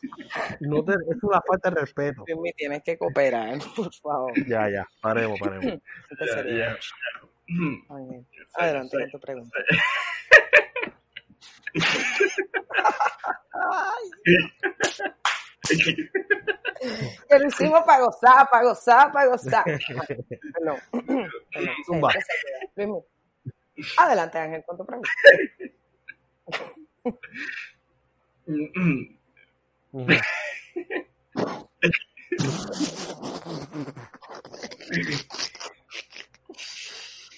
No 0.60 0.84
te, 0.84 0.92
es 0.94 1.22
una 1.22 1.40
falta 1.40 1.70
de 1.70 1.80
respeto. 1.80 2.24
Luismi, 2.26 2.52
tienes 2.54 2.82
que 2.82 2.98
cooperar, 2.98 3.58
por 3.76 3.94
favor. 3.94 4.32
Ya, 4.48 4.68
ya, 4.68 4.88
paremos, 5.00 5.38
paremos. 5.38 5.64
Ya, 5.64 5.78
ya, 6.44 6.56
ya. 6.56 6.76
Adelante 8.54 8.98
con 8.98 9.10
tu 9.10 9.20
pregunta. 9.20 9.58
Que 17.28 17.38
lo 17.38 17.46
hicimos 17.46 17.82
para 17.84 18.04
gozar, 18.04 18.48
para 18.50 18.64
gozar, 18.64 19.12
para 19.12 19.26
gozar. 19.28 19.64
Perdón. 19.64 20.76
Perdón. 21.50 22.10
Luismi. 22.76 22.98
Adelante, 23.96 24.38
Ángel, 24.38 24.62
con 24.66 24.76
tu 24.76 24.84
pregunta. 24.84 25.08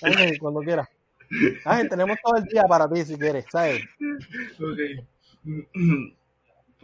Ángel, 0.03 0.39
cuando 0.41 0.61
quieras. 0.61 0.89
Ángel, 1.65 1.89
tenemos 1.89 2.19
todo 2.23 2.37
el 2.37 2.45
día 2.45 2.65
para 2.65 2.89
ti 2.89 3.05
si 3.05 3.17
quieres, 3.17 3.45
¿sabes? 3.51 3.83
Ok. 4.59 5.07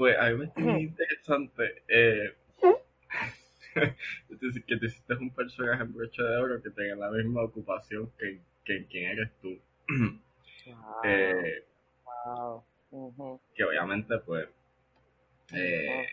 Pues 0.02 0.18
a 0.18 0.30
mí 0.30 0.36
me 0.36 0.44
está 0.46 0.60
muy 0.60 0.82
interesante 0.82 1.84
eh, 1.86 2.34
es 4.30 4.40
decir, 4.40 4.64
que 4.64 4.76
te 4.76 4.86
hiciste 4.86 5.14
un 5.14 5.30
personaje 5.30 5.80
en 5.80 5.94
broche 5.94 6.20
de 6.20 6.36
oro 6.38 6.60
que 6.60 6.70
tenga 6.70 6.96
la 6.96 7.10
misma 7.12 7.44
ocupación 7.44 8.10
que, 8.18 8.40
que 8.64 8.84
quien 8.86 9.12
eres 9.12 9.30
tú. 9.40 9.56
Wow. 9.86 10.20
Eh, 11.04 11.64
wow. 12.90 13.40
Que 13.54 13.62
obviamente 13.62 14.18
pues 14.26 14.48
eh, 15.52 16.04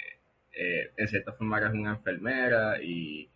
eh, 0.53 0.91
en 0.95 1.07
cierta 1.07 1.33
forma 1.33 1.57
eres 1.57 1.73
una 1.73 1.95
enfermera 1.95 2.79
y 2.79 3.27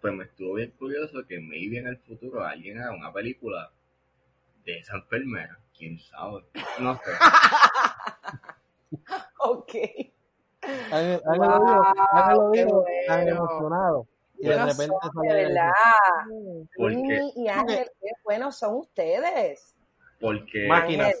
pues 0.00 0.14
me 0.14 0.22
estuvo 0.22 0.54
bien 0.54 0.70
curioso 0.78 1.26
que 1.26 1.40
maybe 1.40 1.78
en 1.78 1.88
el 1.88 1.98
futuro 1.98 2.44
alguien 2.44 2.78
haga 2.78 2.94
una 2.94 3.12
película 3.12 3.72
de 4.64 4.78
esa 4.78 4.98
enfermera, 4.98 5.58
quién 5.76 5.98
sabe, 5.98 6.44
no 6.78 6.94
sé. 6.94 7.10
Ok. 9.38 9.74
Ángel, 10.92 11.22
Ángel 11.24 11.48
lo 11.48 11.60
dijo, 11.60 11.84
Ángel 12.12 12.36
lo 12.36 12.42
Wow, 12.42 12.52
dijo 12.52 12.84
tan 13.06 13.24
bueno. 13.24 13.36
emocionado. 13.36 14.06
y 14.38 14.48
de 14.48 14.56
repente 14.56 14.86
son, 14.86 15.12
sale 15.14 15.34
de 15.34 15.44
verdad. 15.44 15.72
Y 17.36 17.48
Ángel, 17.48 17.90
qué 18.00 18.10
buenos 18.24 18.58
son 18.58 18.74
ustedes. 18.74 19.74
Porque 20.20 20.66
máquinas 20.68 21.14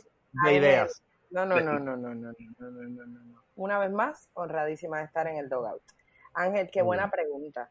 de 0.44 0.54
ideas. 0.54 1.02
No, 1.30 1.46
no, 1.46 1.60
no, 1.60 1.78
no, 1.78 1.96
no, 1.96 2.14
no, 2.14 2.32
no, 2.32 2.70
no, 2.70 3.06
no. 3.06 3.40
Una 3.56 3.78
vez 3.78 3.90
más, 3.90 4.28
honradísima 4.34 4.98
de 4.98 5.04
estar 5.04 5.26
en 5.26 5.36
el 5.36 5.48
dogout. 5.48 5.82
Ángel, 6.34 6.70
qué 6.70 6.82
buena 6.82 7.04
bien. 7.04 7.10
pregunta. 7.10 7.70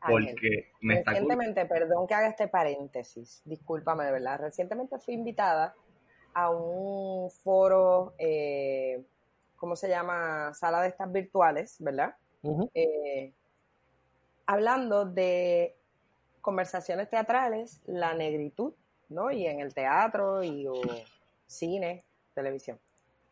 Ángel, 0.00 0.26
porque 0.32 0.72
me 0.80 0.98
está 0.98 1.10
recientemente, 1.10 1.66
perdón 1.66 2.06
que 2.06 2.14
haga 2.14 2.28
este 2.28 2.48
paréntesis, 2.48 3.42
discúlpame 3.44 4.04
de 4.04 4.12
verdad, 4.12 4.38
recientemente 4.38 4.98
fui 4.98 5.14
invitada 5.14 5.74
a 6.38 6.50
un 6.50 7.30
foro, 7.30 8.14
eh, 8.16 9.04
¿cómo 9.56 9.74
se 9.74 9.88
llama? 9.88 10.54
Sala 10.54 10.82
de 10.82 10.88
estas 10.88 11.10
virtuales, 11.10 11.76
¿verdad? 11.80 12.14
Eh, 12.74 13.32
hablando 14.46 15.04
de 15.04 15.76
conversaciones 16.40 17.10
teatrales, 17.10 17.80
la 17.86 18.14
negritud, 18.14 18.72
¿no? 19.08 19.32
Y 19.32 19.46
en 19.46 19.58
el 19.58 19.74
teatro 19.74 20.44
y 20.44 20.68
o 20.68 20.74
cine, 21.48 22.04
televisión, 22.34 22.78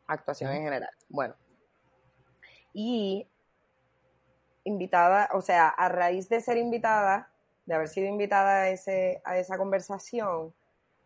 actuación 0.08 0.50
en 0.50 0.62
general. 0.64 0.90
Bueno, 1.08 1.36
y 2.74 3.28
invitada, 4.64 5.28
o 5.32 5.42
sea, 5.42 5.68
a 5.68 5.88
raíz 5.88 6.28
de 6.28 6.40
ser 6.40 6.56
invitada, 6.56 7.30
de 7.66 7.74
haber 7.74 7.86
sido 7.86 8.08
invitada 8.08 8.62
a, 8.62 8.68
ese, 8.70 9.22
a 9.24 9.38
esa 9.38 9.56
conversación, 9.56 10.52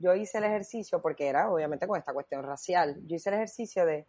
yo 0.01 0.15
hice 0.15 0.39
el 0.39 0.45
ejercicio, 0.45 1.01
porque 1.01 1.29
era 1.29 1.51
obviamente 1.51 1.87
con 1.87 1.99
esta 1.99 2.13
cuestión 2.13 2.43
racial, 2.43 2.97
yo 3.07 3.17
hice 3.17 3.29
el 3.29 3.37
ejercicio 3.37 3.85
de, 3.87 4.07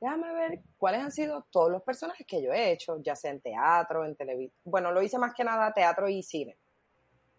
déjame 0.00 0.32
ver 0.32 0.60
cuáles 0.78 1.00
han 1.00 1.12
sido 1.12 1.46
todos 1.50 1.70
los 1.70 1.82
personajes 1.82 2.26
que 2.26 2.42
yo 2.42 2.52
he 2.52 2.72
hecho, 2.72 2.96
ya 3.02 3.14
sea 3.14 3.32
en 3.32 3.40
teatro, 3.40 4.04
en 4.04 4.16
televisión. 4.16 4.58
Bueno, 4.64 4.92
lo 4.92 5.02
hice 5.02 5.18
más 5.18 5.34
que 5.34 5.44
nada 5.44 5.72
teatro 5.72 6.08
y 6.08 6.22
cine. 6.22 6.56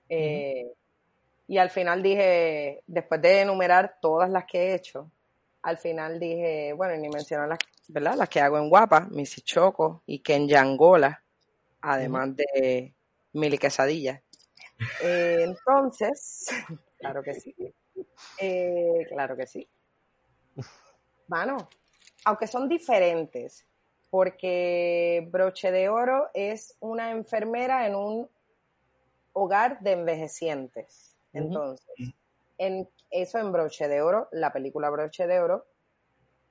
Eh, 0.09 0.71
y 1.47 1.57
al 1.57 1.69
final 1.69 2.03
dije, 2.03 2.83
después 2.87 3.21
de 3.21 3.41
enumerar 3.41 3.97
todas 4.01 4.29
las 4.29 4.45
que 4.45 4.59
he 4.59 4.75
hecho, 4.75 5.09
al 5.61 5.77
final 5.77 6.19
dije, 6.19 6.73
bueno, 6.73 6.95
ni 6.97 7.09
mencionar 7.09 7.47
las, 7.47 7.59
¿verdad? 7.87 8.15
Las 8.15 8.29
que 8.29 8.41
hago 8.41 8.57
en 8.57 8.69
Guapa, 8.69 9.07
Missy 9.11 9.41
Choco 9.41 10.03
y 10.05 10.19
Kenya 10.19 10.61
Angola, 10.61 11.23
además 11.81 12.35
de 12.35 12.93
Mili 13.33 13.57
Quesadilla. 13.57 14.21
Eh, 15.01 15.39
entonces, 15.41 16.47
claro 16.99 17.23
que 17.23 17.33
sí. 17.33 17.55
Eh, 18.39 19.05
claro 19.09 19.35
que 19.35 19.47
sí. 19.47 19.67
Mano, 21.27 21.57
aunque 22.25 22.47
son 22.47 22.67
diferentes, 22.67 23.65
porque 24.09 25.27
Broche 25.31 25.71
de 25.71 25.89
Oro 25.89 26.29
es 26.33 26.77
una 26.79 27.11
enfermera 27.11 27.87
en 27.87 27.95
un 27.95 28.29
hogar 29.33 29.79
de 29.79 29.93
envejecientes. 29.93 31.17
Entonces, 31.33 32.13
en 32.57 32.87
eso 33.09 33.39
en 33.39 33.51
Broche 33.51 33.87
de 33.87 34.01
Oro, 34.01 34.29
la 34.31 34.53
película 34.53 34.89
Broche 34.89 35.27
de 35.27 35.39
Oro, 35.39 35.65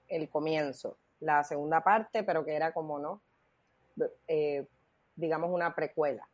el 0.08 0.28
comienzo, 0.28 0.98
la 1.20 1.44
segunda 1.44 1.82
parte, 1.82 2.24
pero 2.24 2.44
que 2.44 2.54
era 2.54 2.72
como, 2.72 2.98
¿no? 2.98 3.20
Eh, 4.26 4.66
digamos 5.14 5.50
una 5.50 5.74
precuela. 5.74 6.28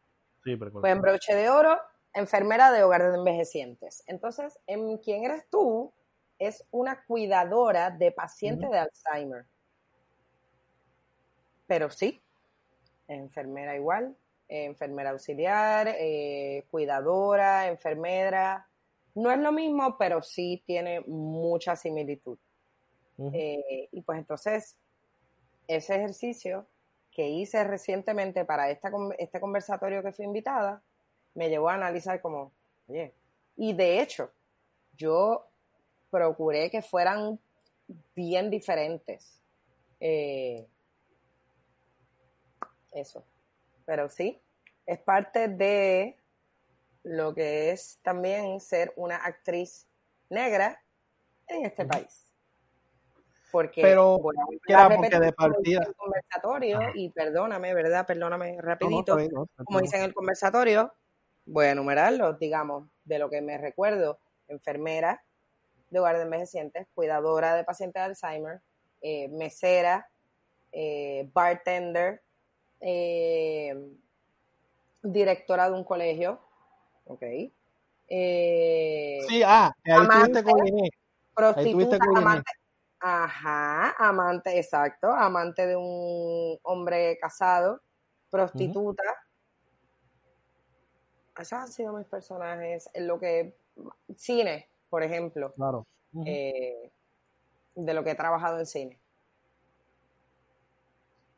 Sí, 0.45 0.57
pero 0.57 0.73
Pues 0.73 0.93
en 0.93 1.01
Broche 1.01 1.35
de 1.35 1.51
Oro, 1.51 1.79
enfermera 2.19 2.71
de 2.71 2.83
hogar 2.83 3.11
de 3.11 3.19
envejecientes. 3.19 4.03
Entonces, 4.07 4.59
en 4.67 4.99
quién 4.99 5.25
eres 5.25 5.49
tú 5.49 5.93
es 6.39 6.65
una 6.71 7.05
cuidadora 7.05 7.91
de 7.91 8.13
pacientes 8.13 8.71
de 8.71 8.79
Alzheimer. 8.79 9.47
Pero 11.67 11.91
sí, 11.91 12.23
enfermera 13.09 13.77
igual, 13.77 14.17
enfermera 14.49 15.11
auxiliar, 15.11 15.89
eh, 15.99 16.65
cuidadora, 16.71 17.69
enfermera. 17.69 18.69
No 19.15 19.31
es 19.31 19.39
lo 19.39 19.53
mismo, 19.53 19.99
pero 19.99 20.23
sí 20.23 20.63
tiene 20.67 21.01
mucha 21.01 21.77
similitud. 21.77 22.39
Eh, 23.33 23.89
y 23.91 24.01
pues 24.03 24.19
entonces, 24.19 24.77
ese 25.67 25.97
ejercicio 25.97 26.67
que 27.11 27.29
hice 27.29 27.65
recientemente 27.65 28.45
para 28.45 28.71
esta, 28.71 28.93
este 29.19 29.41
conversatorio 29.41 30.05
que 30.05 30.13
fui 30.13 30.25
invitada, 30.25 30.83
me 31.35 31.49
llevó 31.49 31.69
a 31.71 31.75
analizar 31.75 32.21
como, 32.21 32.53
oye, 32.89 33.15
y 33.57 33.73
de 33.73 34.01
hecho, 34.01 34.31
yo 34.97 35.47
procuré 36.11 36.71
que 36.71 36.83
fueran 36.83 37.39
bien 38.15 38.51
diferentes. 38.51 39.41
Eh, 40.01 40.67
eso. 42.93 43.25
Pero 43.85 44.09
sí, 44.09 44.41
es 44.87 44.99
parte 44.99 45.49
de 45.49 46.17
lo 47.05 47.35
que 47.35 47.71
es 47.71 47.99
también 48.03 48.61
ser 48.61 48.93
una 48.97 49.17
actriz 49.17 49.87
negra 50.31 50.83
en 51.47 51.65
este 51.65 51.85
país. 51.87 52.25
Porque 53.51 53.81
Pero, 53.81 54.19
voy 54.19 54.37
a 54.39 54.45
volver 54.45 54.61
¿qué 54.67 54.75
a 54.75 54.87
era? 54.87 54.97
Porque 54.97 55.21
de 55.21 55.33
partida- 55.33 55.83
el 55.87 55.95
conversatorio 55.95 56.79
Ajá. 56.81 56.91
y 56.95 57.09
perdóname, 57.11 57.73
¿verdad? 57.73 58.07
Perdóname 58.07 58.51
No, 58.53 58.57
no, 58.57 58.61
rapidito. 58.63 59.17
no, 59.17 59.47
como 59.65 59.79
bien. 59.79 59.83
dice 59.85 59.97
en 59.97 60.03
el 60.05 60.15
conversatorio, 60.15 60.93
voy 61.49 61.67
a 61.67 61.73
enumerarlos, 61.73 62.39
digamos, 62.39 62.89
de 63.05 63.19
lo 63.19 63.31
que 63.31 63.41
me 63.41 63.59
recuerdo, 63.59 64.19
enfermera 64.49 65.23
de 65.91 65.99
hogar 65.99 66.17
de 66.17 66.23
envejecientes, 66.25 66.87
cuidadora 66.95 67.55
de 67.55 67.65
pacientes 67.65 68.01
de 68.01 68.05
Alzheimer, 68.05 68.61
eh, 69.01 69.29
mesera, 69.29 70.09
eh, 70.73 71.29
bartender, 71.33 72.23
eh, 72.81 73.75
directora 75.03 75.71
de 75.71 75.77
un 75.77 75.85
colegio, 75.85 76.41
ok, 77.07 77.23
eh, 78.09 79.19
Sí, 79.29 79.43
ah, 79.45 79.75
ahí 79.85 79.93
amante, 79.93 80.43
con 80.43 80.61
prostituta, 81.35 81.99
con 81.99 82.17
amante, 82.19 82.51
ajá, 83.01 83.93
amante, 83.99 84.59
exacto, 84.59 85.11
amante 85.11 85.67
de 85.67 85.77
un 85.77 86.59
hombre 86.63 87.17
casado, 87.19 87.81
prostituta. 88.31 89.03
Esos 91.39 91.53
han 91.53 91.69
sido 91.69 91.93
mis 91.93 92.07
personajes. 92.07 92.91
En 92.95 93.07
lo 93.07 93.19
que, 93.19 93.57
cine, 94.17 94.69
por 94.91 95.03
ejemplo, 95.03 95.53
Claro. 95.55 95.87
Eh, 96.25 96.91
de 97.75 97.95
lo 97.95 98.03
que 98.03 98.11
he 98.11 98.15
trabajado 98.15 98.59
en 98.59 98.67
cine. 98.67 98.99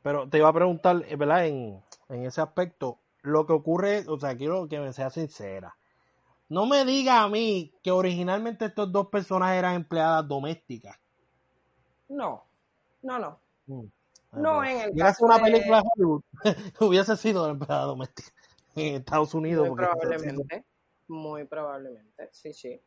Pero 0.02 0.28
te 0.28 0.38
iba 0.38 0.48
a 0.48 0.52
preguntar, 0.52 1.04
eh, 1.06 1.16
¿verdad? 1.16 1.46
En, 1.46 1.82
en 2.08 2.24
ese 2.24 2.40
aspecto, 2.40 2.98
lo 3.22 3.46
que 3.46 3.52
ocurre, 3.52 4.04
o 4.08 4.18
sea, 4.18 4.36
quiero 4.36 4.66
que 4.68 4.80
me 4.80 4.92
sea 4.92 5.10
sincera. 5.10 5.76
No 6.48 6.66
me 6.66 6.84
diga 6.84 7.22
a 7.22 7.28
mí 7.28 7.74
que 7.82 7.90
originalmente 7.90 8.64
estos 8.64 8.90
dos 8.90 9.08
personajes 9.08 9.58
eran 9.58 9.74
empleadas 9.74 10.26
domésticas. 10.26 10.98
No, 12.08 12.42
no, 13.02 13.18
no. 13.18 13.38
Mm. 13.66 13.84
No, 14.32 14.64
en 14.64 14.80
el 14.80 14.96
caso 14.96 15.24
una 15.24 15.38
película 15.38 15.82
de 15.82 15.88
Hollywood, 15.92 16.22
hubiese 16.80 17.16
sido 17.16 17.48
empleada 17.50 17.84
doméstica 17.84 18.32
en 18.76 18.94
Estados 18.96 19.34
Unidos. 19.34 19.68
Muy 19.68 19.76
probablemente, 19.76 20.64
muy 21.08 21.44
probablemente, 21.44 22.28
sí, 22.32 22.52
sí. 22.52 22.80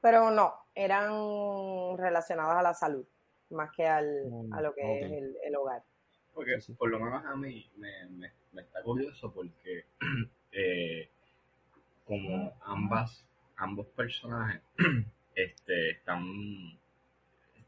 Pero 0.00 0.30
no, 0.30 0.54
eran 0.74 1.96
relacionadas 1.96 2.56
a 2.58 2.62
la 2.62 2.74
salud, 2.74 3.06
más 3.50 3.70
que 3.72 3.86
al, 3.86 4.24
Mm, 4.24 4.52
a 4.54 4.60
lo 4.62 4.74
que 4.74 5.00
es 5.00 5.12
el, 5.12 5.36
el 5.44 5.56
hogar. 5.56 5.82
Porque 6.34 6.60
Sí, 6.60 6.72
sí. 6.72 6.72
por 6.74 6.90
lo 6.90 6.98
menos 6.98 7.24
a 7.24 7.36
mí 7.36 7.70
me, 7.76 8.06
me- 8.08 8.32
me 8.52 8.62
está 8.62 8.82
curioso 8.82 9.32
porque 9.32 9.84
eh, 10.52 11.08
como 12.04 12.52
ambas, 12.62 13.24
ambos 13.56 13.86
personajes 13.88 14.60
este, 15.36 15.90
están, 15.90 16.24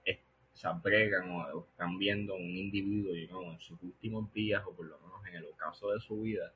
es- 0.04 0.18
o 0.54 0.56
sea, 0.56 0.72
bregan 0.72 1.30
o, 1.30 1.66
están 1.70 1.98
viendo 1.98 2.34
un 2.34 2.42
individuo, 2.42 3.12
digamos, 3.12 3.54
en 3.54 3.60
sus 3.60 3.82
últimos 3.82 4.32
días 4.32 4.62
o 4.66 4.72
por 4.72 4.86
lo 4.86 4.98
menos 5.00 5.24
en 5.26 5.34
el 5.36 5.44
ocaso 5.46 5.90
de 5.92 6.00
su 6.00 6.20
vida, 6.22 6.52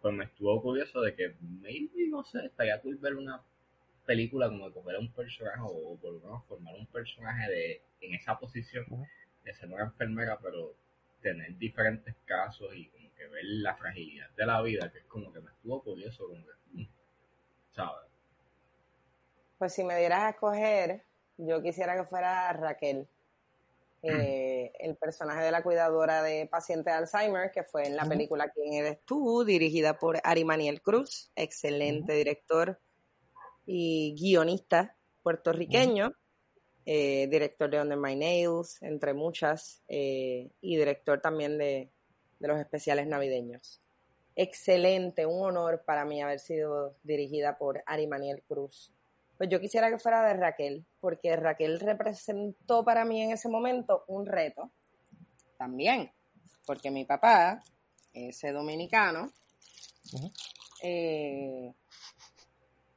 pues 0.00 0.14
me 0.14 0.24
estuvo 0.24 0.62
curioso 0.62 1.00
de 1.00 1.14
que 1.14 1.36
maybe, 1.40 2.08
no 2.08 2.24
sé, 2.24 2.46
estaría 2.46 2.80
cool 2.80 2.96
ver 2.96 3.16
una 3.16 3.42
película 4.06 4.48
como 4.48 4.68
de 4.68 4.74
coger 4.74 4.96
a 4.96 5.00
un 5.00 5.12
personaje 5.12 5.60
o, 5.60 5.92
o 5.92 5.96
por 5.98 6.14
lo 6.14 6.20
menos 6.20 6.44
formar 6.46 6.74
un 6.74 6.86
personaje 6.86 7.50
de 7.50 7.82
en 8.00 8.14
esa 8.14 8.38
posición 8.38 8.86
de 9.44 9.54
ser 9.54 9.68
una 9.68 9.84
enfermera, 9.84 10.38
pero 10.42 10.74
tener 11.20 11.56
diferentes 11.58 12.14
casos 12.24 12.74
y 12.74 12.86
como 12.88 13.14
que 13.14 13.26
ver 13.26 13.44
la 13.44 13.76
fragilidad 13.76 14.30
de 14.30 14.46
la 14.46 14.62
vida, 14.62 14.90
que 14.90 14.98
es 14.98 15.04
como 15.04 15.32
que 15.32 15.40
me 15.40 15.50
estuvo 15.50 15.82
curioso, 15.82 16.26
como 16.26 16.44
que, 16.44 16.52
mm, 16.72 16.88
¿sabes? 17.74 18.10
Pues 19.58 19.74
si 19.74 19.84
me 19.84 19.98
dieras 19.98 20.20
a 20.20 20.30
escoger, 20.30 21.04
yo 21.36 21.62
quisiera 21.62 21.96
que 21.96 22.04
fuera 22.04 22.52
Raquel, 22.54 23.06
eh, 24.02 24.72
el 24.78 24.96
personaje 24.96 25.42
de 25.44 25.50
la 25.50 25.62
cuidadora 25.62 26.22
de 26.22 26.46
pacientes 26.46 26.86
de 26.86 26.98
Alzheimer, 26.98 27.50
que 27.50 27.64
fue 27.64 27.86
en 27.86 27.96
la 27.96 28.06
película 28.06 28.48
¿Quién 28.50 28.72
eres 28.72 28.98
tú?, 29.04 29.44
dirigida 29.44 29.98
por 29.98 30.18
Ari 30.24 30.44
Maniel 30.44 30.80
Cruz, 30.80 31.30
excelente 31.36 32.14
director 32.14 32.80
y 33.66 34.14
guionista 34.18 34.96
puertorriqueño, 35.22 36.12
eh, 36.86 37.28
director 37.30 37.70
de 37.70 37.80
Under 37.80 37.98
My 37.98 38.16
Nails, 38.16 38.82
entre 38.82 39.12
muchas, 39.12 39.82
eh, 39.86 40.50
y 40.62 40.76
director 40.76 41.20
también 41.20 41.58
de, 41.58 41.90
de 42.38 42.48
los 42.48 42.58
especiales 42.58 43.06
navideños. 43.06 43.82
excelente, 44.34 45.26
un 45.26 45.44
honor 45.44 45.82
para 45.84 46.06
mí 46.06 46.22
haber 46.22 46.40
sido 46.40 46.96
dirigida 47.02 47.58
por 47.58 47.82
Ari 47.84 48.06
Maniel 48.06 48.42
Cruz. 48.48 48.90
Pues 49.40 49.48
yo 49.48 49.58
quisiera 49.58 49.88
que 49.88 49.98
fuera 49.98 50.22
de 50.22 50.34
Raquel, 50.34 50.84
porque 51.00 51.34
Raquel 51.34 51.80
representó 51.80 52.84
para 52.84 53.06
mí 53.06 53.22
en 53.22 53.30
ese 53.30 53.48
momento 53.48 54.04
un 54.06 54.26
reto 54.26 54.70
también, 55.56 56.12
porque 56.66 56.90
mi 56.90 57.06
papá, 57.06 57.62
ese 58.12 58.52
dominicano, 58.52 59.32
eh, 60.82 61.72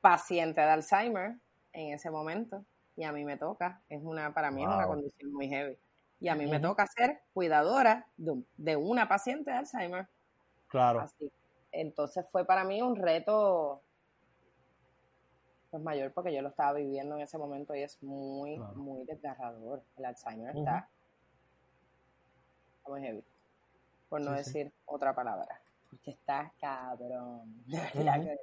paciente 0.01 0.59
de 0.59 0.67
Alzheimer 0.67 1.37
en 1.71 1.93
ese 1.93 2.11
momento, 2.11 2.65
y 2.97 3.05
a 3.05 3.13
mí 3.13 3.23
me 3.23 3.37
toca, 3.37 3.81
es 3.87 4.01
una, 4.03 4.33
para 4.33 4.51
mí 4.51 4.63
es 4.63 4.67
una 4.67 4.85
condición 4.85 5.31
muy 5.31 5.47
heavy. 5.47 5.77
Y 6.19 6.27
a 6.27 6.35
mí 6.35 6.45
me 6.45 6.59
toca 6.59 6.85
ser 6.87 7.21
cuidadora 7.33 8.05
de, 8.17 8.75
una 8.75 9.07
paciente 9.07 9.49
de 9.49 9.57
Alzheimer. 9.59 10.09
Claro. 10.67 11.09
Entonces 11.71 12.27
fue 12.29 12.45
para 12.45 12.65
mí 12.65 12.81
un 12.81 12.97
reto 12.97 13.81
pues 15.73 15.81
mayor 15.81 16.13
porque 16.13 16.31
yo 16.31 16.43
lo 16.43 16.49
estaba 16.49 16.73
viviendo 16.73 17.15
en 17.15 17.21
ese 17.21 17.35
momento 17.39 17.73
y 17.73 17.81
es 17.81 18.03
muy, 18.03 18.59
muy 18.75 19.05
desgarrador. 19.05 19.81
El 19.97 20.05
Alzheimer 20.05 20.55
está 20.55 20.87
muy 22.87 23.01
heavy. 23.01 23.23
Por 24.07 24.21
no 24.21 24.33
decir 24.33 24.71
otra 24.85 25.15
palabra. 25.15 25.59
Porque 25.89 26.11
está 26.11 26.53
cabrón. 26.61 27.65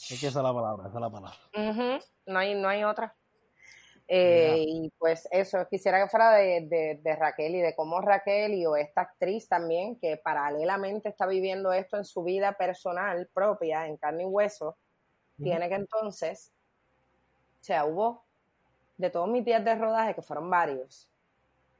Es 0.00 0.20
que 0.20 0.28
esa 0.28 0.40
es 0.40 0.44
la 0.44 0.52
palabra, 0.52 0.88
esa 0.88 0.98
es 0.98 1.00
la 1.00 1.10
palabra. 1.10 2.00
no, 2.26 2.38
hay, 2.38 2.54
no 2.54 2.68
hay 2.68 2.84
otra. 2.84 3.16
Eh, 4.06 4.62
y 4.64 4.92
pues 4.98 5.26
eso, 5.30 5.66
quisiera 5.70 6.02
que 6.02 6.10
fuera 6.10 6.32
de, 6.32 7.16
Raquel 7.18 7.54
y 7.54 7.60
de 7.60 7.74
cómo 7.74 8.02
Raquel 8.02 8.52
y 8.52 8.66
o 8.66 8.76
esta 8.76 9.00
actriz 9.00 9.48
también, 9.48 9.98
que 9.98 10.18
paralelamente 10.18 11.08
está 11.08 11.26
viviendo 11.26 11.72
esto 11.72 11.96
en 11.96 12.04
su 12.04 12.22
vida 12.22 12.52
personal 12.52 13.28
propia, 13.32 13.86
en 13.86 13.96
carne 13.96 14.24
y 14.24 14.26
hueso, 14.26 14.76
tiene 15.38 15.68
que 15.68 15.76
entonces, 15.76 16.52
o 17.60 17.64
sea, 17.64 17.84
hubo 17.84 18.24
de 18.96 19.10
todos 19.10 19.28
mis 19.28 19.44
días 19.44 19.64
de 19.64 19.74
rodaje, 19.74 20.14
que 20.14 20.22
fueron 20.22 20.50
varios, 20.50 21.10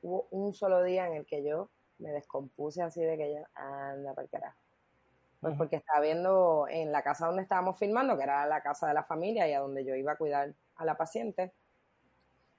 hubo 0.02 0.26
un 0.30 0.52
solo 0.52 0.82
día 0.82 1.06
en 1.06 1.14
el 1.14 1.26
que 1.26 1.42
yo 1.44 1.68
me 1.98 2.10
descompuse 2.10 2.82
así 2.82 3.00
de 3.00 3.16
que 3.16 3.34
yo, 3.34 3.40
anda 3.54 4.14
para 4.14 4.24
el 4.24 4.30
carajo. 4.30 4.58
Pues 5.40 5.56
porque 5.56 5.76
estaba 5.76 6.00
viendo 6.00 6.66
en 6.68 6.90
la 6.90 7.02
casa 7.02 7.26
donde 7.26 7.42
estábamos 7.42 7.78
filmando, 7.78 8.16
que 8.16 8.24
era 8.24 8.44
la 8.46 8.60
casa 8.60 8.88
de 8.88 8.94
la 8.94 9.04
familia 9.04 9.48
y 9.48 9.52
a 9.52 9.60
donde 9.60 9.84
yo 9.84 9.94
iba 9.94 10.12
a 10.12 10.16
cuidar 10.16 10.52
a 10.76 10.84
la 10.84 10.96
paciente, 10.96 11.52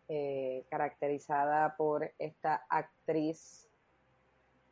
eh, 0.08 0.66
caracterizada 0.70 1.76
por 1.76 2.14
esta 2.18 2.66
actriz 2.70 3.70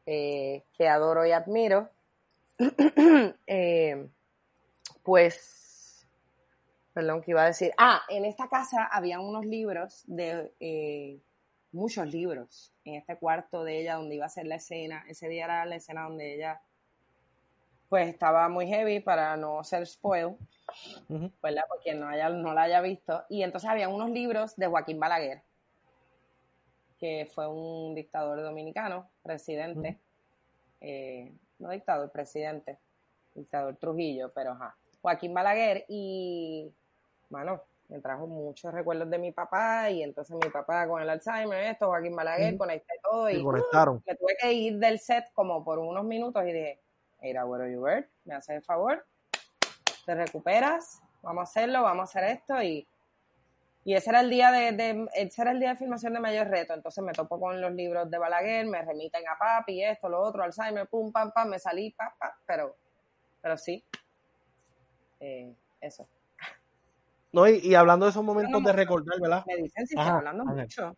eh, 0.06 0.64
que 0.74 0.88
adoro 0.88 1.26
y 1.26 1.32
admiro, 1.32 1.90
eh, 3.45 4.07
pues, 5.03 5.66
perdón, 6.98 7.22
que 7.22 7.30
iba 7.30 7.44
a 7.44 7.45
decir, 7.45 7.72
ah, 7.78 8.02
en 8.10 8.26
esta 8.26 8.49
casa 8.49 8.86
había 8.86 9.19
unos 9.19 9.45
libros 9.45 10.03
de 10.07 11.22
muchos 11.72 12.07
libros 12.07 12.74
en 12.86 12.95
este 12.95 13.18
cuarto 13.18 13.64
de 13.64 13.82
ella 13.82 13.98
donde 13.98 14.15
iba 14.15 14.26
a 14.26 14.30
ser 14.30 14.48
la 14.48 14.56
escena. 14.56 15.06
Ese 15.07 15.30
día 15.30 15.45
era 15.45 15.65
la 15.68 15.76
escena 15.76 16.06
donde 16.06 16.34
ella 16.34 16.60
pues 17.88 18.10
estaba 18.10 18.49
muy 18.49 18.65
heavy 18.65 18.99
para 18.99 19.38
no 19.38 19.64
ser 19.64 19.86
spoil, 19.86 20.38
¿verdad? 21.07 21.65
Porque 21.69 21.94
no, 21.94 22.10
haya, 22.10 22.30
no 22.30 22.56
la 22.56 22.64
haya 22.64 22.82
visto. 22.82 23.26
Y 23.30 23.44
entonces 23.44 23.69
había 23.69 23.90
unos 23.90 24.10
libros 24.10 24.56
de 24.56 24.65
Joaquín 24.65 24.99
Balaguer, 24.99 25.44
que 26.98 27.30
fue 27.32 27.48
un 27.48 27.94
dictador 27.94 28.41
dominicano, 28.41 29.07
presidente, 29.22 29.99
eh, 30.82 31.32
no 31.60 31.69
dictador, 31.69 32.10
presidente, 32.10 32.80
dictador 33.36 33.76
Trujillo, 33.76 34.32
pero 34.34 34.53
ajá, 34.53 34.76
Joaquín 35.07 35.34
Balaguer 35.34 35.86
y, 35.88 36.74
bueno, 37.30 37.62
me 37.90 37.99
trajo 37.99 38.28
muchos 38.28 38.74
recuerdos 38.74 39.10
de 39.10 39.18
mi 39.18 39.32
papá 39.32 39.90
y 39.90 40.04
entonces 40.04 40.36
mi 40.36 40.49
papá 40.49 40.88
con 40.88 41.02
el 41.02 41.10
Alzheimer, 41.10 41.64
esto, 41.66 41.88
Joaquín 41.88 42.16
Balaguer, 42.16 42.58
conecté 42.58 42.95
todo 43.02 43.30
y, 43.30 43.41
conectaron. 43.41 44.04
me 44.06 44.16
tuve 44.16 44.36
que 44.40 44.52
ir 44.52 44.78
del 44.78 44.99
set 44.99 45.32
como 45.34 45.64
por 45.64 45.80
unos 45.80 46.04
minutos 46.04 46.44
y 46.44 46.52
dije, 46.52 46.82
mira, 47.22 47.44
you 47.44 47.82
were? 47.82 48.08
Me 48.26 48.36
haces 48.36 48.58
el 48.58 48.64
favor, 48.64 49.06
te 50.06 50.16
recuperas, 50.16 51.02
vamos 51.22 51.41
a 51.41 51.44
hacerlo, 51.44 51.84
vamos 51.84 52.02
a 52.02 52.20
hacer 52.20 52.38
esto 52.38 52.62
y, 52.62 52.86
y 53.86 53.94
ese 53.94 54.10
era 54.10 54.20
el 54.20 54.30
día 54.30 54.52
de, 54.52 55.08
ese 55.16 55.41
era 55.41 55.52
el 55.52 55.60
día 55.60 55.70
de 55.70 55.76
filmación 55.78 56.14
de 56.14 56.20
mayor 56.20 56.48
reto, 56.48 56.74
entonces 56.74 57.02
me 57.04 57.14
topo 57.14 57.40
con 57.40 57.62
los 57.62 57.72
libros 57.72 58.12
de 58.12 58.18
Balaguer, 58.18 58.66
me 58.66 58.82
remiten 58.82 59.26
a 59.30 59.38
papi, 59.38 59.82
esto, 59.82 60.10
lo 60.10 60.22
otro, 60.22 60.44
Alzheimer, 60.44 60.88
pum, 60.88 61.12
pam, 61.14 61.32
pam, 61.32 61.49
me 61.49 61.60
salí, 61.60 61.91
pa, 61.91 62.14
pa, 62.20 62.38
pero, 62.45 62.76
pero 63.41 63.58
sí, 63.58 63.82
eh, 65.22 65.56
eso. 65.80 66.06
No, 67.38 67.48
y, 67.48 67.76
hablando 67.76 68.08
de 68.08 68.10
esos 68.10 68.24
momentos 68.24 68.64
de 68.64 68.74
recordar, 68.74 69.20
¿verdad? 69.22 69.44
Me 69.46 69.58
dicen 69.58 69.86
si 69.86 69.96
hablando 69.96 70.44
mucho. 70.44 70.98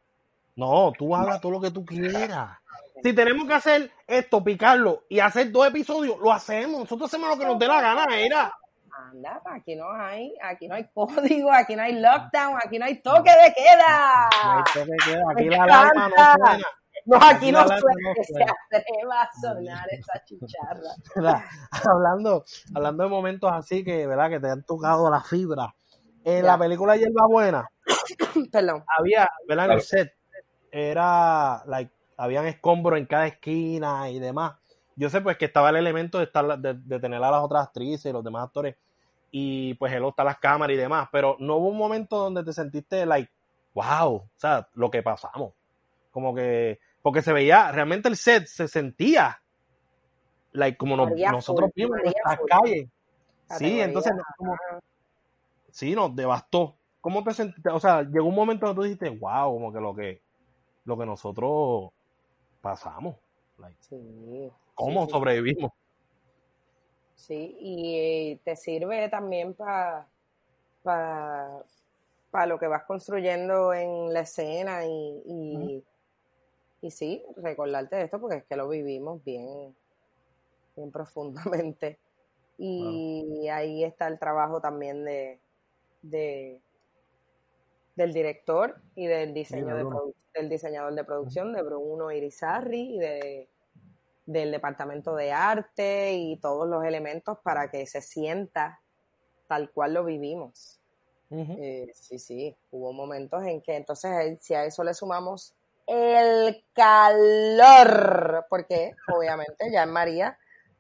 No, 0.56 0.94
tú 0.98 1.14
hablas 1.14 1.41
todo 1.41 1.52
lo 1.52 1.60
que 1.60 1.70
tú 1.70 1.84
quieras. 1.84 2.57
Si 3.03 3.11
tenemos 3.11 3.45
que 3.45 3.53
hacer 3.53 3.91
esto, 4.07 4.41
picarlo 4.41 5.03
y 5.10 5.20
hacer 5.20 5.52
dos 5.52 5.68
episodios, 5.68 6.18
lo 6.18 6.32
hacemos. 6.32 6.80
Nosotros 6.80 7.10
hacemos 7.10 7.28
lo 7.28 7.38
que 7.38 7.45
nos 7.45 7.60
dé 7.60 7.68
la 7.68 7.82
gana, 7.82 8.18
era. 8.18 8.53
Anda, 9.11 9.41
aquí 9.52 9.76
no 9.76 9.91
hay, 9.91 10.34
aquí 10.41 10.70
no 10.70 10.76
hay 10.76 10.88
código, 10.94 11.52
aquí 11.52 11.76
no 11.76 11.84
hay 11.84 11.99
lockdown, 11.99 12.57
aquí 12.66 12.80
no 12.80 12.86
hay 12.86 13.02
toque 13.02 13.32
de 13.32 13.53
queda. 13.53 14.30
No 14.41 14.52
hay 14.52 14.64
toque 14.74 14.91
de 14.91 14.98
queda, 14.98 15.24
aquí 15.32 15.44
la 15.44 15.64
alarma 15.64 16.07
no 16.07 16.16
suena. 16.16 16.68
No, 17.06 17.18
aquí, 17.22 17.52
no 17.52 17.68
suena, 17.68 18.14
que 18.16 18.24
se 18.24 18.44
atreva 18.44 19.24
a 19.24 19.30
sonar 19.41 19.88
esa 19.91 20.24
chicharra. 20.24 21.44
Hablando, 21.86 22.45
hablando 22.74 23.03
de 23.03 23.10
momentos 23.10 23.52
así 23.52 23.84
que, 23.84 24.07
¿verdad? 24.07 24.30
Que 24.30 24.40
te 24.40 24.49
han 24.49 24.64
tocado 24.64 25.10
la 25.10 25.22
fibra. 25.22 25.76
En 26.23 26.45
la 26.45 26.57
película 26.57 26.97
Hierba 26.97 27.27
Buena, 27.27 27.69
Perdón. 28.51 28.83
había, 28.97 29.29
¿verdad? 29.47 29.65
En 29.65 29.71
el 29.71 29.81
set, 29.81 30.13
era, 30.71 31.63
like, 31.65 31.91
habían 32.17 32.45
escombros 32.45 32.99
en 32.99 33.05
cada 33.05 33.27
esquina 33.27 34.09
y 34.09 34.19
demás. 34.19 34.55
Yo 34.95 35.09
sé 35.09 35.21
pues 35.21 35.37
que 35.37 35.45
estaba 35.45 35.69
el 35.69 35.77
elemento 35.77 36.17
de, 36.17 36.25
estar, 36.25 36.59
de, 36.59 36.99
tener 36.99 37.23
a 37.23 37.31
las 37.31 37.41
otras 37.41 37.67
actrices 37.67 38.05
y 38.05 38.13
los 38.13 38.23
demás 38.23 38.45
actores 38.45 38.75
y 39.31 39.75
pues 39.75 39.93
él 39.93 40.03
está 40.05 40.23
las 40.23 40.39
cámaras 40.39 40.73
y 40.73 40.77
demás, 40.77 41.07
pero 41.11 41.37
no 41.39 41.57
hubo 41.57 41.69
un 41.69 41.77
momento 41.77 42.17
donde 42.17 42.43
te 42.43 42.51
sentiste 42.51 43.05
like, 43.05 43.31
wow, 43.73 44.15
o 44.15 44.29
sea, 44.35 44.67
lo 44.73 44.89
que 44.89 45.03
pasamos. 45.03 45.53
Como 46.11 46.33
que, 46.33 46.79
porque 47.01 47.21
se 47.21 47.31
veía, 47.31 47.71
realmente 47.71 48.09
el 48.09 48.17
set 48.17 48.47
se 48.47 48.67
sentía 48.67 49.41
like 50.51 50.77
como 50.77 50.95
nosotros 50.97 51.69
vimos 51.75 51.97
en 51.97 52.03
nuestras 52.05 52.39
calles. 52.47 52.89
Sí, 53.57 53.81
entonces 53.81 54.13
sí, 55.71 55.95
nos 55.95 56.15
devastó. 56.15 56.75
¿Cómo 57.01 57.23
te 57.23 57.33
sentiste? 57.33 57.69
O 57.69 57.79
sea, 57.79 58.03
llegó 58.03 58.27
un 58.27 58.35
momento 58.35 58.65
donde 58.65 58.79
tú 58.79 58.83
dijiste, 58.83 59.09
wow, 59.09 59.53
como 59.53 59.71
que 59.71 59.79
lo 59.79 59.95
que, 59.95 60.21
lo 60.85 60.97
que 60.97 61.05
nosotros 61.05 61.91
pasamos. 62.61 63.15
¿Cómo 64.73 65.07
sobrevivimos? 65.09 65.71
Sí, 67.15 67.57
y 67.59 68.35
te 68.43 68.55
sirve 68.55 69.09
también 69.09 69.53
para 69.53 70.07
para 72.31 72.45
lo 72.45 72.59
que 72.59 72.67
vas 72.67 72.83
construyendo 72.83 73.73
en 73.73 74.13
la 74.13 74.21
escena 74.21 74.85
y, 74.85 75.83
y, 76.81 76.91
sí, 76.91 77.23
recordarte 77.37 77.95
de 77.95 78.03
esto 78.03 78.19
porque 78.19 78.37
es 78.37 78.43
que 78.45 78.55
lo 78.55 78.69
vivimos 78.69 79.23
bien, 79.23 79.75
bien 80.75 80.91
profundamente. 80.91 81.97
Y 82.57 83.47
ahí 83.47 83.83
está 83.83 84.07
el 84.07 84.19
trabajo 84.19 84.59
también 84.59 85.05
de, 85.05 85.39
de 86.01 86.61
del 87.95 88.13
director 88.13 88.81
y 88.95 89.07
del 89.07 89.34
diseño 89.34 89.76
de 89.76 89.85
del 90.34 90.49
diseñador 90.49 90.93
de 90.93 91.03
producción 91.03 91.51
de 91.53 91.63
Bruno 91.63 92.11
Irizarri 92.11 92.95
y 92.95 92.99
de 92.99 93.49
del 94.26 94.51
departamento 94.51 95.15
de 95.15 95.31
arte 95.31 96.13
y 96.13 96.38
todos 96.38 96.67
los 96.67 96.85
elementos 96.85 97.39
para 97.39 97.71
que 97.71 97.88
se 97.88 98.01
sienta 98.01 98.80
tal 99.47 99.71
cual 99.71 99.95
lo 99.95 100.05
vivimos. 100.05 100.80
Eh, 101.31 101.91
sí, 101.93 102.17
sí, 102.17 102.55
hubo 102.71 102.91
momentos 102.91 103.43
en 103.43 103.61
que 103.61 103.76
entonces 103.76 104.38
si 104.41 104.53
a 104.55 104.65
eso 104.65 104.84
le 104.84 104.93
sumamos 104.93 105.53
el 105.85 106.63
calor, 106.73 108.45
porque 108.49 108.93
obviamente 109.15 109.71
ya 109.71 109.84
en 109.84 109.91
María 109.91 110.38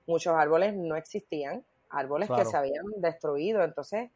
muchos 0.07 0.35
árboles 0.35 0.75
no 0.75 0.95
existían, 0.95 1.63
árboles 1.89 2.29
que 2.29 2.45
se 2.45 2.57
habían 2.57 2.85
destruido, 2.97 3.63
entonces 3.63 4.11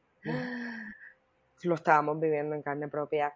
lo 1.63 1.75
estábamos 1.75 2.19
viviendo 2.19 2.55
en 2.55 2.61
carne 2.61 2.87
propia. 2.87 3.33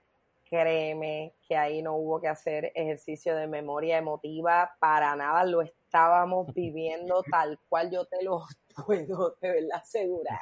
Créeme 0.50 1.34
que 1.48 1.58
ahí 1.58 1.82
no 1.82 1.96
hubo 1.96 2.22
que 2.22 2.28
hacer 2.28 2.72
ejercicio 2.74 3.36
de 3.36 3.48
memoria 3.48 3.98
emotiva 3.98 4.72
para 4.80 5.16
nada, 5.16 5.44
lo 5.44 5.62
estábamos 5.62 6.48
viviendo 6.56 7.24
tal 7.30 7.60
cual 7.68 7.92
yo 7.92 8.06
te 8.06 8.24
lo 8.24 8.44
puedo 8.86 9.36
de 9.42 9.52
verdad 9.52 9.78
asegurar. 9.82 10.40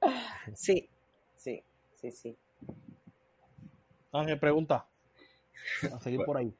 Sí, 0.54 0.88
sí, 1.36 1.62
sí, 1.94 2.10
sí. 2.10 2.38
Ángel, 4.12 4.40
pregunta. 4.40 4.86
A 5.92 6.00
seguir 6.00 6.20
pues, 6.20 6.26
por 6.26 6.36
ahí. 6.38 6.54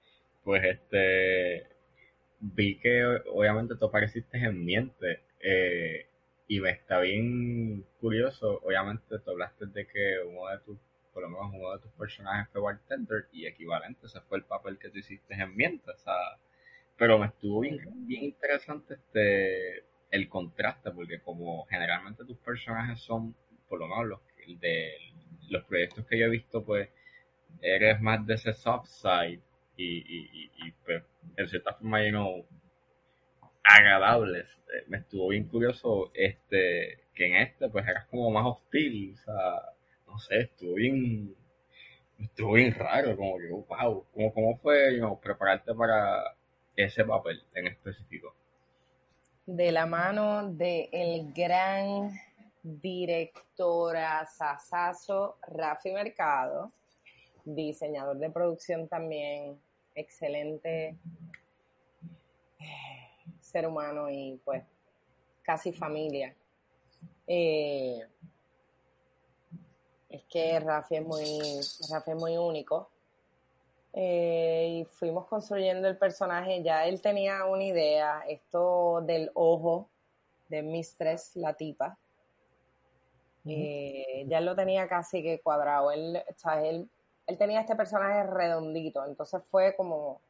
Pues 0.45 0.63
este 0.63 1.67
vi 2.39 2.79
que 2.79 3.03
obviamente 3.33 3.77
tú 3.77 3.87
apareciste 3.87 4.37
en 4.37 4.63
Miente 4.63 5.25
Eh, 5.43 6.10
y 6.51 6.59
me 6.59 6.71
está 6.71 6.99
bien 6.99 7.87
curioso, 8.01 8.61
obviamente 8.65 9.21
tú 9.21 9.31
hablaste 9.31 9.67
de 9.67 9.87
que 9.87 10.19
uno 10.27 10.49
de 10.49 10.59
tus, 10.59 10.77
por 11.15 11.23
lo 11.23 11.29
menos 11.29 11.53
uno 11.55 11.77
de 11.77 11.79
tus 11.79 11.93
personajes 11.93 12.49
fue 12.51 12.61
bartender 12.61 13.29
y 13.31 13.47
equivalente, 13.47 14.07
ese 14.07 14.21
fue 14.23 14.39
el 14.39 14.45
papel 14.45 14.77
que 14.77 14.91
tú 14.91 14.99
hiciste 14.99 15.33
en 15.33 15.55
Mienta, 15.55 15.93
o 15.93 15.97
sea, 15.99 16.17
pero 16.97 17.21
me 17.21 17.27
estuvo 17.27 17.61
bien, 17.61 17.79
bien 18.05 18.25
interesante 18.25 18.95
este 18.95 19.85
el 20.11 20.29
contraste, 20.29 20.91
porque 20.91 21.21
como 21.21 21.67
generalmente 21.67 22.25
tus 22.25 22.39
personajes 22.39 22.99
son, 22.99 23.37
por 23.69 23.79
lo 23.79 23.87
menos 23.87 24.07
los 24.07 24.21
de 24.61 24.91
los 25.51 25.63
proyectos 25.67 26.05
que 26.07 26.19
yo 26.19 26.27
he 26.27 26.31
visto, 26.31 26.65
pues 26.65 26.89
eres 27.63 28.01
más 28.01 28.27
de 28.27 28.35
ese 28.35 28.55
soft 28.55 28.89
side 28.89 29.41
y, 29.77 29.99
y, 29.99 30.51
y, 30.57 30.73
pues 30.85 31.05
en 31.37 31.49
cierta 31.49 31.75
forma 31.75 32.05
you 32.05 32.11
know, 32.11 32.45
agradables. 33.65 34.47
Eh, 34.75 34.85
me 34.89 34.99
estuvo 34.99 35.29
bien 35.29 35.49
curioso 35.49 36.11
este 36.15 37.05
que 37.15 37.27
en 37.27 37.37
este 37.37 37.69
pues 37.69 37.87
eras 37.87 38.07
como 38.07 38.31
más 38.31 38.47
hostil, 38.47 39.15
o 39.15 39.25
sea, 39.25 39.63
no 40.07 40.19
sé, 40.19 40.41
estuvo 40.41 40.75
bien 40.75 41.35
estuvo 42.19 42.53
bien 42.53 42.75
raro, 42.75 43.17
como 43.17 43.39
que 43.39 43.49
wow, 43.49 44.07
¿cómo, 44.13 44.33
cómo 44.35 44.59
fue 44.59 45.01
prepararte 45.23 45.75
para 45.75 46.37
ese 46.77 47.05
papel 47.05 47.43
en 47.55 47.69
específico? 47.69 48.35
De 49.47 49.73
la 49.73 49.87
mano 49.87 50.51
de 50.53 50.89
el 50.93 51.33
gran 51.33 52.13
directora 52.63 54.27
Sasazo 54.27 55.39
Rafi 55.49 55.93
Mercado, 55.93 56.71
diseñador 57.45 58.19
de 58.19 58.31
producción 58.31 58.87
también, 58.87 59.59
excelente 59.95 60.97
ser 63.51 63.67
humano 63.67 64.09
y 64.11 64.41
pues 64.45 64.63
casi 65.43 65.73
familia. 65.73 66.35
Eh, 67.27 68.01
es 70.09 70.25
que 70.25 70.59
Rafi 70.61 70.97
es 70.97 71.05
muy, 71.05 71.61
Rafi 71.91 72.11
es 72.11 72.17
muy 72.17 72.37
único. 72.37 72.91
Eh, 73.93 74.81
y 74.81 74.85
fuimos 74.85 75.27
construyendo 75.27 75.89
el 75.89 75.99
personaje, 75.99 76.63
ya 76.63 76.87
él 76.87 77.01
tenía 77.03 77.45
una 77.47 77.65
idea, 77.65 78.23
esto 78.29 79.01
del 79.03 79.33
ojo 79.35 79.89
de 80.49 80.63
Mistress, 80.63 81.35
la 81.35 81.55
tipa, 81.55 81.99
eh, 83.47 84.27
ya 84.29 84.41
lo 84.41 84.55
tenía 84.55 84.87
casi 84.87 85.23
que 85.25 85.41
cuadrado. 85.41 85.91
Él, 85.91 86.23
él, 86.63 86.89
él 87.27 87.39
tenía 87.39 87.61
este 87.61 87.75
personaje 87.75 88.23
redondito, 88.25 89.05
entonces 89.07 89.43
fue 89.45 89.75
como 89.75 90.21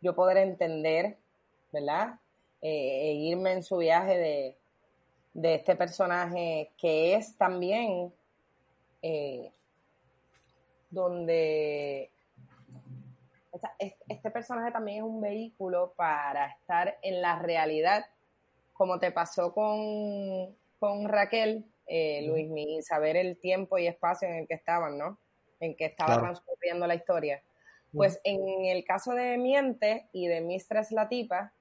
yo 0.00 0.14
poder 0.16 0.38
entender, 0.38 1.16
¿verdad? 1.72 2.18
Eh, 2.62 3.10
e 3.10 3.12
irme 3.12 3.52
en 3.52 3.62
su 3.62 3.76
viaje 3.76 4.16
de, 4.16 4.56
de 5.34 5.54
este 5.54 5.76
personaje 5.76 6.72
que 6.78 7.14
es 7.14 7.36
también 7.36 8.12
eh, 9.02 9.52
donde 10.90 12.10
este 14.08 14.30
personaje 14.30 14.72
también 14.72 14.98
es 14.98 15.04
un 15.04 15.20
vehículo 15.20 15.92
para 15.96 16.46
estar 16.46 16.98
en 17.02 17.20
la 17.22 17.38
realidad, 17.38 18.06
como 18.72 18.98
te 18.98 19.12
pasó 19.12 19.52
con, 19.52 20.54
con 20.78 21.08
Raquel, 21.08 21.64
eh, 21.86 22.22
Luis, 22.26 22.48
mi 22.48 22.82
saber 22.82 23.16
el 23.16 23.38
tiempo 23.38 23.78
y 23.78 23.86
espacio 23.86 24.28
en 24.28 24.34
el 24.36 24.48
que 24.48 24.54
estaban, 24.54 24.98
¿no? 24.98 25.18
En 25.60 25.76
que 25.76 25.86
estaba 25.86 26.18
transcurriendo 26.18 26.86
la 26.86 26.94
historia. 26.94 27.42
Pues 27.92 28.20
en 28.24 28.66
el 28.66 28.84
caso 28.84 29.12
de 29.12 29.38
Miente 29.38 30.08
y 30.12 30.26
de 30.26 30.40
Mistress 30.40 30.92
Latipa, 30.92 31.52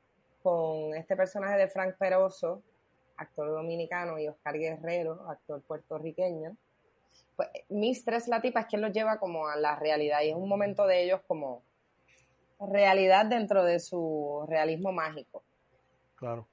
con 0.46 0.94
este 0.94 1.16
personaje 1.16 1.58
de 1.58 1.68
Frank 1.68 1.96
Peroso, 1.98 2.62
actor 3.18 3.48
dominicano, 3.48 4.20
y 4.20 4.28
Oscar 4.28 4.56
Guerrero, 4.56 5.28
actor 5.28 5.60
puertorriqueño, 5.64 6.56
pues 7.36 7.50
Mistress 7.70 8.28
Latipa 8.28 8.60
es 8.60 8.66
quien 8.68 8.84
los 8.84 8.92
lleva 8.92 9.18
como 9.18 9.48
a 9.48 9.56
la 9.56 9.76
realidad 9.76 10.22
y 10.22 10.30
es 10.30 10.36
un 10.36 10.48
momento 10.48 10.86
de 10.86 11.04
ellos 11.04 11.22
como 11.26 11.64
realidad 12.60 13.26
dentro 13.26 13.64
de 13.64 13.80
su 13.80 14.46
realismo 14.48 14.92
mágico. 14.92 15.42
Claro. 16.14 16.48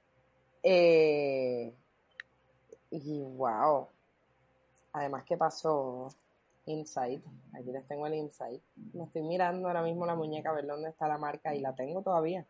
Eh, 0.63 1.71
y 2.89 3.21
wow. 3.21 3.89
Además, 4.93 5.23
¿qué 5.23 5.37
pasó? 5.37 6.07
Inside. 6.65 7.21
Aquí 7.53 7.71
les 7.71 7.87
tengo 7.87 8.07
el 8.07 8.15
Inside. 8.15 8.59
Me 8.93 9.03
estoy 9.03 9.21
mirando 9.21 9.67
ahora 9.67 9.83
mismo 9.83 10.07
la 10.07 10.15
muñeca 10.15 10.49
a 10.49 10.53
ver 10.53 10.65
dónde 10.65 10.89
está 10.89 11.07
la 11.07 11.19
marca 11.19 11.53
y 11.53 11.59
la 11.59 11.75
tengo 11.75 12.01
todavía. 12.01 12.43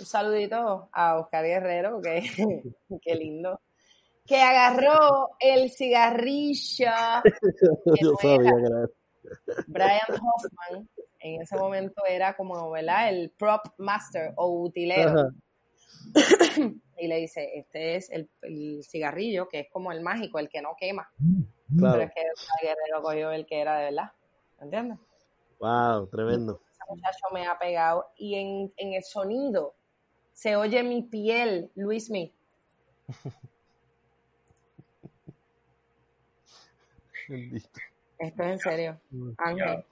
un 0.00 0.06
saludito 0.06 0.88
a 0.92 1.18
Oscar 1.18 1.44
Guerrero, 1.44 2.00
que, 2.00 2.22
qué 3.02 3.14
lindo, 3.14 3.60
que 4.26 4.40
agarró 4.40 5.30
el 5.40 5.70
cigarrillo. 5.70 6.90
Yo 8.00 8.14
sabía 8.20 8.52
Brian 9.66 10.00
Hoffman, 10.08 10.88
en 11.20 11.42
ese 11.42 11.56
momento 11.56 12.02
era 12.08 12.36
como, 12.36 12.70
¿verdad? 12.70 13.10
El 13.10 13.30
prop 13.30 13.66
master 13.78 14.32
o 14.36 14.62
utilero. 14.62 15.30
y 16.98 17.06
le 17.06 17.16
dice, 17.16 17.50
este 17.54 17.96
es 17.96 18.10
el, 18.10 18.28
cigarrillo, 18.84 19.48
que 19.48 19.60
es 19.60 19.70
como 19.70 19.92
el 19.92 20.00
mágico, 20.00 20.38
el 20.38 20.48
que 20.48 20.62
no 20.62 20.74
quema. 20.78 21.08
Pero 21.78 22.00
es 22.00 22.10
que 22.14 22.22
Oscar 22.34 22.60
Guerrero 22.62 23.02
cogió 23.02 23.30
el 23.30 23.46
que 23.46 23.60
era 23.60 23.78
de 23.78 23.84
verdad. 23.86 24.12
¿Entiendes? 24.60 24.98
Wow, 25.60 26.06
tremendo 26.08 26.60
muchacho 26.88 27.26
me 27.32 27.46
ha 27.46 27.58
pegado 27.58 28.06
y 28.16 28.34
en, 28.34 28.72
en 28.76 28.94
el 28.94 29.02
sonido 29.02 29.74
se 30.32 30.56
oye 30.56 30.82
mi 30.82 31.02
piel, 31.02 31.70
Luismi. 31.74 32.32
Esto 38.18 38.42
es 38.42 38.50
en 38.50 38.58
serio, 38.58 39.00
Ángel. 39.38 39.84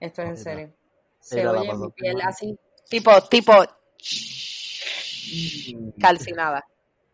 Esto 0.00 0.22
es 0.22 0.28
en 0.28 0.36
serio. 0.36 0.72
Se 1.20 1.46
oye 1.46 1.74
mi 1.74 1.90
piel 1.90 2.20
así, 2.22 2.58
tipo, 2.88 3.10
tipo, 3.28 3.52
calcinada. 6.00 6.64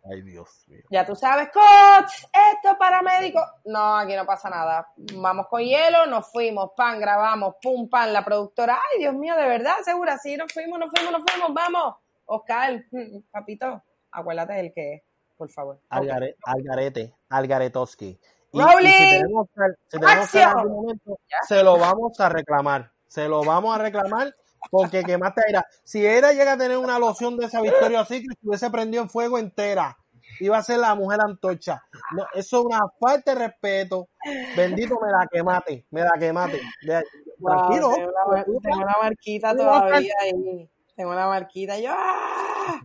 Ay, 0.02 0.22
Dios 0.22 0.64
mío. 0.66 0.80
Ya 0.90 1.04
tú 1.04 1.14
sabes, 1.14 1.50
coach, 1.52 2.12
esto 2.52 2.78
para 2.78 3.02
médicos. 3.02 3.42
No, 3.64 3.96
aquí 3.98 4.14
no 4.16 4.24
pasa 4.24 4.48
nada. 4.48 4.88
Vamos 5.14 5.46
con 5.48 5.62
hielo, 5.62 6.06
nos 6.06 6.30
fuimos, 6.32 6.70
pan, 6.76 6.98
grabamos, 6.98 7.56
pum, 7.60 7.88
pan, 7.88 8.12
la 8.12 8.24
productora. 8.24 8.80
Ay, 8.92 9.00
Dios 9.00 9.14
mío, 9.14 9.36
de 9.36 9.46
verdad, 9.46 9.74
segura, 9.84 10.16
sí, 10.16 10.36
nos 10.36 10.52
fuimos, 10.52 10.78
nos 10.78 10.90
fuimos, 10.90 11.12
nos 11.12 11.22
fuimos, 11.30 11.52
vamos. 11.52 11.96
Oscar, 12.26 12.82
papito, 13.30 13.82
acuérdate 14.10 14.54
del 14.54 14.72
que 14.72 14.94
es, 14.94 15.02
por 15.36 15.50
favor. 15.50 15.80
Algarete, 15.90 16.36
Algarete, 16.44 17.14
Algaretoski. 17.28 18.18
Y, 18.52 18.58
si 18.58 18.64
tenemos, 18.64 19.48
si 19.88 19.98
tenemos 19.98 20.64
momento, 20.66 21.18
se 21.46 21.62
lo 21.62 21.78
vamos 21.78 22.18
a 22.18 22.28
reclamar. 22.28 22.92
Se 23.06 23.28
lo 23.28 23.44
vamos 23.44 23.74
a 23.74 23.78
reclamar 23.78 24.34
porque 24.70 25.02
quemaste 25.02 25.42
a 25.46 25.50
Ira. 25.50 25.66
Si 25.84 26.00
Ira 26.00 26.32
llega 26.32 26.52
a 26.52 26.58
tener 26.58 26.76
una 26.76 26.98
loción 26.98 27.36
de 27.36 27.46
esa 27.46 27.60
victoria 27.60 28.00
así, 28.00 28.22
que 28.22 28.28
hubiese 28.42 28.70
prendido 28.70 29.02
en 29.02 29.10
fuego 29.10 29.38
entera. 29.38 29.96
Iba 30.40 30.58
a 30.58 30.62
ser 30.62 30.78
la 30.78 30.94
mujer 30.94 31.20
antorcha. 31.20 31.82
No, 32.16 32.24
eso 32.34 32.60
es 32.60 32.64
una 32.64 32.80
falta 32.98 33.34
de 33.34 33.40
respeto. 33.46 34.08
Bendito, 34.56 34.98
me 35.00 35.10
la 35.10 35.26
quemate. 35.30 35.86
Me 35.90 36.02
la 36.02 36.12
quemate. 36.18 36.60
Tranquilo. 36.82 37.90
Tengo 37.94 38.78
una, 38.78 38.96
marquita 39.02 39.54
todavía 39.54 40.14
ahí. 40.20 40.70
Tengo 40.96 41.10
una 41.10 41.26
marquita. 41.26 41.78
Yo, 41.78 41.90
¡ah! 41.92 42.80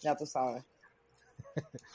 Ya 0.00 0.16
tú 0.16 0.26
sabes. 0.26 0.64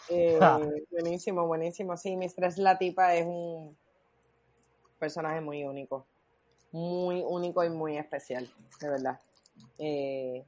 Eh, 0.10 0.40
buenísimo, 0.92 1.48
buenísimo. 1.48 1.96
Sí, 1.98 2.16
Mistress 2.16 2.58
La 2.58 2.78
Tipa 2.78 3.16
es 3.16 3.26
un 3.26 3.78
personaje 5.00 5.42
muy 5.42 5.64
único 5.64 6.06
muy 6.72 7.22
único 7.26 7.64
y 7.64 7.70
muy 7.70 7.98
especial, 7.98 8.50
de 8.80 8.90
verdad. 8.90 9.20
Eh, 9.78 10.44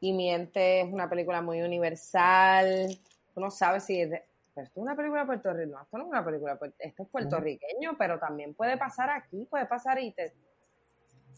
y 0.00 0.12
Miente 0.12 0.80
es 0.80 0.92
una 0.92 1.08
película 1.08 1.40
muy 1.40 1.62
universal. 1.62 2.98
Tú 3.34 3.40
no 3.40 3.50
sabes 3.50 3.84
si 3.84 4.00
es 4.00 4.10
de, 4.10 4.24
pero 4.54 4.66
esto 4.66 4.80
es 4.80 4.82
una 4.82 4.96
película 4.96 5.24
puertorriqueña. 5.24 5.76
No, 5.76 5.82
esto 5.82 5.98
no 5.98 6.04
es 6.04 6.10
una 6.10 6.24
película 6.24 6.58
Esto 6.78 7.02
es 7.04 7.08
puertorriqueño, 7.08 7.96
pero 7.96 8.18
también 8.18 8.54
puede 8.54 8.76
pasar 8.76 9.10
aquí, 9.10 9.46
puede 9.48 9.66
pasar 9.66 10.00
y 10.00 10.12
te. 10.12 10.34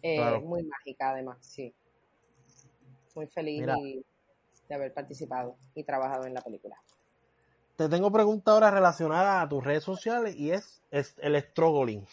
Eh, 0.02 0.38
Muy 0.40 0.62
mágica, 0.64 1.10
además, 1.10 1.38
sí. 1.40 1.74
Muy 3.14 3.26
feliz 3.26 3.64
de 4.68 4.74
haber 4.74 4.92
participado 4.92 5.56
y 5.74 5.84
trabajado 5.84 6.26
en 6.26 6.34
la 6.34 6.40
película. 6.40 6.76
Te 7.76 7.88
tengo 7.88 8.10
pregunta 8.12 8.52
ahora 8.52 8.70
relacionada 8.70 9.40
a 9.40 9.48
tus 9.48 9.64
redes 9.64 9.82
sociales 9.82 10.36
y 10.36 10.52
es, 10.52 10.80
el 10.90 11.40
struggling. 11.42 12.06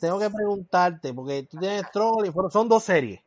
Tengo 0.00 0.18
que 0.18 0.28
preguntarte, 0.28 1.14
porque 1.14 1.44
tú 1.44 1.58
tienes 1.58 1.86
struggling, 1.86 2.34
son 2.50 2.68
dos 2.68 2.82
series. 2.82 3.20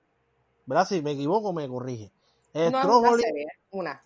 ¿Verdad? 0.66 0.86
Si 0.88 1.02
me 1.02 1.12
equivoco, 1.12 1.54
me 1.54 1.68
corrige. 1.68 2.12
no, 2.54 3.00
una 3.00 3.18
serie, 3.18 3.48
una. 3.72 4.04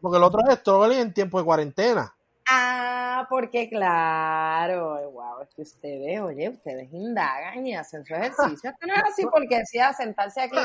Porque 0.00 0.18
el 0.18 0.24
otro 0.24 0.40
es 0.48 0.58
struggling 0.58 0.98
en 0.98 1.14
tiempo 1.14 1.38
de 1.38 1.44
cuarentena. 1.44 2.15
Ah, 2.48 3.26
porque 3.28 3.68
claro, 3.68 5.10
wow, 5.10 5.42
es 5.42 5.54
que 5.54 5.62
ustedes, 5.62 6.20
oye, 6.20 6.48
ustedes 6.48 6.92
indagan 6.92 7.66
y 7.66 7.74
hacen 7.74 8.04
su 8.04 8.14
ejercicio. 8.14 8.72
No 8.86 8.94
es 8.94 9.02
así 9.02 9.24
porque 9.24 9.58
decía 9.58 9.92
sentarse 9.92 10.42
aquí, 10.42 10.56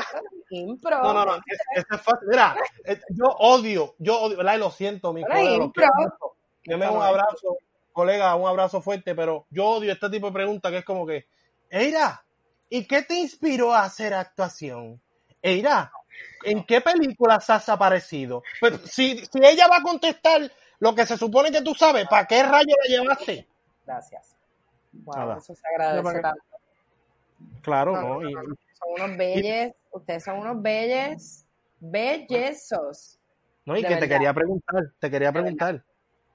impro. 0.50 1.02
No, 1.02 1.12
no, 1.12 1.24
no, 1.26 1.36
es, 1.36 1.84
es 1.90 2.00
fácil. 2.00 2.28
Mira, 2.28 2.56
yo 3.10 3.26
odio, 3.38 3.96
yo 3.98 4.20
odio, 4.20 4.36
¿verdad? 4.36 4.54
Y 4.54 4.58
lo 4.58 4.70
siento, 4.70 5.12
mi 5.12 5.24
colega. 5.24 5.72
Deme 6.64 6.88
un 6.88 7.02
abrazo, 7.02 7.58
colega, 7.92 8.36
un 8.36 8.46
abrazo 8.46 8.80
fuerte, 8.80 9.16
pero 9.16 9.46
yo 9.50 9.66
odio 9.66 9.92
este 9.92 10.08
tipo 10.08 10.28
de 10.28 10.32
preguntas 10.32 10.70
que 10.70 10.78
es 10.78 10.84
como 10.84 11.04
que, 11.04 11.26
Eira, 11.68 12.24
¿y 12.68 12.86
qué 12.86 13.02
te 13.02 13.14
inspiró 13.14 13.74
a 13.74 13.82
hacer 13.82 14.14
actuación? 14.14 15.00
Eira, 15.40 15.90
¿en 16.44 16.64
qué 16.64 16.80
películas 16.80 17.50
has 17.50 17.68
aparecido? 17.68 18.44
Pues 18.60 18.80
si, 18.84 19.18
si 19.18 19.44
ella 19.44 19.66
va 19.68 19.78
a 19.78 19.82
contestar 19.82 20.52
lo 20.82 20.96
que 20.96 21.06
se 21.06 21.16
supone 21.16 21.52
que 21.52 21.62
tú 21.62 21.76
sabes, 21.76 22.08
¿para 22.08 22.26
qué 22.26 22.42
rayo 22.42 22.74
la 22.82 22.88
llevaste? 22.88 23.46
Gracias. 23.86 24.34
Wow, 24.92 25.38
eso 25.38 25.54
se 25.54 25.62
agradece 25.68 26.20
tanto. 26.20 26.42
Claro, 27.60 27.92
¿no? 27.92 28.20
son 28.20 29.04
unos 29.04 29.16
belles, 29.16 29.74
ustedes 29.92 30.24
son 30.24 30.40
unos 30.40 30.60
belles, 30.60 31.46
bellesos. 31.78 33.16
No, 33.64 33.76
y 33.76 33.84
que 33.84 33.94
te 33.94 34.08
quería 34.08 34.34
preguntar, 34.34 34.90
te 34.98 35.08
quería 35.08 35.30
preguntar. 35.30 35.84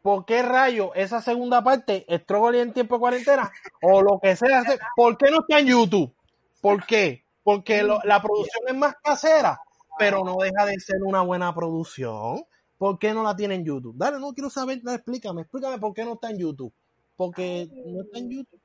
¿Por 0.01 0.25
qué 0.25 0.43
rayo 0.43 0.93
esa 0.95 1.21
segunda 1.21 1.61
parte, 1.61 2.05
Struggle 2.09 2.61
en 2.61 2.71
tiempo 2.71 2.95
de 2.95 2.99
cuarentena, 3.01 3.51
o 3.81 4.01
lo 4.01 4.17
que 4.17 4.37
sea, 4.37 4.63
¿por 4.95 5.17
qué 5.17 5.29
no 5.29 5.41
está 5.41 5.59
en 5.59 5.67
YouTube? 5.67 6.15
¿Por 6.61 6.85
qué? 6.85 7.25
Porque 7.43 7.83
la 7.83 8.21
producción 8.21 8.63
es 8.65 8.75
más 8.75 8.95
casera, 9.03 9.59
pero 9.99 10.23
no 10.23 10.37
deja 10.37 10.65
de 10.65 10.79
ser 10.79 11.03
una 11.03 11.21
buena 11.21 11.53
producción. 11.53 12.45
¿Por 12.77 12.99
qué 12.99 13.13
no 13.13 13.23
la 13.23 13.35
tiene 13.35 13.55
en 13.55 13.65
YouTube? 13.65 13.95
Dale, 13.97 14.19
no 14.19 14.33
quiero 14.33 14.49
saber, 14.49 14.81
explícame, 14.85 15.41
explícame 15.41 15.79
por 15.79 15.93
qué 15.93 16.05
no 16.05 16.13
está 16.13 16.29
en 16.29 16.37
YouTube. 16.37 16.73
Porque 17.15 17.67
no 17.85 18.01
está 18.01 18.19
en 18.19 18.29
YouTube. 18.29 18.61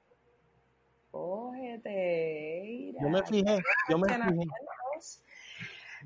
Cógete. 1.10 2.94
Yo 3.01 3.09
me 3.09 3.22
fijé, 3.22 3.59
yo 3.89 3.98
me 3.98 4.09
fijé. 4.09 4.47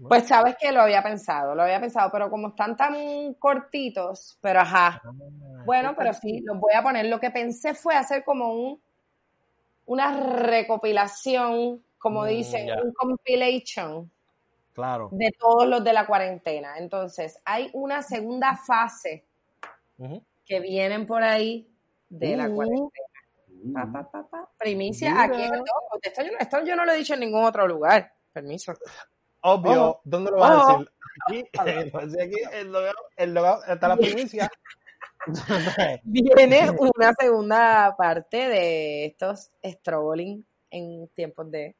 Pues 0.08 0.28
sabes 0.28 0.56
que 0.60 0.72
lo 0.72 0.82
había 0.82 1.02
pensado, 1.02 1.54
lo 1.54 1.62
había 1.62 1.80
pensado, 1.80 2.10
pero 2.12 2.28
como 2.28 2.48
están 2.48 2.76
tan 2.76 3.34
cortitos, 3.34 4.38
pero 4.40 4.60
ajá. 4.60 5.00
Ah, 5.02 5.12
bueno, 5.64 5.94
pero 5.96 6.12
sí, 6.12 6.40
los 6.44 6.60
voy 6.60 6.74
a 6.74 6.82
poner. 6.82 7.06
Lo 7.06 7.18
que 7.18 7.30
pensé 7.30 7.74
fue 7.74 7.94
hacer 7.96 8.22
como 8.24 8.52
un 8.52 8.80
una 9.86 10.20
recopilación, 10.20 11.82
como 11.96 12.22
mm, 12.22 12.28
dicen, 12.28 12.68
un 12.82 12.92
compilation 12.92 14.10
Claro. 14.76 15.08
De 15.10 15.32
todos 15.38 15.66
los 15.66 15.82
de 15.82 15.94
la 15.94 16.06
cuarentena. 16.06 16.76
Entonces, 16.76 17.40
hay 17.46 17.70
una 17.72 18.02
segunda 18.02 18.54
fase 18.58 19.24
que 20.44 20.60
vienen 20.60 21.06
por 21.06 21.22
ahí 21.22 21.66
de 22.10 22.36
la 22.36 22.50
cuarentena. 22.50 22.90
Primicia, 24.58 25.22
aquí 25.22 25.42
en 25.42 25.54
esto, 26.02 26.22
yo, 26.22 26.30
esto 26.38 26.62
yo 26.62 26.76
no 26.76 26.84
lo 26.84 26.92
he 26.92 26.98
dicho 26.98 27.14
en 27.14 27.20
ningún 27.20 27.42
otro 27.42 27.66
lugar. 27.66 28.12
Permiso. 28.34 28.74
Obvio, 29.40 30.02
¿dónde 30.04 30.30
lo 30.30 30.36
vas 30.36 30.68
a 30.68 30.72
decir? 30.72 30.90
Aquí, 31.26 31.44
aquí 32.20 32.36
el 32.52 32.70
logo, 32.70 32.92
el 33.16 33.32
logo, 33.32 33.64
está 33.64 33.88
la 33.88 33.96
primicia. 33.96 34.50
Viene 36.04 36.70
una 36.78 37.14
segunda 37.18 37.94
parte 37.96 38.36
de 38.36 39.06
estos 39.06 39.50
strolling 39.64 40.44
en 40.70 41.08
tiempos 41.14 41.50
de 41.50 41.74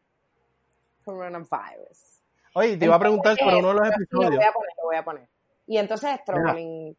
coronavirus. 1.05 2.15
Oye, 2.59 2.78
te 2.78 2.87
iba 2.87 2.95
a 2.95 2.99
preguntar 2.99 3.37
por 3.37 3.55
uno 3.55 3.69
de 3.69 3.74
los 3.74 3.89
episodios. 3.89 4.31
Lo 4.31 4.37
voy 4.39 4.47
a 4.47 4.53
poner, 4.53 4.70
lo 4.78 4.85
voy 4.85 4.97
a 4.97 5.05
poner. 5.05 5.28
Y 5.66 5.77
entonces 5.77 6.19
Strolling 6.23 6.97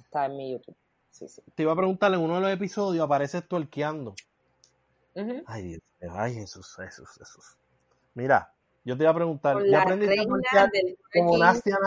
está 0.00 0.26
en 0.26 0.36
mi 0.36 0.50
YouTube. 0.50 0.74
Sí, 1.10 1.28
sí. 1.28 1.40
Te 1.54 1.62
iba 1.62 1.72
a 1.72 1.76
preguntar, 1.76 2.12
en 2.12 2.18
uno 2.18 2.34
de 2.34 2.40
los 2.40 2.50
episodios 2.50 3.04
apareces 3.04 3.46
tuerqueando. 3.46 4.16
Ay, 5.46 5.62
Dios 5.62 5.82
ay, 6.10 6.34
Jesús, 6.34 6.74
Jesús, 6.76 7.08
Jesús. 7.16 7.56
Mira, 8.14 8.52
yo 8.84 8.96
te 8.96 9.04
iba 9.04 9.12
a 9.12 9.14
preguntar, 9.14 9.56
¿ya 9.70 9.82
aprendiste 9.82 10.20
a 10.20 10.24
tuerquear 10.24 10.70
como 11.12 11.38
Nastia? 11.38 11.78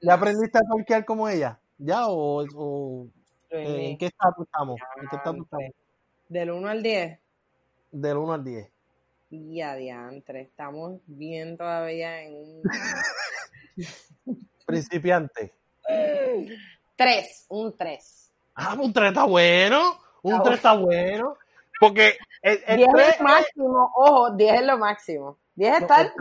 ¿Ya 0.00 0.14
aprendiste 0.14 0.58
a 0.58 0.62
tuerquear 0.62 1.04
como 1.04 1.28
ella? 1.28 1.60
¿Ya 1.78 2.08
o, 2.08 2.44
o 2.52 3.06
eh, 3.50 3.90
en 3.90 3.98
qué 3.98 4.06
estado 4.06 4.42
estamos? 4.42 4.80
¿En 5.00 5.08
qué 5.08 5.16
estado 5.16 5.36
estamos? 5.40 5.72
Del 6.28 6.50
1 6.50 6.68
al 6.68 6.82
10. 6.82 7.20
Del 7.92 8.16
1 8.16 8.32
al 8.32 8.42
10. 8.42 8.75
Y 9.36 9.60
adiantre, 9.60 10.40
estamos 10.40 11.00
bien 11.06 11.56
todavía 11.58 12.22
en 12.22 12.34
un... 12.34 12.62
Principiante. 14.66 15.52
Tres, 16.96 17.46
un 17.48 17.76
tres. 17.76 18.32
Ah, 18.54 18.76
un 18.80 18.92
tres 18.92 19.08
está 19.08 19.24
bueno. 19.24 19.98
Un 20.22 20.42
tres 20.42 20.56
está 20.56 20.72
bueno. 20.74 21.36
Porque 21.78 22.16
el, 22.40 22.62
el 22.66 22.76
diez 22.78 22.88
es 22.88 23.20
lo 23.20 23.24
máximo, 23.24 23.92
ojo, 23.94 24.30
diez 24.30 24.54
es 24.54 24.66
lo 24.66 24.78
máximo. 24.78 25.38
10 25.56 25.80
está 25.80 26.02
el, 26.02 26.12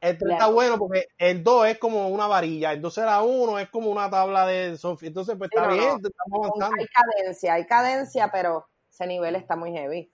El 0.00 0.18
3 0.18 0.32
está 0.32 0.46
bueno 0.46 0.78
porque 0.78 1.08
el 1.18 1.44
2 1.44 1.66
es 1.66 1.78
como 1.78 2.08
una 2.08 2.26
varilla, 2.26 2.72
el 2.72 2.80
2 2.80 2.96
era 2.96 3.20
1, 3.20 3.58
es 3.58 3.68
como 3.68 3.90
una 3.90 4.08
tabla 4.08 4.46
de 4.46 4.78
Sofía. 4.78 5.08
Entonces, 5.08 5.36
pues 5.36 5.50
está 5.52 5.68
bien, 5.68 6.00
estamos 6.02 6.46
avanzando. 6.46 6.76
Hay 6.80 6.86
cadencia, 6.86 7.54
hay 7.54 7.66
cadencia, 7.66 8.30
pero 8.32 8.66
ese 8.90 9.06
nivel 9.06 9.36
está 9.36 9.54
muy 9.54 9.72
heavy. 9.72 10.10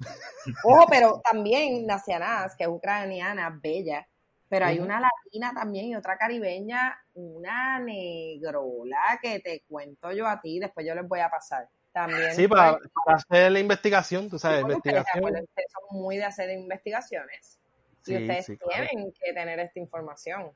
Ojo, 0.64 0.86
pero 0.90 1.20
también 1.30 1.86
Nacianaz, 1.86 2.56
que 2.56 2.64
es 2.64 2.70
ucraniana, 2.70 3.58
bella, 3.62 4.06
pero 4.48 4.66
hay 4.66 4.78
una 4.78 5.00
latina 5.00 5.52
también 5.54 5.86
y 5.86 5.96
otra 5.96 6.16
caribeña, 6.16 6.96
una 7.14 7.80
negrola 7.80 9.18
que 9.20 9.40
te 9.40 9.64
cuento 9.68 10.12
yo 10.12 10.28
a 10.28 10.40
ti, 10.40 10.60
después 10.60 10.86
yo 10.86 10.94
les 10.94 11.08
voy 11.08 11.20
a 11.20 11.28
pasar. 11.28 11.68
También 11.92 12.34
sí, 12.34 12.48
para, 12.48 12.78
hacer 13.06 13.52
la 13.52 13.60
investigación, 13.60 14.28
tú 14.28 14.38
sabes, 14.38 14.62
investigación. 14.62 15.24
Ustedes, 15.24 15.72
son 15.72 16.00
muy 16.00 16.16
de 16.16 16.24
hacer 16.24 16.50
investigaciones 16.50 17.58
y 18.06 18.16
ustedes 18.16 18.46
tienen 18.46 19.12
que 19.12 19.32
tener 19.32 19.58
esta 19.60 19.78
información. 19.78 20.52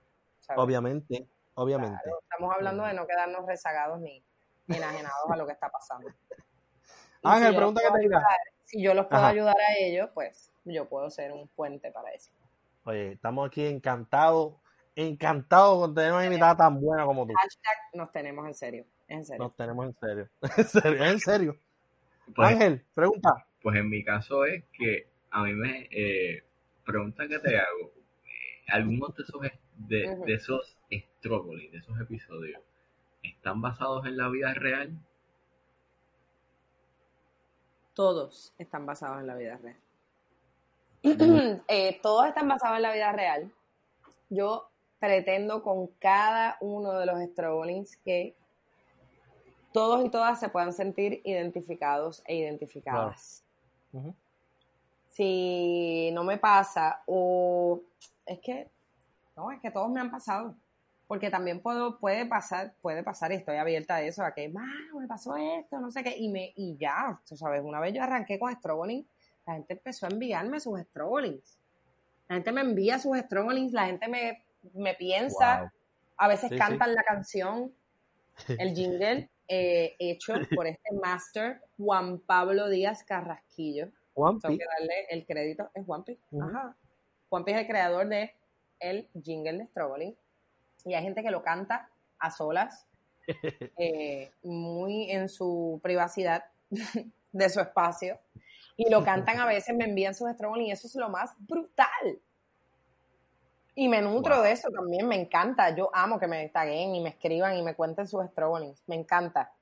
Obviamente, 0.57 1.27
obviamente. 1.55 2.11
estamos 2.23 2.55
hablando 2.55 2.85
de 2.85 2.95
no 2.95 3.07
quedarnos 3.07 3.47
rezagados 3.47 4.01
ni 4.01 4.23
enajenados 4.69 5.31
a 5.31 5.37
lo 5.37 5.47
que 5.47 5.53
está 5.53 5.71
pasando. 5.71 6.09
Ángel, 7.23 7.55
pregunta 7.55 7.83
que 7.83 7.91
te 7.91 8.01
diga 8.01 8.23
si 8.69 8.83
yo 8.83 8.93
los 8.93 9.07
puedo 9.07 9.25
ayudar 9.25 9.57
a 9.57 9.79
ellos, 9.79 10.11
pues 10.13 10.53
yo 10.65 10.89
puedo 10.89 11.09
ser 11.09 11.33
un 11.33 11.49
puente 11.49 11.91
para 11.91 12.11
eso. 12.11 12.31
Oye, 12.85 13.13
estamos 13.13 13.49
aquí 13.49 13.65
encantados, 13.65 14.57
encantados 14.95 15.81
con 15.81 15.95
tener 15.95 16.13
una 16.13 16.27
invitada 16.27 16.57
tan 16.57 16.79
buena 16.79 17.07
como 17.07 17.27
tú. 17.27 17.33
Hashtag 17.33 17.77
nos 17.95 18.13
tenemos 18.13 18.47
en 18.47 18.55
serio, 18.55 18.85
en 19.09 19.25
serio. 19.25 19.43
Nos 19.43 19.57
tenemos 19.57 19.87
en 19.87 19.95
serio, 19.95 20.29
en 20.59 20.65
serio, 20.65 21.05
en 21.05 21.21
serio. 21.21 21.59
Pues, 22.35 22.49
Ángel, 22.49 22.85
pregunta. 22.93 23.47
Pues 23.63 23.79
en 23.79 23.89
mi 23.89 24.05
caso 24.05 24.45
es 24.45 24.65
que 24.73 25.09
a 25.31 25.45
mí 25.45 25.55
me 25.55 25.89
eh, 25.91 26.45
pregunta 26.85 27.27
que 27.27 27.39
te 27.39 27.57
hago, 27.57 27.93
eh, 28.27 28.65
algunos 28.69 29.17
de 29.17 29.23
esos 29.23 29.41
de, 29.41 30.15
de 30.27 30.35
esos 30.35 30.77
de 30.91 31.71
esos 31.73 32.01
episodios, 32.01 32.61
¿están 33.23 33.63
basados 33.63 34.07
en 34.07 34.19
la 34.19 34.29
vida 34.29 34.53
real? 34.53 34.99
Todos 37.99 38.55
están 38.59 38.87
basados 38.87 39.19
en 39.19 39.27
la 39.27 39.35
vida 39.35 39.57
real. 39.57 39.77
Eh, 41.67 41.99
todos 42.01 42.29
están 42.29 42.47
basados 42.47 42.77
en 42.77 42.83
la 42.83 42.93
vida 42.93 43.11
real. 43.11 43.53
Yo 44.31 44.71
pretendo 45.01 45.65
con 45.65 45.89
cada 45.99 46.59
uno 46.61 46.93
de 46.93 47.07
los 47.07 47.21
strugglings 47.21 47.97
que 47.97 48.37
todos 49.73 50.05
y 50.05 50.11
todas 50.11 50.39
se 50.39 50.49
puedan 50.49 50.73
sentir 50.73 51.23
identificados 51.25 52.23
e 52.25 52.37
identificadas. 52.37 53.43
Si 55.09 56.11
no 56.13 56.23
me 56.23 56.39
pasa, 56.39 57.03
o 57.07 57.81
es 58.25 58.39
que, 58.39 58.71
no, 59.35 59.51
es 59.51 59.61
que 59.61 59.73
todos 59.73 59.91
me 59.91 59.99
han 59.99 60.13
pasado 60.13 60.55
porque 61.09 61.31
también 61.31 61.61
puedo, 61.61 61.99
puede 61.99 62.27
pasar, 62.27 62.75
puede 62.83 63.03
pasar, 63.03 63.33
y 63.33 63.37
estoy 63.37 63.57
abierta 63.57 63.97
a 63.97 64.03
eso, 64.03 64.23
a 64.23 64.35
que, 64.35 64.49
me 64.49 65.09
pasó 65.09 65.37
esto, 65.37 65.81
no 65.81 65.91
sé 65.91 66.05
qué, 66.05 66.15
y 66.17 66.29
me, 66.29 66.53
y 66.55 66.77
ya, 66.77 67.19
tú 67.27 67.35
sabes, 67.35 67.63
una 67.65 67.81
vez 67.81 67.95
yo 67.95 68.03
arranqué 68.03 68.39
con 68.39 68.53
Stroboning, 68.53 69.09
la 69.47 69.55
gente 69.55 69.73
empezó 69.73 70.05
a 70.07 70.11
enviarme 70.11 70.61
sus 70.61 70.79
strugglings. 70.81 71.59
La 72.29 72.37
gente 72.37 72.53
me 72.53 72.61
envía 72.61 72.99
sus 72.99 73.17
strugglings, 73.17 73.73
la 73.73 73.87
gente 73.87 74.07
me, 74.07 74.45
me 74.75 74.95
piensa, 74.95 75.61
Wow. 75.61 75.71
a 76.19 76.29
veces 76.29 76.51
Sí, 76.51 76.55
sí. 76.57 76.59
cantan 76.61 76.95
la 76.95 77.03
canción, 77.03 77.73
el 78.47 78.75
jingle 78.75 79.31
eh, 79.49 79.97
hecho 79.99 80.35
por 80.55 80.67
este 80.67 80.93
master 80.93 81.63
Juan 81.79 82.19
Pablo 82.19 82.69
Díaz 82.69 83.03
Carrasquillo. 83.03 83.89
Juan 84.13 84.39
Tengo 84.41 84.59
que 84.59 84.65
darle 84.79 85.07
el 85.09 85.25
crédito, 85.25 85.71
es 85.73 85.87
Juanpi. 85.87 86.19
Ujú. 86.33 86.45
Ajá. 86.45 86.77
Juanpi 87.31 87.53
es 87.53 87.59
el 87.59 87.67
creador 87.67 88.09
de 88.09 88.35
el 88.79 89.09
jingle 89.23 89.57
de 89.59 89.67
Struggling. 89.69 90.15
Y 90.85 90.95
hay 90.95 91.03
gente 91.03 91.23
que 91.23 91.31
lo 91.31 91.43
canta 91.43 91.89
a 92.19 92.31
solas, 92.31 92.87
eh, 93.79 94.31
muy 94.43 95.11
en 95.11 95.29
su 95.29 95.81
privacidad 95.83 96.45
de 97.33 97.49
su 97.49 97.61
espacio. 97.61 98.19
Y 98.77 98.89
lo 98.91 99.05
cantan 99.05 99.41
a 99.41 99.47
veces, 99.47 99.75
me 99.77 99.85
envían 99.85 100.15
sus 100.15 100.31
Struggling 100.31 100.67
y 100.69 100.73
eso 100.73 100.87
es 100.87 100.95
lo 100.95 101.09
más 101.09 101.35
brutal. 101.39 102.21
Y 103.75 103.89
me 103.89 104.01
nutro 104.03 104.37
Wow. 104.37 104.45
de 104.45 104.53
eso 104.53 104.71
también, 104.71 105.07
me 105.07 105.21
encanta. 105.21 105.75
Yo 105.75 105.91
amo 105.93 106.19
que 106.19 106.27
me 106.27 106.49
taguen 106.49 106.95
y 106.95 107.01
me 107.01 107.11
escriban 107.11 107.57
y 107.57 107.63
me 107.63 107.75
cuenten 107.75 108.07
sus 108.09 108.25
strugglings. 108.27 108.83
Me 108.87 108.97
encanta. 108.97 109.53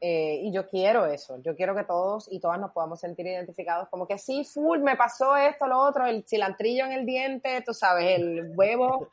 Eh, 0.00 0.40
y 0.44 0.52
yo 0.52 0.68
quiero 0.68 1.06
eso. 1.06 1.40
Yo 1.42 1.56
quiero 1.56 1.74
que 1.74 1.84
todos 1.84 2.30
y 2.30 2.40
todas 2.40 2.60
nos 2.60 2.72
podamos 2.72 3.00
sentir 3.00 3.26
identificados 3.26 3.88
como 3.88 4.06
que 4.06 4.16
sí, 4.18 4.44
full, 4.44 4.80
me 4.80 4.96
pasó 4.96 5.36
esto, 5.36 5.66
lo 5.66 5.78
otro, 5.78 6.06
el 6.06 6.24
cilantrillo 6.24 6.84
en 6.84 6.92
el 6.92 7.04
diente, 7.06 7.62
tú 7.66 7.74
sabes, 7.74 8.18
el 8.18 8.52
huevo 8.54 9.08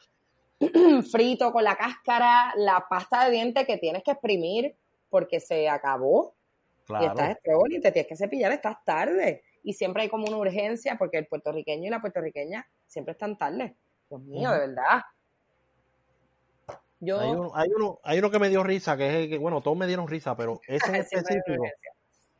frito 1.11 1.51
con 1.51 1.63
la 1.63 1.75
cáscara, 1.75 2.53
la 2.57 2.85
pasta 2.89 3.25
de 3.25 3.31
diente 3.31 3.65
que 3.65 3.77
tienes 3.77 4.03
que 4.03 4.11
exprimir 4.11 4.75
porque 5.09 5.39
se 5.39 5.69
acabó 5.69 6.33
y 6.83 6.87
Claro. 6.87 7.05
estás 7.07 7.37
struggling, 7.39 7.81
te 7.81 7.91
tienes 7.91 8.07
que 8.07 8.15
cepillar, 8.15 8.51
estás 8.51 8.77
tarde. 8.85 9.43
Y 9.63 9.73
siempre 9.73 10.03
hay 10.03 10.09
como 10.09 10.27
una 10.27 10.37
urgencia 10.37 10.97
porque 10.97 11.17
el 11.17 11.25
puertorriqueño 11.25 11.87
y 11.87 11.89
la 11.89 11.99
puertorriqueña 11.99 12.67
siempre 12.85 13.13
están 13.13 13.37
tarde. 13.37 13.75
Dios 14.07 14.21
mío, 14.21 14.51
de 14.51 14.59
verdad. 14.59 15.01
Yo 16.99 17.19
Hay 17.19 17.31
uno, 17.31 17.51
hay, 17.55 17.69
uno, 17.75 17.99
hay 18.03 18.19
uno 18.19 18.29
que 18.29 18.39
me 18.39 18.49
dio 18.49 18.63
risa, 18.63 18.95
que 18.95 19.07
es 19.07 19.15
el 19.15 19.29
que, 19.29 19.37
bueno, 19.37 19.61
todos 19.61 19.75
me 19.75 19.87
dieron 19.87 20.07
risa, 20.07 20.37
pero 20.37 20.61
ese 20.67 20.89
en 20.89 20.95
específico 20.95 21.63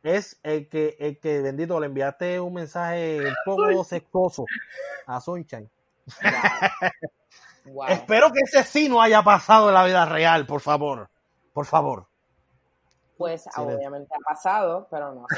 es 0.02 0.38
el 0.44 0.68
que, 0.68 0.96
el 1.00 1.18
que, 1.18 1.40
bendito, 1.40 1.80
le 1.80 1.86
enviaste 1.86 2.38
un 2.38 2.54
mensaje 2.54 3.26
un 3.26 3.34
poco 3.44 3.82
sexoso 3.84 4.44
a 5.06 5.20
Sunshine. 5.20 5.68
Wow. 6.22 6.90
Espero 7.88 8.32
que 8.32 8.40
ese 8.40 8.62
sí 8.64 8.88
no 8.88 9.00
haya 9.00 9.22
pasado 9.22 9.68
en 9.68 9.74
la 9.74 9.84
vida 9.84 10.04
real, 10.06 10.46
por 10.46 10.60
favor. 10.60 11.08
Por 11.52 11.66
favor. 11.66 12.08
Pues 13.16 13.46
obviamente 13.56 14.12
ha 14.14 14.18
pasado, 14.28 14.88
pero 14.90 15.14
no. 15.14 15.26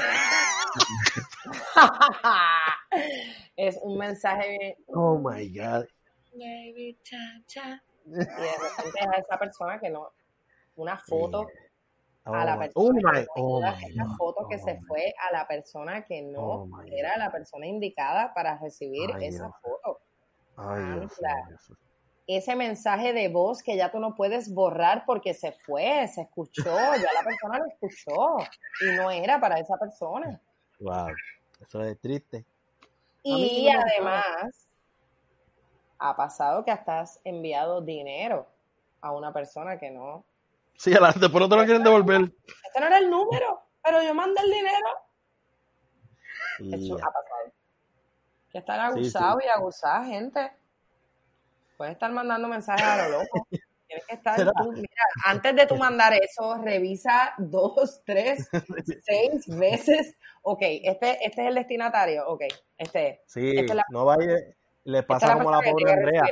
es 3.55 3.79
un 3.83 3.97
mensaje 3.97 4.77
Oh 4.87 5.17
my 5.17 5.47
God. 5.57 5.85
y 6.33 6.97
de 8.05 8.25
repente 8.25 8.99
a 9.01 9.17
esa 9.19 9.37
persona 9.37 9.79
que 9.79 9.89
no, 9.89 10.09
una 10.75 10.97
foto 10.97 11.47
Oh 12.25 12.33
a 12.33 12.43
la 12.45 12.55
my- 12.57 12.67
persona 12.67 12.71
oh 12.75 12.93
que 12.93 13.01
my, 13.01 13.25
no 13.25 13.31
oh 13.35 13.65
esa 13.65 14.03
God. 14.03 14.17
foto 14.17 14.47
que 14.49 14.55
Oh 14.55 14.59
se 14.65 14.73
my- 14.73 14.79
fue 14.87 15.13
a 15.29 15.33
la 15.33 15.47
persona 15.47 16.03
que 16.05 16.21
no 16.21 16.39
Oh 16.41 16.67
era 16.85 17.17
la 17.17 17.31
persona 17.31 17.65
indicada 17.65 18.33
para 18.33 18.57
recibir 18.59 19.09
Ay, 19.15 19.27
esa 19.27 19.45
Dios. 19.45 19.55
foto. 19.61 19.99
Ay, 20.57 20.83
Dios. 20.99 21.13
Ese 22.31 22.55
mensaje 22.55 23.11
de 23.11 23.27
voz 23.27 23.63
que 23.63 23.75
ya 23.75 23.89
tú 23.91 23.99
no 23.99 24.13
puedes 24.13 24.53
borrar 24.53 25.03
porque 25.07 25.33
se 25.33 25.51
fue, 25.51 26.07
se 26.07 26.21
escuchó, 26.21 26.63
ya 26.63 27.13
la 27.15 27.23
persona 27.25 27.57
lo 27.57 27.65
escuchó 27.65 28.37
y 28.81 28.95
no 28.95 29.09
era 29.09 29.39
para 29.39 29.59
esa 29.59 29.75
persona. 29.77 30.39
Wow. 30.79 31.07
Eso 31.59 31.83
es 31.83 31.99
triste. 31.99 32.45
Y 33.23 33.67
además, 33.67 34.69
ha 35.97 36.15
pasado 36.15 36.63
que 36.63 36.69
hasta 36.69 36.99
has 36.99 37.19
enviado 37.23 37.81
dinero 37.81 38.47
a 39.01 39.11
una 39.11 39.33
persona 39.33 39.79
que 39.79 39.89
no. 39.89 40.23
Sí, 40.77 40.91
después 40.91 41.33
no 41.33 41.49
te 41.49 41.55
lo 41.55 41.65
quieren 41.65 41.83
devolver. 41.83 42.31
Este 42.65 42.79
no 42.79 42.85
era 42.85 42.99
el 42.99 43.09
número, 43.09 43.63
pero 43.83 44.03
yo 44.03 44.13
mandé 44.13 44.39
el 44.41 44.51
dinero. 44.51 44.87
Eso 46.77 46.93
ha 46.95 47.11
pasado. 47.11 47.53
Que 48.51 48.59
estar 48.59 48.93
Sí, 48.93 48.99
abusado 48.99 49.39
y 49.43 49.47
abusar, 49.47 50.05
gente. 50.05 50.51
Puedes 51.79 51.93
estar 51.93 52.11
mandando 52.11 52.49
mensajes 52.49 52.83
a 52.85 53.07
lo 53.07 53.19
loco. 53.19 53.47
Tienes 53.87 54.05
que 54.05 54.15
estar, 54.15 54.35
tú, 54.37 54.71
mira, 54.73 55.03
antes 55.25 55.55
de 55.55 55.65
tú 55.65 55.77
mandar 55.77 56.13
eso, 56.13 56.57
revisa 56.61 57.33
dos, 57.37 58.01
tres, 58.05 58.49
seis 59.05 59.47
veces. 59.47 60.13
Ok, 60.41 60.59
este, 60.61 61.25
este 61.25 61.41
es 61.41 61.47
el 61.47 61.55
destinatario. 61.55 62.27
Ok, 62.27 62.41
este 62.77 63.07
es. 63.07 63.19
Sí, 63.27 63.51
Esta 63.57 63.61
es 63.71 63.75
la- 63.75 63.85
no 63.91 64.03
vaya. 64.03 64.35
Le 64.83 65.03
pasa 65.03 65.33
como 65.35 65.51
la 65.51 65.61
que 65.61 65.71
pobre 65.71 65.93
Andrea. 65.93 66.23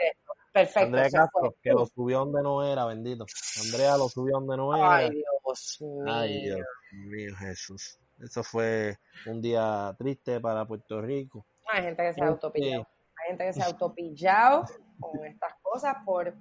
Perfecto. 0.51 0.85
Andrea 0.87 1.09
Castro, 1.09 1.55
que 1.63 1.69
lo 1.71 1.85
subió 1.85 2.19
donde 2.19 2.41
no 2.43 2.63
era, 2.69 2.85
bendito. 2.85 3.25
Andrea 3.63 3.95
lo 3.95 4.09
subió 4.09 4.33
donde 4.39 4.57
no 4.57 4.75
era. 4.75 4.95
Ay, 4.97 5.09
Dios 5.11 5.77
mío. 5.81 6.03
Ay, 6.13 6.41
Dios 6.43 6.59
mío, 6.91 7.35
Jesús. 7.39 7.97
Eso 8.21 8.43
fue 8.43 8.97
un 9.27 9.41
día 9.41 9.95
triste 9.97 10.41
para 10.41 10.65
Puerto 10.65 11.01
Rico. 11.01 11.45
Hay 11.71 11.83
gente 11.83 12.03
que 12.03 12.13
se 12.13 12.21
ha 12.21 12.25
Este, 12.25 12.33
autopillado. 12.33 12.87
Hay 13.23 13.27
gente 13.29 13.45
que 13.45 13.53
se 13.53 13.61
ha 13.63 13.65
autopillado 13.65 14.65
con 14.99 15.25
estas 15.25 15.53
cosas 15.61 15.95
por 16.05 16.33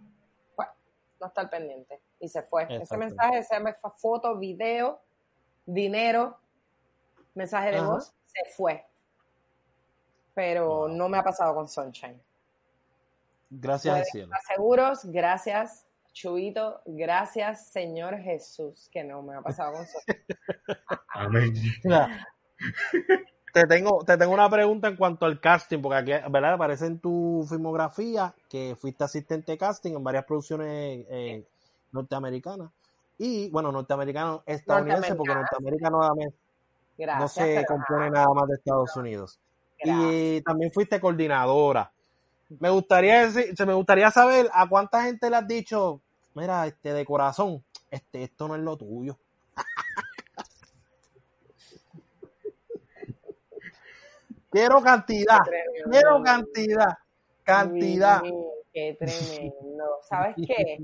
bueno, 0.56 0.72
no 1.20 1.26
estar 1.26 1.48
pendiente. 1.50 2.00
Y 2.20 2.28
se 2.28 2.42
fue. 2.42 2.66
Ese 2.70 2.96
mensaje, 2.96 3.38
esa 3.38 3.58
me- 3.60 3.74
foto, 3.98 4.36
video, 4.38 5.00
dinero, 5.66 6.38
mensaje 7.34 7.70
de 7.72 7.78
Ajá. 7.78 7.86
voz, 7.86 8.14
se 8.26 8.44
fue. 8.56 8.84
Pero 10.34 10.66
Wow. 10.66 10.88
no 10.88 11.08
me 11.08 11.18
ha 11.18 11.22
pasado 11.22 11.54
con 11.54 11.68
Sunshine. 11.68 12.20
Gracias 13.50 13.94
al 13.96 14.04
cielo. 14.04 14.32
seguros, 14.48 15.04
gracias, 15.04 15.86
Chubito, 16.12 16.82
gracias, 16.86 17.68
Señor 17.68 18.18
Jesús, 18.18 18.88
que 18.90 19.04
no 19.04 19.22
me 19.22 19.34
ha 19.36 19.40
pasado 19.42 19.72
con 19.74 19.86
Sunshine. 19.86 20.24
Amén. 21.08 21.54
Te 23.56 23.66
tengo, 23.66 24.04
te 24.04 24.18
tengo 24.18 24.34
una 24.34 24.50
pregunta 24.50 24.86
en 24.86 24.96
cuanto 24.96 25.24
al 25.24 25.40
casting, 25.40 25.80
porque 25.80 25.96
aquí, 25.96 26.30
¿verdad? 26.30 26.52
Aparece 26.52 26.84
en 26.84 26.98
tu 26.98 27.46
filmografía 27.48 28.34
que 28.50 28.76
fuiste 28.78 29.02
asistente 29.02 29.52
de 29.52 29.56
casting 29.56 29.92
en 29.92 30.04
varias 30.04 30.26
producciones 30.26 31.06
eh, 31.08 31.42
norteamericanas. 31.90 32.70
Y, 33.16 33.48
bueno, 33.48 33.72
norteamericanas, 33.72 34.40
estadounidenses, 34.44 35.14
porque 35.14 35.34
Norteamérica 35.34 35.88
no, 35.88 37.28
se 37.28 37.64
compone 37.66 38.10
nada 38.10 38.28
más 38.34 38.46
de 38.46 38.56
Estados 38.56 38.94
Unidos. 38.94 39.38
gracias. 39.78 40.12
Y 40.12 40.42
también 40.42 40.70
fuiste 40.70 41.00
coordinadora. 41.00 41.90
Me 42.60 42.68
gustaría 42.68 43.26
decir, 43.26 43.56
se 43.56 43.64
me 43.64 43.72
gustaría 43.72 44.10
saber 44.10 44.50
a 44.52 44.68
cuánta 44.68 45.02
gente 45.02 45.30
le 45.30 45.36
has 45.36 45.48
dicho, 45.48 46.02
mira, 46.34 46.66
este 46.66 46.92
de 46.92 47.06
corazón, 47.06 47.64
este, 47.90 48.24
esto 48.24 48.48
no 48.48 48.54
es 48.54 48.60
lo 48.60 48.76
tuyo. 48.76 49.16
Quiero 54.56 54.80
cantidad, 54.80 55.40
quiero 55.90 56.22
cantidad, 56.22 56.94
cantidad. 57.42 58.22
Qué 58.72 58.96
tremendo. 58.98 59.84
¿Sabes 60.08 60.34
qué? 60.46 60.78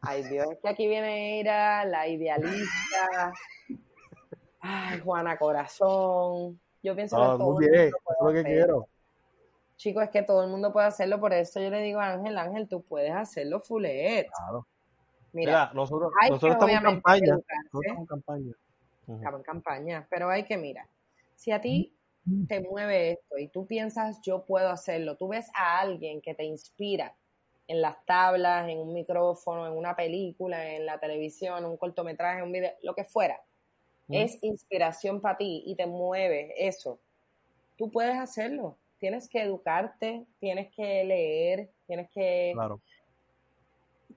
Ay, 0.00 0.24
Dios, 0.24 0.48
es 0.50 0.58
que 0.58 0.68
aquí 0.68 0.88
viene 0.88 1.38
Eira, 1.38 1.84
la 1.84 2.08
idealista. 2.08 3.32
Ay, 4.58 4.98
Juana 4.98 5.38
Corazón. 5.38 6.58
Yo 6.82 6.96
pienso 6.96 7.14
que 7.16 7.22
Ah, 7.22 7.36
todo 7.38 7.60
el 7.60 7.70
bien, 7.70 7.82
mundo 7.84 7.96
es 7.96 8.02
puede 8.02 8.18
lo 8.20 8.32
que 8.32 8.38
hacerlo. 8.40 8.64
quiero. 8.66 8.88
Chicos, 9.76 10.02
es 10.02 10.10
que 10.10 10.22
todo 10.24 10.42
el 10.42 10.50
mundo 10.50 10.72
puede 10.72 10.88
hacerlo, 10.88 11.20
por 11.20 11.32
eso 11.32 11.60
yo 11.60 11.70
le 11.70 11.82
digo 11.82 12.00
a 12.00 12.08
Ángel, 12.14 12.36
Ángel, 12.36 12.66
tú 12.68 12.82
puedes 12.82 13.12
hacerlo 13.12 13.60
fulet. 13.60 14.26
Claro. 14.36 14.66
Mira, 15.32 15.52
Mira, 15.52 15.70
nosotros, 15.72 16.10
nosotros 16.28 16.52
estamos 16.54 16.74
en 16.74 16.82
campaña. 16.82 17.26
Nosotros 17.36 17.82
estamos 17.84 18.00
en 18.00 18.06
campaña. 18.06 18.52
Ujú. 19.06 19.16
estaba 19.18 19.36
en 19.36 19.42
campaña, 19.44 20.06
pero 20.10 20.28
hay 20.30 20.42
que 20.42 20.56
mirar, 20.56 20.86
si 21.36 21.52
a 21.52 21.60
ti 21.60 21.94
te 22.48 22.60
mueve 22.60 23.12
esto 23.12 23.38
y 23.38 23.48
tú 23.48 23.66
piensas 23.66 24.20
yo 24.22 24.44
puedo 24.44 24.68
hacerlo, 24.68 25.16
tú 25.16 25.28
ves 25.28 25.50
a 25.54 25.80
alguien 25.80 26.20
que 26.20 26.34
te 26.34 26.44
inspira 26.44 27.16
en 27.68 27.80
las 27.80 28.04
tablas, 28.04 28.68
en 28.68 28.78
un 28.78 28.92
micrófono, 28.92 29.66
en 29.66 29.76
una 29.76 29.96
película, 29.96 30.74
en 30.74 30.84
la 30.86 30.98
televisión, 30.98 31.64
un 31.64 31.76
cortometraje, 31.76 32.42
un 32.42 32.52
video, 32.52 32.72
lo 32.82 32.94
que 32.94 33.04
fuera, 33.04 33.40
es 34.10 34.38
inspiración 34.42 35.20
para 35.20 35.38
ti 35.38 35.62
y 35.66 35.74
te 35.74 35.86
mueve 35.86 36.54
eso, 36.56 37.00
tú 37.76 37.90
puedes 37.90 38.16
hacerlo. 38.16 38.76
Tienes 38.98 39.28
que 39.28 39.42
educarte, 39.42 40.26
tienes 40.38 40.72
que 40.72 41.02
leer, 41.04 41.70
tienes 41.86 42.08
que 42.10 42.52
Claro. 42.54 42.80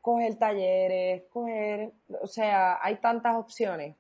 coger 0.02 0.36
talleres, 0.36 1.24
coger, 1.32 1.92
o 2.22 2.28
sea, 2.28 2.78
hay 2.84 2.98
tantas 2.98 3.36
opciones, 3.36 3.96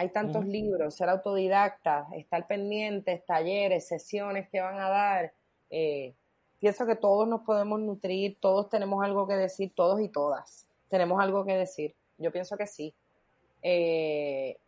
hay 0.00 0.08
tantos 0.08 0.46
libros, 0.46 0.94
ser 0.94 1.10
autodidacta, 1.10 2.08
estar 2.14 2.46
pendientes, 2.46 3.22
talleres, 3.26 3.86
sesiones 3.86 4.48
que 4.48 4.62
van 4.62 4.78
a 4.80 4.88
dar. 4.88 5.32
eh, 5.68 6.14
pienso 6.58 6.86
que 6.86 6.96
todos 6.96 7.28
nos 7.28 7.42
podemos 7.42 7.78
nutrir, 7.80 8.38
todos 8.40 8.70
tenemos 8.70 9.04
algo 9.04 9.28
que 9.28 9.34
decir, 9.34 9.72
todos 9.74 10.00
y 10.00 10.08
todas 10.08 10.66
tenemos 10.88 11.22
algo 11.22 11.44
que 11.44 11.54
decir. 11.54 11.94
Yo 12.16 12.32
pienso 12.32 12.56
que 12.56 12.66
sí. 12.66 12.94
Eh, 13.62 14.58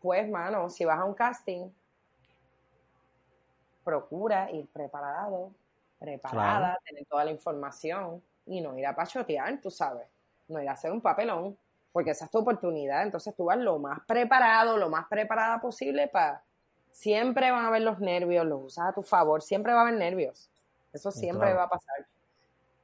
pues, 0.00 0.28
mano, 0.28 0.68
si 0.68 0.84
vas 0.84 0.98
a 0.98 1.04
un 1.04 1.14
casting, 1.14 1.70
procura 3.84 4.50
ir 4.50 4.66
preparado, 4.66 5.52
preparada, 6.00 6.76
tener 6.84 7.06
toda 7.06 7.24
la 7.24 7.30
información 7.30 8.20
y 8.46 8.60
no 8.60 8.76
ir 8.76 8.86
a 8.86 8.96
pachotear, 8.96 9.60
tú 9.60 9.70
sabes, 9.70 10.08
no 10.48 10.60
ir 10.60 10.68
a 10.68 10.72
hacer 10.72 10.90
un 10.90 11.00
papelón, 11.00 11.56
porque 11.96 12.10
esa 12.10 12.26
es 12.26 12.30
tu 12.30 12.40
oportunidad. 12.40 13.04
Entonces 13.04 13.34
tú 13.34 13.46
vas 13.46 13.56
lo 13.56 13.78
más 13.78 14.00
preparado, 14.06 14.76
lo 14.76 14.90
más 14.90 15.06
preparada 15.08 15.62
posible 15.62 16.08
para... 16.08 16.42
Siempre 16.92 17.50
van 17.50 17.64
a 17.64 17.68
haber 17.68 17.80
los 17.80 18.00
nervios, 18.00 18.44
los 18.44 18.64
usas 18.64 18.90
a 18.90 18.92
tu 18.92 19.02
favor, 19.02 19.40
siempre 19.40 19.72
va 19.72 19.78
a 19.78 19.82
haber 19.84 19.94
nervios. 19.94 20.50
Eso 20.92 21.10
siempre 21.10 21.54
va 21.54 21.62
a 21.62 21.68
pasar. 21.70 22.06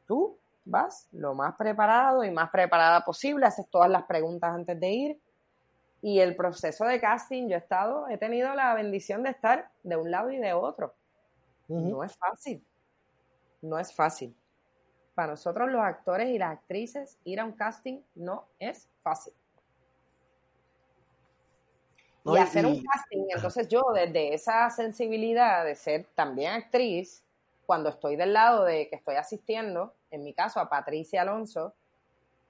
Tú 0.06 0.39
vas 0.64 1.09
lo 1.12 1.34
más 1.34 1.56
preparado 1.56 2.24
y 2.24 2.30
más 2.30 2.48
preparada 2.48 3.05
posible, 3.05 3.44
haces 3.44 3.68
todas 3.68 3.90
las 3.90 4.05
preguntas 4.05 4.51
antes 4.51 4.80
de 4.80 4.90
ir. 4.90 5.20
Y 6.01 6.20
el 6.20 6.34
proceso 6.34 6.86
de 6.86 6.98
casting, 6.98 7.48
yo 7.48 7.56
he 7.56 7.59
estado, 7.59 8.09
he 8.09 8.16
tenido 8.16 8.55
la 8.55 8.72
bendición 8.72 9.22
de 9.24 9.28
estar 9.28 9.68
de 9.82 9.94
un 9.94 10.10
lado 10.10 10.30
y 10.30 10.39
de 10.39 10.55
otro. 10.55 10.94
No 11.68 12.02
es 12.02 12.16
fácil. 12.16 12.64
No 13.60 13.78
es 13.78 13.94
fácil. 13.94 14.34
Para 15.14 15.32
nosotros 15.32 15.70
los 15.70 15.82
actores 15.82 16.28
y 16.28 16.39
las 16.39 16.52
actrices, 16.52 17.18
ir 17.24 17.40
a 17.40 17.44
un 17.44 17.52
casting 17.52 18.01
no 18.14 18.47
es 18.59 18.89
fácil. 19.02 19.34
y 22.24 22.39
hacer 22.39 22.64
un 22.64 22.80
casting, 22.80 23.26
entonces 23.34 23.66
yo 23.66 23.82
desde 23.93 24.32
esa 24.32 24.70
sensibilidad 24.70 25.64
de 25.64 25.74
ser 25.74 26.06
también 26.14 26.52
actriz, 26.52 27.24
cuando 27.66 27.89
estoy 27.89 28.14
del 28.14 28.32
lado 28.32 28.64
de 28.64 28.89
que 28.89 28.97
estoy 28.97 29.16
asistiendo, 29.16 29.94
en 30.10 30.22
mi 30.22 30.32
caso 30.32 30.60
a 30.60 30.68
Patricia 30.68 31.22
Alonso, 31.22 31.74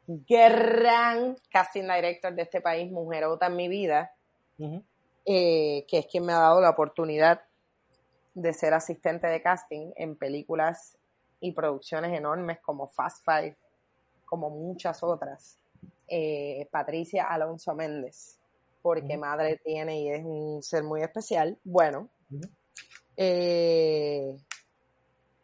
gran 0.07 1.37
casting 1.51 1.85
director 1.85 2.35
de 2.35 2.43
este 2.43 2.61
país, 2.61 2.91
mujerota 2.91 3.47
en 3.47 3.57
mi 3.57 3.69
vida, 3.69 4.13
eh, 5.25 5.85
que 5.89 5.99
es 5.99 6.07
quien 6.07 6.27
me 6.27 6.33
ha 6.33 6.39
dado 6.39 6.61
la 6.61 6.71
oportunidad 6.71 7.43
de 8.35 8.53
ser 8.53 8.75
asistente 8.75 9.27
de 9.27 9.43
casting 9.43 9.93
en 9.97 10.17
películas 10.17 10.97
y 11.43 11.53
producciones 11.53 12.17
enormes 12.17 12.61
como 12.61 12.87
Fast 12.87 13.25
Five, 13.25 13.57
como 14.25 14.49
muchas 14.49 15.03
otras. 15.03 15.59
Eh, 16.07 16.69
Patricia 16.71 17.25
Alonso 17.25 17.75
Méndez, 17.75 18.39
porque 18.81 19.17
madre 19.19 19.61
tiene 19.65 20.01
y 20.01 20.11
es 20.11 20.25
un 20.25 20.63
ser 20.63 20.85
muy 20.85 21.03
especial. 21.03 21.59
Bueno, 21.65 22.09
eh, 23.17 24.37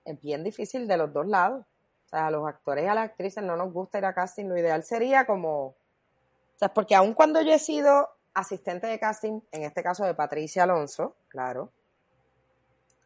es 0.04 0.20
bien 0.20 0.44
difícil 0.44 0.86
de 0.86 0.96
los 0.96 1.12
dos 1.12 1.26
lados. 1.26 1.66
O 2.06 2.08
sea, 2.08 2.28
a 2.28 2.30
los 2.30 2.46
actores 2.48 2.84
y 2.84 2.88
a 2.88 2.94
las 2.94 3.10
actrices 3.10 3.42
no 3.42 3.56
nos 3.56 3.72
gusta 3.72 3.98
ir 3.98 4.04
a 4.04 4.14
casting. 4.14 4.46
Lo 4.46 4.56
ideal 4.56 4.84
sería 4.84 5.26
como. 5.26 5.66
O 5.66 6.58
sea, 6.58 6.72
porque 6.72 6.94
aun 6.94 7.12
cuando 7.12 7.42
yo 7.42 7.52
he 7.52 7.58
sido 7.58 8.08
asistente 8.34 8.86
de 8.86 9.00
casting, 9.00 9.40
en 9.50 9.64
este 9.64 9.82
caso 9.82 10.04
de 10.04 10.14
Patricia 10.14 10.62
Alonso, 10.62 11.16
claro, 11.28 11.72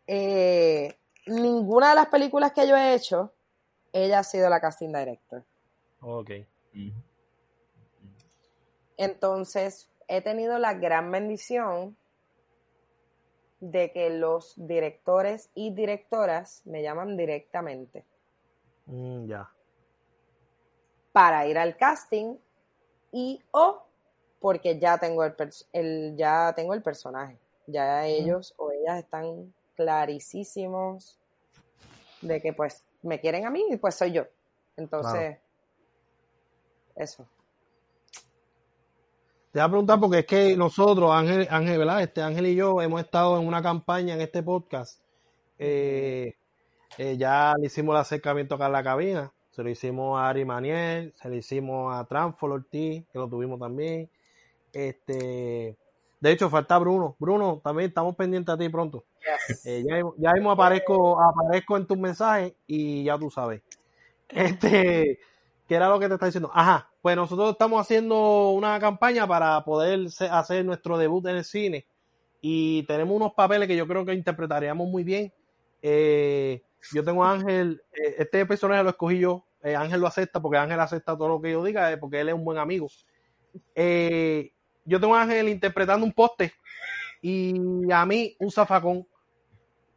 eh, 0.06 0.98
ninguna 1.26 1.90
de 1.90 1.94
las 1.94 2.06
películas 2.08 2.52
que 2.52 2.66
yo 2.66 2.76
he 2.76 2.94
hecho, 2.94 3.32
ella 3.92 4.20
ha 4.20 4.24
sido 4.24 4.48
la 4.48 4.60
casting 4.60 4.92
director. 4.92 5.44
Ok. 6.00 6.30
Entonces, 8.96 9.90
he 10.08 10.20
tenido 10.20 10.58
la 10.58 10.74
gran 10.74 11.10
bendición 11.10 11.96
de 13.60 13.92
que 13.92 14.10
los 14.10 14.54
directores 14.56 15.50
y 15.54 15.72
directoras 15.72 16.62
me 16.64 16.82
llaman 16.82 17.16
directamente. 17.16 18.04
Mm, 18.86 19.26
ya. 19.26 19.48
Para 21.12 21.46
ir 21.46 21.58
al 21.58 21.76
casting 21.76 22.36
y 23.12 23.40
o 23.52 23.86
porque 24.40 24.78
ya 24.80 24.98
tengo 24.98 25.22
el, 25.24 26.16
ya 26.16 26.52
tengo 26.56 26.74
el 26.74 26.82
personaje. 26.82 27.38
Ya 27.68 28.06
ellos 28.06 28.54
o 28.56 28.72
ellas 28.72 28.98
están 28.98 29.54
clarísimos 29.74 31.18
de 32.20 32.40
que 32.40 32.52
pues 32.52 32.84
me 33.02 33.20
quieren 33.20 33.46
a 33.46 33.50
mí 33.50 33.64
y 33.70 33.76
pues 33.76 33.94
soy 33.94 34.12
yo. 34.12 34.24
Entonces, 34.76 35.38
eso. 36.94 37.26
Te 39.52 39.58
voy 39.58 39.66
a 39.66 39.68
preguntar 39.68 40.00
porque 40.00 40.20
es 40.20 40.26
que 40.26 40.56
nosotros, 40.56 41.10
Ángel, 41.12 41.46
Ángel, 41.50 41.78
¿verdad? 41.78 42.02
Este 42.02 42.22
Ángel 42.22 42.46
y 42.46 42.54
yo 42.54 42.80
hemos 42.80 43.02
estado 43.02 43.38
en 43.38 43.46
una 43.46 43.62
campaña 43.62 44.14
en 44.14 44.22
este 44.22 44.42
podcast. 44.42 45.00
Eh, 45.58 46.34
eh, 46.96 47.16
ya 47.18 47.52
le 47.58 47.66
hicimos 47.66 47.94
el 47.94 48.00
acercamiento 48.00 48.54
acá 48.54 48.66
en 48.66 48.72
la 48.72 48.82
cabina. 48.82 49.32
Se 49.50 49.62
lo 49.62 49.68
hicimos 49.68 50.18
a 50.18 50.30
Ari 50.30 50.46
Maniel, 50.46 51.12
se 51.16 51.28
lo 51.28 51.34
hicimos 51.34 51.94
a 51.94 52.04
Transfor 52.06 52.52
Ortiz, 52.52 53.04
que 53.12 53.18
lo 53.18 53.28
tuvimos 53.28 53.60
también. 53.60 54.08
Este, 54.72 55.76
de 56.20 56.30
hecho, 56.30 56.48
falta 56.48 56.78
Bruno. 56.78 57.16
Bruno, 57.18 57.60
también 57.62 57.88
estamos 57.88 58.16
pendientes 58.16 58.54
a 58.54 58.56
ti 58.56 58.70
pronto. 58.70 59.04
Eh, 59.64 59.84
ya, 59.88 60.02
ya 60.16 60.32
mismo 60.32 60.50
aparezco, 60.50 61.18
aparezco 61.20 61.76
en 61.76 61.86
tus 61.86 61.98
mensajes 61.98 62.54
y 62.66 63.04
ya 63.04 63.18
tú 63.18 63.30
sabes. 63.30 63.62
Este, 64.28 65.18
¿qué 65.68 65.74
era 65.74 65.88
lo 65.88 65.98
que 65.98 66.08
te 66.08 66.14
está 66.14 66.26
diciendo? 66.26 66.50
Ajá, 66.52 66.90
pues 67.00 67.16
nosotros 67.16 67.52
estamos 67.52 67.80
haciendo 67.80 68.50
una 68.50 68.78
campaña 68.80 69.26
para 69.26 69.62
poder 69.64 70.08
hacer 70.30 70.64
nuestro 70.64 70.98
debut 70.98 71.26
en 71.26 71.36
el 71.36 71.44
cine 71.44 71.86
y 72.40 72.82
tenemos 72.84 73.14
unos 73.14 73.34
papeles 73.34 73.68
que 73.68 73.76
yo 73.76 73.86
creo 73.86 74.04
que 74.04 74.14
interpretaríamos 74.14 74.88
muy 74.88 75.04
bien. 75.04 75.32
Eh, 75.82 76.62
yo 76.92 77.04
tengo 77.04 77.24
a 77.24 77.32
Ángel, 77.32 77.82
eh, 77.92 78.16
este 78.18 78.44
personaje 78.46 78.82
lo 78.82 78.90
escogí 78.90 79.18
yo, 79.18 79.44
Ángel 79.62 80.00
lo 80.00 80.08
acepta 80.08 80.40
porque 80.40 80.58
Ángel 80.58 80.80
acepta 80.80 81.16
todo 81.16 81.28
lo 81.28 81.40
que 81.40 81.52
yo 81.52 81.62
diga 81.62 81.96
porque 82.00 82.20
él 82.20 82.30
es 82.30 82.34
un 82.34 82.44
buen 82.44 82.58
amigo. 82.58 82.88
yo 84.84 85.00
tengo 85.00 85.14
a 85.14 85.22
Ángel 85.22 85.48
interpretando 85.48 86.04
un 86.04 86.12
poste 86.12 86.52
y 87.20 87.54
a 87.92 88.04
mí 88.04 88.34
un 88.40 88.50
zafacón 88.50 89.06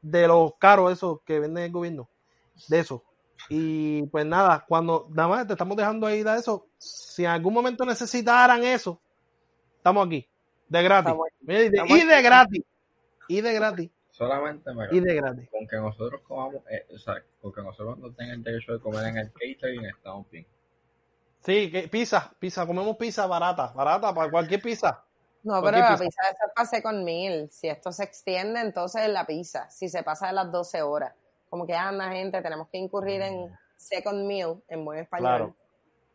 de 0.06 0.28
los 0.28 0.54
caros 0.60 0.92
esos 0.92 1.22
que 1.22 1.40
venden 1.40 1.64
el 1.64 1.72
gobierno, 1.72 2.08
de 2.68 2.80
eso. 2.80 3.04
Y 3.50 4.04
pues 4.08 4.26
nada, 4.26 4.64
cuando 4.68 5.08
nada 5.10 5.28
más 5.28 5.48
te 5.48 5.54
estamos 5.54 5.76
dejando 5.76 6.06
ahí 6.06 6.24
de 6.24 6.36
eso, 6.38 6.68
si 6.78 7.24
en 7.24 7.32
algún 7.32 7.54
momento 7.54 7.86
necesitaran 7.86 8.64
eso, 8.64 9.00
estamos 9.78 10.06
aquí, 10.06 10.28
de 10.70 10.84
gratis. 10.84 11.14
y, 11.42 11.46
de, 11.46 12.22
gratis. 12.22 12.64
Y 13.28 13.42
de 13.42 13.54
gratis. 13.54 13.90
Solamente 14.12 14.74
me 14.74 14.88
y 14.92 15.00
de 15.00 15.16
gratis. 15.16 15.50
Con 15.50 15.68
que 15.68 15.76
nosotros 15.78 16.22
comamos, 16.28 16.62
eh, 16.70 16.86
o 16.94 16.98
sea, 17.00 17.16
con 17.42 17.52
que 17.52 17.62
nosotros 17.62 17.98
no 17.98 18.12
tengan 18.12 18.36
el 18.36 18.44
derecho 18.44 18.74
de 18.74 18.80
comer 18.80 19.08
en 19.08 19.18
el 19.18 19.32
catering, 19.32 19.86
estamos 19.86 20.30
bien. 20.30 20.46
Sí, 21.40 21.72
que 21.72 21.88
pizza, 21.88 22.32
pizza, 22.40 22.66
comemos 22.66 22.96
pizza 22.98 23.26
barata, 23.26 23.72
barata 23.76 24.14
para 24.14 24.32
cualquier 24.32 24.62
pizza. 24.62 25.04
No, 25.46 25.62
pero 25.64 25.78
la 25.78 25.98
pizza 25.98 26.24
se 26.24 26.52
pase 26.54 26.84
con 26.84 27.04
mil. 27.04 27.50
Si 27.52 27.70
esto 27.70 27.92
se 27.92 28.04
extiende, 28.04 28.60
entonces 28.60 29.04
es 29.04 29.10
la 29.10 29.26
pizza. 29.26 29.70
Si 29.70 29.88
se 29.88 30.04
pasa 30.04 30.28
de 30.28 30.34
las 30.34 30.52
12 30.52 30.82
horas 30.82 31.14
como 31.56 31.66
que 31.66 31.74
anda 31.74 32.10
gente, 32.12 32.42
tenemos 32.42 32.68
que 32.68 32.78
incurrir 32.78 33.22
en 33.22 33.50
second 33.78 34.28
meal, 34.28 34.62
en 34.68 34.84
buen 34.84 35.00
español. 35.00 35.56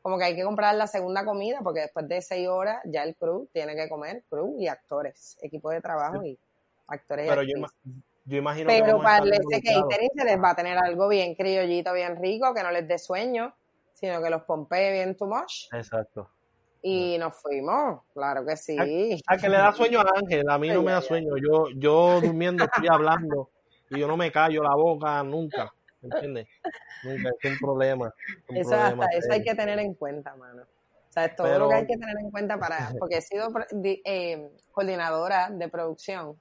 Como 0.03 0.19
que 0.19 0.25
hay 0.25 0.37
que 0.37 0.45
comprar 0.45 0.75
la 0.75 0.87
segunda 0.87 1.25
comida 1.25 1.61
porque 1.63 1.81
después 1.81 2.07
de 2.09 2.21
seis 2.21 2.47
horas 2.47 2.83
ya 2.85 3.05
el 3.05 3.17
crew 3.17 3.49
tiene 3.53 3.75
que 3.75 3.89
comer, 3.89 4.23
crew 4.29 4.57
y 4.59 4.69
actores, 4.69 5.39
equipo 5.41 5.71
de 5.71 5.81
trabajo 5.81 6.23
y 6.25 6.39
actores. 6.89 7.27
Pero 7.27 7.43
yo, 7.43 7.55
yo, 8.27 8.37
imagino 8.37 8.69
Pero 8.69 9.01
para 9.03 9.25
ese 9.25 9.63
catering 9.63 10.11
se 10.15 10.25
les 10.25 10.43
va 10.43 10.51
a 10.51 10.57
tener 10.57 10.77
algo 10.77 11.09
bien 11.09 11.35
criollito, 11.35 11.93
bien 11.95 12.17
rico, 12.21 12.53
que 12.53 12.63
no 12.63 12.71
les 12.71 12.87
dé 12.87 12.99
sueño, 12.99 13.55
sino 13.95 14.23
que 14.23 14.29
los 14.29 14.43
pompee 14.43 14.93
bien 14.93 15.17
too 15.17 15.27
much. 15.27 15.73
Exacto. 15.73 16.31
Y 16.83 17.19
nos 17.19 17.37
fuimos, 17.41 18.03
claro 18.15 18.45
que 18.45 18.57
sí. 18.57 19.21
A, 19.27 19.37
que 19.37 19.49
le 19.49 19.59
da 19.59 19.73
sueño 19.73 20.01
a 20.01 20.07
Ángel, 20.17 20.49
a 20.49 20.59
mí 20.59 20.69
no 20.69 20.83
me 20.83 20.93
da 20.93 21.03
sueño. 21.03 21.37
Yo, 21.37 21.67
yo 21.77 22.21
durmiendo 22.21 22.65
estoy 22.65 22.89
hablando 22.89 23.51
y 23.91 24.01
yo 24.01 24.09
no 24.09 24.17
me 24.17 24.33
callo 24.33 24.63
la 24.63 24.75
boca 24.75 25.23
nunca, 25.23 25.73
¿entiendes? 26.01 26.47
Nunca, 27.03 27.31
es 27.43 27.53
un 27.53 27.59
problema. 27.59 28.15
eso, 28.49 28.75
eso 28.75 29.33
hay 29.33 29.43
que 29.43 29.55
tener 29.55 29.79
en 29.79 29.95
cuenta, 29.95 30.35
mano. 30.37 30.63
O 30.63 31.13
sea, 31.13 31.25
es 31.25 31.35
todo 31.35 31.59
lo 31.59 31.69
que 31.69 31.75
hay 31.75 31.87
que 31.87 31.97
tener 31.97 32.17
en 32.19 32.31
cuenta 32.31 32.57
para, 32.57 32.93
porque 32.99 33.17
he 33.17 33.21
sido 33.21 33.49
eh, 33.83 34.49
coordinadora 34.71 35.51
de 35.51 35.69
producción. 35.69 36.41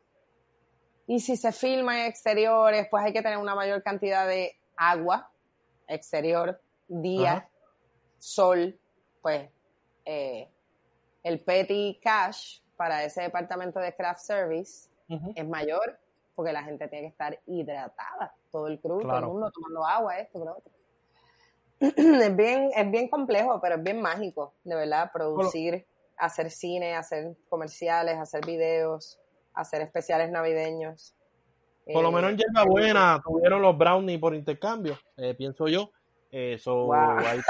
Y 1.07 1.21
si 1.21 1.37
se 1.37 1.51
filma 1.51 2.01
en 2.01 2.05
exteriores, 2.05 2.87
pues 2.89 3.03
hay 3.03 3.11
que 3.11 3.23
tener 3.23 3.39
una 3.39 3.55
mayor 3.55 3.81
cantidad 3.81 4.27
de 4.27 4.55
agua, 4.77 5.31
exterior, 5.87 6.61
día, 6.87 7.49
sol, 8.19 8.79
pues 9.23 9.49
eh, 10.05 10.49
el 11.23 11.39
petty 11.39 11.99
cash 12.01 12.59
para 12.75 13.03
ese 13.03 13.21
departamento 13.21 13.79
de 13.79 13.93
craft 13.95 14.21
service 14.21 14.89
es 15.35 15.47
mayor 15.47 15.99
porque 16.35 16.53
la 16.53 16.63
gente 16.63 16.87
tiene 16.87 17.07
que 17.07 17.11
estar 17.11 17.37
hidratada, 17.47 18.33
todo 18.51 18.67
el 18.67 18.79
crew, 18.79 19.01
todo 19.01 19.17
el 19.17 19.25
mundo 19.25 19.51
tomando 19.51 19.85
agua, 19.85 20.19
esto, 20.19 20.39
otro. 20.39 20.71
Es 21.79 22.35
bien, 22.35 22.71
es 22.75 22.91
bien 22.91 23.09
complejo, 23.09 23.59
pero 23.61 23.75
es 23.75 23.83
bien 23.83 24.01
mágico, 24.01 24.53
de 24.63 24.75
verdad, 24.75 25.11
producir, 25.11 25.85
hacer 26.17 26.51
cine, 26.51 26.95
hacer 26.95 27.35
comerciales, 27.49 28.17
hacer 28.17 28.45
videos, 28.45 29.19
hacer 29.53 29.81
especiales 29.81 30.29
navideños. 30.31 31.13
Por 31.91 32.03
lo 32.03 32.11
menos 32.11 32.31
en 32.31 32.37
Yerba 32.37 32.63
Buena 32.63 33.21
tuvieron 33.25 33.61
los 33.61 33.77
brownies 33.77 34.19
por 34.19 34.35
intercambio, 34.35 34.97
eh, 35.17 35.33
pienso 35.33 35.67
yo. 35.67 35.91
Eso, 36.31 36.93
Ay, 36.93 37.41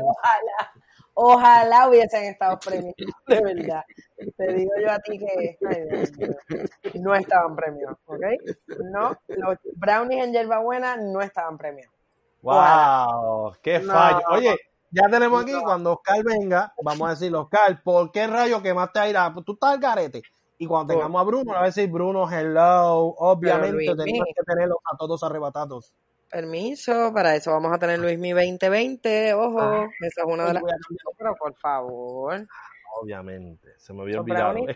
ojalá. 0.00 0.72
Ojalá 1.14 1.88
hubiesen 1.88 2.24
estado 2.24 2.58
premiados, 2.58 2.94
de 3.26 3.40
verdad. 3.42 3.84
Te 4.36 4.52
digo 4.54 4.72
yo 4.80 4.90
a 4.90 4.98
ti 4.98 5.18
que 5.18 5.58
ay, 5.66 5.82
Dios 5.88 6.16
mío, 6.16 6.36
no 6.94 7.14
estaban 7.14 7.54
premiados, 7.54 7.98
¿ok? 8.06 8.22
No, 8.90 9.16
los 9.28 9.58
brownies 9.76 10.24
en 10.24 10.32
hierbabuena 10.32 10.96
no 10.96 11.20
estaban 11.20 11.58
premiados. 11.58 11.94
¡Wow! 12.40 13.54
¡Qué 13.62 13.78
No. 13.80 13.92
fallo! 13.92 14.20
Oye, 14.30 14.56
ya 14.90 15.08
tenemos 15.08 15.42
aquí, 15.42 15.52
cuando 15.62 15.92
Oscar 15.94 16.22
venga, 16.24 16.72
vamos 16.82 17.06
a 17.08 17.10
decirle, 17.10 17.38
Oscar, 17.38 17.82
¿por 17.82 18.10
qué 18.10 18.26
rayo 18.26 18.62
quemaste 18.62 18.98
a 18.98 19.08
Ira? 19.08 19.34
Tú 19.44 19.52
estás 19.52 19.72
al 19.72 19.78
garete. 19.80 20.22
Y 20.58 20.66
cuando 20.66 20.94
tengamos 20.94 21.20
a 21.20 21.24
Bruno, 21.24 21.56
a 21.56 21.64
decir, 21.64 21.90
Bruno, 21.90 22.30
hello. 22.30 23.14
Obviamente 23.18 23.96
tenemos 23.96 24.28
que 24.36 24.42
tenerlos 24.44 24.78
a 24.84 24.96
todos 24.96 25.22
arrebatados. 25.24 25.92
Permiso, 26.32 27.12
para 27.12 27.36
eso 27.36 27.50
vamos 27.50 27.70
a 27.74 27.78
tener 27.78 27.98
Luismi 27.98 28.32
2020, 28.32 29.34
ojo, 29.34 29.60
Ah, 29.60 29.86
eso 30.00 30.20
es 30.22 30.26
una 30.26 30.46
de 30.46 30.54
las 30.54 30.62
pero 31.18 31.36
por 31.36 31.54
favor. 31.56 32.46
Obviamente, 33.02 33.68
se 33.78 33.92
me 33.92 34.00
había 34.00 34.20
olvidado. 34.20 34.54
Es 34.66 34.74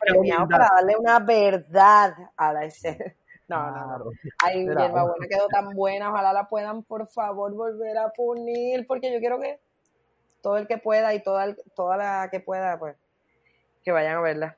para 0.49 0.69
darle 0.75 0.97
una 0.99 1.19
verdad 1.19 2.15
a 2.37 2.53
la 2.53 2.65
escena. 2.67 2.99
No, 3.49 3.71
no, 3.71 3.99
no. 3.99 4.11
Ay, 4.45 4.65
hierbabuena 4.65 5.25
quedó 5.29 5.47
tan 5.47 5.71
buena, 5.71 6.11
ojalá 6.11 6.33
la 6.33 6.49
puedan 6.49 6.83
por 6.83 7.07
favor 7.07 7.55
volver 7.55 7.97
a 7.97 8.09
poner, 8.11 8.85
porque 8.89 9.13
yo 9.13 9.21
quiero 9.21 9.39
que 9.39 9.61
todo 10.43 10.57
el 10.57 10.67
que 10.67 10.79
pueda 10.79 11.15
y 11.15 11.23
toda, 11.23 11.45
el- 11.45 11.57
toda 11.77 11.97
la 11.97 12.29
que 12.29 12.41
pueda, 12.41 12.77
pues, 12.77 12.97
que 13.85 13.93
vayan 13.93 14.17
a 14.17 14.21
verla. 14.21 14.57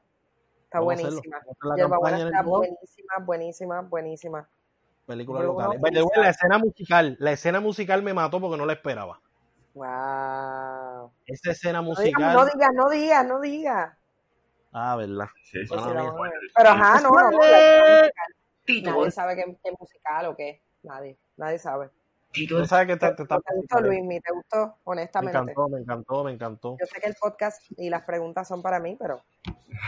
Está 0.65 0.81
buenísima. 0.81 1.37
Vamos 1.37 1.49
a 1.49 1.51
hacer 1.51 1.65
la 1.69 1.75
Hierbabuena 1.77 2.17
campaña 2.17 2.23
en 2.23 2.29
el 2.29 2.35
está 2.35 2.43
buenísima, 2.49 3.15
buenísima, 3.27 3.81
buenísima. 3.83 4.49
Películas 5.09 5.43
locales. 5.43 5.81
La 6.17 6.29
escena 6.29 6.59
musical, 6.59 7.17
la 7.19 7.33
escena 7.33 7.61
musical 7.61 8.03
me 8.03 8.15
mató 8.15 8.41
porque 8.41 8.57
no 8.57 8.67
la 8.67 8.75
esperaba. 8.75 9.21
Wow. 9.75 11.11
Esa 11.27 11.51
escena 11.53 11.81
No 11.83 11.89
digas, 11.95 11.99
musical. 11.99 12.35
no 12.35 12.45
digas, 12.45 12.71
no 12.75 12.89
digas, 12.91 13.27
no 13.27 13.41
digas. 13.41 13.99
Ah, 14.73 14.97
verdad. 14.97 15.27
Sí, 15.45 15.61
sí, 15.63 15.67
Pues 15.69 15.85
ver. 15.87 15.97
el- 15.97 16.51
Pero 16.55 16.69
ajá, 16.69 17.01
no, 17.01 17.11
no, 17.11 17.31
no, 17.31 17.39
la 17.39 17.59
escena 17.59 18.01
musical. 18.01 18.35
Tito, 18.65 18.91
Nadie 18.91 19.11
sabe 19.11 19.37
qué, 19.37 19.45
qué 19.65 19.71
musical 19.79 20.27
o 20.27 20.37
qué. 20.37 20.63
Nadie, 20.83 21.19
nadie 21.37 21.59
sabe. 21.59 21.91
Tú 22.49 22.65
sabes 22.67 22.87
que 22.87 22.97
te, 22.97 23.15
te 23.15 23.23
está 23.23 23.41
¿Te 23.41 23.55
gustó, 23.55 23.81
Luis? 23.81 24.01
¿Te 24.23 24.33
gustó? 24.33 24.67
Me 24.67 24.73
Honestamente. 24.85 25.39
encantó, 25.39 25.69
me 25.69 25.81
encantó, 25.81 26.25
me 26.25 26.33
encantó. 26.33 26.77
Yo 26.79 26.87
sé 26.87 27.01
que 27.01 27.07
el 27.09 27.15
podcast 27.21 27.63
y 27.77 27.89
las 27.91 28.03
preguntas 28.03 28.47
son 28.47 28.63
para 28.63 28.79
mí, 28.81 28.97
pero 28.99 29.23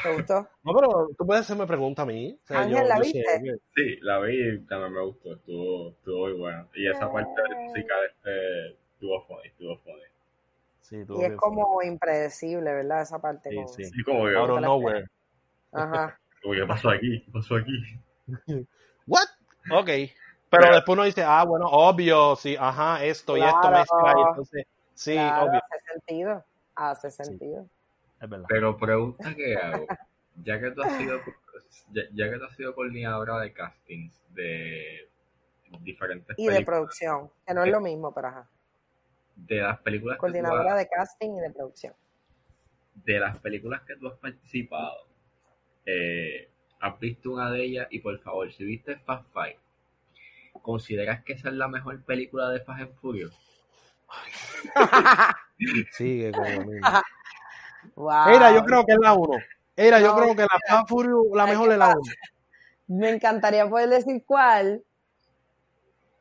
¿te 0.02 0.12
gustó? 0.14 0.48
No, 0.64 0.72
pero 0.74 1.08
tú 1.16 1.26
puedes 1.26 1.42
hacerme 1.42 1.66
pregunta 1.66 2.02
a 2.02 2.06
mí. 2.06 2.38
O 2.42 2.46
sea, 2.46 2.60
Ángel, 2.62 2.88
¿la 2.88 2.96
sé 2.96 3.02
viste? 3.02 3.22
que- 3.44 3.56
Sí, 3.76 3.98
la 4.00 4.18
vi 4.20 4.54
y 4.54 4.58
también 4.60 4.92
me 4.94 5.02
gustó, 5.02 5.34
estuvo, 5.34 5.90
estuvo 5.90 6.18
muy 6.28 6.32
bueno. 6.38 6.66
Y 6.74 6.88
esa 6.88 7.12
parte 7.12 7.42
de 7.48 7.54
música 7.66 7.94
este, 8.08 8.68
estuvo 8.94 9.22
funny, 9.26 9.46
estuvo 9.48 9.76
funny. 9.78 10.02
Sí, 10.80 11.04
tú 11.04 11.20
Y 11.20 11.24
es 11.24 11.36
como 11.36 11.82
impredecible, 11.82 12.72
¿verdad? 12.72 13.02
Esa 13.02 13.20
parte. 13.20 13.50
Sí, 13.50 13.56
como- 13.56 13.68
sí. 13.68 13.82
Y 13.94 14.02
como 14.02 14.24
que, 14.24 14.34
Out 14.36 14.50
of 14.50 14.56
te 14.56 14.62
nowhere. 14.62 15.06
Ajá. 15.72 16.18
como, 16.42 16.54
¿qué 16.54 16.66
pasó 16.66 16.90
aquí? 16.90 17.20
¿Qué 17.22 17.30
pasó 17.30 17.56
aquí? 17.56 17.72
What? 19.06 19.28
Ok. 19.72 19.88
Pero 20.50 20.74
después 20.74 20.94
uno 20.96 21.04
dice, 21.04 21.22
ah, 21.22 21.44
bueno, 21.44 21.66
obvio, 21.68 22.34
sí, 22.36 22.56
ajá, 22.58 23.04
esto 23.04 23.36
y 23.36 23.42
esto 23.42 23.70
mezcla 23.70 24.14
y 24.16 24.20
entonces, 24.28 24.66
sí, 24.94 25.12
Claro, 25.12 25.44
obvio, 25.46 25.60
hace 25.70 25.92
sentido. 25.92 26.44
Hace 26.74 27.10
sentido. 27.10 27.66
es 28.20 28.28
verdad. 28.28 28.46
Pero 28.48 28.76
pregunta 28.76 29.34
que 29.34 29.56
hago, 29.56 29.86
ya 30.44 30.58
que 30.60 30.70
tú 30.72 30.82
has 30.82 30.92
sido, 30.96 31.20
ya, 31.92 32.02
ya 32.12 32.30
que 32.30 32.38
tú 32.38 32.44
has 32.44 32.56
sido 32.56 32.74
coordinadora 32.74 33.38
de 33.38 33.52
castings 33.52 34.20
de 34.34 35.08
diferentes 35.80 36.36
Y 36.38 36.48
de 36.48 36.64
producción, 36.64 37.30
que 37.46 37.54
no 37.54 37.62
es 37.64 37.70
lo 37.70 37.80
mismo, 37.80 38.12
pero 38.12 38.28
ajá. 38.28 38.48
de 39.36 39.56
las 39.60 39.78
películas 39.80 40.16
que 40.16 40.18
tú 40.18 40.20
Coordinadora 40.20 40.72
has- 40.72 40.78
de 40.78 40.88
casting 40.88 41.30
y 41.36 41.40
de 41.40 41.50
producción. 41.50 41.94
de 43.04 43.18
las 43.20 43.38
películas 43.38 43.82
que 43.82 43.96
tú 43.96 44.08
has 44.08 44.18
participado, 44.18 45.06
eh, 45.86 46.48
has 46.80 46.98
visto 46.98 47.30
una 47.32 47.50
de 47.50 47.62
ellas 47.62 47.86
y 47.90 48.00
por 48.00 48.18
favor, 48.20 48.52
si 48.52 48.64
viste 48.64 48.96
Fast 48.96 49.26
Five, 49.32 49.58
¿consideras 50.52 51.22
que 51.24 51.34
esa 51.34 51.48
es 51.48 51.54
la 51.54 51.68
mejor 51.68 52.02
película 52.04 52.48
de 52.50 52.60
Fast 52.60 52.80
and 52.82 52.94
Furious? 53.00 53.34
Sigue 55.92 56.32
con 56.32 56.54
lo 56.54 56.64
mismo. 56.64 56.88
wow. 57.94 58.28
Era, 58.28 58.52
yo 58.52 58.64
creo 58.64 58.84
que 58.84 58.92
es 58.92 58.98
la 59.00 59.12
1. 59.14 59.38
Era, 59.76 60.00
yo 60.00 60.14
creo 60.14 60.34
que 60.34 60.42
la 60.42 60.58
Fast 60.68 60.88
Furious, 60.88 61.26
la 61.34 61.46
mejor 61.46 61.68
¿qué 61.68 61.72
es 61.74 61.78
la 61.78 61.86
pasa? 61.86 61.98
1. 61.98 62.12
Me 62.88 63.10
encantaría 63.10 63.68
poder 63.68 63.88
decir 63.88 64.24
cuál, 64.26 64.82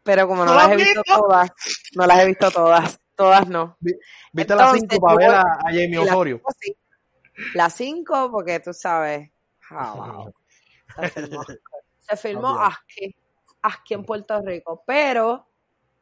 pero 0.04 0.28
como 0.28 0.46
no 0.46 0.52
¿No 0.52 0.56
las 0.56 0.68
la 0.68 0.74
he 0.74 0.78
visto 0.78 1.02
visto? 1.06 1.22
todas, 1.22 1.52
no 1.96 2.06
las 2.08 2.20
he 2.20 2.26
visto 2.28 2.52
todas, 2.52 3.00
todas 3.16 3.48
no. 3.48 3.78
¿Viste 3.80 4.56
la 4.56 4.64
Entonces, 4.64 4.90
5 4.90 5.00
para 5.02 5.18
ver 5.18 5.32
a, 5.32 5.42
a 5.42 5.64
Jamie 5.66 5.98
Osorio? 6.00 6.38
cinco, 6.38 6.52
sí. 6.60 6.76
La 7.54 7.70
5, 7.70 8.32
porque 8.32 8.60
tú 8.60 8.74
sabes, 8.74 9.30
ah, 9.72 9.94
wow. 9.96 10.34
se 11.02 11.10
filmó, 11.10 11.44
se 12.00 12.18
filmó 12.18 12.60
aquí 13.62 13.94
en 13.94 14.04
Puerto 14.04 14.42
Rico, 14.42 14.84
pero, 14.86 15.48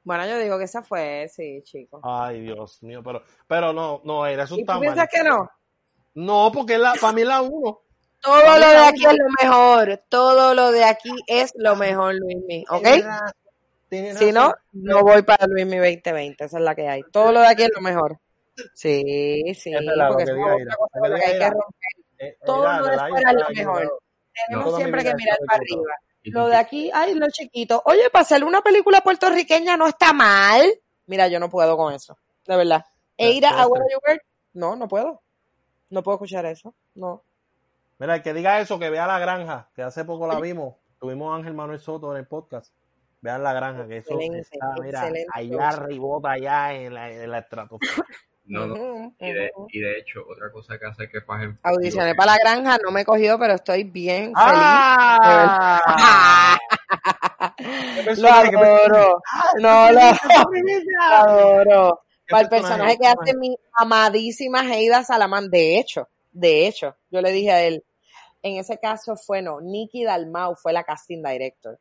bueno, 0.04 0.26
yo 0.26 0.38
digo 0.38 0.58
que 0.58 0.66
esa 0.66 0.84
fue, 0.84 1.28
sí, 1.30 1.62
chicos. 1.64 2.02
Ay, 2.04 2.42
Dios 2.42 2.82
mío, 2.84 3.02
pero, 3.04 3.24
pero 3.48 3.74
no, 3.74 4.02
no, 4.04 4.26
era 4.26 4.44
eso 4.44 4.56
¿Y 4.58 4.66
tú 4.66 4.80
piensas 4.80 5.08
que 5.12 5.24
no? 5.24 5.50
No, 6.16 6.52
porque 6.52 6.78
la, 6.78 6.94
para 7.00 7.14
mí 7.14 7.24
la 7.24 7.42
1. 7.42 7.82
Todo 8.20 8.60
lo 8.60 8.70
de 8.70 8.78
aquí 8.78 9.06
es 9.06 9.14
lo 9.14 9.30
mejor, 9.42 10.04
todo 10.10 10.54
lo 10.54 10.72
de 10.72 10.84
aquí 10.84 11.12
es 11.28 11.54
lo 11.56 11.76
mejor, 11.76 12.16
Luismi, 12.16 12.66
¿ok? 12.70 12.88
Si 13.90 14.32
no, 14.32 14.54
no 14.74 15.02
voy 15.04 15.22
para 15.22 15.46
Luismi 15.46 15.78
2020, 15.78 16.44
esa 16.44 16.58
es 16.58 16.64
la 16.64 16.76
que 16.76 16.88
hay. 16.90 17.04
Todo 17.12 17.32
lo 17.32 17.40
de 17.40 17.48
aquí 17.48 17.64
es 17.64 17.72
lo 17.74 17.82
mejor. 17.82 18.20
Sí, 18.74 19.44
sí, 19.54 19.74
Es 19.74 19.86
verdad, 19.86 20.08
lo 20.08 20.14
porque 20.14 20.26
que 20.26 20.34
diga 20.34 20.56
otra 20.56 20.76
cosa 20.76 21.16
que 21.16 21.26
hay 21.26 21.40
que 21.40 21.50
romper. 21.50 22.38
Todo 22.44 22.80
lo 22.80 22.88
de 22.88 22.98
fuera 22.98 23.32
es 23.32 23.38
lo 23.38 23.50
mejor. 23.56 24.00
Tenemos 24.48 24.76
siempre 24.76 25.04
que 25.04 25.16
mirar 25.16 25.38
para 25.48 25.58
arriba. 25.58 25.94
¿Y 26.28 26.32
tú 26.32 26.40
Lo 26.40 26.48
de 26.48 26.58
aquí, 26.58 26.92
ay, 26.94 27.14
lo 27.14 27.28
chiquito. 27.30 27.82
Oye, 27.86 28.10
para 28.10 28.24
hacer 28.24 28.44
una 28.44 28.62
película 28.62 29.02
puertorriqueña 29.02 29.78
no 29.78 29.88
está 29.88 30.12
mal. 30.12 30.70
Mira, 31.06 31.30
yo 31.30 31.40
no 31.40 31.50
puedo 31.50 31.78
con 31.78 31.94
eso, 31.94 32.18
de 32.46 32.58
verdad. 32.58 32.86
E 33.16 33.32
ir 33.32 33.46
a 33.46 33.66
no, 34.54 34.76
no 34.76 34.88
puedo. 34.88 35.22
No 35.90 36.04
puedo 36.04 36.18
escuchar 36.18 36.46
eso, 36.46 36.76
no. 36.96 37.24
Mira, 37.98 38.16
el 38.16 38.22
que 38.22 38.34
diga 38.34 38.60
eso, 38.60 38.78
que 38.78 38.90
vea 38.90 39.08
La 39.08 39.20
Granja, 39.20 39.70
que 39.74 39.84
hace 39.84 40.04
poco 40.04 40.28
la 40.28 40.40
vimos. 40.40 40.76
Tuvimos 41.00 41.32
a 41.32 41.38
Ángel 41.38 41.54
Manuel 41.54 41.80
Soto 41.80 42.12
en 42.12 42.18
el 42.18 42.28
podcast. 42.28 42.74
Vean 43.22 43.42
La 43.42 43.54
Granja, 43.54 43.88
que 43.88 43.98
eso 43.98 44.14
Excelente, 44.14 44.40
está, 44.40 44.74
mira, 44.82 45.00
excelente 45.00 45.28
allá 45.34 45.72
ribota 45.72 46.32
allá 46.32 46.74
en 46.74 46.94
la, 46.94 47.10
en 47.10 47.32
la 47.32 47.40
estratosfera. 47.40 48.06
No, 48.48 48.66
no. 48.66 48.74
Ujú, 48.76 49.14
Y 49.20 49.32
de, 49.34 49.52
ujú. 49.56 49.68
y 49.72 49.80
de 49.80 50.00
hecho, 50.00 50.22
otra 50.28 50.52
cosa 50.52 50.78
que 50.80 50.86
hace 50.86 51.10
que 51.10 51.20
and 51.28 51.58
Audicioné 51.64 52.16
para 52.16 52.34
la 52.34 52.38
granja, 52.40 52.78
no 52.84 52.92
me 52.92 53.02
he 53.02 53.06
cogido, 53.06 53.38
pero 53.38 53.54
estoy 53.56 53.84
bien 53.84 54.32
¡Ah! 54.36 56.58
feliz. 57.58 57.98
Lo 57.98 58.04
personaje? 58.06 58.50
¿Qué 58.50 58.58
adoro. 58.58 59.22
No, 59.60 59.92
lo 59.92 60.00
adoro. 61.12 62.02
¿Qué 62.26 62.32
Para 62.32 62.44
el 62.44 62.50
personaje? 62.50 62.98
que 62.98 63.08
hace 63.08 63.38
mi 63.38 63.56
amadísima 63.74 64.62
Heida 64.64 65.04
Salamán. 65.04 65.50
De 65.50 65.80
hecho, 65.80 66.08
de 66.32 66.68
hecho, 66.68 66.96
yo 67.10 67.22
le 67.22 67.32
dije 67.32 67.52
a 67.52 67.64
él, 67.64 67.84
en 68.44 68.58
ese 68.58 68.80
caso 68.80 69.16
fue 69.16 69.42
no, 69.42 69.62
Nicky 69.62 70.04
Dalmau 70.04 70.56
fue 70.56 70.74
la 70.74 70.84
casting 70.84 71.24
director. 71.24 71.80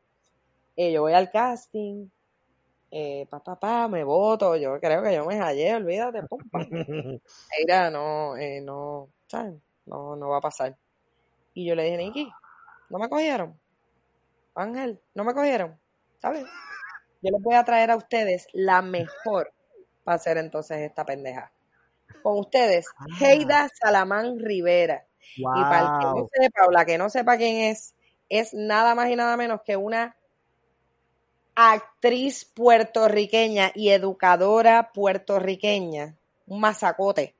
Eh, 0.75 0.91
yo 0.91 1.01
voy 1.01 1.13
al 1.13 1.31
casting, 1.31 2.07
eh, 2.91 3.27
pa, 3.29 3.43
pa, 3.43 3.59
pa, 3.59 3.87
me 3.87 4.03
voto, 4.03 4.55
yo 4.55 4.79
creo 4.79 5.03
que 5.03 5.13
yo 5.13 5.25
me 5.25 5.37
hallé, 5.39 5.75
olvídate, 5.75 6.23
pum, 6.23 6.39
no, 7.91 8.37
eh, 8.37 8.61
no, 8.61 9.09
¿sabes? 9.27 9.55
No, 9.85 10.15
no 10.15 10.29
va 10.29 10.37
a 10.37 10.41
pasar. 10.41 10.77
Y 11.53 11.65
yo 11.65 11.75
le 11.75 11.83
dije, 11.83 11.97
Nicky, 11.97 12.31
¿no 12.89 12.99
me 12.99 13.09
cogieron? 13.09 13.59
Ángel, 14.55 15.01
¿no 15.13 15.23
me 15.23 15.33
cogieron? 15.33 15.79
¿Sabes? 16.21 16.45
Yo 17.21 17.31
les 17.31 17.41
voy 17.41 17.55
a 17.55 17.63
traer 17.63 17.91
a 17.91 17.95
ustedes 17.95 18.47
la 18.53 18.81
mejor 18.81 19.53
para 20.03 20.15
hacer 20.15 20.37
entonces 20.37 20.79
esta 20.79 21.05
pendeja. 21.05 21.51
Con 22.23 22.39
ustedes, 22.39 22.87
Heida 23.19 23.69
Salamán 23.73 24.39
Rivera. 24.39 25.05
Y 25.35 25.43
para 25.43 25.79
el 25.79 25.99
que 25.99 26.05
no 26.05 26.27
sepa, 26.31 26.65
o 26.67 26.71
la 26.71 26.85
que 26.85 26.97
no 26.97 27.09
sepa 27.09 27.37
quién 27.37 27.71
es, 27.71 27.95
es 28.29 28.53
nada 28.53 28.95
más 28.95 29.09
y 29.09 29.15
nada 29.15 29.35
menos 29.37 29.61
que 29.63 29.77
una 29.77 30.15
actriz 31.59 32.45
puertorriqueña 32.45 33.71
y 33.73 33.89
educadora 33.89 34.91
puertorriqueña. 34.93 36.15
Un 36.45 36.59
masacote. 36.61 37.33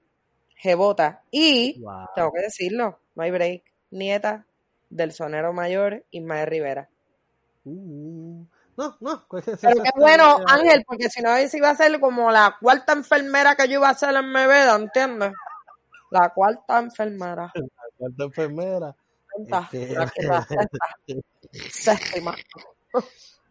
Jebota. 0.56 1.22
Y, 1.30 1.80
Wow. 1.82 2.08
tengo 2.16 2.32
que 2.34 2.42
decirlo, 2.42 3.00
no 3.14 3.24
hay 3.24 3.30
break. 3.32 3.64
Nieta 3.92 4.44
del 4.90 5.12
sonero 5.14 5.54
mayor 5.54 6.04
Ismael 6.10 6.48
Rivera. 6.48 6.90
Uh, 7.64 8.44
no, 8.76 8.98
no. 9.00 9.26
Pero 9.30 9.84
qué 9.84 9.92
bueno, 9.96 10.38
Ángel, 10.48 10.84
porque 10.88 11.10
si 11.10 11.22
no, 11.22 11.36
se 11.48 11.58
iba 11.58 11.70
a 11.70 11.76
ser 11.76 12.00
como 12.00 12.32
la 12.32 12.58
cuarta 12.60 12.94
enfermera 12.94 13.56
que 13.56 13.68
yo 13.68 13.76
iba 13.76 13.88
a 13.88 13.92
hacer 13.92 14.16
en 14.16 14.30
Meveda, 14.32 14.76
¿entiendes? 14.76 15.32
La 16.10 16.30
cuarta 16.34 16.80
enfermera. 16.80 17.54
Cuarta 17.98 18.24
enfermera. 18.24 18.96
Sexta, 19.36 19.70
Este- 19.72 19.94
la 19.94 20.10
que 20.10 20.22
la 20.24 20.42
sexta. 20.42 20.78
Séptima. 21.72 22.36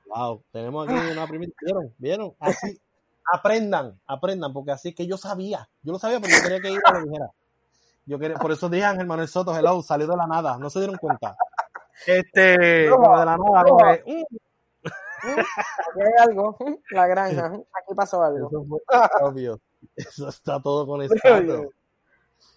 Wow, 0.06 0.42
tenemos 0.52 0.88
aquí 0.88 1.10
una 1.10 1.26
primera. 1.26 1.52
¿Vieron? 1.62 1.94
¿Vieron? 1.98 2.34
Así, 2.38 2.80
aprendan, 3.32 3.98
aprendan, 4.06 4.52
porque 4.52 4.72
así 4.72 4.90
es 4.90 4.94
que 4.94 5.06
yo 5.06 5.16
sabía, 5.16 5.68
yo 5.82 5.92
lo 5.92 5.98
sabía 5.98 6.20
porque 6.20 6.36
yo 6.36 6.42
quería 6.42 6.60
que 6.60 6.70
iba 6.70 6.92
lo 6.92 7.04
dijera. 7.04 7.30
Yo 8.06 8.18
quería, 8.18 8.36
por 8.36 8.52
eso 8.52 8.68
dije 8.68 8.84
Ángel 8.84 9.06
Manuel 9.06 9.28
Soto, 9.28 9.56
hello, 9.56 9.82
salió 9.82 10.06
de 10.06 10.16
la 10.16 10.26
nada, 10.26 10.58
no 10.58 10.70
se 10.70 10.78
dieron 10.78 10.96
cuenta. 10.96 11.36
Este, 12.06 12.88
como 12.90 13.18
de 13.18 13.24
la 13.24 13.36
nada, 13.36 13.64
que, 14.04 14.12
mm, 14.12 14.24
Aquí 15.26 16.00
hay 16.00 16.28
algo, 16.28 16.56
la 16.90 17.06
granja, 17.06 17.46
aquí 17.46 17.94
pasó 17.96 18.22
algo. 18.22 18.48
Eso 18.48 18.64
fue 18.68 18.80
obvio. 19.22 19.60
Eso 19.96 20.28
está 20.28 20.60
todo 20.60 20.86
conectado. 20.86 21.70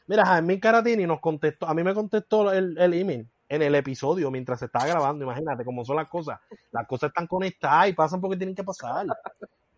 Mira, 0.07 0.25
Jaime 0.25 0.59
Caratini 0.59 1.07
nos 1.07 1.19
contestó, 1.19 1.67
a 1.67 1.73
mí 1.73 1.83
me 1.83 1.93
contestó 1.93 2.51
el, 2.51 2.77
el 2.77 2.93
email 2.93 3.27
en 3.49 3.61
el 3.61 3.75
episodio 3.75 4.31
mientras 4.31 4.59
se 4.59 4.65
estaba 4.65 4.85
grabando. 4.85 5.25
Imagínate 5.25 5.65
cómo 5.65 5.83
son 5.83 5.97
las 5.97 6.07
cosas. 6.07 6.39
Las 6.71 6.87
cosas 6.87 7.09
están 7.09 7.27
conectadas 7.27 7.89
y 7.89 7.93
pasan 7.93 8.21
porque 8.21 8.37
tienen 8.37 8.55
que 8.55 8.63
pasar. 8.63 9.05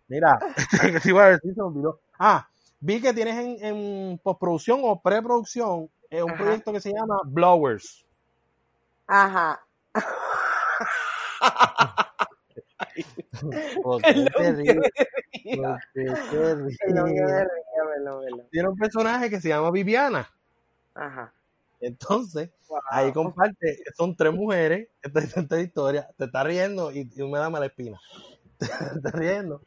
Mira, 0.07 0.37
te 1.03 1.09
iba 1.09 1.23
a 1.23 1.29
decir, 1.31 1.53
se 1.53 1.61
me 1.61 1.67
olvidó. 1.67 1.99
Ah, 2.19 2.47
vi 2.79 3.01
que 3.01 3.13
tienes 3.13 3.37
en, 3.37 3.65
en 3.65 4.17
postproducción 4.19 4.81
o 4.83 5.01
preproducción 5.01 5.89
eh, 6.09 6.21
un 6.21 6.31
Ajá. 6.31 6.43
proyecto 6.43 6.73
que 6.73 6.81
se 6.81 6.91
llama 6.91 7.21
Blowers. 7.25 8.05
Ajá. 9.07 9.61
Tiene 18.51 18.67
un 18.67 18.77
personaje 18.77 19.29
que 19.29 19.39
se 19.39 19.49
llama 19.49 19.71
Viviana. 19.71 20.27
Ajá. 20.93 21.31
Entonces, 21.81 22.49
Wow. 22.71 22.79
ahí 22.89 23.11
comparte, 23.11 23.79
son 23.97 24.15
tres 24.15 24.33
mujeres, 24.33 24.87
esta, 25.01 25.19
esta 25.19 25.59
historia, 25.59 26.07
te 26.17 26.23
está 26.23 26.41
riendo 26.41 26.89
y, 26.93 27.09
y 27.13 27.23
me 27.23 27.37
da 27.37 27.49
mala 27.49 27.65
espina. 27.65 27.99
Te 28.57 28.65
está 28.65 29.11
riendo. 29.11 29.61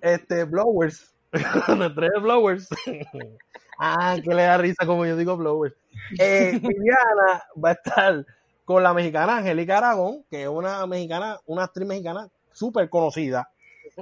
Este, 0.00 0.44
Blowers, 0.44 1.12
nuestros 1.76 2.22
Blowers. 2.22 2.68
ah, 3.78 4.16
que 4.22 4.34
le 4.34 4.42
da 4.42 4.56
risa 4.56 4.86
como 4.86 5.04
yo 5.04 5.16
digo 5.16 5.36
Blowers. 5.36 5.74
Eh, 6.18 6.58
Viviana 6.62 7.42
va 7.62 7.70
a 7.70 7.72
estar 7.72 8.26
con 8.64 8.82
la 8.82 8.94
mexicana 8.94 9.38
Angélica 9.38 9.78
Aragón, 9.78 10.24
que 10.30 10.42
es 10.42 10.48
una 10.48 10.86
mexicana, 10.86 11.38
una 11.46 11.64
actriz 11.64 11.86
mexicana 11.86 12.28
súper 12.52 12.88
conocida, 12.88 13.50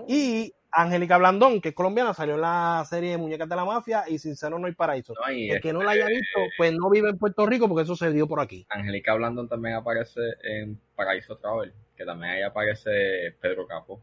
y 0.06 0.52
Angélica 0.76 1.16
Blandón, 1.16 1.62
que 1.62 1.70
es 1.70 1.74
colombiana, 1.74 2.12
salió 2.12 2.34
en 2.34 2.42
la 2.42 2.84
serie 2.88 3.16
Muñecas 3.16 3.48
de 3.48 3.56
la 3.56 3.64
Mafia 3.64 4.04
y 4.06 4.18
Sincero 4.18 4.58
No 4.58 4.66
hay 4.66 4.74
Paraíso. 4.74 5.14
No, 5.14 5.32
y 5.32 5.50
El 5.50 5.60
que 5.62 5.72
no 5.72 5.82
la 5.82 5.92
este, 5.92 6.04
haya 6.04 6.14
visto, 6.14 6.40
pues 6.58 6.72
no 6.74 6.90
vive 6.90 7.08
en 7.08 7.18
Puerto 7.18 7.46
Rico 7.46 7.66
porque 7.66 7.84
eso 7.84 7.96
se 7.96 8.12
dio 8.12 8.28
por 8.28 8.40
aquí. 8.40 8.66
Angélica 8.68 9.14
Blandon 9.14 9.48
también 9.48 9.76
aparece 9.76 10.20
en 10.42 10.78
Paraíso 10.94 11.38
Travel, 11.38 11.72
que 11.96 12.04
también 12.04 12.32
ahí 12.34 12.42
aparece 12.42 13.34
Pedro 13.40 13.66
Capó. 13.66 14.02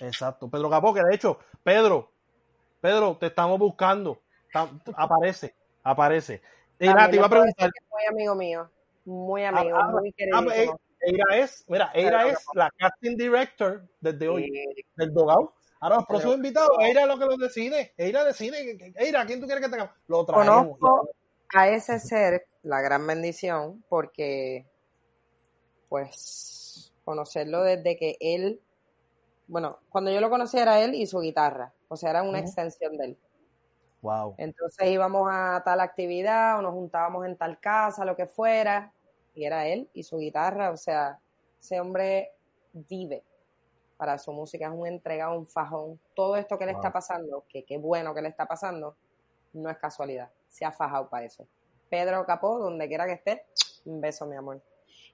Exacto. 0.00 0.50
Pedro 0.50 0.68
Capó, 0.68 0.92
que 0.92 1.02
de 1.02 1.14
hecho, 1.14 1.38
Pedro, 1.64 2.12
Pedro, 2.82 3.16
te 3.18 3.26
estamos 3.26 3.58
buscando. 3.58 4.20
Aparece, 4.94 5.54
aparece. 5.82 6.42
Te 6.76 6.86
iba 6.86 7.04
a 7.04 7.08
preguntar. 7.08 7.70
muy 7.90 8.04
amigo 8.06 8.34
mío. 8.34 8.70
Muy 9.06 9.44
amigo, 9.44 9.78
ah, 9.78 9.88
muy 9.88 10.14
ah, 10.34 10.42
pues, 10.44 10.54
querido. 10.54 10.80
Eira 11.08 11.36
es, 11.36 11.64
mira, 11.68 11.90
Eira 11.94 12.28
es 12.28 12.44
la 12.54 12.70
casting 12.76 13.16
director 13.16 13.82
desde 14.00 14.28
hoy, 14.28 14.52
del 14.96 15.12
Dogao. 15.14 15.54
Ahora 15.80 15.96
los 15.96 16.06
próximos 16.06 16.36
invitados, 16.36 16.70
Eira 16.80 17.02
es 17.02 17.08
lo 17.08 17.18
que 17.18 17.24
lo 17.24 17.36
decide. 17.36 17.94
Eira 17.96 18.24
decide. 18.24 18.94
Eira, 18.96 19.24
¿quién 19.24 19.40
tú 19.40 19.46
quieres 19.46 19.64
que 19.64 19.70
tengamos? 19.70 19.94
Lo 20.06 20.26
traemos. 20.26 20.78
Conozco 20.78 21.08
a 21.54 21.68
ese 21.68 21.98
ser 21.98 22.46
la 22.62 22.82
gran 22.82 23.06
bendición 23.06 23.82
porque, 23.88 24.66
pues, 25.88 26.92
conocerlo 27.04 27.62
desde 27.62 27.96
que 27.96 28.16
él, 28.20 28.60
bueno, 29.46 29.78
cuando 29.88 30.10
yo 30.10 30.20
lo 30.20 30.28
conocí 30.28 30.58
era 30.58 30.82
él 30.82 30.94
y 30.94 31.06
su 31.06 31.20
guitarra, 31.20 31.72
o 31.88 31.96
sea, 31.96 32.10
era 32.10 32.22
una 32.22 32.40
extensión 32.40 32.98
de 32.98 33.04
él. 33.06 33.18
Wow. 34.02 34.34
Entonces 34.36 34.88
íbamos 34.88 35.28
a 35.30 35.62
tal 35.64 35.80
actividad 35.80 36.58
o 36.58 36.62
nos 36.62 36.72
juntábamos 36.72 37.24
en 37.24 37.36
tal 37.36 37.58
casa, 37.60 38.04
lo 38.04 38.14
que 38.14 38.26
fuera, 38.26 38.92
y 39.38 39.44
era 39.44 39.68
él 39.68 39.88
y 39.94 40.02
su 40.02 40.18
guitarra, 40.18 40.70
o 40.72 40.76
sea, 40.76 41.20
ese 41.60 41.80
hombre 41.80 42.32
vive 42.72 43.22
para 43.96 44.18
su 44.18 44.32
música, 44.32 44.66
es 44.66 44.72
un 44.72 44.86
entregado, 44.86 45.38
un 45.38 45.46
fajón. 45.46 46.00
Todo 46.14 46.36
esto 46.36 46.58
que 46.58 46.66
le 46.66 46.72
está 46.72 46.92
pasando, 46.92 47.44
que 47.48 47.64
qué 47.64 47.78
bueno 47.78 48.12
que 48.14 48.22
le 48.22 48.28
está 48.28 48.46
pasando, 48.46 48.96
no 49.52 49.70
es 49.70 49.78
casualidad, 49.78 50.28
se 50.48 50.64
ha 50.64 50.72
fajado 50.72 51.08
para 51.08 51.24
eso. 51.24 51.46
Pedro 51.88 52.26
Capó, 52.26 52.58
donde 52.58 52.88
quiera 52.88 53.06
que 53.06 53.12
esté, 53.12 53.46
un 53.84 54.00
beso, 54.00 54.26
mi 54.26 54.34
amor. 54.34 54.60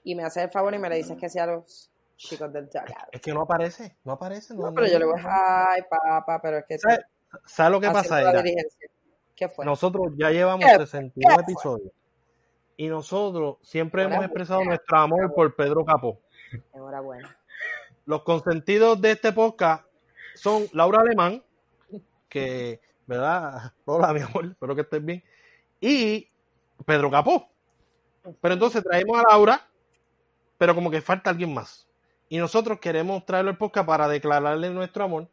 Y 0.02 0.14
me 0.14 0.24
hace 0.24 0.42
el 0.42 0.50
favor 0.50 0.74
y 0.74 0.78
me 0.78 0.88
le 0.88 0.96
dices 0.96 1.18
que 1.18 1.28
sea 1.28 1.44
los 1.46 1.90
chicos 2.16 2.50
del 2.50 2.66
Dugout. 2.66 3.08
Es 3.12 3.20
que 3.20 3.34
no 3.34 3.42
aparece, 3.42 3.96
no 4.04 4.12
aparece. 4.12 4.54
No, 4.54 4.70
No, 4.70 4.74
pero 4.74 4.86
yo 4.86 4.98
le 4.98 5.04
voy 5.04 5.20
a, 5.22 5.70
ay, 5.72 5.82
papá, 5.82 6.40
pero 6.40 6.58
es 6.58 6.64
que 6.64 6.78
¿Sabes, 6.78 7.00
¿Sabes 7.44 7.72
lo 7.72 7.80
que 7.80 7.90
pasa. 7.90 8.42
¿Qué 9.36 9.48
fue? 9.48 9.66
Nosotros 9.66 10.12
ya 10.16 10.30
llevamos 10.30 10.64
¿Qué? 10.64 10.78
61 10.78 11.36
¿Qué? 11.36 11.42
episodios. 11.42 11.92
Y 12.76 12.88
nosotros 12.88 13.56
siempre 13.62 14.02
hemos 14.02 14.24
expresado 14.24 14.64
nuestro 14.64 14.98
amor 14.98 15.32
por 15.34 15.54
Pedro 15.54 15.84
Capó. 15.84 16.20
Enhorabuena. 16.72 17.36
Los 18.04 18.22
consentidos 18.22 19.00
de 19.00 19.12
este 19.12 19.32
podcast 19.32 19.86
son 20.34 20.66
Laura 20.72 21.00
Alemán, 21.00 21.42
que, 22.28 22.80
¿verdad? 23.06 23.72
Hola, 23.84 24.12
mi 24.12 24.20
amor, 24.20 24.46
espero 24.46 24.74
que 24.74 24.82
estés 24.82 25.04
bien. 25.04 25.22
Y 25.80 26.28
Pedro 26.84 27.10
Capó. 27.10 27.48
Pero 28.40 28.54
entonces 28.54 28.82
traemos 28.82 29.18
a 29.18 29.30
Laura, 29.30 29.68
pero 30.58 30.74
como 30.74 30.90
que 30.90 31.00
falta 31.00 31.30
alguien 31.30 31.54
más. 31.54 31.86
Y 32.28 32.38
nosotros 32.38 32.80
queremos 32.80 33.24
traerlo 33.24 33.50
al 33.50 33.58
podcast 33.58 33.86
para 33.86 34.08
declararle 34.08 34.70
nuestro 34.70 35.04
amor. 35.04 35.28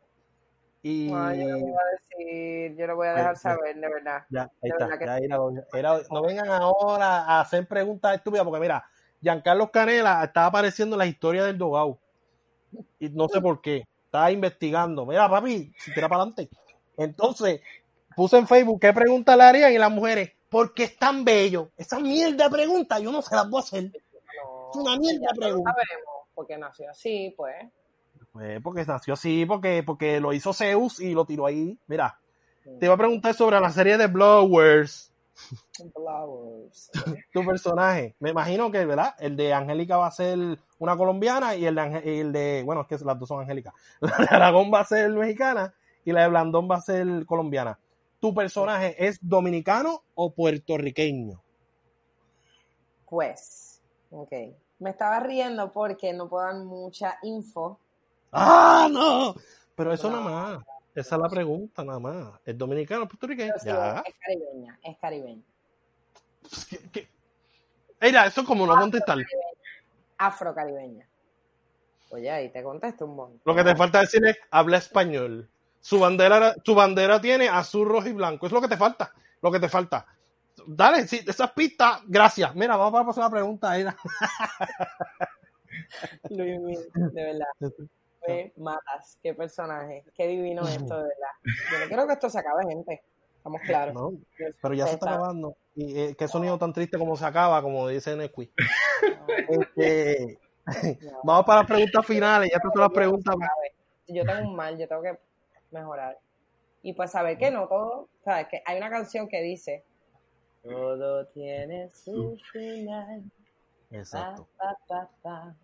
Y 0.83 1.09
yo 1.09 1.15
lo 1.15 1.59
voy 1.59 1.73
a 1.73 2.15
decir, 2.17 2.75
yo 2.75 2.87
lo 2.87 2.95
voy 2.95 3.07
a 3.07 3.13
dejar 3.13 3.37
saber, 3.37 3.75
de 3.75 3.87
verdad. 3.87 4.23
Ya, 4.29 4.43
ahí 4.43 4.49
De 4.61 4.69
está. 4.69 4.85
verdad 4.85 4.99
que 4.99 5.05
ya 5.05 5.17
era 5.17 5.37
lo- 5.37 5.53
era- 5.73 6.01
no 6.09 6.21
vengan 6.23 6.49
ahora 6.49 7.19
a 7.25 7.41
hacer 7.41 7.67
preguntas 7.67 8.15
estúpidas, 8.15 8.45
porque 8.45 8.61
mira, 8.61 8.83
Giancarlo 9.21 9.69
Canela 9.71 10.23
estaba 10.23 10.47
apareciendo 10.47 10.95
en 10.95 10.99
la 10.99 11.05
historia 11.05 11.43
del 11.43 11.57
Dogao. 11.57 11.99
Y 12.99 13.09
no 13.09 13.27
sé 13.27 13.39
por 13.41 13.61
qué. 13.61 13.83
Estaba 14.05 14.31
investigando. 14.31 15.05
Mira, 15.05 15.29
papi, 15.29 15.71
si 15.77 15.93
tira 15.93 16.09
para 16.09 16.23
adelante. 16.23 16.49
Entonces, 16.97 17.61
puse 18.15 18.37
en 18.37 18.47
Facebook 18.47 18.79
qué 18.81 18.91
pregunta 18.93 19.35
le 19.37 19.43
harían 19.43 19.71
y 19.73 19.77
las 19.77 19.91
mujeres, 19.91 20.31
¿por 20.49 20.73
qué 20.73 20.83
es 20.85 20.97
tan 20.97 21.23
bello? 21.23 21.69
Esa 21.77 21.99
mierda 21.99 22.45
de 22.45 22.49
pregunta 22.49 22.99
yo 22.99 23.11
no 23.11 23.21
se 23.21 23.35
las 23.35 23.49
voy 23.49 23.59
a 23.59 23.63
hacer. 23.63 23.83
No, 23.83 24.69
Es 24.71 24.75
una 24.77 24.97
mierda 24.97 25.27
de 25.33 25.39
pregunta. 25.39 25.69
Lo 25.69 25.75
sabemos, 25.75 26.27
porque 26.33 26.57
nació 26.57 26.89
así, 26.89 27.33
pues. 27.37 27.55
Pues 28.31 28.61
porque 28.61 28.85
nació 28.85 29.13
así, 29.15 29.45
porque, 29.45 29.83
porque 29.83 30.19
lo 30.19 30.31
hizo 30.33 30.53
Zeus 30.53 30.99
y 30.99 31.13
lo 31.13 31.25
tiró 31.25 31.45
ahí. 31.45 31.77
Mira, 31.87 32.19
te 32.79 32.85
iba 32.85 32.93
a 32.93 32.97
preguntar 32.97 33.33
sobre 33.33 33.59
la 33.59 33.69
serie 33.71 33.97
de 33.97 34.07
Blowers. 34.07 35.11
Flowers. 35.93 36.91
tu 37.33 37.45
personaje. 37.45 38.15
Me 38.19 38.29
imagino 38.29 38.71
que, 38.71 38.85
¿verdad? 38.85 39.15
El 39.19 39.35
de 39.35 39.53
Angélica 39.53 39.97
va 39.97 40.07
a 40.07 40.11
ser 40.11 40.37
una 40.79 40.95
colombiana 40.95 41.55
y 41.55 41.65
el 41.65 41.75
de, 41.75 41.81
Ange- 41.81 42.05
el 42.05 42.31
de 42.31 42.63
bueno, 42.65 42.81
es 42.81 42.87
que 42.87 43.03
las 43.05 43.19
dos 43.19 43.27
son 43.27 43.41
Angélica. 43.41 43.73
La 43.99 44.17
de 44.17 44.27
Aragón 44.29 44.71
va 44.73 44.79
a 44.81 44.85
ser 44.85 45.09
mexicana 45.11 45.73
y 46.05 46.11
la 46.11 46.21
de 46.23 46.29
Blandón 46.29 46.69
va 46.69 46.77
a 46.77 46.81
ser 46.81 47.25
colombiana. 47.25 47.77
¿Tu 48.19 48.33
personaje 48.33 48.95
es 49.07 49.19
dominicano 49.21 50.03
o 50.15 50.31
puertorriqueño? 50.31 51.41
Pues, 53.09 53.81
ok. 54.11 54.31
Me 54.79 54.89
estaba 54.91 55.19
riendo 55.19 55.71
porque 55.71 56.13
no 56.13 56.27
puedo 56.29 56.45
dar 56.45 56.55
mucha 56.55 57.17
info. 57.23 57.79
¡Ah, 58.31 58.87
no! 58.91 59.35
Pero 59.75 59.93
eso 59.93 60.09
No. 60.09 60.21
nada 60.21 60.57
más. 60.57 60.65
Esa 60.93 61.15
es 61.15 61.21
la 61.21 61.29
pregunta, 61.29 61.83
nada 61.83 61.99
más. 61.99 62.39
¿Es 62.45 62.57
dominicano 62.57 63.07
puertorriqueño? 63.07 63.53
Sí, 63.59 63.67
Ya. 63.67 64.03
es 64.05 64.15
caribeña, 64.19 64.79
es 64.83 64.97
caribeña. 64.97 65.43
¿Qué- 66.69 66.89
qué? 66.91 67.09
Mira, 68.01 68.25
eso 68.25 68.41
es 68.41 68.47
como 68.47 68.65
no 68.65 68.75
contestar. 68.75 69.17
Afrocaribeña. 70.17 71.07
Oye, 72.09 72.29
ahí 72.29 72.49
te 72.49 72.61
contesto 72.61 73.05
un 73.05 73.15
montón. 73.15 73.41
Lo 73.45 73.55
que 73.55 73.63
te 73.63 73.75
falta 73.75 74.01
decir 74.01 74.25
es 74.25 74.37
habla 74.49 74.77
español. 74.77 75.49
Su 75.79 75.99
bandera, 75.99 76.55
su 76.63 76.75
bandera 76.75 77.21
tiene 77.21 77.47
azul, 77.47 77.87
rojo 77.87 78.07
y 78.07 78.13
blanco. 78.13 78.45
Es 78.47 78.51
lo 78.51 78.61
que 78.61 78.67
te 78.67 78.77
falta. 78.77 79.13
Lo 79.41 79.51
que 79.51 79.59
te 79.59 79.69
falta. 79.69 80.05
Dale, 80.67 81.07
sí, 81.07 81.21
esas 81.25 81.51
pistas, 81.53 82.01
gracias. 82.05 82.53
Mira, 82.53 82.75
vamos 82.75 83.01
a 83.01 83.05
pasar 83.05 83.23
la 83.23 83.29
pregunta. 83.29 83.73
Luis 86.29 86.79
de 86.93 87.23
verdad. 87.23 87.47
Me 88.27 88.53
matas. 88.57 89.17
Qué 89.21 89.33
personaje. 89.33 90.03
Qué 90.15 90.27
divino 90.27 90.67
esto, 90.67 90.95
de 90.95 91.03
verdad. 91.03 91.33
Yo 91.71 91.79
no 91.79 91.87
quiero 91.87 92.07
que 92.07 92.13
esto 92.13 92.29
se 92.29 92.39
acabe, 92.39 92.65
gente. 92.67 93.01
Estamos 93.37 93.61
claros. 93.61 93.95
No, 93.95 94.13
pero 94.61 94.73
ya 94.75 94.85
se 94.85 94.93
está 94.93 95.13
acabando. 95.15 95.55
Y 95.75 95.99
eh, 95.99 96.15
qué 96.15 96.27
sonido 96.27 96.57
tan 96.59 96.73
triste 96.73 96.99
como 96.99 97.15
se 97.15 97.25
acaba, 97.25 97.61
como 97.61 97.87
dice 97.87 98.15
Nesquik. 98.15 98.51
Este, 99.49 100.39
vamos 101.23 101.45
para 101.45 101.61
las 101.61 101.67
preguntas 101.67 102.05
finales. 102.05 102.49
Ya 102.51 102.57
estas 102.57 102.71
son 102.71 102.81
las 102.81 102.91
preguntas. 102.91 103.35
Yo 104.07 104.23
tengo 104.23 104.49
un 104.49 104.55
mal, 104.55 104.77
yo 104.77 104.87
tengo 104.87 105.01
que 105.01 105.17
mejorar. 105.71 106.19
Y 106.83 106.93
pues 106.93 107.11
saber 107.11 107.37
que 107.37 107.49
no 107.49 107.67
todo, 107.67 108.09
sabes 108.23 108.47
que 108.47 108.61
hay 108.65 108.77
una 108.77 108.89
canción 108.89 109.27
que 109.27 109.41
dice 109.41 109.83
todo 110.63 111.25
tiene 111.27 111.89
su 111.93 112.37
final. 112.51 113.23
Exacto. 113.89 114.47
pa, 114.57 114.77
pa, 114.87 115.09
pa. 115.21 115.55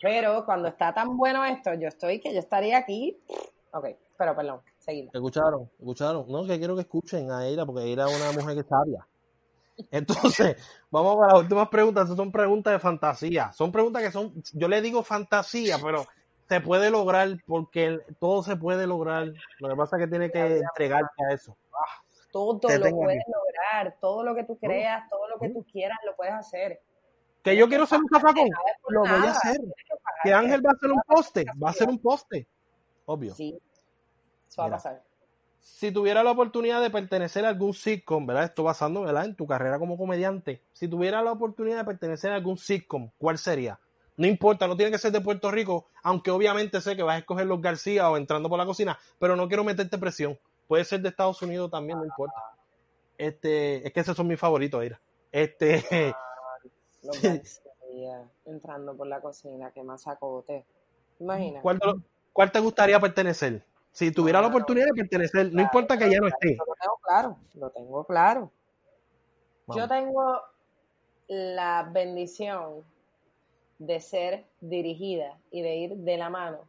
Pero 0.00 0.44
cuando 0.44 0.68
está 0.68 0.92
tan 0.92 1.16
bueno 1.16 1.44
esto, 1.44 1.74
yo 1.74 1.88
estoy 1.88 2.20
que 2.20 2.32
yo 2.32 2.40
estaría 2.40 2.78
aquí. 2.78 3.18
Ok, 3.72 3.86
Pero 4.16 4.36
perdón, 4.36 4.60
seguimos. 4.78 5.14
¿Escucharon? 5.14 5.70
¿Escucharon? 5.78 6.26
No, 6.28 6.46
que 6.46 6.58
quiero 6.58 6.74
que 6.74 6.82
escuchen 6.82 7.30
a 7.30 7.46
Eira, 7.46 7.66
porque 7.66 7.82
Eira 7.82 8.06
es 8.08 8.20
una 8.20 8.32
mujer 8.32 8.56
que 8.56 8.68
sabia. 8.68 9.06
Entonces, 9.90 10.56
vamos 10.90 11.22
a 11.22 11.32
las 11.32 11.42
últimas 11.42 11.68
preguntas. 11.68 12.04
Estas 12.04 12.16
son 12.16 12.32
preguntas 12.32 12.72
de 12.72 12.78
fantasía. 12.78 13.52
Son 13.52 13.70
preguntas 13.72 14.02
que 14.02 14.10
son, 14.10 14.32
yo 14.52 14.68
le 14.68 14.80
digo 14.80 15.02
fantasía, 15.02 15.76
pero 15.82 16.06
se 16.48 16.60
puede 16.60 16.90
lograr 16.90 17.28
porque 17.46 18.00
todo 18.18 18.42
se 18.42 18.56
puede 18.56 18.86
lograr. 18.86 19.32
Lo 19.58 19.68
que 19.68 19.76
pasa 19.76 19.96
es 19.96 20.04
que 20.04 20.08
tiene 20.08 20.30
que 20.30 20.58
entregarte 20.58 21.24
a 21.28 21.34
eso. 21.34 21.56
Todo 22.32 22.58
Te 22.60 22.78
lo 22.78 22.90
puedes 22.90 23.20
aquí. 23.20 23.32
lograr, 23.32 23.96
todo 24.00 24.22
lo 24.22 24.34
que 24.34 24.44
tú 24.44 24.58
creas, 24.58 25.08
todo 25.08 25.28
lo 25.28 25.38
que 25.38 25.48
tú 25.50 25.64
quieras, 25.72 25.98
lo 26.04 26.14
puedes 26.16 26.34
hacer. 26.34 26.80
Que 27.46 27.56
yo 27.56 27.68
quiero 27.68 27.86
ser 27.86 28.00
un 28.00 28.08
por 28.08 28.92
lo 28.92 29.02
voy 29.02 29.24
a 29.24 29.30
hacer. 29.30 29.56
que 30.24 30.34
Ángel 30.34 30.66
va 30.66 30.70
a 30.70 30.74
hacer 30.74 30.90
un 30.90 31.00
poste, 31.06 31.44
va 31.62 31.68
a 31.68 31.70
hacer 31.70 31.88
un 31.88 32.00
poste. 32.00 32.48
Obvio. 33.04 33.36
Sí, 33.36 33.56
eso 34.48 34.62
va 34.62 34.66
a 34.66 34.70
pasar. 34.72 35.04
si 35.60 35.92
tuviera 35.92 36.24
la 36.24 36.32
oportunidad 36.32 36.82
de 36.82 36.90
pertenecer 36.90 37.44
a 37.44 37.50
algún 37.50 37.72
sitcom, 37.72 38.26
¿verdad? 38.26 38.46
Esto 38.46 38.64
basando, 38.64 39.02
¿verdad? 39.02 39.26
En 39.26 39.36
tu 39.36 39.46
carrera 39.46 39.78
como 39.78 39.96
comediante. 39.96 40.60
Si 40.72 40.88
tuviera 40.88 41.22
la 41.22 41.30
oportunidad 41.30 41.76
de 41.76 41.84
pertenecer 41.84 42.32
a 42.32 42.34
algún 42.34 42.58
sitcom, 42.58 43.10
¿cuál 43.16 43.38
sería? 43.38 43.78
No 44.16 44.26
importa, 44.26 44.66
no 44.66 44.76
tiene 44.76 44.90
que 44.90 44.98
ser 44.98 45.12
de 45.12 45.20
Puerto 45.20 45.48
Rico, 45.52 45.86
aunque 46.02 46.32
obviamente 46.32 46.80
sé 46.80 46.96
que 46.96 47.04
vas 47.04 47.14
a 47.14 47.18
escoger 47.18 47.46
los 47.46 47.60
García 47.60 48.10
o 48.10 48.16
entrando 48.16 48.48
por 48.48 48.58
la 48.58 48.66
cocina, 48.66 48.98
pero 49.20 49.36
no 49.36 49.46
quiero 49.46 49.62
meterte 49.62 49.98
presión. 49.98 50.36
Puede 50.66 50.84
ser 50.84 51.00
de 51.00 51.10
Estados 51.10 51.40
Unidos 51.42 51.70
también, 51.70 52.00
no 52.00 52.04
importa. 52.04 52.42
Este, 53.16 53.86
es 53.86 53.92
que 53.92 54.00
esos 54.00 54.16
son 54.16 54.26
mis 54.26 54.40
favoritos, 54.40 54.82
mira. 54.82 55.00
Este, 55.30 56.12
Los 57.06 57.60
entrando 58.44 58.96
por 58.96 59.06
la 59.06 59.20
cocina, 59.20 59.70
que 59.70 59.82
masacote. 59.82 60.66
Imagina. 61.18 61.60
¿cuál, 61.62 61.80
cuál 62.32 62.52
te 62.52 62.60
gustaría 62.60 63.00
pertenecer? 63.00 63.64
Si 63.92 64.12
tuviera 64.12 64.42
la 64.42 64.48
oportunidad 64.48 64.86
de 64.86 65.02
pertenecer, 65.02 65.52
no 65.52 65.62
importa 65.62 65.96
que 65.96 66.10
ya 66.10 66.18
no 66.18 66.28
esté. 66.28 66.56
Lo 66.56 66.74
tengo 66.74 66.98
claro, 67.02 67.38
lo 67.54 67.70
tengo 67.70 68.04
claro. 68.04 68.52
Yo 69.74 69.88
tengo 69.88 70.42
la 71.28 71.88
bendición 71.90 72.84
de 73.78 74.00
ser 74.00 74.44
dirigida 74.60 75.38
y 75.50 75.62
de 75.62 75.76
ir 75.76 75.96
de 75.96 76.16
la 76.18 76.30
mano 76.30 76.68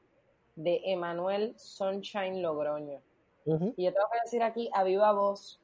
de 0.55 0.81
Emanuel 0.85 1.53
Sunshine 1.57 2.41
Logroño. 2.41 3.01
Y 3.45 3.85
yo 3.85 3.93
tengo 3.93 4.09
que 4.11 4.19
decir 4.23 4.43
aquí 4.43 4.69
a 4.73 4.83
viva 4.83 5.11
voz 5.13 5.61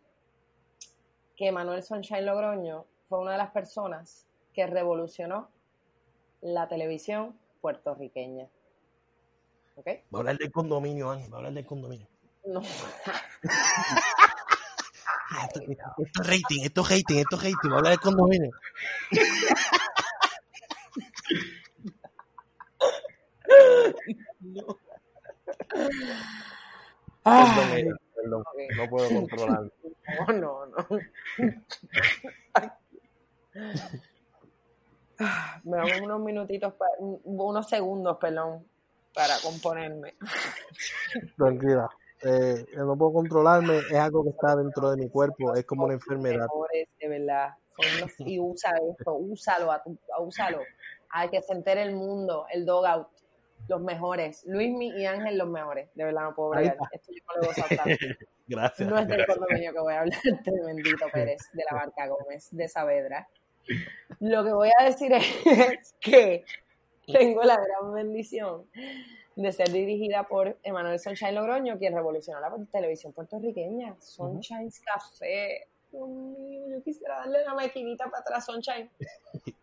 que 1.36 1.48
Emanuel 1.48 1.84
Sunshine 1.84 2.26
Logroño 2.26 2.86
fue 3.10 3.20
una 3.20 3.34
de 3.34 3.38
las 3.38 3.52
personas 3.52 4.26
que 4.54 4.66
revolucionó 4.68 5.50
la 6.42 6.68
televisión 6.68 7.38
puertorriqueña. 7.62 8.48
¿Ok? 9.76 9.88
Voy 10.10 10.18
a 10.18 10.20
hablar 10.20 10.38
del 10.38 10.52
condominio, 10.52 11.10
Ángel, 11.10 11.30
voy 11.30 11.36
a 11.36 11.40
hablar 11.40 11.54
del 11.54 11.66
condominio. 11.66 12.08
No. 12.46 12.62
Ah, 15.36 15.48
Esto, 15.48 15.62
esto 15.62 16.22
es 16.22 16.28
rating, 16.28 16.64
esto 16.64 16.82
es 16.82 16.90
rating, 16.92 17.16
esto 17.16 17.36
es 17.38 17.44
rating, 17.44 17.56
voy 17.64 17.74
a 17.74 17.78
hablar 17.78 17.92
del 17.94 18.00
condominio. 18.02 18.52
Ay, 27.24 27.78
Eira, 27.78 27.96
perdón, 28.16 28.44
no 28.78 28.90
puedo 28.90 29.10
controlar. 29.10 29.72
no, 30.28 30.34
no, 30.34 30.66
no. 30.66 30.88
Ah, 35.24 35.62
Me 35.64 35.78
damos 35.78 36.02
unos 36.02 36.20
minutitos, 36.22 36.74
unos 37.00 37.68
segundos, 37.70 38.18
perdón, 38.20 38.66
para 39.14 39.34
componerme. 39.44 40.16
Tranquila. 41.38 41.90
Eh, 42.26 42.66
yo 42.74 42.86
no 42.86 42.96
puedo 42.98 43.14
controlarme, 43.14 43.78
es 43.80 43.94
algo 43.96 44.24
que 44.24 44.30
está 44.30 44.56
dentro 44.56 44.92
de 44.92 44.98
mi 44.98 45.10
cuerpo, 45.10 45.54
es 45.56 45.66
como 45.66 45.86
una 45.86 45.94
enfermedad. 45.96 46.42
Mejores, 46.46 46.88
de 47.00 47.08
verdad. 47.10 47.50
Y 48.20 48.40
usa 48.40 48.72
esto, 48.98 49.16
úsalo, 49.16 49.72
a 49.72 49.82
tu- 49.84 49.98
a- 50.16 50.22
úsalo. 50.22 50.60
Hay 51.10 51.30
que 51.30 51.42
se 51.42 51.54
entere 51.54 51.84
el 51.84 51.96
mundo, 51.96 52.46
el 52.52 52.66
dog 52.66 52.86
out. 52.86 53.08
Los 53.68 53.82
mejores. 53.82 54.44
Luismi 54.46 54.90
y 54.90 55.06
Ángel, 55.06 55.38
los 55.38 55.48
mejores. 55.48 55.90
De 55.96 56.04
verdad, 56.04 56.24
no 56.24 56.36
puedo 56.36 56.50
bregar. 56.50 56.78
Esto 56.92 57.12
yo 57.14 57.24
no 57.28 57.36
lo 57.36 57.44
he 57.44 57.48
gozado 57.48 57.68
tanto. 57.70 58.06
Gracias. 58.48 58.90
No 58.90 58.98
es 59.00 59.08
del 59.08 59.26
condominio 59.26 59.72
que 59.74 59.80
voy 59.80 59.94
a 59.94 60.00
hablar, 60.02 60.20
tremendito 60.44 61.06
Pérez, 61.14 61.42
de 61.54 61.64
la 61.72 61.78
Barca 61.78 62.08
Gómez, 62.08 62.48
de 62.52 62.68
Saavedra. 62.68 63.28
Lo 64.20 64.44
que 64.44 64.54
voy 64.54 64.70
a 64.80 64.86
decir 64.86 65.12
es 65.14 65.94
que 66.00 66.46
tengo 67.06 67.44
la 67.44 67.56
gran 67.56 67.94
bendición 67.94 68.66
de 69.36 69.52
ser 69.52 69.72
dirigida 69.72 70.28
por 70.28 70.58
Emanuel 70.64 71.00
Sunshine 71.00 71.36
Logroño, 71.36 71.78
quien 71.78 71.94
revolucionó 71.94 72.40
la 72.40 72.54
televisión 72.72 73.14
puertorriqueña. 73.14 73.96
Sunshine's 74.00 74.80
Café. 74.80 75.68
Dios 75.92 76.08
mío, 76.08 76.64
yo 76.70 76.84
quisiera 76.84 77.20
darle 77.20 77.44
la 77.44 77.54
maquinita 77.54 78.06
para 78.06 78.20
atrás, 78.20 78.46
Sunshine. 78.46 78.90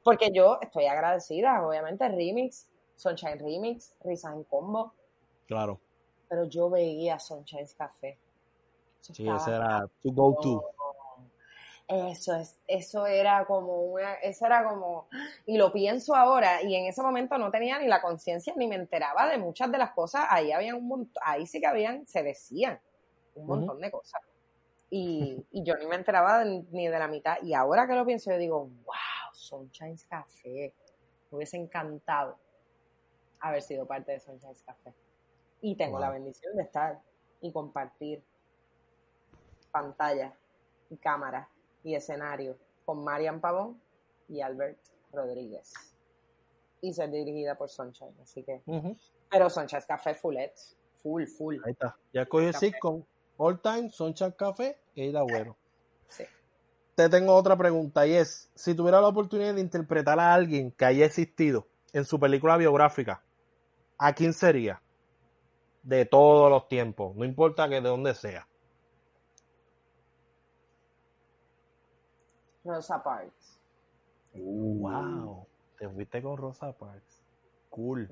Porque 0.03 0.31
yo 0.33 0.59
estoy 0.61 0.87
agradecida, 0.87 1.67
obviamente, 1.67 2.09
Remix, 2.09 2.69
Sunshine 2.97 3.39
Remix, 3.39 3.95
Risa 4.05 4.33
en 4.33 4.45
Combo, 4.45 4.93
Claro, 5.51 5.81
pero 6.29 6.45
yo 6.45 6.71
veía 6.71 7.19
Sunshine's 7.19 7.75
Café. 7.75 8.17
Eso 9.01 9.13
sí, 9.13 9.29
ese 9.29 9.51
era 9.51 9.85
to 10.01 10.13
go 10.13 10.39
to. 10.41 10.65
Eso 11.93 12.37
es, 12.37 12.57
eso 12.69 13.05
era 13.07 13.45
como 13.47 13.83
una, 13.83 14.15
eso 14.15 14.47
era 14.47 14.63
como, 14.65 15.09
y 15.45 15.59
lo 15.59 15.73
pienso 15.73 16.15
ahora, 16.15 16.63
y 16.63 16.77
en 16.77 16.87
ese 16.87 17.03
momento 17.03 17.37
no 17.37 17.51
tenía 17.51 17.81
ni 17.81 17.89
la 17.89 18.01
conciencia 18.01 18.55
ni 18.57 18.69
me 18.69 18.77
enteraba 18.77 19.29
de 19.29 19.39
muchas 19.39 19.73
de 19.73 19.79
las 19.79 19.91
cosas, 19.91 20.25
ahí 20.31 20.53
había 20.53 20.77
un 20.77 20.87
montón, 20.87 21.21
ahí 21.27 21.47
sí 21.47 21.61
que 21.61 21.67
habían, 21.67 22.07
se 22.07 22.23
decían 22.23 22.81
un 23.35 23.47
montón 23.47 23.81
de 23.81 23.91
cosas. 23.91 24.21
Y, 24.89 25.45
y 25.51 25.65
yo 25.65 25.77
ni 25.77 25.87
me 25.87 25.97
enteraba 25.97 26.45
de- 26.45 26.65
ni 26.71 26.87
de 26.87 26.99
la 26.99 27.09
mitad, 27.09 27.39
y 27.43 27.55
ahora 27.55 27.89
que 27.89 27.95
lo 27.95 28.07
pienso, 28.07 28.31
yo 28.31 28.39
digo, 28.39 28.61
wow, 28.85 29.33
Sunshine's 29.33 30.05
Café, 30.05 30.73
me 31.31 31.37
hubiese 31.37 31.57
encantado 31.57 32.39
haber 33.41 33.63
sido 33.63 33.85
parte 33.87 34.13
de 34.13 34.21
Sunshine's 34.21 34.63
Café. 34.63 34.95
Y 35.61 35.75
tengo 35.77 35.93
Wow. 35.93 36.01
la 36.03 36.11
bendición 36.11 36.57
de 36.57 36.63
estar 36.63 37.01
y 37.41 37.53
compartir 37.53 38.23
pantalla 39.73 40.35
y 40.89 40.97
cámara 40.97 41.49
y 41.83 41.95
escenario 41.95 42.57
con 42.85 43.05
Marian 43.05 43.41
Pavón 43.41 43.81
y 44.29 44.41
Albert 44.41 44.79
Rodríguez. 45.13 45.73
Y 46.81 46.93
ser 46.93 47.11
dirigida 47.11 47.57
por 47.57 47.69
Sunshine, 47.69 48.15
así 48.23 48.43
que. 48.43 48.63
Ujú. 48.67 48.97
Pero 49.31 49.51
Sunshine 49.51 49.83
Café 49.87 50.15
Fullet, 50.15 50.55
full, 51.03 51.25
full. 51.27 51.57
Ahí 51.65 51.73
está. 51.73 51.97
Ya 52.13 52.27
cogí 52.27 52.47
el 52.47 52.55
sitcom 52.55 53.05
All 53.37 53.61
Time, 53.61 53.91
Sunshine 53.91 54.33
Café 54.33 54.79
e 54.95 55.07
Ir 55.07 55.15
Bueno. 55.15 55.57
Sí. 56.09 56.25
Te 56.95 57.09
tengo 57.09 57.35
otra 57.35 57.57
pregunta 57.57 58.07
y 58.07 58.15
es, 58.15 58.51
si 58.55 58.75
tuviera 58.75 59.01
la 59.01 59.09
oportunidad 59.09 59.55
de 59.55 59.61
interpretar 59.61 60.19
a 60.21 60.35
alguien 60.35 60.71
que 60.73 60.85
haya 60.85 61.07
existido 61.07 61.67
en 61.93 62.05
su 62.05 62.21
película 62.21 62.57
biográfica, 62.57 63.23
¿a 63.97 64.13
quién 64.13 64.33
sería? 64.33 64.83
De 65.83 66.05
todos 66.05 66.51
los 66.51 66.69
tiempos, 66.69 67.17
no 67.17 67.25
importa 67.25 67.69
que 67.69 67.77
de 67.77 67.89
dónde 67.89 68.15
sea. 68.15 68.47
Rosa 72.71 73.03
Parks. 73.03 73.61
Uh, 74.35 74.81
Wow, 74.81 75.47
te 75.79 75.89
fuiste 75.89 76.23
con 76.23 76.37
Rosa 76.37 76.73
Parks. 76.73 77.23
Cool. 77.69 78.09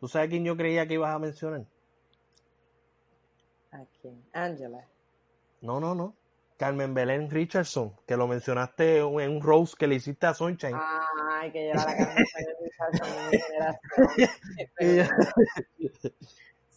¿Tú 0.00 0.08
sabes 0.08 0.30
quién 0.30 0.44
yo 0.44 0.56
creía 0.56 0.86
que 0.86 0.94
ibas 0.94 1.14
a 1.14 1.18
mencionar? 1.18 1.64
¿A 3.72 3.84
quién? 4.00 4.22
Angela. 4.32 4.86
No, 5.60 5.80
no, 5.80 5.94
no. 5.94 6.14
Carmen 6.56 6.92
Belén 6.92 7.30
Richardson, 7.30 7.94
que 8.06 8.16
lo 8.16 8.26
mencionaste 8.26 8.98
en 8.98 9.30
un 9.30 9.40
rose 9.40 9.76
que 9.78 9.86
le 9.86 9.94
hiciste 9.96 10.26
a 10.26 10.34
Sunshine. 10.34 10.74
Ay, 11.30 11.52
que 11.52 11.68
era 11.68 11.84
la 11.84 11.94
de 11.94 12.06
mi 12.60 12.70
generación. 13.38 14.28
Y 14.80 14.96
yo, 14.96 15.04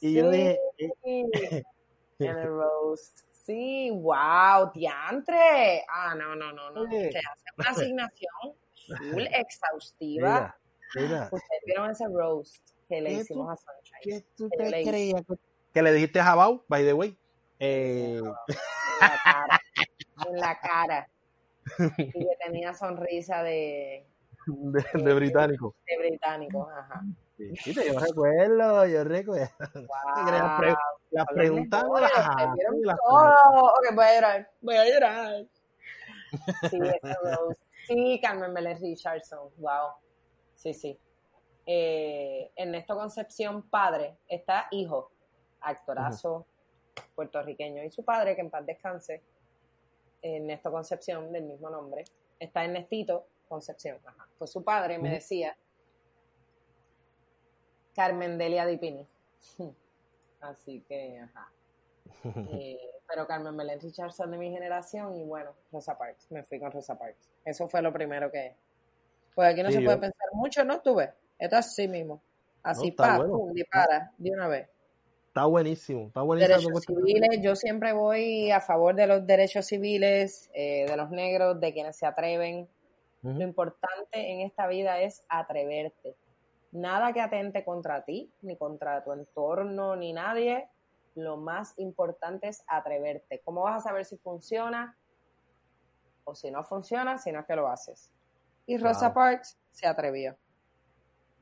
y 0.01 0.13
yo 0.13 0.29
dije, 0.29 0.59
eh, 0.77 1.63
en 2.19 2.37
el 2.37 2.47
roast. 2.47 3.30
Sí, 3.45 3.89
wow, 3.91 4.71
diantre. 4.73 5.83
Ah, 5.89 6.13
no, 6.15 6.35
no, 6.35 6.51
no, 6.53 6.69
no. 6.71 6.81
Oye. 6.81 7.11
Se 7.11 7.17
hace 7.19 7.43
una 7.57 7.69
asignación 7.69 8.55
full 9.11 9.23
exhaustiva. 9.33 10.55
mira, 10.95 11.07
mira, 11.07 11.29
Ustedes 11.31 11.61
vieron 11.65 11.89
ese 11.91 12.05
roast 12.07 12.69
que 12.87 13.01
le 13.01 13.09
¿Qué 13.09 13.15
hicimos 13.21 13.45
tú- 13.47 13.51
a 13.51 13.73
Sunshine. 13.75 13.99
¿qué 14.03 14.25
tú 14.35 14.49
que 14.49 14.57
yo 14.65 14.69
le 14.69 14.83
te 14.83 14.89
creías? 14.89 15.21
que- 15.73 15.81
le 15.81 15.93
dijiste 15.93 16.19
a 16.19 16.23
Jabau, 16.25 16.63
by 16.67 16.83
the 16.83 16.93
way. 16.93 17.17
Eh, 17.59 18.21
En 19.01 19.07
la 19.09 19.19
cara. 19.23 19.59
En 20.27 20.35
la 20.39 20.59
cara. 20.59 21.09
Y 21.97 22.09
que 22.11 22.27
tenía 22.43 22.73
sonrisa 22.73 23.41
de, 23.43 24.05
de, 24.47 24.83
de 24.93 25.13
británico. 25.13 25.75
de 25.87 25.97
británico. 26.09 26.69
Ajá. 26.69 27.01
Sí, 27.63 27.73
yo 27.73 27.99
recuerdo, 27.99 28.85
yo 28.85 29.03
recuerdo. 29.03 29.49
Las, 30.31 30.59
pre- 30.59 30.75
las 31.11 31.25
preguntas 31.27 31.83
no 31.83 31.99
las 31.99 32.11
las. 32.81 32.97
Ok, 33.03 33.95
voy 33.95 34.05
a 34.05 34.15
llorar. 34.15 34.51
Voy 34.61 34.75
a 34.75 34.85
llorar. 34.89 35.45
Sí, 37.87 38.19
Carmen 38.21 38.53
Belén 38.53 38.79
Richardson. 38.79 39.49
Wow. 39.57 39.89
Sí, 40.55 40.73
sí. 40.73 40.97
Eh, 41.65 42.51
Ernesto 42.55 42.95
Concepción, 42.95 43.63
padre, 43.63 44.17
está 44.27 44.67
hijo, 44.71 45.11
actorazo 45.61 46.45
puertorriqueño, 47.15 47.83
y 47.83 47.91
su 47.91 48.05
padre, 48.05 48.35
que 48.35 48.41
en 48.41 48.49
paz 48.49 48.65
descanse, 48.65 49.23
Ernesto 50.21 50.71
Concepción, 50.71 51.31
del 51.33 51.43
mismo 51.43 51.69
nombre, 51.69 52.05
está 52.39 52.63
Ernestito 52.63 53.25
Concepción. 53.49 53.97
Ajá. 54.05 54.27
Pues 54.37 54.51
su 54.51 54.63
padre 54.63 54.97
me 54.99 55.09
decía 55.09 55.57
Carmen 57.95 58.37
Delia 58.37 58.65
Dipini. 58.65 59.07
Así 60.41 60.81
que, 60.87 61.19
ajá. 61.19 61.51
Eh, 62.51 62.79
pero 63.07 63.27
Carmen 63.27 63.55
Belén 63.57 63.79
Richardson 63.79 64.31
de 64.31 64.37
mi 64.37 64.51
generación 64.51 65.15
y 65.15 65.23
bueno, 65.23 65.51
Rosa 65.71 65.97
Parks. 65.97 66.31
Me 66.31 66.43
fui 66.43 66.59
con 66.59 66.71
Rosa 66.71 66.97
Parks. 66.97 67.29
Eso 67.45 67.67
fue 67.67 67.81
lo 67.81 67.91
primero 67.91 68.31
que... 68.31 68.55
Pues 69.35 69.51
aquí 69.53 69.61
no 69.63 69.69
Sí, 69.69 69.75
se 69.75 69.81
yo- 69.81 69.85
puede 69.85 69.97
pensar 69.99 70.27
mucho, 70.33 70.63
¿no? 70.65 70.81
Tú 70.81 70.95
ves. 70.95 71.09
Esto 71.39 71.57
es 71.57 71.65
así 71.67 71.87
mismo. 71.87 72.21
Así, 72.63 72.89
No, 72.91 72.95
pa, 72.95 73.17
bueno. 73.17 73.33
pum, 73.37 73.53
dispara, 73.53 74.11
de 74.17 74.31
una 74.31 74.47
vez. 74.47 74.69
Está 75.27 75.45
buenísimo, 75.45 76.07
está 76.07 76.21
buenísimo. 76.21 76.57
Derechos 76.57 76.83
civiles, 76.85 77.39
yo 77.41 77.55
siempre 77.55 77.93
voy 77.93 78.51
a 78.51 78.59
favor 78.59 78.93
de 78.95 79.07
los 79.07 79.25
derechos 79.25 79.65
civiles, 79.65 80.51
eh, 80.53 80.85
de 80.89 80.97
los 80.97 81.09
negros, 81.09 81.59
de 81.59 81.71
quienes 81.73 81.95
se 81.95 82.05
atreven. 82.05 82.67
Lo 83.23 83.41
importante 83.41 84.31
en 84.31 84.41
esta 84.41 84.67
vida 84.67 84.99
es 84.99 85.23
atreverte. 85.29 86.15
Nada 86.71 87.11
que 87.11 87.19
atente 87.19 87.65
contra 87.65 88.03
ti, 88.03 88.31
ni 88.41 88.55
contra 88.55 89.03
tu 89.03 89.11
entorno, 89.11 89.95
ni 89.95 90.13
nadie. 90.13 90.69
Lo 91.15 91.35
más 91.35 91.73
importante 91.77 92.47
es 92.47 92.63
atreverte. 92.67 93.41
¿Cómo 93.43 93.63
vas 93.63 93.77
a 93.77 93.89
saber 93.89 94.05
si 94.05 94.17
funciona 94.17 94.97
o 96.23 96.33
si 96.33 96.49
no 96.49 96.63
funciona 96.63 97.17
si 97.17 97.31
no 97.31 97.41
es 97.41 97.45
que 97.45 97.55
lo 97.55 97.67
haces? 97.67 98.11
Y 98.65 98.77
Rosa. 98.77 99.13
Parks 99.13 99.57
se 99.71 99.87
atrevió. 99.87 100.37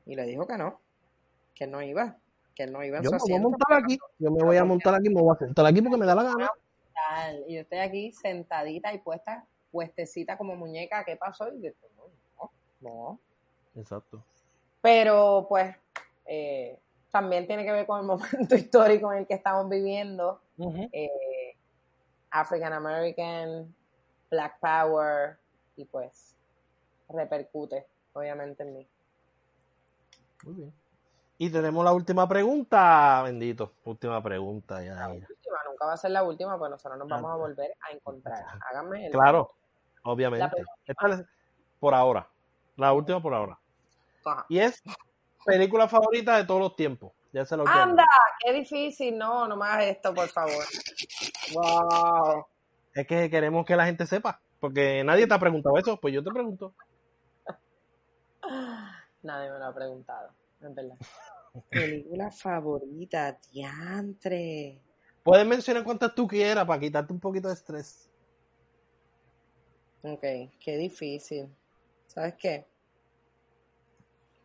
Y 0.06 0.16
le 0.16 0.24
dijo 0.24 0.46
que 0.46 0.56
no, 0.56 0.80
que 1.54 1.68
no 1.68 1.80
iba, 1.80 2.16
que 2.56 2.66
no 2.66 2.82
iba 2.82 2.98
en 2.98 3.04
Yo 3.04 3.10
su 3.10 3.28
me 3.28 3.34
voy 3.34 3.34
a 3.34 3.42
montar 3.42 3.72
aquí, 3.78 3.98
yo 4.18 4.30
me 4.32 4.42
voy 4.42 4.56
a 4.56 4.64
montar 4.64 4.94
aquí, 4.94 5.08
me 5.08 5.20
voy 5.20 5.36
a 5.36 5.38
sentar 5.38 5.66
aquí 5.66 5.80
porque 5.80 5.96
me 5.96 6.06
da 6.06 6.16
la 6.16 6.24
gana. 6.24 6.50
Y 7.46 7.54
yo 7.54 7.60
estoy 7.60 7.78
aquí 7.78 8.12
sentadita 8.12 8.92
y 8.92 8.98
puesta, 8.98 9.46
puestecita 9.70 10.36
como 10.36 10.56
muñeca. 10.56 11.04
¿Qué 11.04 11.16
pasó? 11.16 11.52
Y 11.54 11.62
yo, 11.62 11.70
no, 12.40 12.50
no. 12.80 13.20
Exacto. 13.76 14.24
Pero 14.82 15.46
pues 15.48 15.76
eh, 16.26 16.78
también 17.10 17.46
tiene 17.46 17.64
que 17.64 17.72
ver 17.72 17.86
con 17.86 18.00
el 18.00 18.06
momento 18.06 18.54
histórico 18.54 19.12
en 19.12 19.18
el 19.20 19.26
que 19.26 19.34
estamos 19.34 19.68
viviendo. 19.68 20.40
Eh, 20.92 21.56
African 22.30 22.72
American, 22.72 23.74
Black 24.30 24.58
Power, 24.60 25.36
y 25.76 25.84
pues 25.84 26.36
repercute, 27.08 27.86
obviamente, 28.12 28.62
en 28.62 28.74
mí. 28.74 28.88
Muy 30.44 30.54
bien. 30.54 30.72
Y 31.38 31.50
tenemos 31.50 31.82
la 31.84 31.92
última 31.92 32.28
pregunta, 32.28 33.22
bendito. 33.24 33.72
Última 33.84 34.22
pregunta, 34.22 34.82
ya. 34.84 34.94
La 34.94 35.08
mira. 35.08 35.26
última, 35.28 35.56
nunca 35.68 35.86
va 35.86 35.92
a 35.94 35.96
ser 35.96 36.10
la 36.10 36.22
última, 36.22 36.58
pues 36.58 36.70
nosotros 36.70 36.98
nos 36.98 37.08
vamos 37.08 37.30
a 37.30 37.34
Claro. 37.34 37.38
volver 37.40 37.72
a 37.80 37.92
encontrar. 37.92 38.44
Háganme 38.70 39.06
el 39.06 39.12
Claro, 39.12 39.50
La 40.04 40.10
obviamente. 40.12 40.48
penúltima. 40.50 40.76
Esta 40.86 41.08
es 41.22 41.26
por 41.80 41.94
ahora. 41.94 42.28
La 42.76 42.92
última 42.92 43.20
por 43.22 43.34
ahora. 43.34 43.58
Ajá. 44.24 44.46
Y 44.48 44.58
es 44.58 44.82
película 45.44 45.88
favorita 45.88 46.36
de 46.36 46.44
todos 46.44 46.60
los 46.60 46.76
tiempos. 46.76 47.12
Ya 47.32 47.44
se 47.44 47.56
lo. 47.56 47.66
¡Anda! 47.66 48.04
¡Qué 48.40 48.52
difícil! 48.52 49.16
No, 49.16 49.46
no 49.46 49.56
me 49.56 49.66
hagas 49.66 49.86
esto, 49.86 50.12
por 50.14 50.28
favor. 50.28 50.64
¡Wow! 51.54 52.46
Es 52.94 53.06
que 53.06 53.30
queremos 53.30 53.64
que 53.64 53.76
la 53.76 53.86
gente 53.86 54.06
sepa. 54.06 54.40
Porque 54.58 55.02
nadie 55.04 55.26
te 55.26 55.34
ha 55.34 55.38
preguntado 55.38 55.76
eso. 55.78 55.98
Pues 55.98 56.12
yo 56.12 56.22
te 56.22 56.30
pregunto. 56.30 56.74
Nadie 59.22 59.50
me 59.50 59.58
lo 59.58 59.66
ha 59.66 59.74
preguntado, 59.74 60.30
es 60.60 60.74
verdad. 60.74 60.96
Película 61.68 62.30
favorita, 62.30 63.38
diantre. 63.52 64.80
Puedes 65.22 65.46
mencionar 65.46 65.84
cuantas 65.84 66.14
tú 66.14 66.26
quieras 66.26 66.64
para 66.64 66.80
quitarte 66.80 67.12
un 67.12 67.20
poquito 67.20 67.48
de 67.48 67.54
estrés. 67.54 68.10
Ok, 70.02 70.22
qué 70.58 70.76
difícil. 70.78 71.54
¿Sabes 72.06 72.34
qué? 72.36 72.66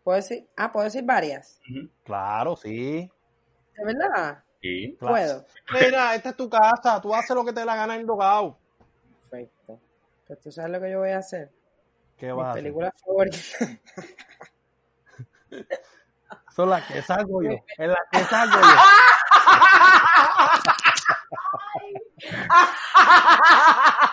¿Puedo 0.06 0.18
decir? 0.18 0.48
Ah, 0.56 0.72
¿puedo 0.72 0.84
decir 0.84 1.03
varias? 1.03 1.60
Ujú. 1.68 1.90
Claro, 2.03 2.56
sí. 2.56 3.11
¿De 3.76 3.86
verdad? 3.86 4.44
Sí. 4.61 4.95
Puedo. 4.99 5.48
Mira, 5.73 6.14
esta 6.14 6.30
es 6.30 6.38
tu 6.38 6.48
casa. 6.48 7.02
Tú 7.02 7.15
haces 7.15 7.36
lo 7.36 7.44
que 7.44 7.52
te 7.52 7.61
dé 7.61 7.65
la 7.65 7.76
gana 7.76 7.95
en 7.95 8.06
Dogao. 8.06 8.56
Perfecto. 9.32 9.80
Pues 10.27 10.40
tú 10.41 10.52
sabes 10.52 10.69
lo 10.69 10.80
que 10.80 10.91
yo 10.91 10.99
voy 10.99 11.10
a 11.10 11.18
hacer. 11.18 11.49
¿Qué 12.19 12.32
vas 12.32 12.45
a 12.45 12.52
hacer? 12.52 12.61
películas 12.61 12.94
favoritas. 13.03 13.52
Son 16.56 16.69
las 16.69 16.86
que 16.86 17.02
salgo 17.02 17.41
yo. 17.41 17.49
En 17.80 17.90
las 17.90 18.07
que 18.11 18.19
salgo 18.26 18.60
yo. 18.61 18.68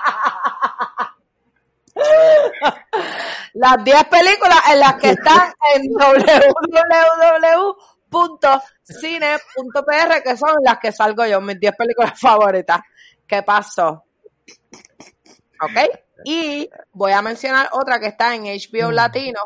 Las 3.54 3.84
10 3.84 4.04
películas 4.04 4.58
en 4.72 4.80
las 4.80 4.94
que 4.94 5.10
están 5.10 5.52
en 5.74 5.92
www.cine.pr, 8.10 10.22
que 10.22 10.36
son 10.36 10.56
las 10.62 10.78
que 10.78 10.92
salgo 10.92 11.26
yo, 11.26 11.40
mis 11.40 11.58
10 11.60 11.76
películas 11.76 12.18
favoritas. 12.18 12.80
¿Qué 13.26 13.42
pasó? 13.42 14.04
¿Ok? 15.60 16.00
Y 16.24 16.68
voy 16.92 17.12
a 17.12 17.22
mencionar 17.22 17.68
otra 17.72 18.00
que 18.00 18.06
está 18.06 18.34
en 18.34 18.44
HBO 18.44 18.90
Latino, 18.90 19.40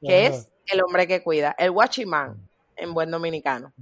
que 0.00 0.26
Ajá. 0.26 0.36
es 0.36 0.48
El 0.66 0.82
hombre 0.82 1.06
que 1.06 1.22
cuida, 1.22 1.54
el 1.58 1.70
Watchman, 1.70 2.48
en 2.76 2.92
buen 2.92 3.10
dominicano. 3.10 3.72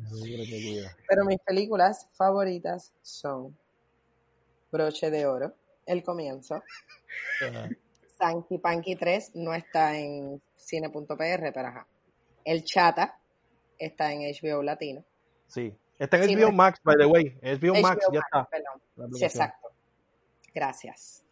Pero 1.09 1.25
mis 1.25 1.39
películas 1.41 2.07
favoritas 2.13 2.93
son 3.03 3.57
Broche 4.71 5.11
de 5.11 5.27
Oro, 5.27 5.55
El 5.87 6.03
Comienzo, 6.03 6.63
Ajá. 7.49 7.69
Sanky 8.17 8.59
Panky 8.59 8.97
3 8.97 9.33
no 9.35 9.55
está 9.55 9.99
en 9.99 10.41
cine.pr, 10.57 11.17
pero 11.53 11.69
ajá. 11.69 11.87
El 12.45 12.65
Chata 12.65 13.19
está 13.79 14.13
en 14.13 14.21
HBO 14.23 14.63
Latino. 14.63 15.05
Sí. 15.47 15.73
Está 15.99 16.19
en 16.19 16.25
Sí, 16.25 16.37
HBO 16.37 16.53
Max, 16.53 16.81
by 16.85 16.97
the 16.97 17.07
way. 17.07 17.39
HBO, 17.43 17.81
Max, 17.81 18.05
HBO 18.07 18.13
ya 18.13 18.21
Max, 18.21 18.27
está. 18.27 18.49
perdón. 18.51 18.83
La 18.97 19.09
Sí, 19.19 19.25
exacto. 19.25 19.69
Gracias. 20.55 21.25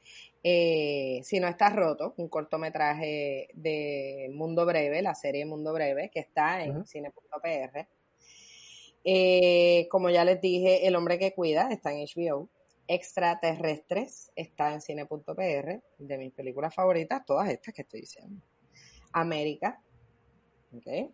Eh, 0.44 1.20
si 1.22 1.38
no 1.38 1.46
estás 1.48 1.74
roto, 1.76 2.14
un 2.16 2.28
cortometraje 2.28 3.48
de 3.54 4.28
Mundo 4.34 4.66
Breve, 4.66 5.00
la 5.02 5.14
serie 5.14 5.44
Mundo 5.46 5.72
Breve, 5.72 6.10
que 6.12 6.20
está 6.20 6.64
en 6.64 6.78
Ujú. 6.78 6.86
cine.pr. 6.86 7.86
Eh, 9.04 9.88
como 9.90 10.10
ya 10.10 10.24
les 10.24 10.40
dije, 10.40 10.86
El 10.86 10.94
hombre 10.96 11.18
que 11.18 11.32
cuida 11.34 11.70
está 11.72 11.92
en 11.92 12.04
HBO. 12.06 12.48
Extraterrestres 12.92 14.30
está 14.36 14.72
en 14.72 14.80
cine.pr, 14.80 15.82
de 15.98 16.18
mis 16.18 16.32
películas 16.32 16.74
favoritas, 16.74 17.24
todas 17.24 17.48
estas 17.48 17.74
que 17.74 17.82
estoy 17.82 18.00
diciendo. 18.00 18.42
América, 19.12 19.80
¿ok? 20.74 21.12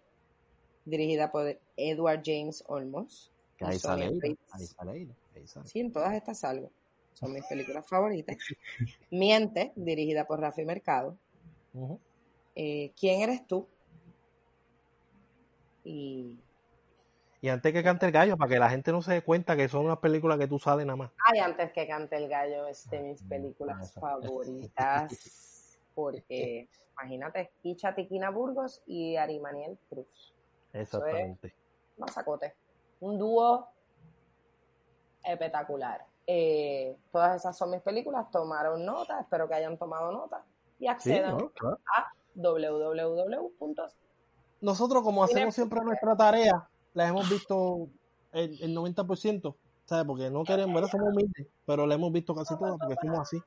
dirigida 0.88 1.30
por 1.30 1.60
Edward 1.76 2.22
James 2.24 2.64
Olmos. 2.66 3.32
Que 3.56 3.66
ahí 3.66 3.78
sale. 3.78 4.06
Ahí 4.06 4.66
sale 4.66 5.08
ahí 5.34 5.46
sale. 5.46 5.68
Sí, 5.68 5.80
en 5.80 5.92
todas 5.92 6.14
estas 6.14 6.38
salgo. 6.40 6.70
Son 7.12 7.32
mis 7.32 7.44
películas 7.46 7.86
favoritas. 7.86 8.36
Miente, 9.10 9.72
dirigida 9.76 10.26
por 10.26 10.40
Rafi 10.40 10.64
Mercado. 10.64 11.18
Eh, 12.54 12.92
¿Quién 12.98 13.20
eres 13.22 13.46
tú? 13.46 13.66
Y. 15.84 16.38
Y 17.40 17.48
antes 17.48 17.72
que 17.72 17.84
cante 17.84 18.06
el 18.06 18.12
gallo, 18.12 18.36
para 18.36 18.48
que 18.48 18.58
la 18.58 18.68
gente 18.68 18.90
no 18.90 19.00
se 19.00 19.12
dé 19.12 19.22
cuenta 19.22 19.56
que 19.56 19.68
son 19.68 19.84
unas 19.84 19.98
películas 19.98 20.38
que 20.38 20.48
tú 20.48 20.58
sales 20.58 20.84
nada 20.86 20.96
más. 20.96 21.10
Ay, 21.24 21.38
antes 21.38 21.72
que 21.72 21.86
cante 21.86 22.16
el 22.16 22.28
gallo, 22.28 22.66
es 22.66 22.88
de 22.90 23.00
mis 23.00 23.22
películas 23.22 23.92
favoritas. 23.94 25.12
Porque, 25.94 26.68
imagínate, 26.92 27.52
Kicha 27.62 27.94
Tiquina 27.94 28.30
Burgos 28.30 28.82
y 28.86 29.16
Arimaniel 29.16 29.78
Cruz. 29.88 30.34
Exactamente. 30.72 31.54
Mazacote. 31.96 32.54
Un 33.00 33.18
dúo 33.18 33.68
espectacular. 35.24 36.04
Eh, 36.26 36.96
todas 37.12 37.36
esas 37.36 37.56
son 37.56 37.70
mis 37.70 37.80
películas. 37.80 38.30
Tomaron 38.30 38.84
nota, 38.84 39.20
espero 39.20 39.48
que 39.48 39.54
hayan 39.54 39.78
tomado 39.78 40.12
nota. 40.12 40.44
Y 40.78 40.84
Sí, 40.84 40.88
accedan 40.88 41.38
¿no? 41.38 41.50
Claro. 41.50 41.78
a 41.96 42.12
www. 42.34 43.52
Nosotros, 44.60 45.02
como 45.02 45.24
hacemos 45.24 45.54
siempre 45.54 45.80
nuestra 45.80 46.16
tarea, 46.16 46.68
la 46.98 47.06
hemos 47.08 47.30
visto 47.30 47.88
el, 48.32 48.60
el 48.60 48.76
90%, 48.76 49.54
¿sabes? 49.86 50.04
Porque 50.04 50.30
no 50.30 50.42
queremos, 50.42 50.74
¿verdad? 50.74 50.90
Somos 50.90 51.10
humildes, 51.10 51.46
pero 51.64 51.86
la 51.86 51.94
hemos 51.94 52.10
visto 52.12 52.34
casi 52.34 52.58
todas 52.58 52.76
porque 52.76 52.96
somos 53.00 53.20
así. 53.20 53.40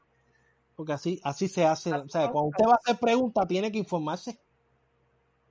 Porque 0.77 0.93
así, 0.93 1.19
así 1.23 1.49
se 1.49 1.65
hace. 1.65 1.93
O 1.93 2.07
sea, 2.07 2.31
cuando 2.31 2.49
usted 2.51 2.65
va 2.65 2.71
a 2.71 2.75
hacer 2.75 2.97
preguntas, 2.97 3.45
tiene 3.47 3.69
que 3.69 3.77
informarse. 3.77 4.39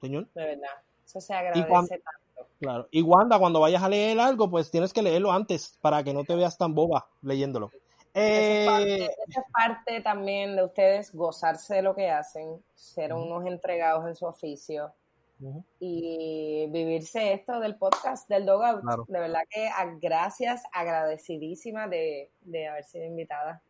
Señor. 0.00 0.26
De 0.34 0.44
verdad. 0.46 0.68
Eso 1.04 1.20
se 1.20 1.34
agradece 1.34 1.68
cuando- 1.68 1.88
tanto. 1.88 2.50
Claro. 2.58 2.88
Y 2.90 3.02
Wanda, 3.02 3.38
cuando 3.38 3.60
vayas 3.60 3.82
a 3.82 3.88
leer 3.88 4.18
algo, 4.18 4.50
pues 4.50 4.70
tienes 4.70 4.92
que 4.94 5.02
leerlo 5.02 5.30
antes 5.30 5.78
para 5.82 6.02
que 6.02 6.12
no 6.14 6.24
te 6.24 6.34
veas 6.34 6.56
tan 6.56 6.74
boba 6.74 7.06
leyéndolo. 7.22 7.70
Es, 8.14 8.66
parte, 8.66 9.04
Eh, 9.04 9.10
eso 9.28 9.40
es 9.40 9.52
parte 9.52 10.00
también 10.00 10.56
de 10.56 10.64
ustedes 10.64 11.14
gozarse 11.14 11.76
de 11.76 11.82
lo 11.82 11.94
que 11.94 12.10
hacen, 12.10 12.62
ser 12.74 13.12
unos 13.12 13.44
entregados 13.46 14.06
en 14.06 14.14
su 14.16 14.24
oficio 14.26 14.92
Y 15.78 16.66
vivirse 16.70 17.32
esto 17.32 17.60
del 17.60 17.76
podcast 17.76 18.28
del 18.28 18.44
Dogout. 18.46 18.82
Claro. 18.82 19.04
De 19.08 19.18
verdad 19.20 19.40
que 19.48 19.68
a- 19.68 19.94
gracias, 20.00 20.62
agradecidísima 20.72 21.88
de, 21.88 22.30
de 22.42 22.68
haber 22.68 22.84
sido 22.84 23.04
invitada 23.06 23.62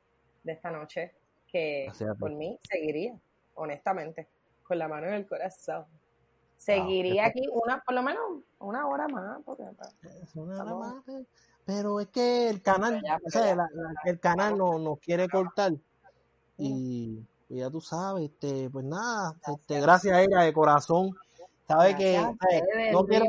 de 0.42 0.52
esta 0.52 0.70
noche, 0.70 1.14
que 1.46 1.84
Gracias 1.86 2.16
por 2.18 2.32
mí 2.32 2.58
seguiría, 2.62 3.14
honestamente, 3.54 4.28
con 4.62 4.78
la 4.78 4.88
mano 4.88 5.06
en 5.08 5.14
el 5.14 5.26
corazón. 5.28 5.84
Seguiría 6.56 7.24
qué 7.32 7.40
aquí 7.40 7.48
una, 7.52 7.80
por 7.80 7.94
lo 7.94 8.02
menos 8.02 8.22
una 8.58 8.86
hora 8.86 9.08
más, 9.08 9.38
porque 9.44 9.62
Es 10.22 10.34
una 10.36 10.62
hora 10.62 10.74
más, 10.74 11.04
Pero 11.64 12.00
es 12.00 12.08
que 12.08 12.48
el 12.50 12.60
canal, 12.62 12.94
Pero 13.00 13.06
ya, 13.06 13.16
o 13.16 13.18
pero 13.18 13.30
sea, 13.30 13.46
ya. 13.46 13.56
la- 13.56 13.68
la- 13.72 13.92
el 14.10 14.20
canal 14.20 14.58
no- 14.58 14.78
nos 14.78 14.98
quiere 14.98 15.28
cortar. 15.28 15.72
Y 16.58 17.24
pues 17.48 17.60
ya 17.60 17.70
tú 17.70 17.80
sabes, 17.80 18.24
este, 18.30 18.68
pues 18.70 18.84
nada, 18.84 19.34
este, 19.46 19.80
gracias 19.80 20.14
a 20.14 20.22
ella 20.22 20.40
de 20.42 20.52
corazón. 20.52 21.16
Sabes 21.70 21.94
que 21.94 22.12
gracias 22.14 22.36
¿sabes? 22.40 22.62
ustedes, 22.62 22.92
no 22.92 23.06
quiero, 23.06 23.26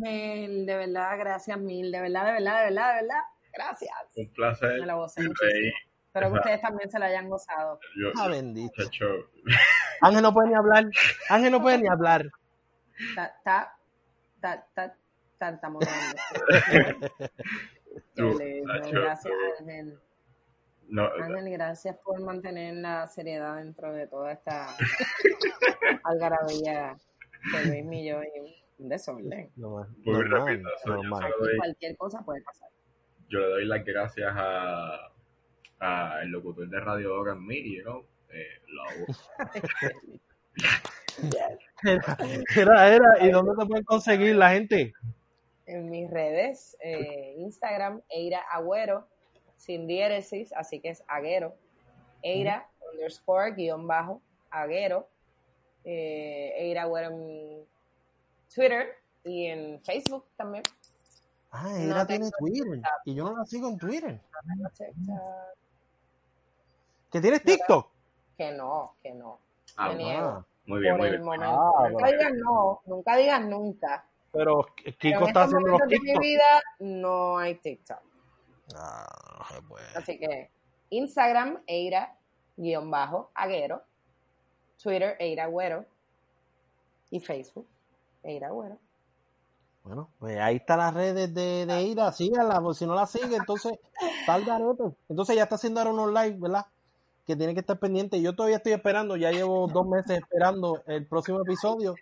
ángel, 0.00 0.64
de 0.64 0.76
verdad, 0.76 1.18
gracias 1.18 1.58
mil, 1.58 1.92
de 1.92 2.00
verdad, 2.00 2.24
de 2.24 2.32
verdad, 2.32 2.56
de 2.56 2.64
verdad, 2.64 2.94
de 2.94 3.02
verdad, 3.02 3.22
gracias. 3.52 3.92
Un 4.16 4.32
placer. 4.32 4.80
Me 4.80 4.86
lo 4.86 4.96
gocé 4.96 5.20
muchísimo. 5.20 5.74
Espero 6.06 6.32
que 6.32 6.38
ustedes 6.38 6.62
también 6.62 6.90
se 6.90 6.98
la 6.98 7.06
hayan 7.06 7.28
gozado. 7.28 7.78
Yo, 8.00 8.08
ah, 8.18 8.28
bendito. 8.28 8.82
Ángel 10.00 10.22
no 10.22 10.32
puede 10.32 10.48
ni 10.48 10.54
hablar. 10.54 10.86
Ángel 11.28 11.52
no 11.52 11.60
puede 11.60 11.76
ni 11.76 11.88
hablar. 11.88 12.24
Está, 13.10 13.26
está, 13.36 13.76
está, 14.36 14.54
está, 14.54 14.96
tartamudeando. 15.36 16.22
Qué 16.70 17.20
tú, 18.14 18.38
Gracias. 18.92 19.34
Ángel. 19.60 20.00
no, 20.88 21.06
Ángel, 21.22 21.50
gracias 21.50 21.98
por 21.98 22.18
mantener 22.22 22.76
la 22.76 23.06
seriedad 23.08 23.56
dentro 23.56 23.92
de 23.92 24.06
toda 24.06 24.32
esta 24.32 24.68
algarabía 26.04 26.96
de 27.52 27.82
Luis 27.82 28.02
y 28.78 28.82
un 28.82 28.88
desorden. 28.88 29.50
No, 29.56 29.86
Muy 30.04 30.14
normal, 30.14 30.30
rápido, 30.46 30.68
eso 30.76 30.86
yo 30.88 30.94
normal. 30.96 31.20
sé. 31.20 31.26
Aquí 31.26 31.34
doy- 31.40 31.56
cualquier 31.58 31.96
cosa 31.96 32.24
puede 32.24 32.42
pasar. 32.42 32.68
yo 33.28 33.38
le 33.40 33.46
doy 33.48 33.64
las 33.66 33.84
gracias 33.84 34.32
a, 34.34 35.12
a 35.80 36.20
el 36.22 36.30
locutor 36.30 36.68
de 36.68 36.80
Radio 36.80 37.14
Hora 37.14 37.34
Miri, 37.34 37.82
¿no? 37.84 38.02
Eh, 38.30 38.60
la 38.68 38.84
voz. 39.06 39.30
Era, 41.82 42.08
era, 42.56 42.88
era. 42.94 43.26
¿Y 43.26 43.30
dónde 43.30 43.52
te 43.58 43.66
pueden 43.66 43.84
conseguir 43.84 44.34
la 44.36 44.50
gente? 44.50 44.92
En 45.66 45.88
mis 45.90 46.10
redes, 46.10 46.76
eh, 46.82 47.34
Instagram, 47.38 48.02
Eira 48.08 48.40
Agüero, 48.50 49.06
sin 49.56 49.86
diéresis, 49.86 50.52
así 50.54 50.80
que 50.80 50.90
es 50.90 51.04
Aguero. 51.06 51.54
Eira 52.22 52.68
underscore 52.92 53.52
guion 53.52 53.86
bajo 53.86 54.20
Aguero. 54.50 55.08
Eh, 55.84 56.52
Eira 56.56 56.82
Agüero 56.82 57.08
en 57.10 57.66
Twitter 58.54 58.96
y 59.24 59.46
en 59.46 59.80
Facebook 59.82 60.24
también. 60.36 60.62
Ah, 61.50 61.68
No 61.68 61.76
ella 61.76 62.06
tiene 62.06 62.30
Twitter. 62.38 62.64
TikTok. 62.72 62.90
Y 63.04 63.14
yo 63.14 63.24
no 63.24 63.36
la 63.38 63.44
sigo 63.44 63.68
en 63.68 63.78
Twitter. 63.78 64.20
TikTok. 64.76 65.18
¿Que 67.10 67.20
tienes 67.20 67.42
TikTok? 67.42 67.88
Que 68.36 68.50
no, 68.52 68.94
que 69.02 69.12
no. 69.14 69.38
Ah, 69.76 69.88
Me 69.90 69.94
niego. 69.96 70.26
Ah, 70.28 70.44
muy 70.66 70.80
bien, 70.80 70.92
Por 70.94 70.98
muy 71.00 71.08
el 71.08 71.14
bien. 71.14 71.24
momento. 71.24 71.46
Ah, 71.78 71.88
nunca 71.90 72.06
digas 72.08 72.32
no, 72.34 72.80
nunca 72.86 73.16
digas 73.16 73.40
nunca. 73.46 74.04
pero 74.32 74.66
Pero 74.82 74.96
Kiko 74.98 75.20
en 75.22 75.26
está 75.28 75.42
haciendo 75.44 75.68
los 75.68 75.80
momentos 75.80 75.88
de 75.90 75.98
mi 76.00 76.06
TikTok. 76.06 76.22
vida 76.22 76.62
no 76.80 77.38
hay 77.38 77.54
TikTok. 77.56 77.98
Ah, 78.74 79.46
no 79.54 79.68
puede. 79.68 79.86
Así 79.96 80.18
que 80.18 80.50
Instagram, 80.90 81.62
Eira, 81.66 82.16
guion 82.56 82.90
bajo, 82.90 83.30
Aguero. 83.34 83.82
Twitter, 84.82 85.16
Eira 85.18 85.44
Agüero. 85.44 85.84
Y 87.10 87.20
Facebook, 87.20 87.66
Eira 88.22 88.48
Agüero. 88.48 88.78
Bueno, 89.84 90.08
pues 90.18 90.38
ahí 90.38 90.56
están 90.56 90.78
las 90.78 90.94
redes 90.94 91.34
de, 91.34 91.66
de 91.66 91.82
Ira, 91.82 92.10
síganla, 92.10 92.58
porque 92.60 92.78
si 92.78 92.86
no 92.86 92.94
la 92.94 93.06
sigue, 93.06 93.36
entonces 93.36 93.78
salga 94.26 94.58
garete. 94.58 94.96
Entonces 95.10 95.36
ya 95.36 95.42
está 95.42 95.56
haciendo 95.56 95.80
ahora 95.80 95.92
unos 95.92 96.08
live, 96.08 96.38
¿verdad? 96.40 96.64
Que 97.26 97.36
tiene 97.36 97.52
que 97.52 97.60
estar 97.60 97.78
pendiente. 97.78 98.20
Yo 98.20 98.34
todavía 98.34 98.56
estoy 98.56 98.72
esperando, 98.72 99.16
ya 99.16 99.30
llevo 99.30 99.66
dos 99.72 99.86
meses 99.86 100.18
esperando 100.20 100.82
el 100.86 101.06
próximo 101.06 101.42
episodio 101.42 101.94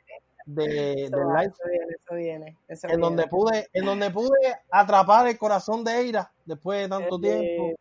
de, 0.47 1.05
Eso 1.05 1.17
del 1.17 1.27
va, 1.27 1.43
live, 1.43 1.53
eso 1.53 1.69
viene, 1.69 1.95
eso 1.99 2.15
viene. 2.15 2.57
Eso 2.69 2.89
en 2.89 3.01
donde 3.01 3.27
pude, 3.27 3.69
en 3.73 3.85
donde 3.85 4.11
pude 4.11 4.39
atrapar 4.71 5.27
el 5.27 5.37
corazón 5.37 5.83
de 5.83 6.05
Ira 6.05 6.31
después 6.45 6.83
de 6.83 6.89
tanto 6.89 7.19
tiempo. 7.19 7.75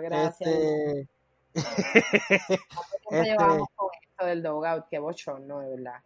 Gracias. 0.00 0.50
Este, 0.50 1.08
¿Cómo 3.04 3.22
este- 3.22 3.64
esto 4.14 4.26
del 4.26 4.42
dogout? 4.42 4.86
Qué 4.90 4.98
bochorno, 4.98 5.60
de 5.60 5.70
verdad. 5.76 6.00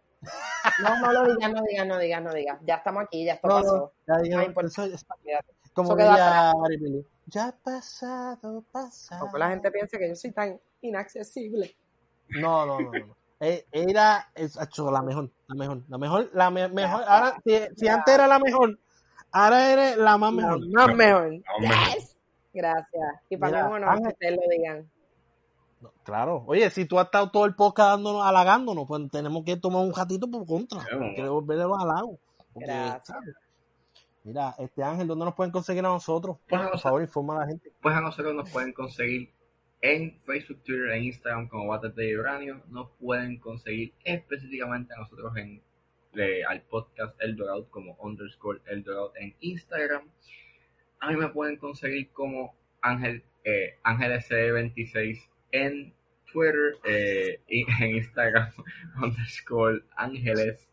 No, 0.83 0.99
no 1.01 1.13
lo 1.13 1.35
digas, 1.35 1.53
no 1.53 1.63
digas, 1.63 1.87
no 1.87 1.99
digas, 1.99 2.23
no 2.23 2.33
digas. 2.35 2.59
Ya 2.67 2.77
estamos 2.77 3.05
aquí, 3.05 3.25
ya 3.25 3.35
esto 3.35 3.49
no, 3.49 3.55
pasó. 3.55 3.93
no, 4.07 4.25
ya 4.25 4.37
No 4.37 4.43
importa. 4.43 4.69
eso 4.69 4.83
como 5.75 5.97
Eso 5.97 7.05
ya 7.27 7.49
ha 7.49 7.53
pasado, 7.53 8.65
pasado. 8.73 9.21
Como 9.27 9.39
la 9.39 9.51
gente 9.51 9.71
piensa 9.71 9.99
que 9.99 10.09
yo 10.09 10.17
soy 10.17 10.33
tan 10.33 10.59
inaccesible. 10.81 11.77
No, 12.31 12.67
no, 12.67 12.81
no, 12.81 12.91
no. 12.91 13.17
Eh, 13.41 13.65
Era 13.71 14.29
es, 14.35 14.57
la 14.57 15.03
mejor, 15.03 15.31
la 15.47 15.55
mejor, 15.55 15.83
la 15.89 15.99
mejor, 15.99 16.31
la 16.33 16.51
me- 16.51 16.69
mejor. 16.69 17.05
Ahora, 17.07 17.37
si, 17.45 17.57
si 17.77 17.85
Ya. 17.87 17.95
antes 17.95 18.15
era 18.15 18.27
la 18.27 18.41
mejor, 18.41 18.77
ahora 19.31 19.73
eres 19.73 19.97
la 19.99 20.19
más 20.19 20.33
mejor. 20.33 20.61
No, 20.67 20.87
más 20.87 20.97
mejor. 20.97 21.33
Yes. 21.61 22.17
Gracias. 22.53 23.15
Y 23.29 23.37
para 23.37 23.63
mí, 23.65 23.69
bueno, 23.71 24.03
que 24.03 24.09
ustedes 24.09 24.37
lo 24.37 24.43
digan. 24.51 24.91
No, 25.81 25.93
claro. 26.05 26.45
Oye, 26.47 26.69
si 26.71 26.87
tú 26.87 26.99
has 26.99 27.07
estado 27.07 27.31
todo 27.31 27.45
el 27.45 27.55
podcast 27.55 27.91
dándonos, 27.93 28.25
halagándonos, 28.25 28.87
pues 28.89 29.09
tenemos 29.11 29.45
que 29.45 29.57
tomar 29.57 29.83
un 29.85 29.95
ratito 29.95 30.29
por 30.31 30.45
contra. 30.47 30.81
Vamos. 30.93 31.13
que 31.15 31.23
devolverle 31.23 31.65
los 31.65 31.79
halagos. 31.81 32.19
Mira, 34.25 34.55
este 34.59 34.83
Ángel, 34.83 35.07
¿dónde 35.07 35.25
nos 35.25 35.35
pueden 35.35 35.53
conseguir 35.53 35.85
a 35.87 35.89
nosotros? 35.89 36.37
Pues 36.49 36.61
a 36.61 36.65
Por 36.65 36.73
nosotros, 36.73 36.83
favor, 36.83 37.03
informa 37.03 37.37
a 37.37 37.41
la 37.41 37.47
gente. 37.47 37.73
pues 37.81 37.95
a 37.95 38.01
nosotros 38.01 38.35
nos 38.35 38.51
pueden 38.51 38.73
conseguir 38.73 39.33
en 39.81 40.19
Facebook, 40.27 40.63
Twitter 40.65 40.91
e 40.91 40.99
Instagram 41.05 41.49
como 41.49 41.69
Bates 41.69 41.95
de 41.95 42.19
Uranio. 42.19 42.61
Nos 42.69 42.91
pueden 43.01 43.39
conseguir 43.39 43.95
específicamente 44.05 44.93
a 44.95 44.99
nosotros 44.99 45.35
en 45.37 45.63
eh, 46.15 46.43
al 46.47 46.63
podcast 46.63 47.15
El 47.21 47.37
Dogout 47.37 47.71
como 47.71 47.97
underscore 48.01 48.61
El 48.67 48.83
Dogout 48.83 49.13
en 49.17 49.35
Instagram. 49.41 50.03
A 51.01 51.11
mí 51.11 51.17
me 51.17 51.29
pueden 51.29 51.57
conseguir 51.57 52.11
como 52.13 52.55
Ángel 52.83 53.23
eh, 53.45 53.79
Ángeles26 53.85 55.21
en 55.53 55.93
Twitter 56.33 56.77
eh, 56.85 57.41
y 57.49 57.65
en 57.83 57.97
Instagram 57.97 58.51
underscore 59.03 59.83
Ángeles 59.97 60.69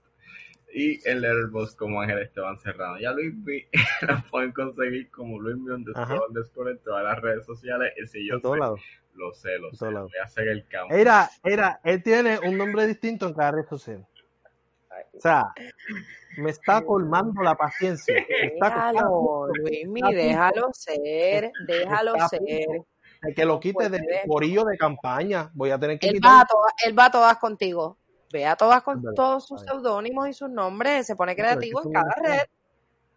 y 0.73 0.99
en 1.07 1.21
Letterboxd 1.21 1.77
como 1.77 2.01
Ángel 2.01 2.19
Esteban 2.19 2.59
Serrano. 2.59 2.99
Ya 2.99 3.11
Luis 3.13 3.33
B 3.43 3.67
lo 4.01 4.21
pueden 4.29 4.51
conseguir 4.51 5.09
como 5.09 5.39
Luis 5.39 5.55
B 5.63 5.73
underscore, 5.73 6.71
en 6.71 6.79
todas 6.79 7.03
las 7.03 7.21
redes 7.21 7.45
sociales. 7.45 7.93
Y 7.97 8.07
si 8.07 8.27
yo 8.27 8.35
En 8.35 8.41
todos 8.41 8.55
sé, 8.55 8.59
lados. 8.59 8.81
lo 9.13 9.33
sé, 9.33 9.57
lo 9.57 9.69
En 9.69 9.75
sé, 9.75 9.85
voy 9.85 10.09
a 10.21 10.23
hacer 10.23 10.47
el 10.49 10.67
cambio. 10.67 10.97
Era, 10.97 11.29
era, 11.43 11.79
él 11.83 12.03
tiene 12.03 12.39
un 12.39 12.57
nombre 12.57 12.85
distinto 12.87 13.27
en 13.27 13.33
cada 13.33 13.51
red 13.51 13.65
social. 13.65 14.05
O 15.13 15.19
sea, 15.21 15.45
me 16.37 16.49
está 16.51 16.81
colmando 16.81 17.41
la 17.41 17.55
paciencia. 17.55 18.15
Me 18.29 18.47
está 18.47 18.91
Déjalo, 18.91 19.47
Luismi, 19.53 20.01
déjalo 20.13 20.69
ser, 20.73 21.51
déjalo 21.67 22.13
ser. 22.29 22.81
Que 23.33 23.45
lo 23.45 23.59
quite 23.59 23.89
del 23.89 24.03
puede. 24.03 24.27
corillo 24.27 24.65
de 24.65 24.77
campaña. 24.77 25.49
Voy 25.53 25.71
a 25.71 25.79
tener 25.79 25.99
que 25.99 26.09
Él 26.09 26.19
va, 26.23 26.41
a 26.41 26.45
todas, 26.45 26.73
él 26.85 26.97
va 26.97 27.05
a 27.05 27.11
todas 27.11 27.37
contigo. 27.37 27.97
Ve 28.31 28.45
a 28.45 28.55
todas 28.55 28.83
con 28.83 29.01
verdad, 29.01 29.15
todos 29.15 29.45
sus 29.47 29.61
seudónimos 29.61 30.27
y 30.27 30.33
sus 30.33 30.49
nombres. 30.49 31.07
Se 31.07 31.15
pone 31.15 31.35
creativo 31.35 31.81
en 31.83 31.91
cada 31.91 32.15
red. 32.21 32.41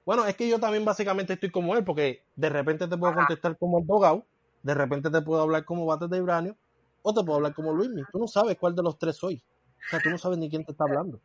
Bueno, 0.04 0.24
es 0.26 0.36
que 0.36 0.48
yo 0.48 0.58
también 0.58 0.84
básicamente 0.84 1.34
estoy 1.34 1.50
como 1.50 1.76
él, 1.76 1.84
porque 1.84 2.22
de 2.34 2.48
repente 2.48 2.88
te 2.88 2.96
puedo 2.96 3.14
contestar 3.14 3.58
como 3.58 3.78
el 3.78 3.86
Dogao, 3.86 4.24
de 4.62 4.74
repente 4.74 5.10
te 5.10 5.20
puedo 5.20 5.42
hablar 5.42 5.64
como 5.64 5.84
Bates 5.84 6.08
de 6.08 6.22
Uranio, 6.22 6.56
o 7.02 7.12
te 7.12 7.22
puedo 7.22 7.36
hablar 7.36 7.52
como 7.52 7.72
Luismi. 7.72 8.02
Tú 8.10 8.18
no 8.18 8.26
sabes 8.26 8.56
cuál 8.56 8.74
de 8.74 8.82
los 8.82 8.98
tres 8.98 9.16
soy. 9.16 9.42
O 9.86 9.90
sea, 9.90 10.00
tú 10.00 10.08
no 10.08 10.16
sabes 10.16 10.38
ni 10.38 10.48
quién 10.48 10.64
te 10.64 10.72
está 10.72 10.84
hablando. 10.84 11.20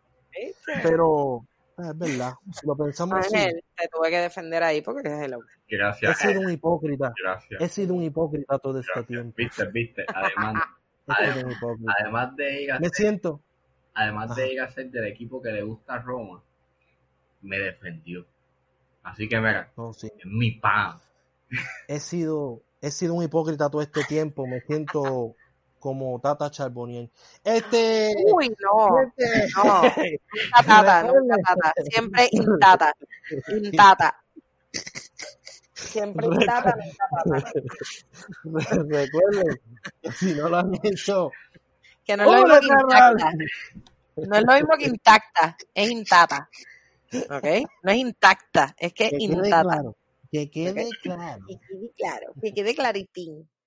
Pero 0.81 1.45
ah, 1.77 1.89
es 1.91 1.97
verdad, 1.97 2.33
si 2.51 2.67
lo 2.67 2.75
pensamos 2.75 3.19
así, 3.19 3.35
Ángel, 3.35 3.63
te 3.75 3.87
tuve 3.87 4.09
que 4.09 4.17
defender 4.19 4.63
ahí 4.63 4.81
porque 4.81 5.07
es 5.09 5.21
el 5.21 5.33
he 5.33 5.77
Gracias, 5.77 6.17
sido 6.19 6.41
un 6.41 6.51
hipócrita. 6.51 7.13
gracias. 7.21 7.61
He 7.61 7.67
sido 7.69 7.93
un 7.95 8.03
hipócrita 8.03 8.59
todo 8.59 8.79
este 8.79 8.91
gracias. 8.93 9.07
tiempo. 9.07 9.35
Viste, 9.37 9.65
viste. 9.71 10.05
Además, 10.13 10.63
He 11.07 11.33
sido 11.33 11.45
un 11.47 11.51
hipócrita. 11.51 11.91
además 11.99 12.35
de 12.35 12.61
ir 12.63 12.71
a 12.71 12.79
Me 12.79 12.89
siento, 12.89 13.41
además 13.93 14.35
de 14.35 14.53
ir 14.53 14.61
a 14.61 14.71
ser 14.71 14.89
del 14.91 15.05
equipo 15.07 15.41
que 15.41 15.51
le 15.51 15.61
gusta 15.63 15.95
a 15.95 15.99
Roma, 16.01 16.41
me 17.41 17.59
defendió. 17.59 18.25
Así 19.03 19.27
que 19.27 19.37
mira, 19.37 19.71
no, 19.75 19.91
sí. 19.93 20.07
es 20.17 20.25
mi 20.25 20.51
pan. 20.51 20.97
he 21.87 21.99
sido, 21.99 22.61
he 22.81 22.89
sido 22.91 23.13
un 23.15 23.23
hipócrita 23.23 23.69
todo 23.69 23.81
este 23.81 24.03
tiempo. 24.05 24.47
Me 24.47 24.61
siento 24.61 25.35
como 25.83 26.17
Tata 26.21 26.49
Charbonnier. 26.49 27.09
Este, 27.43 28.15
Uy, 28.33 28.55
no, 28.57 29.01
este- 29.01 29.49
no. 29.53 29.81
Nunca 29.81 30.63
tata, 30.65 31.03
nunca 31.11 31.35
tata. 31.45 31.73
Siempre 31.91 32.29
intata. 32.31 32.93
Intata. 33.49 34.23
Siempre 35.73 36.25
intata, 36.27 36.73
nunca 36.77 37.05
tata. 37.25 37.51
Recuerden, 38.87 39.59
si 40.17 40.33
no 40.35 40.47
lo 40.47 40.57
han 40.57 40.71
hecho, 40.83 41.31
Que 42.05 42.15
no 42.15 42.23
es 42.23 42.29
lo 42.29 42.45
¡Hola, 42.45 42.59
mismo 42.61 42.77
que 42.77 42.83
intacta. 42.85 43.31
No 44.15 44.35
es 44.37 44.43
lo 44.45 44.53
mismo 44.53 44.77
que 44.77 44.85
intacta, 44.85 45.57
es 45.73 45.91
intata. 45.91 46.49
¿Ok? 47.29 47.45
No 47.83 47.91
es 47.91 47.97
intacta, 47.97 48.73
es 48.79 48.93
que, 48.93 49.09
Que 49.09 49.17
intata. 49.19 49.63
claro. 49.63 49.97
Que 50.31 50.49
quede 50.49 50.87
claro. 51.01 51.43
Que 51.45 51.57
quede 51.59 51.91
claro, 51.97 52.33
que 52.41 52.53
quede 52.53 52.73
claritín. 52.73 53.49